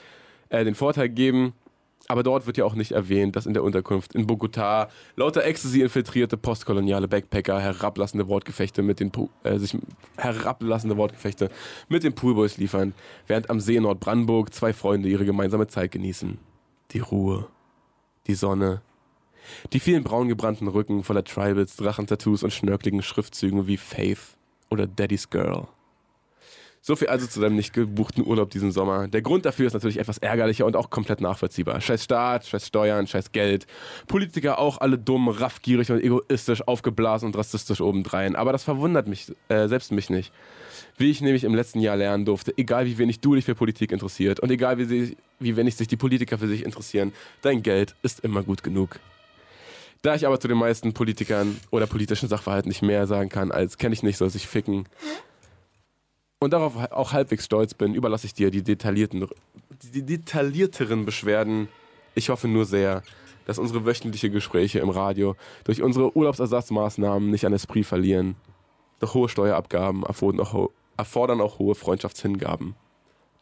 äh, 0.50 0.64
den 0.64 0.76
Vorteil 0.76 1.10
geben. 1.10 1.54
Aber 2.12 2.24
dort 2.24 2.48
wird 2.48 2.58
ja 2.58 2.66
auch 2.66 2.74
nicht 2.74 2.92
erwähnt, 2.92 3.36
dass 3.36 3.46
in 3.46 3.54
der 3.54 3.62
Unterkunft 3.64 4.16
in 4.16 4.26
Bogotá 4.26 4.88
lauter 5.16 5.44
Ecstasy 5.46 5.82
infiltrierte 5.82 6.38
postkoloniale 6.38 7.08
Backpacker 7.08 7.60
herablassende 7.60 8.28
Wortgefechte 8.28 8.82
mit 8.82 9.00
den 9.00 9.12
Pu- 9.12 9.30
äh, 9.44 9.60
sich 9.60 9.78
herablassende 10.18 10.98
Wortgefechte 10.98 11.52
mit 11.88 12.04
den 12.04 12.16
Poolboys 12.16 12.58
liefern, 12.58 12.96
während 13.28 13.52
am 13.52 13.60
See 13.60 13.80
Nordbrandenburg 13.80 14.52
zwei 14.56 14.74
Freunde 14.74 15.08
ihre 15.08 15.24
gemeinsame 15.24 15.68
Zeit 15.68 15.92
genießen. 15.92 16.40
Die 16.94 17.00
Ruhe, 17.00 17.48
die 18.26 18.34
Sonne, 18.34 18.82
die 19.72 19.80
vielen 19.80 20.04
braungebrannten 20.04 20.68
Rücken 20.68 21.04
voller 21.04 21.24
Tribals, 21.24 21.76
Drachentattoos 21.76 22.42
und 22.42 22.52
schnörkeligen 22.52 23.04
Schriftzügen 23.04 23.68
wie 23.68 23.78
Faith 23.78 24.36
oder 24.72 24.88
Daddy's 24.88 25.30
Girl. 25.30 25.68
So 26.90 26.96
viel 26.96 27.10
also 27.10 27.28
zu 27.28 27.40
deinem 27.40 27.56
nicht 27.56 27.72
gebuchten 27.72 28.26
Urlaub 28.26 28.50
diesen 28.50 28.72
Sommer. 28.72 29.08
Der 29.08 29.22
Grund 29.22 29.46
dafür 29.46 29.68
ist 29.68 29.74
natürlich 29.74 30.00
etwas 30.00 30.18
ärgerlicher 30.18 30.66
und 30.66 30.76
auch 30.76 30.90
komplett 30.90 31.22
nachvollziehbar. 31.22 31.80
Scheiß 31.82 32.04
Staat, 32.04 32.48
scheiß 32.48 32.66
Steuern, 32.66 33.06
scheiß 33.06 33.32
Geld. 33.32 33.68
Politiker 34.08 34.58
auch 34.58 34.80
alle 34.82 34.98
dumm, 34.98 35.28
raffgierig 35.28 35.92
und 35.92 36.04
egoistisch, 36.04 36.68
aufgeblasen 36.68 37.28
und 37.28 37.38
rassistisch 37.38 37.80
obendrein. 37.80 38.36
Aber 38.36 38.52
das 38.54 38.64
verwundert 38.64 39.08
mich, 39.08 39.32
äh, 39.50 39.68
selbst 39.68 39.92
mich 39.92 40.10
nicht. 40.10 40.34
Wie 40.98 41.12
ich 41.12 41.22
nämlich 41.22 41.44
im 41.44 41.54
letzten 41.54 41.80
Jahr 41.80 41.96
lernen 41.96 42.26
durfte, 42.26 42.58
egal 42.58 42.88
wie 42.88 42.98
wenig 42.98 43.20
du 43.20 43.36
dich 43.36 43.46
für 43.46 43.54
Politik 43.54 43.92
interessiert 43.92 44.40
und 44.40 44.50
egal 44.50 44.80
wie, 44.80 44.86
sie, 44.86 45.18
wie 45.40 45.56
wenig 45.58 45.76
sich 45.76 45.88
die 45.88 45.96
Politiker 45.96 46.40
für 46.40 46.48
sich 46.48 46.66
interessieren, 46.66 47.14
dein 47.44 47.62
Geld 47.62 47.94
ist 48.02 48.22
immer 48.22 48.42
gut 48.42 48.64
genug. 48.64 49.00
Da 50.02 50.16
ich 50.16 50.26
aber 50.26 50.40
zu 50.40 50.48
den 50.48 50.58
meisten 50.58 50.94
Politikern 50.94 51.58
oder 51.70 51.86
politischen 51.86 52.30
Sachverhalten 52.30 52.70
nicht 52.70 52.82
mehr 52.82 53.06
sagen 53.06 53.30
kann, 53.30 53.52
als 53.52 53.78
kenne 53.78 53.94
ich 53.94 54.02
nicht, 54.02 54.18
soll 54.18 54.32
sich 54.32 54.48
ficken. 54.48 54.88
Und 56.40 56.54
darauf 56.54 56.78
auch 56.92 57.12
halbwegs 57.12 57.46
stolz 57.46 57.74
bin, 57.74 57.94
überlasse 57.94 58.26
ich 58.26 58.34
dir 58.34 58.50
die 58.50 58.64
detaillierten, 58.64 59.28
die 59.94 60.06
detaillierteren 60.06 61.06
Beschwerden. 61.06 61.68
Ich 62.16 62.30
hoffe 62.30 62.48
nur 62.48 62.66
sehr, 62.66 63.04
dass 63.46 63.60
unsere 63.60 63.86
wöchentlichen 63.86 64.32
Gespräche 64.32 64.80
im 64.80 64.90
Radio 64.90 65.36
durch 65.66 65.82
unsere 65.82 66.16
Urlaubsersatzmaßnahmen 66.16 67.30
nicht 67.30 67.46
an 67.46 67.52
Esprit 67.54 67.86
verlieren. 67.86 68.36
Doch 69.00 69.14
hohe 69.14 69.28
Steuerabgaben 69.28 70.04
erfordern 70.04 70.40
auch, 70.40 70.70
erfordern 70.96 71.42
auch 71.42 71.60
hohe 71.60 71.76
Freundschaftshingaben. 71.76 72.76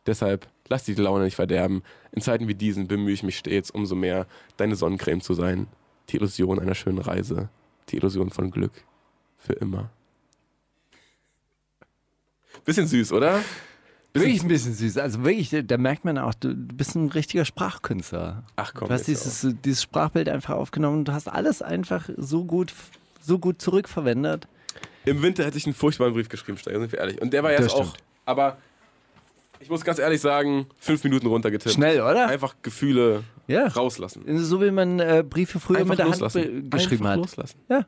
Deshalb 0.07 0.47
lass 0.67 0.85
die 0.85 0.95
Laune 0.95 1.25
nicht 1.25 1.35
verderben. 1.35 1.83
In 2.11 2.21
Zeiten 2.21 2.47
wie 2.47 2.55
diesen 2.55 2.87
bemühe 2.87 3.13
ich 3.13 3.23
mich 3.23 3.37
stets 3.37 3.69
umso 3.69 3.93
mehr, 3.93 4.25
deine 4.55 4.75
Sonnencreme 4.75 5.21
zu 5.21 5.35
sein. 5.35 5.67
Die 6.09 6.15
Illusion 6.15 6.59
einer 6.59 6.75
schönen 6.75 6.99
Reise. 6.99 7.49
Die 7.89 7.97
Illusion 7.97 8.31
von 8.31 8.49
Glück. 8.49 8.71
Für 9.37 9.53
immer. 9.53 9.91
Bisschen 12.65 12.87
süß, 12.87 13.11
oder? 13.13 13.39
Wirklich 14.13 14.41
ein 14.41 14.47
bisschen 14.47 14.73
süß. 14.73 14.97
Also 14.97 15.23
wirklich, 15.23 15.55
da 15.67 15.77
merkt 15.77 16.03
man 16.05 16.17
auch, 16.17 16.33
du 16.33 16.53
bist 16.55 16.95
ein 16.95 17.09
richtiger 17.09 17.45
Sprachkünstler. 17.45 18.43
Ach 18.55 18.73
komm. 18.73 18.87
Du 18.87 18.93
hast 18.93 19.07
dieses, 19.07 19.45
dieses 19.63 19.81
Sprachbild 19.83 20.27
einfach 20.29 20.55
aufgenommen. 20.55 21.05
Du 21.05 21.11
hast 21.13 21.27
alles 21.27 21.61
einfach 21.61 22.09
so 22.17 22.43
gut, 22.43 22.73
so 23.21 23.37
gut 23.37 23.61
zurückverwendet. 23.61 24.47
Im 25.05 25.21
Winter 25.21 25.45
hätte 25.45 25.57
ich 25.57 25.65
einen 25.65 25.75
furchtbaren 25.75 26.13
Brief 26.13 26.29
geschrieben, 26.29 26.57
Steiger, 26.57 26.79
sind 26.79 26.91
wir 26.91 26.99
ehrlich. 26.99 27.21
Und 27.21 27.31
der 27.31 27.43
war 27.43 27.51
jetzt 27.51 27.71
auch. 27.73 27.93
Aber 28.25 28.57
ich 29.59 29.69
muss 29.69 29.83
ganz 29.83 29.99
ehrlich 29.99 30.19
sagen, 30.21 30.65
fünf 30.79 31.03
Minuten 31.03 31.27
runtergetippt. 31.27 31.75
Schnell, 31.75 32.01
oder? 32.01 32.27
Einfach 32.27 32.55
Gefühle 32.63 33.23
Ja. 33.47 33.67
rauslassen. 33.67 34.23
So 34.43 34.61
wie 34.61 34.71
man 34.71 34.99
äh, 34.99 35.23
Briefe 35.27 35.59
früher 35.59 35.77
Einfach 35.79 35.89
mit 35.91 35.99
der 35.99 36.05
Hand 36.05 36.19
loslassen. 36.19 36.69
be- 36.69 36.77
geschrieben 36.77 37.05
Einfach 37.05 37.11
hat. 37.11 37.37
loslassen. 37.37 37.59
Ja. 37.69 37.85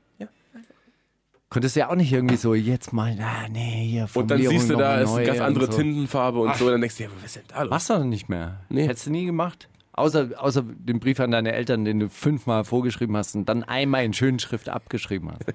Konntest 1.49 1.75
du 1.75 1.79
ja 1.79 1.89
auch 1.89 1.95
nicht 1.95 2.13
irgendwie 2.13 2.35
so, 2.35 2.53
jetzt 2.53 2.93
mal, 2.93 3.17
ah, 3.21 3.47
nee, 3.49 3.87
hier 3.89 4.07
Und 4.13 4.29
dann 4.29 4.39
siehst 4.39 4.69
du, 4.69 4.75
da 4.75 4.99
ist 5.01 5.09
eine 5.09 5.25
ganz 5.25 5.39
andere 5.39 5.65
so. 5.65 5.77
Tintenfarbe 5.77 6.39
und 6.41 6.55
so. 6.55 6.65
Und 6.65 6.71
dann 6.73 6.81
denkst 6.81 6.97
du, 6.97 7.03
ja, 7.03 7.09
was 7.15 7.25
ist 7.25 7.35
denn 7.37 7.43
da 7.47 7.61
los? 7.63 7.69
Machst 7.71 7.89
du 7.89 7.93
doch 7.95 8.03
nicht 8.03 8.29
mehr. 8.29 8.59
Nee. 8.69 8.87
Hättest 8.87 9.07
du 9.07 9.11
nie 9.11 9.25
gemacht. 9.25 9.67
Außer, 9.93 10.29
außer 10.37 10.63
den 10.63 10.99
Brief 10.99 11.19
an 11.19 11.31
deine 11.31 11.51
Eltern, 11.51 11.85
den 11.85 11.99
du 11.99 12.07
fünfmal 12.09 12.63
vorgeschrieben 12.65 13.17
hast 13.17 13.35
und 13.35 13.49
dann 13.49 13.63
einmal 13.63 14.05
in 14.05 14.13
schönen 14.13 14.37
Schrift 14.39 14.69
abgeschrieben 14.69 15.31
hast. 15.31 15.47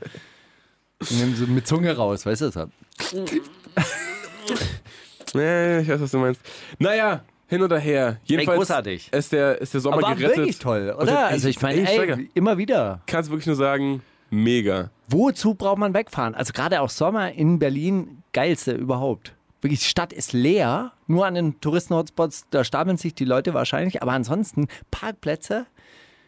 Und 1.13 1.21
dann 1.21 1.35
so 1.37 1.47
mit 1.47 1.67
Zunge 1.67 1.97
raus, 1.97 2.27
weißt 2.27 2.43
du 2.43 2.51
das? 2.51 2.69
Nee, 5.35 5.81
ich 5.81 5.89
weiß, 5.89 6.01
was 6.01 6.11
du 6.13 6.19
meinst. 6.19 6.41
Naja, 6.79 7.25
hin 7.49 7.61
oder 7.63 7.79
her. 7.79 8.19
Jedenfalls 8.25 8.57
großartig. 8.59 9.13
Ist 9.13 9.33
der, 9.33 9.61
ist 9.61 9.75
der 9.75 9.81
Sommer 9.81 9.97
Aber 9.99 10.15
gerettet. 10.15 10.37
wirklich 10.39 10.59
toll, 10.61 10.95
oder? 10.97 11.07
dann- 11.07 11.17
Also 11.33 11.49
ich 11.49 11.61
meine, 11.61 11.81
ey, 11.89 11.99
ey, 12.11 12.31
immer 12.35 12.57
wieder. 12.57 13.01
kannst 13.07 13.31
wirklich 13.31 13.47
nur 13.47 13.57
sagen, 13.57 14.03
mega. 14.35 14.91
Wozu 15.09 15.55
braucht 15.55 15.79
man 15.79 15.95
wegfahren? 15.95 16.35
Also 16.35 16.53
gerade 16.53 16.81
auch 16.81 16.91
Sommer 16.91 17.33
in 17.33 17.59
Berlin, 17.59 18.23
geilste 18.33 18.73
überhaupt. 18.73 19.35
Wirklich, 19.61 19.81
die 19.81 19.87
Stadt 19.87 20.13
ist 20.13 20.33
leer, 20.33 20.93
nur 21.07 21.25
an 21.27 21.35
den 21.35 21.61
Touristen-Hotspots, 21.61 22.47
da 22.51 22.65
stapeln 22.65 22.97
sich 22.99 23.15
die 23.15 23.25
Leute 23.25 23.55
wahrscheinlich, 23.55 24.03
aber 24.03 24.13
ansonsten 24.13 24.69
Parkplätze 24.91 25.67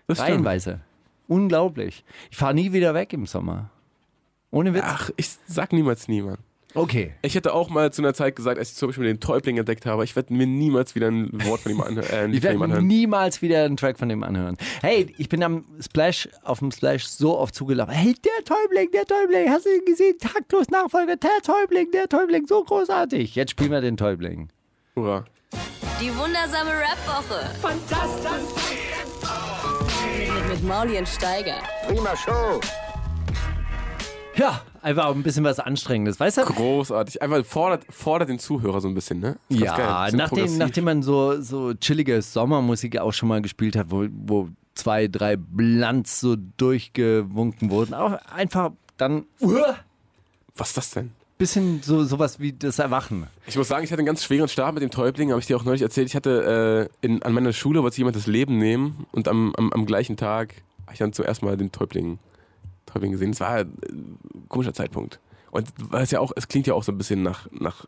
Das 0.07 0.19
stimmt. 0.19 0.31
reihenweise. 0.31 0.81
Unglaublich. 1.29 2.05
Ich 2.31 2.37
fahre 2.37 2.55
nie 2.55 2.73
wieder 2.73 2.95
weg 2.95 3.13
im 3.13 3.27
Sommer. 3.27 3.71
Ohne 4.51 4.73
Witz. 4.75 4.85
Ach, 4.87 5.11
ich 5.17 5.29
sag 5.47 5.73
niemals 5.73 6.09
niemand. 6.09 6.39
Okay. 6.75 7.15
Ich 7.23 7.35
hätte 7.35 7.55
auch 7.55 7.71
mal 7.71 7.91
zu 7.93 8.03
einer 8.03 8.13
Zeit 8.13 8.37
gesagt, 8.37 8.59
als 8.59 8.71
ich 8.73 8.77
zum 8.77 8.89
Beispiel 8.91 9.07
den 9.07 9.19
Täubling 9.21 9.57
entdeckt 9.57 9.87
habe, 9.87 10.05
ich 10.05 10.15
werde 10.15 10.35
mir 10.35 10.47
niemals 10.47 10.95
wieder 10.95 11.09
ein 11.09 11.31
Wort 11.47 11.61
von 11.61 11.73
ihm 11.73 11.81
anhören. 11.81 12.07
Äh, 12.11 12.27
Ich 12.29 12.37
ihm 12.37 12.43
werde 12.43 12.65
anhören. 12.65 12.87
niemals 12.87 13.41
wieder 13.41 13.65
einen 13.65 13.79
Track 13.79 13.99
von 13.99 14.09
dem 14.11 14.23
anhören. 14.23 14.59
Hey, 14.83 15.15
ich 15.17 15.29
bin 15.31 15.43
am 15.43 15.65
Splash, 15.81 16.29
auf 16.43 16.59
dem 16.59 16.71
Splash 16.71 17.07
so 17.07 17.39
oft 17.39 17.55
zugelaufen. 17.55 17.95
Hey, 17.95 18.15
der 18.23 18.45
Täubling, 18.45 18.91
der 18.91 19.07
Täubling, 19.07 19.49
hast 19.49 19.65
du 19.65 19.71
ihn 19.71 19.85
gesehen? 19.87 20.17
Taktlos 20.19 20.69
Nachfolger, 20.69 21.17
der 21.17 21.31
Täubling, 21.43 21.91
der 21.93 22.09
Täubling, 22.09 22.47
so 22.47 22.63
großartig. 22.63 23.35
Jetzt 23.35 23.53
spielen 23.53 23.71
wir 23.71 23.81
den 23.81 23.97
Täubling. 23.97 24.51
Hurra. 24.95 25.25
Die 25.99 26.15
wundersame 26.15 26.71
Rap-Woche. 26.73 27.55
Fantastisch. 27.63 28.77
Mit, 30.19 30.49
mit 30.51 30.65
Mauli 30.69 30.99
und 30.99 31.09
Steiger. 31.09 31.57
Prima 31.89 32.15
Show. 32.17 32.61
Ja, 34.35 34.61
einfach 34.87 35.07
auch 35.07 35.15
ein 35.15 35.23
bisschen 35.23 35.45
was 35.45 35.59
Anstrengendes, 35.59 36.19
weißt 36.19 36.39
du? 36.39 36.43
Großartig. 36.43 37.21
Einfach 37.21 37.45
fordert, 37.45 37.85
fordert 37.91 38.29
den 38.29 38.39
Zuhörer 38.39 38.81
so 38.81 38.89
ein 38.89 38.95
bisschen, 38.95 39.21
ne? 39.21 39.37
Ja, 39.49 40.09
nachdem, 40.13 40.57
nachdem 40.57 40.85
man 40.85 41.03
so, 41.03 41.41
so 41.43 41.75
chillige 41.75 42.23
Sommermusik 42.23 42.97
auch 42.99 43.13
schon 43.13 43.29
mal 43.29 43.43
gespielt 43.43 43.77
hat, 43.77 43.91
wo, 43.91 44.07
wo 44.11 44.49
zwei, 44.75 45.09
drei 45.09 45.37
Blanz 45.37 46.21
so 46.21 46.37
durchgewunken 46.57 47.71
wurden, 47.71 47.95
auch 47.95 48.13
einfach 48.33 48.71
dann 48.97 49.25
uh, 49.41 49.61
Was 50.55 50.69
ist 50.69 50.77
das 50.77 50.91
denn? 50.93 51.13
bisschen 51.39 51.83
so 51.83 52.03
sowas 52.05 52.41
wie 52.41 52.55
das 52.55 52.79
Erwachen. 52.79 53.27
Ich 53.47 53.59
muss 53.59 53.69
sagen, 53.69 53.85
ich 53.85 53.93
hatte 53.93 54.01
einen 54.01 54.07
ganz 54.07 54.25
schweren 54.25 54.49
Start 54.49 54.73
mit 54.73 54.83
dem 54.83 54.91
Täubling, 54.91 55.33
habe 55.33 55.41
ich 55.41 55.47
dir 55.47 55.59
auch 55.59 55.65
neulich 55.65 55.83
erzählt. 55.83 56.09
Ich 56.09 56.17
hatte 56.17 56.89
äh, 57.03 57.07
in, 57.07 57.23
an 57.23 57.35
meiner 57.35 57.53
Schule 57.53 57.83
wollte 57.83 57.93
sich 57.93 57.99
jemand 57.99 58.17
das 58.17 58.27
Leben 58.27 58.57
nehmen 58.57 59.07
und 59.13 59.29
am, 59.29 59.55
am, 59.57 59.71
am 59.71 59.85
gleichen 59.85 60.17
Tag 60.17 60.55
habe 60.85 60.95
ich 60.95 60.99
dann 60.99 61.13
zum 61.13 61.27
ersten 61.27 61.45
Mal 61.45 61.59
den 61.59 61.73
Täubling, 61.73 62.19
Täubling 62.97 63.13
gesehen. 63.13 63.31
Es 63.31 63.41
war 63.41 63.59
äh, 63.61 63.63
ein 63.63 64.19
komischer 64.49 64.73
Zeitpunkt. 64.73 65.21
Und 65.51 65.69
es 65.93 66.11
ja 66.11 66.21
auch, 66.21 66.33
es 66.37 66.49
klingt 66.49 66.67
ja 66.67 66.75
auch 66.75 66.83
so 66.83 66.93
ein 66.93 66.99
bisschen 66.99 67.23
nach, 67.23 67.49
nach 67.53 67.87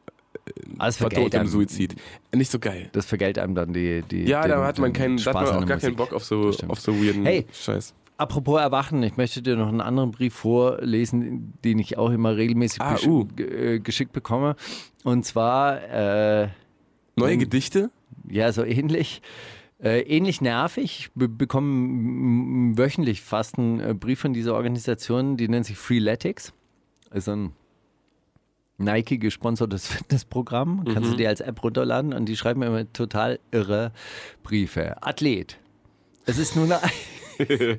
einem, 0.79 1.47
Suizid. 1.47 1.97
Nicht 2.35 2.51
so 2.51 2.59
geil. 2.59 2.89
das 2.93 3.07
vergällt 3.07 3.39
einem 3.39 3.55
dann 3.55 3.73
die, 3.73 4.03
die 4.03 4.25
Ja, 4.25 4.43
den, 4.43 4.51
da 4.51 4.65
hat 4.67 4.79
man, 4.79 4.93
keinen, 4.93 5.17
da 5.19 5.27
hat 5.27 5.35
man 5.35 5.47
an 5.47 5.63
auch 5.63 5.67
gar 5.67 5.79
keinen 5.79 5.93
Musik. 5.93 5.97
Bock 5.97 6.13
auf 6.13 6.25
so, 6.25 6.51
auf 6.69 6.81
so 6.81 6.95
weirden 6.95 7.25
Hey. 7.25 7.47
Scheiß. 7.53 7.95
Apropos 8.17 8.61
Erwachen, 8.61 9.03
ich 9.05 9.17
möchte 9.17 9.43
dir 9.43 9.55
noch 9.57 9.69
einen 9.69 9.81
anderen 9.81 10.11
Brief 10.11 10.35
vorlesen, 10.35 11.53
den 11.65 11.79
ich 11.79 11.99
auch 11.99 12.11
immer 12.11 12.37
regelmäßig 12.37 12.81
Ah, 12.81 12.97
uh. 13.07 13.29
äh, 13.37 13.79
geschickt 13.79 14.13
bekomme. 14.13 14.57
Und 15.05 15.25
zwar, 15.25 15.83
äh, 15.89 16.49
Neue 17.17 17.39
Gedichte? 17.39 17.91
ja, 18.29 18.53
so 18.53 18.65
ähnlich. 18.65 19.23
Äh, 19.81 20.01
ähnlich 20.01 20.41
nervig. 20.41 20.85
Ich 20.85 21.11
be 21.15 21.29
bekomme 21.29 22.77
wöchentlich 22.77 23.23
fast 23.23 23.59
einen 23.59 23.81
äh, 23.81 23.95
Brief 23.95 24.21
von 24.21 24.33
dieser 24.33 24.55
Organisation, 24.55 25.37
die 25.37 25.49
nennt 25.49 25.67
sich 25.67 25.79
Freeletics. 25.79 26.53
Ist 27.13 27.29
ein 27.29 27.53
Nike 28.77 29.19
gesponsertes 29.19 29.87
Fitnessprogramm. 29.93 30.85
Kannst 30.93 31.13
du 31.13 31.17
dir 31.17 31.29
als 31.29 31.41
App 31.41 31.63
runterladen 31.63 32.13
und 32.13 32.27
die 32.27 32.37
schreiben 32.37 32.61
mir 32.61 32.67
immer 32.67 32.93
total 32.93 33.39
irre 33.53 33.93
Briefe. 34.43 35.01
Athlet. 35.03 35.59
Es 36.27 36.39
ist 36.39 36.57
nun 36.57 36.73
ein 36.73 36.81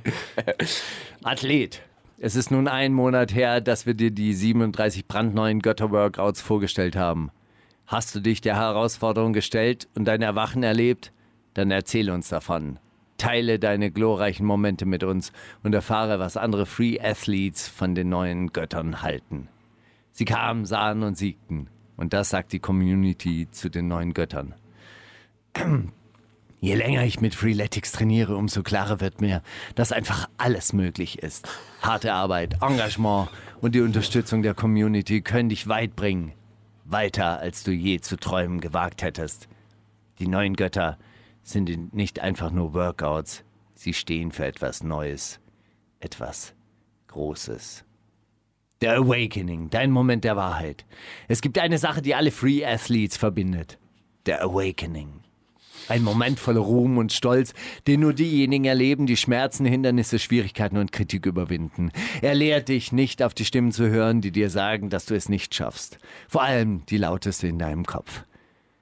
Athlet. 1.23 1.81
Es 2.17 2.35
ist 2.35 2.51
nun 2.51 2.67
ein 2.67 2.93
Monat 2.93 3.33
her, 3.33 3.61
dass 3.61 3.85
wir 3.85 3.93
dir 3.93 4.11
die 4.11 4.33
37 4.33 5.07
brandneuen 5.07 5.61
Götter-Workouts 5.61 6.41
vorgestellt 6.41 6.95
haben. 6.95 7.31
Hast 7.87 8.13
du 8.13 8.19
dich 8.19 8.41
der 8.41 8.55
Herausforderung 8.55 9.33
gestellt 9.33 9.87
und 9.95 10.05
dein 10.05 10.21
Erwachen 10.21 10.63
erlebt? 10.63 11.13
Dann 11.53 11.71
erzähl 11.71 12.09
uns 12.09 12.29
davon. 12.29 12.79
Teile 13.17 13.59
deine 13.59 13.91
glorreichen 13.91 14.45
Momente 14.45 14.85
mit 14.85 15.03
uns 15.03 15.31
und 15.63 15.73
erfahre, 15.73 16.19
was 16.19 16.37
andere 16.37 16.65
Free 16.65 16.99
Athletes 16.99 17.67
von 17.67 17.95
den 17.95 18.09
neuen 18.09 18.53
Göttern 18.53 19.01
halten. 19.01 19.49
Sie 20.11 20.25
kamen, 20.25 20.65
sahen 20.65 21.03
und 21.03 21.17
siegten. 21.17 21.67
Und 21.97 22.13
das 22.13 22.29
sagt 22.29 22.53
die 22.53 22.59
Community 22.59 23.47
zu 23.51 23.69
den 23.69 23.87
neuen 23.87 24.13
Göttern. 24.13 24.55
Je 26.61 26.75
länger 26.75 27.03
ich 27.05 27.21
mit 27.21 27.35
Freeletics 27.35 27.93
trainiere, 27.93 28.35
umso 28.35 28.63
klarer 28.63 28.99
wird 28.99 29.21
mir, 29.21 29.41
dass 29.75 29.93
einfach 29.93 30.29
alles 30.37 30.73
möglich 30.73 31.19
ist. 31.19 31.47
Harte 31.81 32.13
Arbeit, 32.13 32.61
Engagement 32.61 33.29
und 33.61 33.75
die 33.75 33.81
Unterstützung 33.81 34.41
der 34.41 34.53
Community 34.53 35.21
können 35.21 35.47
dich 35.47 35.69
weit 35.69 35.95
bringen. 35.95 36.33
Weiter, 36.83 37.39
als 37.39 37.63
du 37.63 37.71
je 37.71 38.01
zu 38.01 38.17
träumen 38.17 38.59
gewagt 38.59 39.03
hättest. 39.03 39.47
Die 40.19 40.27
neuen 40.27 40.55
Götter 40.55 40.97
sind 41.49 41.93
nicht 41.93 42.19
einfach 42.19 42.51
nur 42.51 42.73
Workouts, 42.73 43.43
sie 43.75 43.93
stehen 43.93 44.31
für 44.31 44.45
etwas 44.45 44.83
Neues, 44.83 45.39
etwas 45.99 46.53
Großes. 47.07 47.83
Der 48.81 48.97
Awakening, 48.97 49.69
dein 49.69 49.91
Moment 49.91 50.23
der 50.23 50.37
Wahrheit. 50.37 50.85
Es 51.27 51.41
gibt 51.41 51.57
eine 51.57 51.77
Sache, 51.77 52.01
die 52.01 52.15
alle 52.15 52.31
Free 52.31 52.65
Athletes 52.65 53.17
verbindet. 53.17 53.77
Der 54.25 54.41
Awakening. 54.43 55.21
Ein 55.89 56.03
Moment 56.03 56.39
voller 56.39 56.59
Ruhm 56.59 56.97
und 56.97 57.11
Stolz, 57.11 57.53
den 57.87 58.01
nur 58.01 58.13
diejenigen 58.13 58.65
erleben, 58.65 59.07
die 59.07 59.17
Schmerzen, 59.17 59.65
Hindernisse, 59.65 60.19
Schwierigkeiten 60.19 60.77
und 60.77 60.91
Kritik 60.91 61.25
überwinden. 61.25 61.91
Er 62.21 62.35
lehrt 62.35 62.69
dich, 62.69 62.91
nicht 62.91 63.23
auf 63.23 63.33
die 63.33 63.45
Stimmen 63.45 63.71
zu 63.71 63.89
hören, 63.89 64.21
die 64.21 64.31
dir 64.31 64.51
sagen, 64.51 64.89
dass 64.89 65.07
du 65.07 65.15
es 65.15 65.29
nicht 65.29 65.55
schaffst. 65.55 65.97
Vor 66.27 66.43
allem 66.43 66.85
die 66.85 66.97
lauteste 66.97 67.47
in 67.47 67.57
deinem 67.57 67.85
Kopf. 67.85 68.23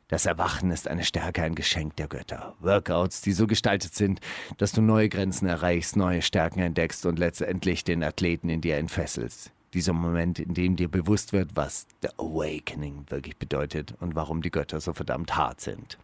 Das 0.09 0.25
Erwachen 0.25 0.71
ist 0.71 0.87
eine 0.87 1.03
Stärke, 1.03 1.43
ein 1.43 1.55
Geschenk 1.55 1.97
der 1.97 2.07
Götter. 2.07 2.55
Workouts, 2.61 3.21
die 3.21 3.33
so 3.33 3.45
gestaltet 3.45 3.93
sind, 3.93 4.21
dass 4.57 4.71
du 4.71 4.81
neue 4.81 5.09
Grenzen 5.09 5.47
erreichst, 5.47 5.97
neue 5.97 6.21
Stärken 6.21 6.59
entdeckst 6.61 7.05
und 7.05 7.19
letztendlich 7.19 7.83
den 7.83 8.03
Athleten 8.03 8.47
in 8.47 8.61
dir 8.61 8.77
entfesselst. 8.77 9.51
Dieser 9.73 9.91
Moment, 9.91 10.39
in 10.39 10.53
dem 10.53 10.77
dir 10.77 10.87
bewusst 10.87 11.33
wird, 11.33 11.55
was 11.55 11.87
The 12.01 12.07
Awakening 12.17 13.05
wirklich 13.09 13.35
bedeutet 13.37 13.95
und 13.99 14.15
warum 14.15 14.41
die 14.41 14.49
Götter 14.49 14.79
so 14.79 14.93
verdammt 14.93 15.35
hart 15.35 15.59
sind. 15.59 15.97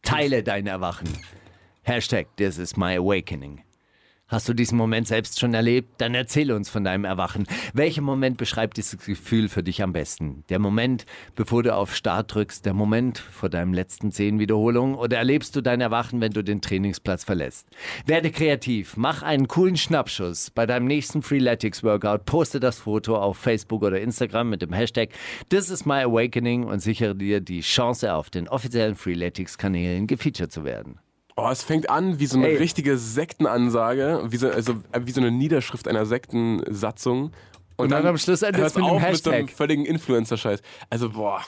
Teile 0.00 0.42
dein 0.42 0.66
Erwachen. 0.66 1.08
Hashtag 1.82 2.28
This 2.36 2.56
is 2.56 2.78
my 2.78 2.96
awakening. 2.96 3.62
Hast 4.28 4.48
du 4.48 4.54
diesen 4.54 4.76
Moment 4.76 5.06
selbst 5.06 5.38
schon 5.38 5.54
erlebt? 5.54 6.00
Dann 6.00 6.16
erzähle 6.16 6.56
uns 6.56 6.68
von 6.68 6.82
deinem 6.82 7.04
Erwachen. 7.04 7.46
Welcher 7.74 8.02
Moment 8.02 8.38
beschreibt 8.38 8.76
dieses 8.76 8.98
Gefühl 8.98 9.48
für 9.48 9.62
dich 9.62 9.84
am 9.84 9.92
besten? 9.92 10.42
Der 10.48 10.58
Moment, 10.58 11.06
bevor 11.36 11.62
du 11.62 11.72
auf 11.72 11.94
Start 11.94 12.34
drückst, 12.34 12.66
der 12.66 12.74
Moment 12.74 13.18
vor 13.18 13.50
deinem 13.50 13.72
letzten 13.72 14.10
zehn 14.10 14.40
Wiederholungen 14.40 14.96
oder 14.96 15.18
erlebst 15.18 15.54
du 15.54 15.60
dein 15.60 15.80
Erwachen, 15.80 16.20
wenn 16.20 16.32
du 16.32 16.42
den 16.42 16.60
Trainingsplatz 16.60 17.22
verlässt? 17.22 17.68
Werde 18.04 18.32
kreativ, 18.32 18.96
mach 18.96 19.22
einen 19.22 19.46
coolen 19.46 19.76
Schnappschuss 19.76 20.50
bei 20.50 20.66
deinem 20.66 20.86
nächsten 20.88 21.22
Freeletics 21.22 21.84
Workout, 21.84 22.24
poste 22.24 22.58
das 22.58 22.80
Foto 22.80 23.16
auf 23.16 23.38
Facebook 23.38 23.84
oder 23.84 24.00
Instagram 24.00 24.50
mit 24.50 24.60
dem 24.60 24.72
Hashtag 24.72 25.10
This 25.50 25.70
is 25.70 25.86
my 25.86 26.02
awakening 26.02 26.64
und 26.64 26.80
sichere 26.80 27.14
dir 27.14 27.40
die 27.40 27.60
Chance 27.60 28.12
auf 28.12 28.28
den 28.28 28.48
offiziellen 28.48 28.96
Freeletics 28.96 29.56
Kanälen 29.56 30.08
gefeatured 30.08 30.50
zu 30.50 30.64
werden. 30.64 30.98
Oh, 31.38 31.48
es 31.50 31.62
fängt 31.62 31.90
an 31.90 32.18
wie 32.18 32.26
so 32.26 32.38
eine 32.38 32.48
Ey. 32.48 32.56
richtige 32.56 32.96
Sektenansage, 32.96 34.22
wie 34.28 34.36
so, 34.38 34.48
also, 34.48 34.72
äh, 34.92 35.00
wie 35.04 35.10
so 35.12 35.20
eine 35.20 35.30
Niederschrift 35.30 35.86
einer 35.86 36.06
Sektensatzung. 36.06 37.32
Und 37.76 37.90
dann 37.92 38.06
am 38.06 38.16
Schluss 38.16 38.40
endet's 38.42 38.62
hört's 38.62 38.74
mit 38.76 38.84
dem 38.86 38.90
auf 38.90 39.02
mit 39.02 39.22
so 39.22 39.30
einem 39.30 39.40
Hashtag. 39.42 39.56
völligen 39.56 39.84
Influencer-Scheiß. 39.84 40.60
Also, 40.88 41.10
boah. 41.10 41.42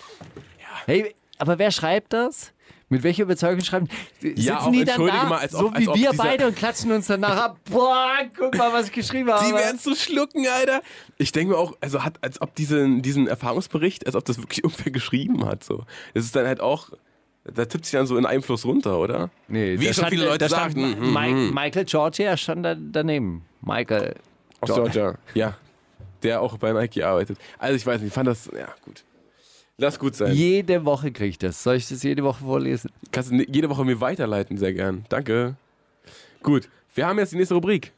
Hey, 0.85 1.15
aber 1.39 1.59
wer 1.59 1.71
schreibt 1.71 2.13
das? 2.13 2.53
Mit 2.91 3.03
welcher 3.03 3.23
Überzeugung 3.25 3.63
schreiben? 3.63 3.89
Sitzen 4.21 4.41
Ja, 4.43 4.61
auch 4.61 4.71
die 4.71 4.79
dann 4.81 4.89
entschuldige 4.89 5.19
da, 5.23 5.29
mal, 5.29 5.39
als 5.39 5.55
ob- 5.55 5.61
so 5.61 5.69
als 5.69 5.81
wie 5.85 5.89
ob 5.89 5.97
wir 5.97 6.13
beide 6.15 6.47
und 6.47 6.57
klatschen 6.57 6.91
uns 6.93 7.07
danach 7.07 7.37
ab. 7.37 7.59
Boah, 7.71 8.17
guck 8.39 8.57
mal, 8.57 8.73
was 8.73 8.87
ich 8.87 8.93
geschrieben 8.93 9.31
habe. 9.31 9.45
Die 9.47 9.53
werden 9.55 9.79
zu 9.79 9.95
schlucken, 9.95 10.47
Alter. 10.47 10.81
Ich 11.19 11.33
denke 11.33 11.53
mir 11.53 11.59
auch, 11.59 11.75
also 11.81 12.03
hat, 12.03 12.15
als 12.23 12.41
ob 12.41 12.55
diesen, 12.55 13.03
diesen 13.03 13.27
Erfahrungsbericht, 13.27 14.07
als 14.07 14.17
ob 14.17 14.25
das 14.25 14.39
wirklich 14.39 14.59
irgendwer 14.65 14.91
geschrieben 14.91 15.45
hat. 15.47 15.65
So. 15.65 15.85
Das 16.15 16.25
ist 16.25 16.35
dann 16.35 16.47
halt 16.47 16.61
auch, 16.61 16.91
da 17.55 17.65
tippt 17.65 17.85
sich 17.87 17.93
dann 17.93 18.07
so 18.07 18.17
in 18.17 18.27
Einfluss 18.27 18.65
runter, 18.65 18.99
oder? 18.99 19.31
nee, 19.49 19.79
Wie 19.79 19.85
schon 19.87 19.95
stand, 19.95 20.11
viele 20.11 20.25
Leute 20.27 20.39
da 20.39 20.49
stand 20.49 20.75
sagten. 20.75 20.97
hm, 21.01 21.13
Mike, 21.13 21.31
hm. 21.31 21.55
Michael 21.55 21.85
Georgia 21.85 22.37
stand 22.37 22.65
da 22.65 22.75
daneben. 22.75 23.45
Michael. 23.61 24.15
Aus 24.61 24.75
Georgia, 24.75 25.15
ja. 25.35 25.57
Der 26.23 26.41
auch 26.43 26.59
bei 26.59 26.73
Nike 26.73 27.03
arbeitet. 27.05 27.39
Also 27.59 27.77
ich 27.77 27.87
weiß 27.87 28.01
nicht, 28.01 28.09
ich 28.09 28.15
fand 28.15 28.27
das, 28.29 28.51
ja 28.53 28.69
gut. 28.85 29.05
Lass 29.77 29.99
gut 30.01 30.17
sein. 30.17 30.35
Jede 30.35 30.85
Woche 30.85 31.13
kriege 31.13 31.31
ich 31.31 31.39
das. 31.39 31.63
Soll 31.63 31.77
ich 31.77 31.89
das 31.89 32.03
jede 32.03 32.25
Woche 32.25 32.43
vorlesen? 32.43 32.91
Kannst 33.13 33.31
du 33.31 33.37
jede 33.37 33.71
Woche 33.71 33.85
mir 33.85 34.01
weiterleiten, 34.01 34.59
sehr 34.59 34.73
gern. 34.73 35.05
Danke. 35.09 35.55
Gut, 36.43 36.69
wir 36.97 37.07
haben 37.07 37.19
jetzt 37.19 37.33
die 37.33 37.37
nächste 37.37 37.55
Rubrik. 37.55 37.93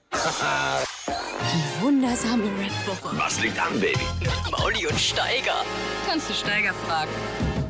Wundersame 1.80 2.44
Rap-Woche. 2.44 3.16
Was 3.18 3.42
liegt 3.42 3.58
an, 3.58 3.80
Baby? 3.80 3.98
Mauli 4.50 4.86
und 4.86 5.00
Steiger. 5.00 5.64
Kannst 6.06 6.28
du 6.28 6.34
Steiger 6.34 6.74
fragen? 6.74 7.10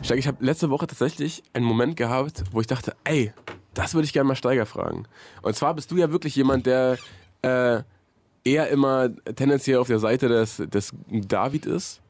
Steig, 0.02 0.18
ich 0.18 0.26
habe 0.26 0.44
letzte 0.44 0.70
Woche 0.70 0.86
tatsächlich 0.86 1.42
einen 1.52 1.66
Moment 1.66 1.96
gehabt, 1.96 2.44
wo 2.52 2.60
ich 2.60 2.66
dachte, 2.66 2.94
ey, 3.04 3.32
das 3.74 3.94
würde 3.94 4.06
ich 4.06 4.12
gerne 4.12 4.28
mal 4.28 4.34
Steiger 4.34 4.66
fragen. 4.66 5.04
Und 5.42 5.54
zwar 5.54 5.74
bist 5.74 5.90
du 5.90 5.96
ja 5.96 6.10
wirklich 6.10 6.34
jemand, 6.36 6.66
der 6.66 6.96
äh, 7.42 7.82
eher 8.44 8.68
immer 8.68 9.10
tendenziell 9.36 9.78
auf 9.78 9.88
der 9.88 9.98
Seite 9.98 10.28
des, 10.28 10.56
des 10.56 10.92
David 11.10 11.66
ist. 11.66 12.00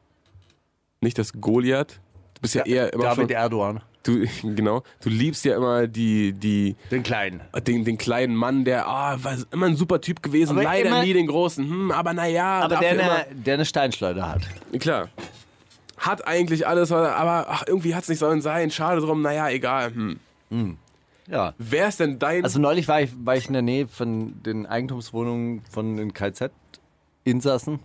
Nicht 1.01 1.17
des 1.17 1.33
Goliath. 1.33 1.99
Du 2.35 2.41
bist 2.41 2.55
ja, 2.55 2.65
eher 2.65 2.93
immer 2.93 3.03
David 3.03 3.29
schon, 3.29 3.29
Erdogan. 3.29 3.81
du, 4.03 4.25
genau, 4.43 4.83
du 5.01 5.09
liebst 5.09 5.43
ja 5.43 5.57
immer 5.57 5.85
die, 5.85 6.31
die, 6.31 6.75
Den 6.91 7.03
Kleinen. 7.03 7.41
den, 7.67 7.83
den 7.83 7.97
kleinen 7.97 8.35
Mann, 8.35 8.63
der, 8.63 8.87
ah, 8.87 9.17
war 9.21 9.37
immer 9.51 9.65
ein 9.65 9.75
super 9.75 9.99
Typ 9.99 10.23
gewesen, 10.23 10.53
Aber 10.53 10.63
leider 10.63 11.03
nie 11.03 11.13
den 11.13 11.27
großen, 11.27 11.67
hm, 11.67 11.91
aber 11.91 12.13
naja, 12.13 12.61
Aber 12.61 12.77
der 12.77 12.89
eine, 12.91 13.25
der 13.35 13.55
eine 13.55 13.65
Steinschleuder 13.65 14.29
hat. 14.29 14.41
klar. 14.79 15.09
Hat 16.01 16.27
eigentlich 16.27 16.67
alles, 16.67 16.91
aber 16.91 17.45
ach, 17.49 17.63
irgendwie 17.67 17.93
hat 17.95 18.03
es 18.03 18.09
nicht 18.09 18.19
sollen 18.19 18.41
sein, 18.41 18.71
schade 18.71 19.01
drum, 19.01 19.21
naja, 19.21 19.49
egal. 19.49 19.93
Hm. 20.49 20.77
Ja. 21.27 21.53
Wer 21.57 21.87
ist 21.87 21.99
denn 21.99 22.17
dein, 22.19 22.43
Also 22.43 22.59
neulich 22.59 22.87
war 22.87 23.01
ich, 23.01 23.11
war 23.23 23.35
ich 23.37 23.47
in 23.47 23.53
der 23.53 23.61
Nähe 23.61 23.87
von 23.87 24.41
den 24.43 24.65
Eigentumswohnungen 24.65 25.63
von 25.69 25.95
den 25.97 26.13
KZ-Insassen. 26.13 27.79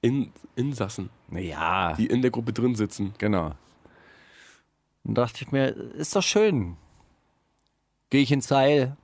in, 0.00 0.32
Insassen, 0.56 1.10
Naja, 1.28 1.92
die 1.98 2.06
in 2.06 2.22
der 2.22 2.30
Gruppe 2.30 2.52
drin 2.52 2.74
sitzen? 2.74 3.14
genau. 3.18 3.52
Und 5.04 5.16
dachte 5.16 5.44
ich 5.44 5.52
mir, 5.52 5.68
ist 5.68 6.16
doch 6.16 6.22
schön. 6.22 6.76
Gehe 8.08 8.22
ich 8.22 8.32
ins 8.32 8.48
Seil, 8.48 8.96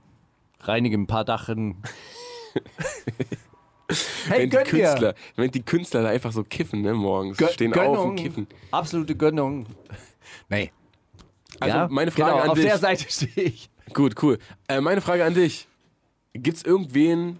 reinige 0.60 0.96
ein 0.96 1.06
paar 1.06 1.24
Dachen. 1.26 1.82
hey, 4.28 4.40
wenn 4.42 4.50
die. 4.50 4.56
Künstler, 4.70 5.14
wenn 5.36 5.50
die 5.50 5.62
Künstler 5.62 6.02
da 6.02 6.08
einfach 6.08 6.32
so 6.32 6.42
kiffen, 6.44 6.82
ne, 6.82 6.94
morgens, 6.94 7.38
Gö- 7.38 7.48
stehen 7.52 7.72
Gönnung. 7.72 7.96
auf 7.96 8.04
und 8.06 8.16
kiffen. 8.16 8.46
Absolute 8.70 9.14
Gönnung. 9.16 9.66
Nee. 10.48 10.72
Also 11.58 11.76
ja, 11.76 11.88
meine 11.90 12.10
Frage 12.10 12.30
genau, 12.32 12.42
an 12.44 12.48
auf 12.50 12.54
dich. 12.56 12.64
der 12.66 12.78
Seite 12.78 13.04
stehe 13.10 13.46
ich. 13.48 13.70
Gut, 13.92 14.22
cool. 14.22 14.38
Äh, 14.68 14.80
meine 14.80 15.00
Frage 15.00 15.24
an 15.24 15.34
dich. 15.34 15.66
Gibt 16.32 16.58
es 16.58 16.62
irgendwen, 16.64 17.38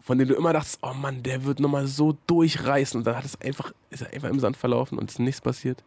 von 0.00 0.18
dem 0.18 0.26
du 0.28 0.34
immer 0.34 0.52
dachtest, 0.52 0.80
oh 0.82 0.92
Mann, 0.92 1.22
der 1.22 1.44
wird 1.44 1.60
nochmal 1.60 1.86
so 1.86 2.16
durchreißen 2.26 2.98
und 2.98 3.06
dann 3.06 3.16
hat 3.16 3.24
es 3.24 3.40
einfach, 3.40 3.72
ist 3.90 4.02
er 4.02 4.12
einfach 4.12 4.28
im 4.28 4.40
Sand 4.40 4.56
verlaufen 4.56 4.98
und 4.98 5.08
ist 5.10 5.18
nichts 5.20 5.40
passiert? 5.40 5.82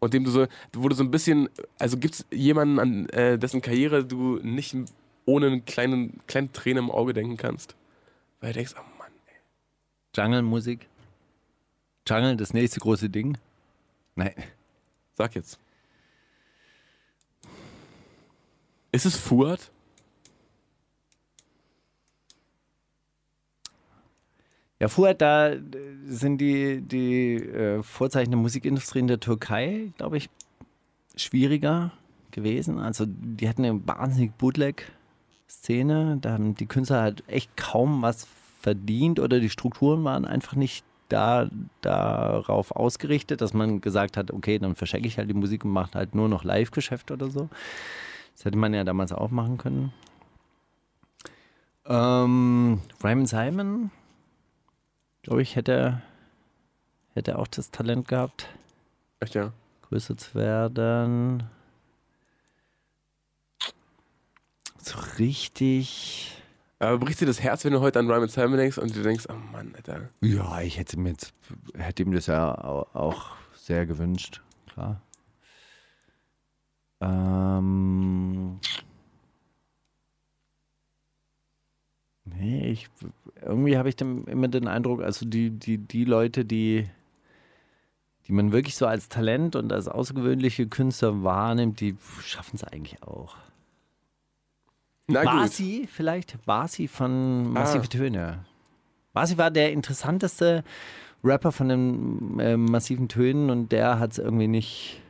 Und 0.00 0.14
dem 0.14 0.24
du 0.24 0.30
so, 0.30 0.46
wo 0.74 0.88
du 0.88 0.96
so 0.96 1.04
ein 1.04 1.10
bisschen, 1.10 1.48
also 1.78 1.96
gibt 1.98 2.14
es 2.14 2.26
jemanden, 2.32 2.78
an 2.80 3.08
äh, 3.10 3.38
dessen 3.38 3.60
Karriere 3.60 4.04
du 4.04 4.38
nicht 4.42 4.74
ohne 5.26 5.46
eine 5.46 5.60
kleine, 5.60 6.10
kleine 6.26 6.50
Träne 6.50 6.80
im 6.80 6.90
Auge 6.90 7.12
denken 7.12 7.36
kannst? 7.36 7.76
Weil 8.40 8.52
du 8.52 8.58
denkst, 8.60 8.74
oh. 8.76 8.82
Jungle-Musik. 10.14 10.88
Jungle, 12.06 12.36
das 12.36 12.52
nächste 12.52 12.80
große 12.80 13.08
Ding. 13.08 13.38
Nein. 14.14 14.34
sag 15.14 15.34
jetzt. 15.34 15.58
Ist 18.90 19.06
es 19.06 19.16
Fuad? 19.16 19.70
Ja, 24.78 24.88
vorher, 24.88 25.14
da 25.14 25.50
äh, 25.50 25.60
sind 26.06 26.38
die, 26.38 26.80
die 26.82 27.36
äh, 27.36 27.82
Vorzeichen 27.82 28.32
der 28.32 28.40
Musikindustrie 28.40 28.98
in 28.98 29.06
der 29.06 29.20
Türkei, 29.20 29.92
glaube 29.96 30.16
ich, 30.16 30.28
schwieriger 31.14 31.92
gewesen. 32.32 32.80
Also 32.80 33.06
die 33.06 33.48
hatten 33.48 33.64
eine 33.64 33.86
wahnsinnig 33.86 34.32
Bootleg-Szene. 34.32 36.18
Da 36.20 36.32
haben 36.32 36.56
die 36.56 36.66
Künstler 36.66 37.00
halt 37.00 37.22
echt 37.28 37.56
kaum 37.56 38.02
was 38.02 38.26
verdient 38.62 39.20
oder 39.20 39.40
die 39.40 39.50
Strukturen 39.50 40.04
waren 40.04 40.24
einfach 40.24 40.54
nicht 40.54 40.84
da, 41.08 41.48
darauf 41.82 42.70
ausgerichtet, 42.70 43.40
dass 43.40 43.52
man 43.52 43.80
gesagt 43.80 44.16
hat, 44.16 44.30
okay, 44.30 44.58
dann 44.58 44.74
verschenke 44.74 45.08
ich 45.08 45.18
halt 45.18 45.28
die 45.28 45.34
Musik 45.34 45.64
und 45.64 45.72
mache 45.72 45.98
halt 45.98 46.14
nur 46.14 46.28
noch 46.28 46.44
Live-Geschäft 46.44 47.10
oder 47.10 47.28
so. 47.28 47.48
Das 48.34 48.46
hätte 48.46 48.56
man 48.56 48.72
ja 48.72 48.84
damals 48.84 49.12
auch 49.12 49.30
machen 49.30 49.58
können. 49.58 49.92
Ähm, 51.84 52.80
Ryman 53.02 53.26
Simon, 53.26 53.90
glaube 55.22 55.42
ich, 55.42 55.56
hätte, 55.56 56.00
hätte 57.14 57.38
auch 57.38 57.48
das 57.48 57.70
Talent 57.70 58.08
gehabt, 58.08 58.48
Echt 59.20 59.34
ja. 59.34 59.52
größer 59.82 60.16
zu 60.16 60.34
werden. 60.34 61.42
So 64.78 64.98
richtig. 65.18 66.41
Aber 66.82 66.98
bricht 66.98 67.20
dir 67.20 67.26
das 67.26 67.40
Herz, 67.40 67.64
wenn 67.64 67.72
du 67.74 67.80
heute 67.80 68.00
an 68.00 68.10
Ryman 68.10 68.28
Simon 68.28 68.56
denkst 68.58 68.76
und 68.76 68.96
du 68.96 69.02
denkst, 69.04 69.26
oh 69.28 69.34
Mann, 69.52 69.72
Alter. 69.76 70.08
Ja, 70.20 70.60
ich 70.62 70.78
hätte 70.78 70.98
mir 70.98 71.10
jetzt, 71.10 71.32
hätte 71.76 72.02
ihm 72.02 72.10
das 72.10 72.26
ja 72.26 72.52
au- 72.58 72.88
auch 72.92 73.36
sehr 73.54 73.86
gewünscht, 73.86 74.42
klar. 74.66 75.00
Ähm, 77.00 78.58
nee, 82.24 82.70
ich, 82.72 82.88
irgendwie 83.40 83.78
habe 83.78 83.88
ich 83.88 83.94
dann 83.94 84.24
immer 84.24 84.48
den 84.48 84.66
Eindruck, 84.66 85.02
also 85.02 85.24
die, 85.24 85.50
die, 85.50 85.78
die 85.78 86.04
Leute, 86.04 86.44
die, 86.44 86.88
die 88.26 88.32
man 88.32 88.50
wirklich 88.50 88.74
so 88.74 88.86
als 88.88 89.08
Talent 89.08 89.54
und 89.54 89.72
als 89.72 89.86
außergewöhnliche 89.86 90.66
Künstler 90.66 91.22
wahrnimmt, 91.22 91.78
die 91.78 91.96
schaffen 92.20 92.56
es 92.56 92.64
eigentlich 92.64 93.04
auch. 93.04 93.36
Na 95.12 95.22
gut. 95.22 95.32
Basi 95.32 95.88
vielleicht? 95.90 96.44
Basi 96.44 96.88
von 96.88 97.52
Massive 97.52 97.84
Ah. 97.84 97.86
Töne. 97.88 98.38
Basi 99.12 99.36
war 99.38 99.50
der 99.50 99.72
interessanteste 99.72 100.64
Rapper 101.24 101.52
von 101.52 101.68
den 101.68 102.40
äh, 102.40 102.56
massiven 102.56 103.08
Tönen 103.08 103.50
und 103.50 103.70
der 103.72 103.98
hat 103.98 104.12
es 104.12 104.18
irgendwie 104.18 104.48
nicht 104.48 105.00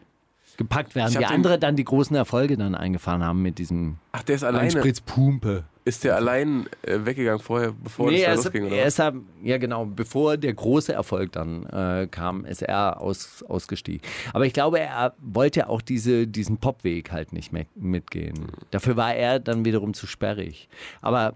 gepackt, 0.58 0.94
während 0.94 1.12
die 1.14 1.18
hab 1.18 1.28
den- 1.28 1.34
andere 1.36 1.58
dann 1.58 1.76
die 1.76 1.84
großen 1.84 2.14
Erfolge 2.16 2.56
dann 2.56 2.74
eingefahren 2.74 3.22
haben 3.24 3.40
mit 3.42 3.58
diesem 3.58 3.96
Ach, 4.12 4.22
der 4.22 4.36
ist 4.36 4.44
alleine. 4.44 4.64
Einspritzpumpe. 4.64 5.64
Ist 5.84 6.04
der 6.04 6.14
allein 6.14 6.68
äh, 6.82 6.98
weggegangen 7.04 7.40
vorher, 7.40 7.72
bevor 7.72 8.10
Nee, 8.10 8.22
er 8.22 8.36
das 8.36 8.44
losging? 8.44 8.66
Oder? 8.66 8.76
er 8.76 8.86
ist 8.86 8.98
ja, 8.98 9.12
ja 9.42 9.58
genau, 9.58 9.84
bevor 9.84 10.36
der 10.36 10.54
große 10.54 10.92
Erfolg 10.92 11.32
dann 11.32 11.66
äh, 11.66 12.06
kam, 12.08 12.44
ist 12.44 12.62
er 12.62 13.00
aus, 13.00 13.42
ausgestiegen. 13.42 14.00
Aber 14.32 14.46
ich 14.46 14.52
glaube, 14.52 14.78
er 14.78 15.14
wollte 15.20 15.68
auch 15.68 15.82
diese, 15.82 16.28
diesen 16.28 16.58
Popweg 16.58 17.10
halt 17.10 17.32
nicht 17.32 17.52
mehr 17.52 17.66
mitgehen. 17.74 18.52
Dafür 18.70 18.96
war 18.96 19.14
er 19.14 19.40
dann 19.40 19.64
wiederum 19.64 19.92
zu 19.92 20.06
sperrig. 20.06 20.68
Aber 21.00 21.34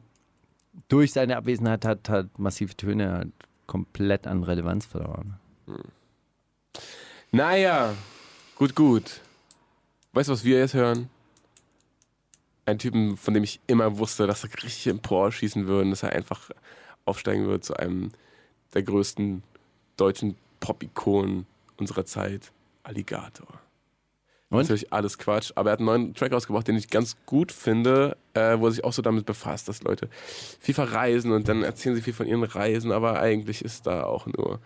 durch 0.86 1.12
seine 1.12 1.36
Abwesenheit 1.36 1.85
hat, 1.85 2.09
hat 2.09 2.39
massive 2.39 2.77
Töne 2.77 3.12
halt 3.12 3.32
komplett 3.66 4.28
an 4.28 4.44
Relevanz 4.44 4.86
verloren. 4.86 5.35
Naja, 7.32 7.94
gut, 8.55 8.77
gut. 8.77 9.20
Weißt 10.12 10.28
du, 10.28 10.32
was 10.32 10.44
wir 10.44 10.59
jetzt 10.59 10.74
hören? 10.74 11.10
Ein 12.66 12.78
Typen, 12.78 13.16
von 13.16 13.32
dem 13.32 13.44
ich 13.44 13.60
immer 13.66 13.98
wusste, 13.98 14.26
dass 14.26 14.44
er 14.44 14.51
richtig 14.52 14.88
empor 14.88 15.32
schießen 15.32 15.66
würde, 15.66 15.88
dass 15.90 16.02
er 16.02 16.12
einfach 16.12 16.51
aufsteigen 17.05 17.47
wird 17.47 17.64
zu 17.64 17.76
einem 17.76 18.10
der 18.74 18.82
größten 18.82 19.43
deutschen 19.97 20.36
Pop-Ikonen 20.60 21.47
unserer 21.76 22.05
Zeit, 22.05 22.52
Alligator. 22.82 23.60
Und? 24.48 24.59
Natürlich 24.59 24.93
alles 24.93 25.18
Quatsch, 25.18 25.52
aber 25.55 25.70
er 25.70 25.72
hat 25.72 25.80
einen 25.80 25.86
neuen 25.86 26.14
Track 26.14 26.32
rausgebracht, 26.32 26.68
den 26.68 26.76
ich 26.76 26.88
ganz 26.88 27.16
gut 27.26 27.51
finde, 27.51 28.16
äh, 28.34 28.59
wo 28.59 28.66
er 28.66 28.72
sich 28.72 28.84
auch 28.84 28.93
so 28.93 29.02
damit 29.02 29.26
befasst, 29.26 29.68
dass 29.68 29.82
Leute 29.82 30.09
viel 30.60 30.74
verreisen 30.74 31.32
und 31.32 31.48
dann 31.48 31.62
erzählen 31.62 31.97
sie 31.97 32.02
viel 32.02 32.12
von 32.12 32.26
ihren 32.26 32.44
Reisen, 32.44 32.93
aber 32.93 33.20
eigentlich 33.20 33.64
ist 33.64 33.86
da 33.86 34.05
auch 34.05 34.26
nur 34.26 34.60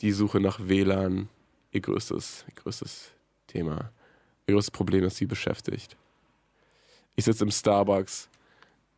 die 0.00 0.12
Suche 0.12 0.40
nach 0.40 0.60
WLAN 0.60 1.28
ihr 1.72 1.80
größtes, 1.80 2.46
ihr 2.48 2.54
größtes 2.54 3.10
Thema, 3.46 3.90
ihr 4.46 4.54
größtes 4.54 4.70
Problem, 4.70 5.02
das 5.02 5.16
sie 5.16 5.26
beschäftigt. 5.26 5.96
Ich 7.20 7.26
sitze 7.26 7.44
im 7.44 7.50
Starbucks 7.50 8.30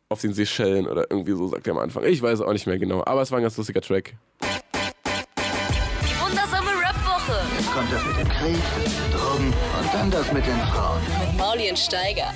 auf 0.07 0.21
den 0.21 0.33
Seychellen 0.33 0.87
oder 0.87 1.11
irgendwie 1.11 1.33
so, 1.33 1.49
sagt 1.49 1.67
er 1.67 1.73
am 1.73 1.79
Anfang. 1.79 2.05
Ich 2.05 2.21
weiß 2.21 2.39
auch 2.39 2.53
nicht 2.53 2.65
mehr 2.65 2.79
genau, 2.79 3.03
aber 3.05 3.21
es 3.21 3.31
war 3.31 3.39
ein 3.39 3.43
ganz 3.43 3.57
lustiger 3.57 3.81
Track. 3.81 4.15
Die 4.41 6.21
wundersame 6.21 6.69
Rap-Woche 6.69 7.41
Jetzt 7.57 7.69
kommt 7.73 7.91
das 7.91 8.05
mit 8.05 8.17
dem 8.17 8.29
Krieg, 8.29 8.63
Drogen 9.11 9.47
und 9.47 9.93
dann 9.93 10.09
das 10.09 10.31
mit 10.31 10.45
den 10.45 10.57
Frauen. 10.57 11.01
mit 11.19 11.37
Mauli 11.37 11.69
und 11.69 11.77
Steiger. 11.77 12.33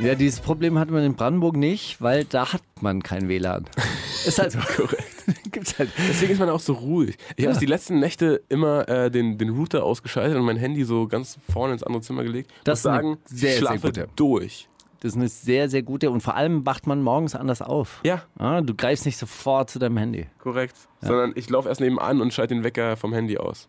Ja, 0.00 0.14
dieses 0.14 0.40
Problem 0.40 0.78
hat 0.78 0.88
man 0.88 1.04
in 1.04 1.14
Brandenburg 1.14 1.56
nicht, 1.56 2.00
weil 2.00 2.24
da 2.24 2.54
hat 2.54 2.62
man 2.80 3.02
kein 3.02 3.28
WLAN. 3.28 3.66
Ist 4.24 4.38
halt 4.38 4.52
so. 4.52 4.60
Korrekt. 4.60 5.19
Gibt's 5.52 5.78
halt. 5.78 5.90
Deswegen 6.08 6.32
ist 6.32 6.38
man 6.38 6.48
auch 6.50 6.60
so 6.60 6.72
ruhig. 6.74 7.16
Ich 7.36 7.46
habe 7.46 7.58
die 7.58 7.66
letzten 7.66 7.98
Nächte 8.00 8.42
immer 8.48 8.88
äh, 8.88 9.10
den, 9.10 9.38
den 9.38 9.50
Router 9.50 9.84
ausgeschaltet 9.84 10.36
und 10.36 10.44
mein 10.44 10.56
Handy 10.56 10.84
so 10.84 11.06
ganz 11.06 11.38
vorne 11.52 11.72
ins 11.74 11.82
andere 11.82 12.02
Zimmer 12.02 12.22
gelegt. 12.22 12.50
Das 12.64 12.80
ist 12.80 12.86
eine 12.86 12.96
sagen, 12.96 13.18
sehr, 13.26 13.50
sehr 13.50 13.58
schlafe 13.58 13.86
gute. 13.88 14.08
durch. 14.16 14.68
Das 15.00 15.12
ist 15.12 15.16
eine 15.16 15.28
sehr, 15.28 15.70
sehr 15.70 15.82
gute 15.82 16.10
und 16.10 16.20
vor 16.22 16.34
allem 16.34 16.66
wacht 16.66 16.86
man 16.86 17.02
morgens 17.02 17.34
anders 17.34 17.62
auf. 17.62 18.00
Ja, 18.04 18.22
Ah, 18.38 18.60
du 18.60 18.74
greifst 18.74 19.06
nicht 19.06 19.16
sofort 19.16 19.70
zu 19.70 19.78
deinem 19.78 19.96
Handy. 19.96 20.26
korrekt. 20.38 20.76
Sondern 21.00 21.32
ich 21.36 21.48
laufe 21.48 21.68
erst 21.70 21.80
nebenan 21.80 22.20
und 22.20 22.34
schalte 22.34 22.54
den 22.54 22.64
Wecker 22.64 22.96
vom 22.98 23.14
Handy 23.14 23.38
aus. 23.38 23.66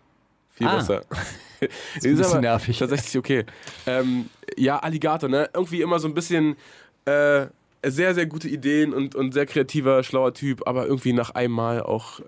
Viel 0.49 0.67
Ah. 0.67 0.75
besser. 0.75 1.01
ist 1.95 2.05
ein 2.05 2.17
bisschen 2.17 2.41
nervig. 2.41 2.77
Tatsächlich 2.79 3.17
okay. 3.17 3.45
Ähm, 3.85 4.29
ja, 4.57 4.79
Alligator, 4.79 5.29
ne? 5.29 5.49
Irgendwie 5.53 5.81
immer 5.81 5.99
so 5.99 6.07
ein 6.09 6.13
bisschen 6.13 6.57
äh, 7.05 7.45
sehr, 7.85 8.13
sehr 8.13 8.25
gute 8.25 8.47
Ideen 8.49 8.93
und, 8.93 9.15
und 9.15 9.33
sehr 9.33 9.45
kreativer, 9.45 10.03
schlauer 10.03 10.33
Typ, 10.33 10.67
aber 10.67 10.85
irgendwie 10.85 11.13
nach 11.13 11.31
einmal 11.31 11.81
auch 11.81 12.19
äh, 12.19 12.23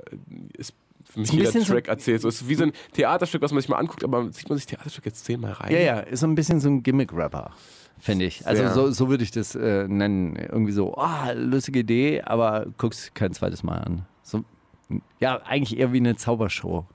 ist 0.58 0.74
für 1.06 1.20
mich 1.20 1.32
jeder 1.32 1.46
bisschen 1.46 1.62
so- 1.62 1.74
Track 1.74 1.88
erzählt. 1.88 2.22
So, 2.22 2.28
es 2.28 2.42
ist 2.42 2.50
wie 2.50 2.56
so 2.56 2.64
ein 2.64 2.74
Theaterstück, 2.94 3.42
was 3.42 3.52
man 3.52 3.62
sich 3.62 3.70
mal 3.70 3.78
anguckt, 3.78 4.04
aber 4.04 4.32
sieht 4.32 4.50
man 4.50 4.58
sich 4.58 4.66
Theaterstück 4.66 5.06
jetzt 5.06 5.26
zehnmal 5.26 5.52
rein? 5.54 5.72
Ja, 5.72 5.80
ja, 5.80 6.00
ist 6.00 6.22
so 6.22 6.28
ein 6.28 6.36
bisschen 6.36 6.60
so 6.60 6.70
ein 6.70 6.82
Gimmick-Rapper, 6.82 7.52
finde 8.00 8.26
ich. 8.26 8.48
Also 8.48 8.64
Sehr. 8.64 8.74
so, 8.74 8.90
so 8.92 9.10
würde 9.10 9.24
ich 9.24 9.32
das 9.32 9.54
äh, 9.54 9.88
nennen. 9.88 10.36
Irgendwie 10.36 10.72
so, 10.72 10.96
ah, 10.96 11.32
lustige 11.34 11.80
Idee, 11.80 12.22
aber 12.22 12.66
guck's 12.78 13.12
kein 13.14 13.32
zweites 13.34 13.62
Mal 13.64 13.78
an. 13.80 14.06
So, 14.24 14.44
ja, 15.20 15.42
eigentlich 15.44 15.78
eher 15.80 15.94
wie 15.94 15.98
eine 15.98 16.16
Zaubershow. 16.16 16.86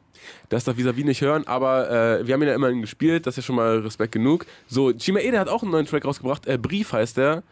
Das 0.48 0.64
darf 0.64 0.76
vis-à-vis 0.76 1.04
nicht 1.04 1.20
hören, 1.20 1.46
aber 1.46 1.88
äh, 2.20 2.26
wir 2.26 2.34
haben 2.34 2.42
ihn 2.42 2.48
ja 2.48 2.54
immerhin 2.54 2.80
gespielt, 2.80 3.24
das 3.26 3.34
ist 3.34 3.44
ja 3.44 3.46
schon 3.46 3.56
mal 3.56 3.78
Respekt 3.78 4.10
genug. 4.12 4.46
So, 4.66 4.92
Chima 4.92 5.20
Ede 5.20 5.38
hat 5.38 5.48
auch 5.48 5.62
einen 5.62 5.70
neuen 5.70 5.86
Track 5.86 6.04
rausgebracht, 6.04 6.46
äh, 6.48 6.58
Brief 6.58 6.92
heißt 6.92 7.18
der. 7.18 7.44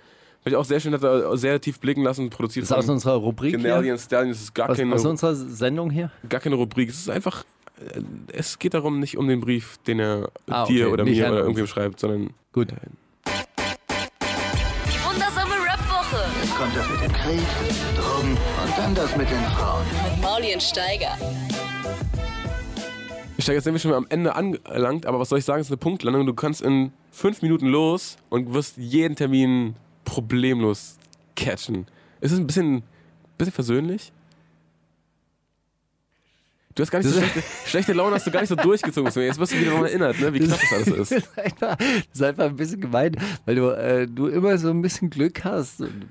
Weil 0.46 0.52
ich 0.52 0.56
auch 0.58 0.64
sehr 0.64 0.78
schön 0.78 0.92
hat 0.94 1.02
er 1.02 1.36
sehr 1.36 1.60
tief 1.60 1.80
blicken 1.80 2.04
lassen, 2.04 2.30
produziert 2.30 2.62
ist 2.62 2.70
aus 2.72 2.88
unserer 2.88 3.14
Rubrik 3.16 3.50
hier. 3.56 3.68
Canadian 3.68 3.98
Stallion, 3.98 4.28
das 4.28 4.42
ist 4.42 4.54
gar 4.54 4.70
Aus, 4.70 4.76
keine, 4.76 4.94
aus 4.94 5.04
unserer 5.04 5.34
Sendung 5.34 5.90
hier? 5.90 6.12
gar 6.28 6.38
keine 6.40 6.54
Rubrik. 6.54 6.88
Es 6.88 6.98
ist 7.00 7.10
einfach, 7.10 7.42
äh, 7.80 8.00
es 8.32 8.56
geht 8.60 8.72
darum, 8.74 9.00
nicht 9.00 9.16
um 9.18 9.26
den 9.26 9.40
Brief, 9.40 9.76
den 9.88 9.98
er 9.98 10.30
Ah, 10.48 10.62
okay. 10.62 10.74
dir 10.74 10.92
oder 10.92 11.02
Nicht 11.02 11.18
mir 11.18 11.26
oder 11.32 11.40
irgendwem 11.40 11.66
schreibt, 11.66 11.98
sondern 11.98 12.30
Gut. 12.52 12.68
Die 12.70 12.76
wundersame 15.04 15.50
Rap-Woche 15.50 16.24
Jetzt 16.40 16.54
kommt 16.56 16.76
das 16.76 16.88
mit 16.90 17.00
dem 17.02 17.12
Krieg, 17.12 17.40
Drogen 17.96 18.30
und 18.30 18.78
dann 18.78 18.94
das 18.94 19.16
mit 19.16 19.28
den 19.28 19.42
Frauen. 19.46 19.84
mit 20.12 20.22
Mauli 20.22 20.54
und 20.54 20.62
Steiger. 20.62 21.18
Ich 23.36 23.42
steige 23.42 23.56
jetzt 23.56 23.64
sind 23.64 23.72
wir 23.74 23.80
schon 23.80 23.92
am 23.94 24.06
Ende 24.10 24.36
angelangt, 24.36 25.06
aber 25.06 25.18
was 25.18 25.28
soll 25.28 25.40
ich 25.40 25.44
sagen, 25.44 25.60
es 25.60 25.66
ist 25.66 25.72
eine 25.72 25.78
Punktlandung. 25.78 26.24
Du 26.24 26.34
kannst 26.34 26.62
in 26.62 26.92
fünf 27.10 27.42
Minuten 27.42 27.66
los 27.66 28.16
und 28.28 28.54
wirst 28.54 28.76
jeden 28.76 29.16
Termin 29.16 29.74
problemlos 30.06 30.96
catchen. 31.36 31.86
Ist 32.22 32.32
es 32.32 32.38
ein 32.38 32.46
bisschen, 32.46 32.82
bisschen 33.36 33.52
versöhnlich? 33.52 34.12
Du 36.74 36.82
hast 36.82 36.90
gar 36.90 36.98
nicht 36.98 37.08
so 37.08 37.18
schlechte, 37.18 37.42
schlechte 37.66 37.92
Laune, 37.92 38.16
hast 38.16 38.26
du 38.26 38.30
gar 38.30 38.40
nicht 38.40 38.50
so 38.50 38.54
durchgezogen. 38.54 39.10
Jetzt 39.22 39.38
wirst 39.38 39.52
du 39.52 39.58
wieder 39.58 39.70
daran 39.70 39.86
erinnert, 39.86 40.20
ne, 40.20 40.32
wie 40.32 40.40
knapp 40.40 40.60
das 40.60 40.72
alles 40.72 41.10
ist. 41.10 41.10
Das 41.12 41.22
ist 41.22 41.38
einfach, 41.38 41.76
das 41.76 42.06
ist 42.12 42.22
einfach 42.22 42.44
ein 42.44 42.56
bisschen 42.56 42.80
gemein, 42.80 43.16
weil 43.44 43.54
du, 43.54 43.70
äh, 43.70 44.06
du 44.06 44.28
immer 44.28 44.56
so 44.58 44.70
ein 44.70 44.82
bisschen 44.82 45.10
Glück 45.10 45.44
hast. 45.44 45.80
und 45.80 46.08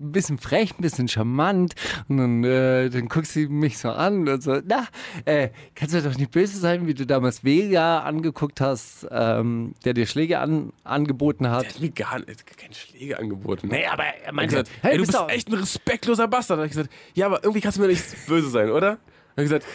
Ein 0.00 0.12
bisschen 0.12 0.38
frech, 0.38 0.74
ein 0.78 0.82
bisschen 0.82 1.08
charmant. 1.08 1.74
Und 2.08 2.18
dann, 2.18 2.44
äh, 2.44 2.88
dann 2.88 3.08
guckst 3.08 3.34
du 3.34 3.48
mich 3.48 3.78
so 3.78 3.90
an 3.90 4.28
und 4.28 4.42
so, 4.42 4.60
na, 4.64 4.86
äh, 5.24 5.48
kannst 5.74 5.92
du 5.94 6.00
doch 6.00 6.16
nicht 6.16 6.30
böse 6.30 6.56
sein, 6.56 6.86
wie 6.86 6.94
du 6.94 7.04
damals 7.04 7.42
Vega 7.42 8.00
angeguckt 8.00 8.60
hast, 8.60 9.08
ähm, 9.10 9.74
der 9.84 9.94
dir 9.94 10.06
Schläge 10.06 10.38
an, 10.38 10.72
angeboten 10.84 11.50
hat. 11.50 11.66
hat 11.66 11.80
mir 11.80 11.90
gar 11.90 12.20
nicht, 12.20 12.56
keine 12.56 12.74
Schläge 12.74 13.18
angeboten. 13.18 13.68
Nee, 13.68 13.86
aber 13.86 14.04
er 14.04 14.32
meinte, 14.32 14.54
gesagt, 14.56 14.70
hey, 14.82 14.92
ey, 14.92 14.96
du 14.98 15.02
bist 15.02 15.12
bist 15.12 15.20
doch- 15.22 15.28
echt 15.30 15.48
ein 15.48 15.54
respektloser 15.54 16.28
Bastard. 16.28 16.58
Da 16.58 16.62
hab 16.62 16.66
ich 16.70 16.76
gesagt, 16.76 16.92
ja, 17.14 17.26
aber 17.26 17.42
irgendwie 17.42 17.60
kannst 17.60 17.78
du 17.78 17.82
mir 17.82 17.88
nicht 17.88 18.04
böse 18.28 18.50
sein, 18.50 18.70
oder? 18.70 18.98
Dann 18.98 18.98
hab 18.98 19.38
ich 19.38 19.44
gesagt, 19.44 19.66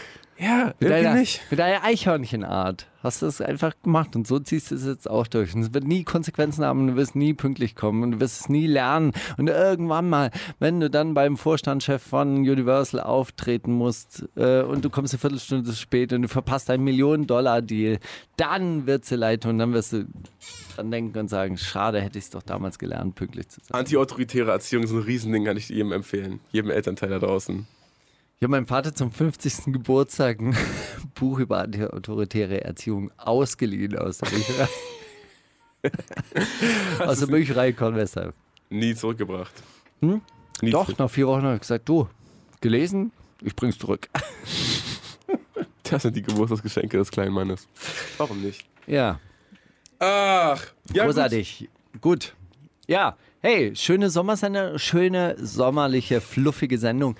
ja, 0.43 0.73
Mit 0.79 0.89
deiner, 0.89 1.13
nicht. 1.15 1.41
mit 1.49 1.59
deiner 1.59 1.83
Eichhörnchenart 1.83 2.87
hast 3.03 3.21
du 3.21 3.25
es 3.25 3.41
einfach 3.41 3.73
gemacht 3.83 4.15
und 4.15 4.25
so 4.25 4.39
ziehst 4.39 4.71
du 4.71 4.75
es 4.75 4.85
jetzt 4.85 5.09
auch 5.09 5.27
durch. 5.27 5.53
Und 5.53 5.61
es 5.61 5.73
wird 5.73 5.83
nie 5.83 6.03
Konsequenzen 6.03 6.63
haben, 6.63 6.81
und 6.81 6.87
du 6.87 6.95
wirst 6.95 7.15
nie 7.15 7.33
pünktlich 7.33 7.75
kommen 7.75 8.01
und 8.03 8.11
du 8.11 8.19
wirst 8.19 8.41
es 8.41 8.49
nie 8.49 8.65
lernen. 8.65 9.11
Und 9.37 9.49
irgendwann 9.49 10.09
mal, 10.09 10.31
wenn 10.59 10.79
du 10.79 10.89
dann 10.89 11.13
beim 11.13 11.37
Vorstandschef 11.37 12.01
von 12.01 12.37
Universal 12.37 13.01
auftreten 13.01 13.73
musst 13.73 14.25
äh, 14.35 14.61
und 14.61 14.85
du 14.85 14.89
kommst 14.89 15.13
eine 15.13 15.19
Viertelstunde 15.19 15.69
zu 15.69 15.75
spät 15.75 16.13
und 16.13 16.23
du 16.23 16.27
verpasst 16.27 16.69
einen 16.69 16.83
Millionen-Dollar-Deal, 16.85 17.99
dann 18.37 18.87
wird 18.87 19.05
sie 19.05 19.15
leid 19.15 19.43
tun 19.43 19.51
und 19.51 19.59
dann 19.59 19.73
wirst 19.73 19.93
du 19.93 20.05
dann 20.77 20.89
denken 20.89 21.17
und 21.19 21.27
sagen, 21.27 21.57
schade, 21.57 22.01
hätte 22.01 22.17
ich 22.17 22.25
es 22.25 22.29
doch 22.29 22.41
damals 22.43 22.79
gelernt, 22.79 23.15
pünktlich 23.15 23.49
zu 23.49 23.59
sein. 23.61 23.79
Anti-autoritäre 23.79 24.51
Erziehung 24.51 24.83
ist 24.83 24.91
ein 24.91 24.99
Riesending, 24.99 25.45
kann 25.45 25.57
ich 25.57 25.69
jedem 25.69 25.91
empfehlen. 25.91 26.39
Jedem 26.51 26.71
Elternteil 26.71 27.09
da 27.09 27.19
draußen. 27.19 27.67
Ich 28.43 28.45
habe 28.45 28.57
meinem 28.57 28.67
Vater 28.67 28.93
zum 28.93 29.09
50. 29.09 29.71
Geburtstag 29.71 30.41
ein 30.41 30.53
Buch 31.15 31.39
über 31.39 31.59
antiautoritäre 31.59 32.61
Erziehung 32.61 33.09
ausgeliehen 33.15 33.97
aus 33.97 34.17
der 34.17 34.29
Bücherei. 34.31 34.67
aus 37.07 37.19
der 37.21 37.27
Bücherei 37.27 37.71
Convestheim. 37.71 38.33
Nie 38.69 38.95
zurückgebracht. 38.95 39.53
Hm? 40.01 40.19
Nie 40.61 40.71
Doch, 40.71 40.87
zurück- 40.87 40.99
nach 40.99 41.09
vier 41.09 41.27
Wochen 41.27 41.43
habe 41.43 41.55
ich 41.55 41.61
gesagt, 41.61 41.87
du, 41.87 42.09
gelesen, 42.59 43.13
ich 43.41 43.55
bring's 43.55 43.77
zurück. 43.77 44.09
Das 45.89 46.01
sind 46.01 46.13
die 46.17 46.21
Geburtstagsgeschenke 46.23 46.97
des 46.97 47.11
kleinen 47.11 47.31
Mannes. 47.31 47.65
Warum 48.17 48.41
nicht? 48.41 48.65
Ja, 48.87 49.21
Ach, 49.99 50.61
ja, 50.91 51.05
großartig. 51.05 51.69
Gut. 52.01 52.35
Ja, 52.87 53.15
hey, 53.39 53.73
schöne 53.73 54.09
Sommersendung, 54.09 54.79
schöne, 54.79 55.37
sommerliche, 55.39 56.19
fluffige 56.19 56.77
Sendung. 56.77 57.15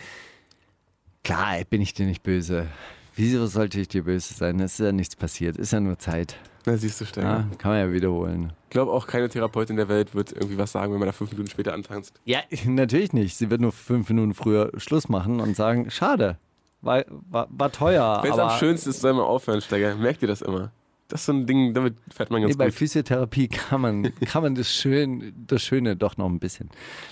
Klar, 1.23 1.63
bin 1.69 1.81
ich 1.81 1.93
dir 1.93 2.05
nicht 2.05 2.21
böse. 2.21 2.67
Wieso 3.15 3.45
sollte 3.47 3.79
ich 3.79 3.87
dir 3.87 4.03
böse 4.03 4.33
sein? 4.33 4.59
Es 4.59 4.73
ist 4.73 4.85
ja 4.85 4.91
nichts 4.91 5.15
passiert, 5.15 5.55
ist 5.55 5.71
ja 5.71 5.79
nur 5.79 5.97
Zeit. 5.97 6.35
Na, 6.65 6.75
siehst 6.77 6.99
du, 6.99 7.05
Steiger. 7.05 7.27
Ja, 7.27 7.57
kann 7.57 7.71
man 7.71 7.79
ja 7.79 7.93
wiederholen. 7.93 8.53
Ich 8.65 8.71
glaube 8.71 8.91
auch 8.91 9.07
keine 9.07 9.29
Therapeutin 9.29 9.75
der 9.75 9.87
Welt 9.87 10.15
wird 10.15 10.31
irgendwie 10.31 10.57
was 10.57 10.71
sagen, 10.71 10.91
wenn 10.91 10.99
man 10.99 11.07
da 11.07 11.11
fünf 11.11 11.31
Minuten 11.31 11.49
später 11.49 11.73
antanzt. 11.73 12.19
Ja, 12.25 12.39
natürlich 12.65 13.13
nicht. 13.13 13.37
Sie 13.37 13.49
wird 13.49 13.61
nur 13.61 13.71
fünf 13.71 14.09
Minuten 14.09 14.33
früher 14.33 14.71
Schluss 14.77 15.09
machen 15.09 15.39
und 15.39 15.55
sagen, 15.55 15.89
schade, 15.91 16.37
war, 16.81 17.05
war, 17.07 17.47
war 17.49 17.71
teuer. 17.71 18.19
Wenn 18.21 18.33
es 18.33 18.39
am 18.39 18.57
schönsten 18.57 18.89
ist, 18.89 19.01
soll 19.01 19.13
man 19.13 19.23
aufhören, 19.23 19.61
Steiger. 19.61 19.95
Merkt 19.95 20.21
ihr 20.21 20.27
das 20.27 20.41
immer? 20.41 20.71
Das 21.09 21.21
ist 21.21 21.25
so 21.27 21.33
ein 21.33 21.45
Ding, 21.45 21.73
damit 21.73 21.95
fährt 22.11 22.31
man 22.31 22.41
ganz 22.41 22.53
nee, 22.53 22.57
bei 22.57 22.65
gut 22.65 22.73
Physiotherapie 22.75 23.47
kann 23.49 23.81
man, 23.81 24.13
kann 24.25 24.41
man 24.41 24.55
das, 24.55 24.73
Schön, 24.73 25.33
das 25.47 25.61
Schöne 25.61 25.95
doch 25.95 26.17
noch 26.17 26.27
ein 26.27 26.39
bisschen 26.39 26.69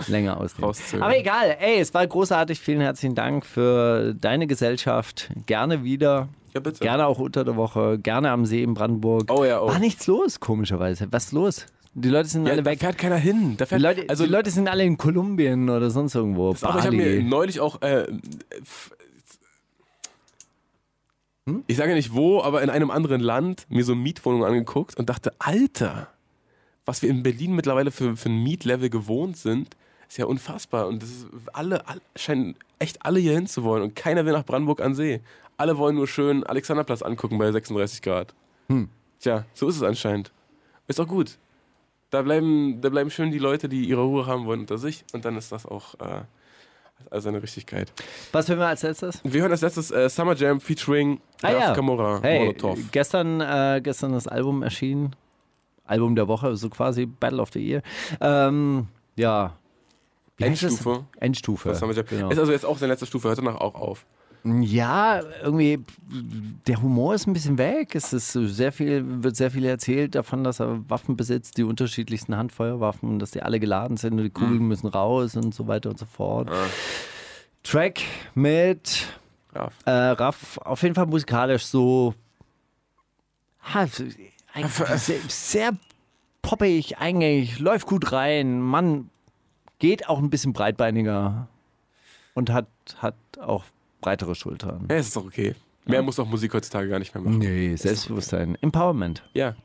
länger 0.07 0.39
ausnehmen. 0.39 1.03
Aber 1.03 1.17
egal, 1.17 1.55
ey, 1.59 1.79
es 1.79 1.93
war 1.93 2.07
großartig. 2.07 2.59
Vielen 2.59 2.81
herzlichen 2.81 3.15
Dank 3.15 3.45
für 3.45 4.13
deine 4.15 4.47
Gesellschaft. 4.47 5.29
Gerne 5.45 5.83
wieder. 5.83 6.29
Ja, 6.53 6.59
bitte. 6.61 6.79
Gerne 6.79 7.05
auch 7.05 7.19
unter 7.19 7.43
der 7.43 7.55
Woche. 7.55 7.99
Gerne 7.99 8.31
am 8.31 8.45
See 8.45 8.63
in 8.63 8.73
Brandenburg. 8.73 9.29
Oh 9.31 9.43
ja, 9.45 9.61
oh. 9.61 9.67
War 9.67 9.79
nichts 9.79 10.07
los, 10.07 10.39
komischerweise. 10.39 11.07
Was 11.11 11.25
ist 11.25 11.31
los? 11.33 11.65
Die 11.93 12.07
Leute 12.09 12.29
sind 12.29 12.45
Ja, 12.45 12.53
alle 12.53 12.63
da 12.63 12.71
weg. 12.71 12.79
fährt 12.79 12.97
keiner 12.97 13.17
hin. 13.17 13.55
Da 13.57 13.65
Die 13.65 13.69
fährt, 13.69 13.81
Leute, 13.81 14.05
also, 14.07 14.23
die 14.25 14.29
Leute 14.31 14.49
sind 14.49 14.69
alle 14.69 14.83
in 14.85 14.97
Kolumbien 14.97 15.69
oder 15.69 15.89
sonst 15.89 16.15
irgendwo. 16.15 16.51
aber 16.61 16.79
ich 16.79 16.85
habe 16.85 16.95
mir 16.95 17.21
neulich 17.21 17.59
auch, 17.59 17.81
äh, 17.81 18.07
Hm? 21.47 21.63
ich 21.67 21.77
sage 21.77 21.93
nicht 21.93 22.13
wo, 22.13 22.41
aber 22.41 22.61
in 22.61 22.69
einem 22.69 22.91
anderen 22.91 23.21
Land 23.21 23.65
mir 23.69 23.83
so 23.83 23.95
Mietwohnungen 23.95 24.45
angeguckt 24.45 24.97
und 24.97 25.09
dachte, 25.09 25.33
Alter, 25.39 26.07
was 26.85 27.01
wir 27.01 27.09
in 27.09 27.23
Berlin 27.23 27.55
mittlerweile 27.55 27.91
für, 27.91 28.15
für 28.15 28.29
ein 28.29 28.43
Mietlevel 28.43 28.89
gewohnt 28.89 29.37
sind, 29.37 29.75
ist 30.07 30.17
ja 30.17 30.25
unfassbar. 30.25 30.87
Und 30.87 31.01
das 31.01 31.09
ist, 31.09 31.27
alle, 31.53 31.87
alle 31.87 32.01
scheinen 32.15 32.55
echt 32.79 33.05
alle 33.05 33.19
hier 33.19 33.33
hinzuwollen 33.33 33.83
und 33.83 33.95
keiner 33.95 34.25
will 34.25 34.33
nach 34.33 34.45
Brandenburg 34.45 34.81
an 34.81 34.93
See. 34.93 35.21
Alle 35.57 35.77
wollen 35.77 35.95
nur 35.95 36.07
schön 36.07 36.43
Alexanderplatz 36.43 37.01
angucken 37.01 37.37
bei 37.37 37.51
36 37.51 38.01
Grad. 38.01 38.33
Hm. 38.67 38.89
Tja, 39.19 39.45
so 39.53 39.67
ist 39.67 39.77
es 39.77 39.83
anscheinend. 39.83 40.31
Ist 40.87 40.99
auch 40.99 41.07
gut. 41.07 41.37
Da 42.09 42.23
bleiben, 42.23 42.81
da 42.81 42.89
bleiben 42.89 43.09
schön 43.09 43.31
die 43.31 43.39
Leute, 43.39 43.69
die 43.69 43.85
ihre 43.85 44.01
Ruhe 44.01 44.25
haben 44.25 44.45
wollen 44.45 44.61
unter 44.61 44.77
sich 44.77 45.05
und 45.13 45.23
dann 45.23 45.37
ist 45.37 45.51
das 45.51 45.65
auch 45.65 45.95
äh, 45.95 46.23
alles 47.09 47.23
seine 47.23 47.41
Richtigkeit. 47.41 47.91
Was 48.31 48.47
hören 48.49 48.59
wir 48.59 48.67
als 48.67 48.83
letztes? 48.83 49.19
Wir 49.23 49.41
hören 49.41 49.51
als 49.51 49.61
letztes 49.61 49.91
äh, 49.91 50.09
Summer 50.09 50.35
Jam 50.35 50.59
featuring 50.61 51.19
Ah, 51.41 51.51
ja. 51.51 51.73
Camora, 51.73 52.19
Hey, 52.21 52.39
Molotov. 52.39 52.77
gestern, 52.91 53.41
äh, 53.41 53.81
gestern 53.83 54.13
das 54.13 54.27
Album 54.27 54.61
erschienen. 54.63 55.15
Album 55.85 56.15
der 56.15 56.27
Woche, 56.27 56.55
so 56.55 56.69
quasi 56.69 57.05
Battle 57.05 57.41
of 57.41 57.49
the 57.53 57.59
Year. 57.59 57.81
Ähm, 58.21 58.87
ja. 59.15 59.55
Wie? 60.37 60.43
Endstufe. 60.45 61.05
Endstufe. 61.19 61.69
von 61.69 61.75
Summer 61.75 61.93
Jam. 61.93 62.05
Genau. 62.09 62.29
Ist 62.29 62.39
also 62.39 62.51
jetzt 62.51 62.65
auch 62.65 62.77
seine 62.77 62.93
letzte 62.93 63.05
Stufe, 63.05 63.27
hört 63.27 63.37
danach 63.39 63.55
auch 63.59 63.75
auf. 63.75 64.05
Ja, 64.43 65.21
irgendwie, 65.43 65.83
der 66.65 66.81
Humor 66.81 67.13
ist 67.13 67.27
ein 67.27 67.33
bisschen 67.33 67.57
weg. 67.59 67.93
Es 67.93 68.11
ist 68.11 68.31
sehr 68.31 68.71
viel, 68.71 69.23
wird 69.23 69.35
sehr 69.35 69.51
viel 69.51 69.65
erzählt 69.65 70.15
davon, 70.15 70.43
dass 70.43 70.59
er 70.59 70.89
Waffen 70.89 71.15
besitzt, 71.15 71.57
die 71.57 71.63
unterschiedlichsten 71.63 72.35
Handfeuerwaffen, 72.35 73.19
dass 73.19 73.31
die 73.31 73.43
alle 73.43 73.59
geladen 73.59 73.97
sind 73.97 74.13
und 74.13 74.23
die 74.23 74.29
Kugeln 74.31 74.67
müssen 74.67 74.87
raus 74.87 75.35
und 75.35 75.53
so 75.53 75.67
weiter 75.67 75.91
und 75.91 75.99
so 75.99 76.05
fort. 76.05 76.49
Track 77.63 78.01
mit 78.33 79.07
Raf. 79.53 79.73
äh, 79.85 79.91
Raff, 79.91 80.57
auf 80.57 80.81
jeden 80.81 80.95
Fall 80.95 81.05
musikalisch 81.05 81.65
so 81.65 82.15
ha, 83.61 83.85
sehr, 83.85 85.19
sehr 85.27 85.71
poppig, 86.41 86.97
eingängig, 86.97 87.59
läuft 87.59 87.85
gut 87.85 88.11
rein. 88.11 88.59
Mann 88.59 89.09
geht 89.79 90.09
auch 90.09 90.19
ein 90.19 90.29
bisschen 90.29 90.53
breitbeiniger 90.53 91.47
und 92.33 92.49
hat, 92.49 92.67
hat 92.97 93.15
auch 93.39 93.65
breitere 94.01 94.35
Schultern. 94.35 94.85
Ja, 94.89 94.97
es 94.97 95.07
ist 95.07 95.15
doch 95.15 95.25
okay. 95.25 95.55
Mehr 95.85 96.01
muss 96.03 96.17
doch 96.17 96.27
Musik 96.27 96.53
heutzutage 96.53 96.89
gar 96.89 96.99
nicht 96.99 97.13
mehr 97.15 97.23
machen. 97.23 97.39
Nee, 97.39 97.75
Selbstbewusstsein. 97.75 98.57
Empowerment. 98.61 99.23
Ja. 99.33 99.55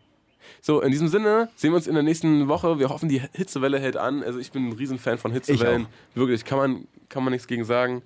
So, 0.62 0.80
in 0.80 0.90
diesem 0.92 1.08
Sinne 1.08 1.48
sehen 1.56 1.72
wir 1.72 1.76
uns 1.76 1.86
in 1.86 1.94
der 1.94 2.02
nächsten 2.02 2.48
Woche. 2.48 2.78
Wir 2.78 2.88
hoffen, 2.88 3.08
die 3.08 3.20
Hitzewelle 3.32 3.78
hält 3.80 3.96
an. 3.96 4.22
Also 4.22 4.38
ich 4.38 4.52
bin 4.52 4.68
ein 4.68 4.72
Riesenfan 4.72 5.18
von 5.18 5.32
Hitzewellen. 5.32 5.86
Wirklich, 6.14 6.44
kann 6.44 6.58
man, 6.58 6.86
kann 7.08 7.22
man 7.24 7.32
nichts 7.32 7.46
gegen 7.48 7.64
sagen. 7.64 8.02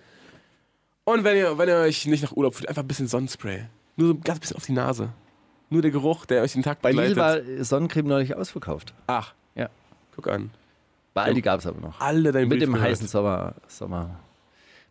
Und 1.05 1.25
wenn 1.25 1.37
ihr, 1.37 1.59
wenn 1.59 1.69
ihr 1.69 1.77
euch 1.77 2.07
nicht 2.07 2.23
nach 2.23 2.33
Urlaub 2.33 2.55
fühlt, 2.55 2.69
einfach 2.69 2.83
ein 2.83 2.89
bisschen 2.89 3.07
Sonnenspray. 3.09 3.65
Nur 3.97 4.09
so 4.09 4.15
ein 4.15 4.21
ganz 4.23 4.41
bisschen 4.41 4.57
auf 4.57 4.65
die 4.67 4.73
Nase. 4.73 5.11
Nur 5.69 5.83
der 5.83 5.91
Geruch, 5.91 6.27
der 6.27 6.43
euch 6.43 6.53
den 6.53 6.63
Tag 6.63 6.81
Bei 6.83 6.91
Lidl 6.93 7.11
begleitet. 7.11 7.59
war 7.59 7.65
Sonnencreme 7.65 8.07
neulich 8.09 8.35
ausverkauft. 8.37 8.93
Ach, 9.07 9.35
Ja. 9.55 9.69
guck 10.17 10.29
an. 10.29 10.51
Bei 11.15 11.23
Aldi 11.25 11.43
gab 11.43 11.61
es 11.61 11.67
aber 11.67 11.81
noch. 11.81 12.01
Alle 12.01 12.33
dein 12.33 12.43
Mit 12.49 12.59
Brief 12.59 12.61
dem 12.69 12.73
gehört. 12.75 12.89
heißen 12.91 13.07
Sommer, 13.09 13.55
Sommer, 13.69 14.19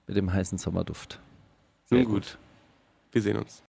mit 0.08 0.16
dem 0.18 0.32
heißen 0.32 0.58
Sommerduft. 0.58 1.20
Nun 1.90 2.02
Sehr 2.02 2.06
gut. 2.06 2.38
Wir 3.12 3.22
sehen 3.22 3.38
uns. 3.38 3.64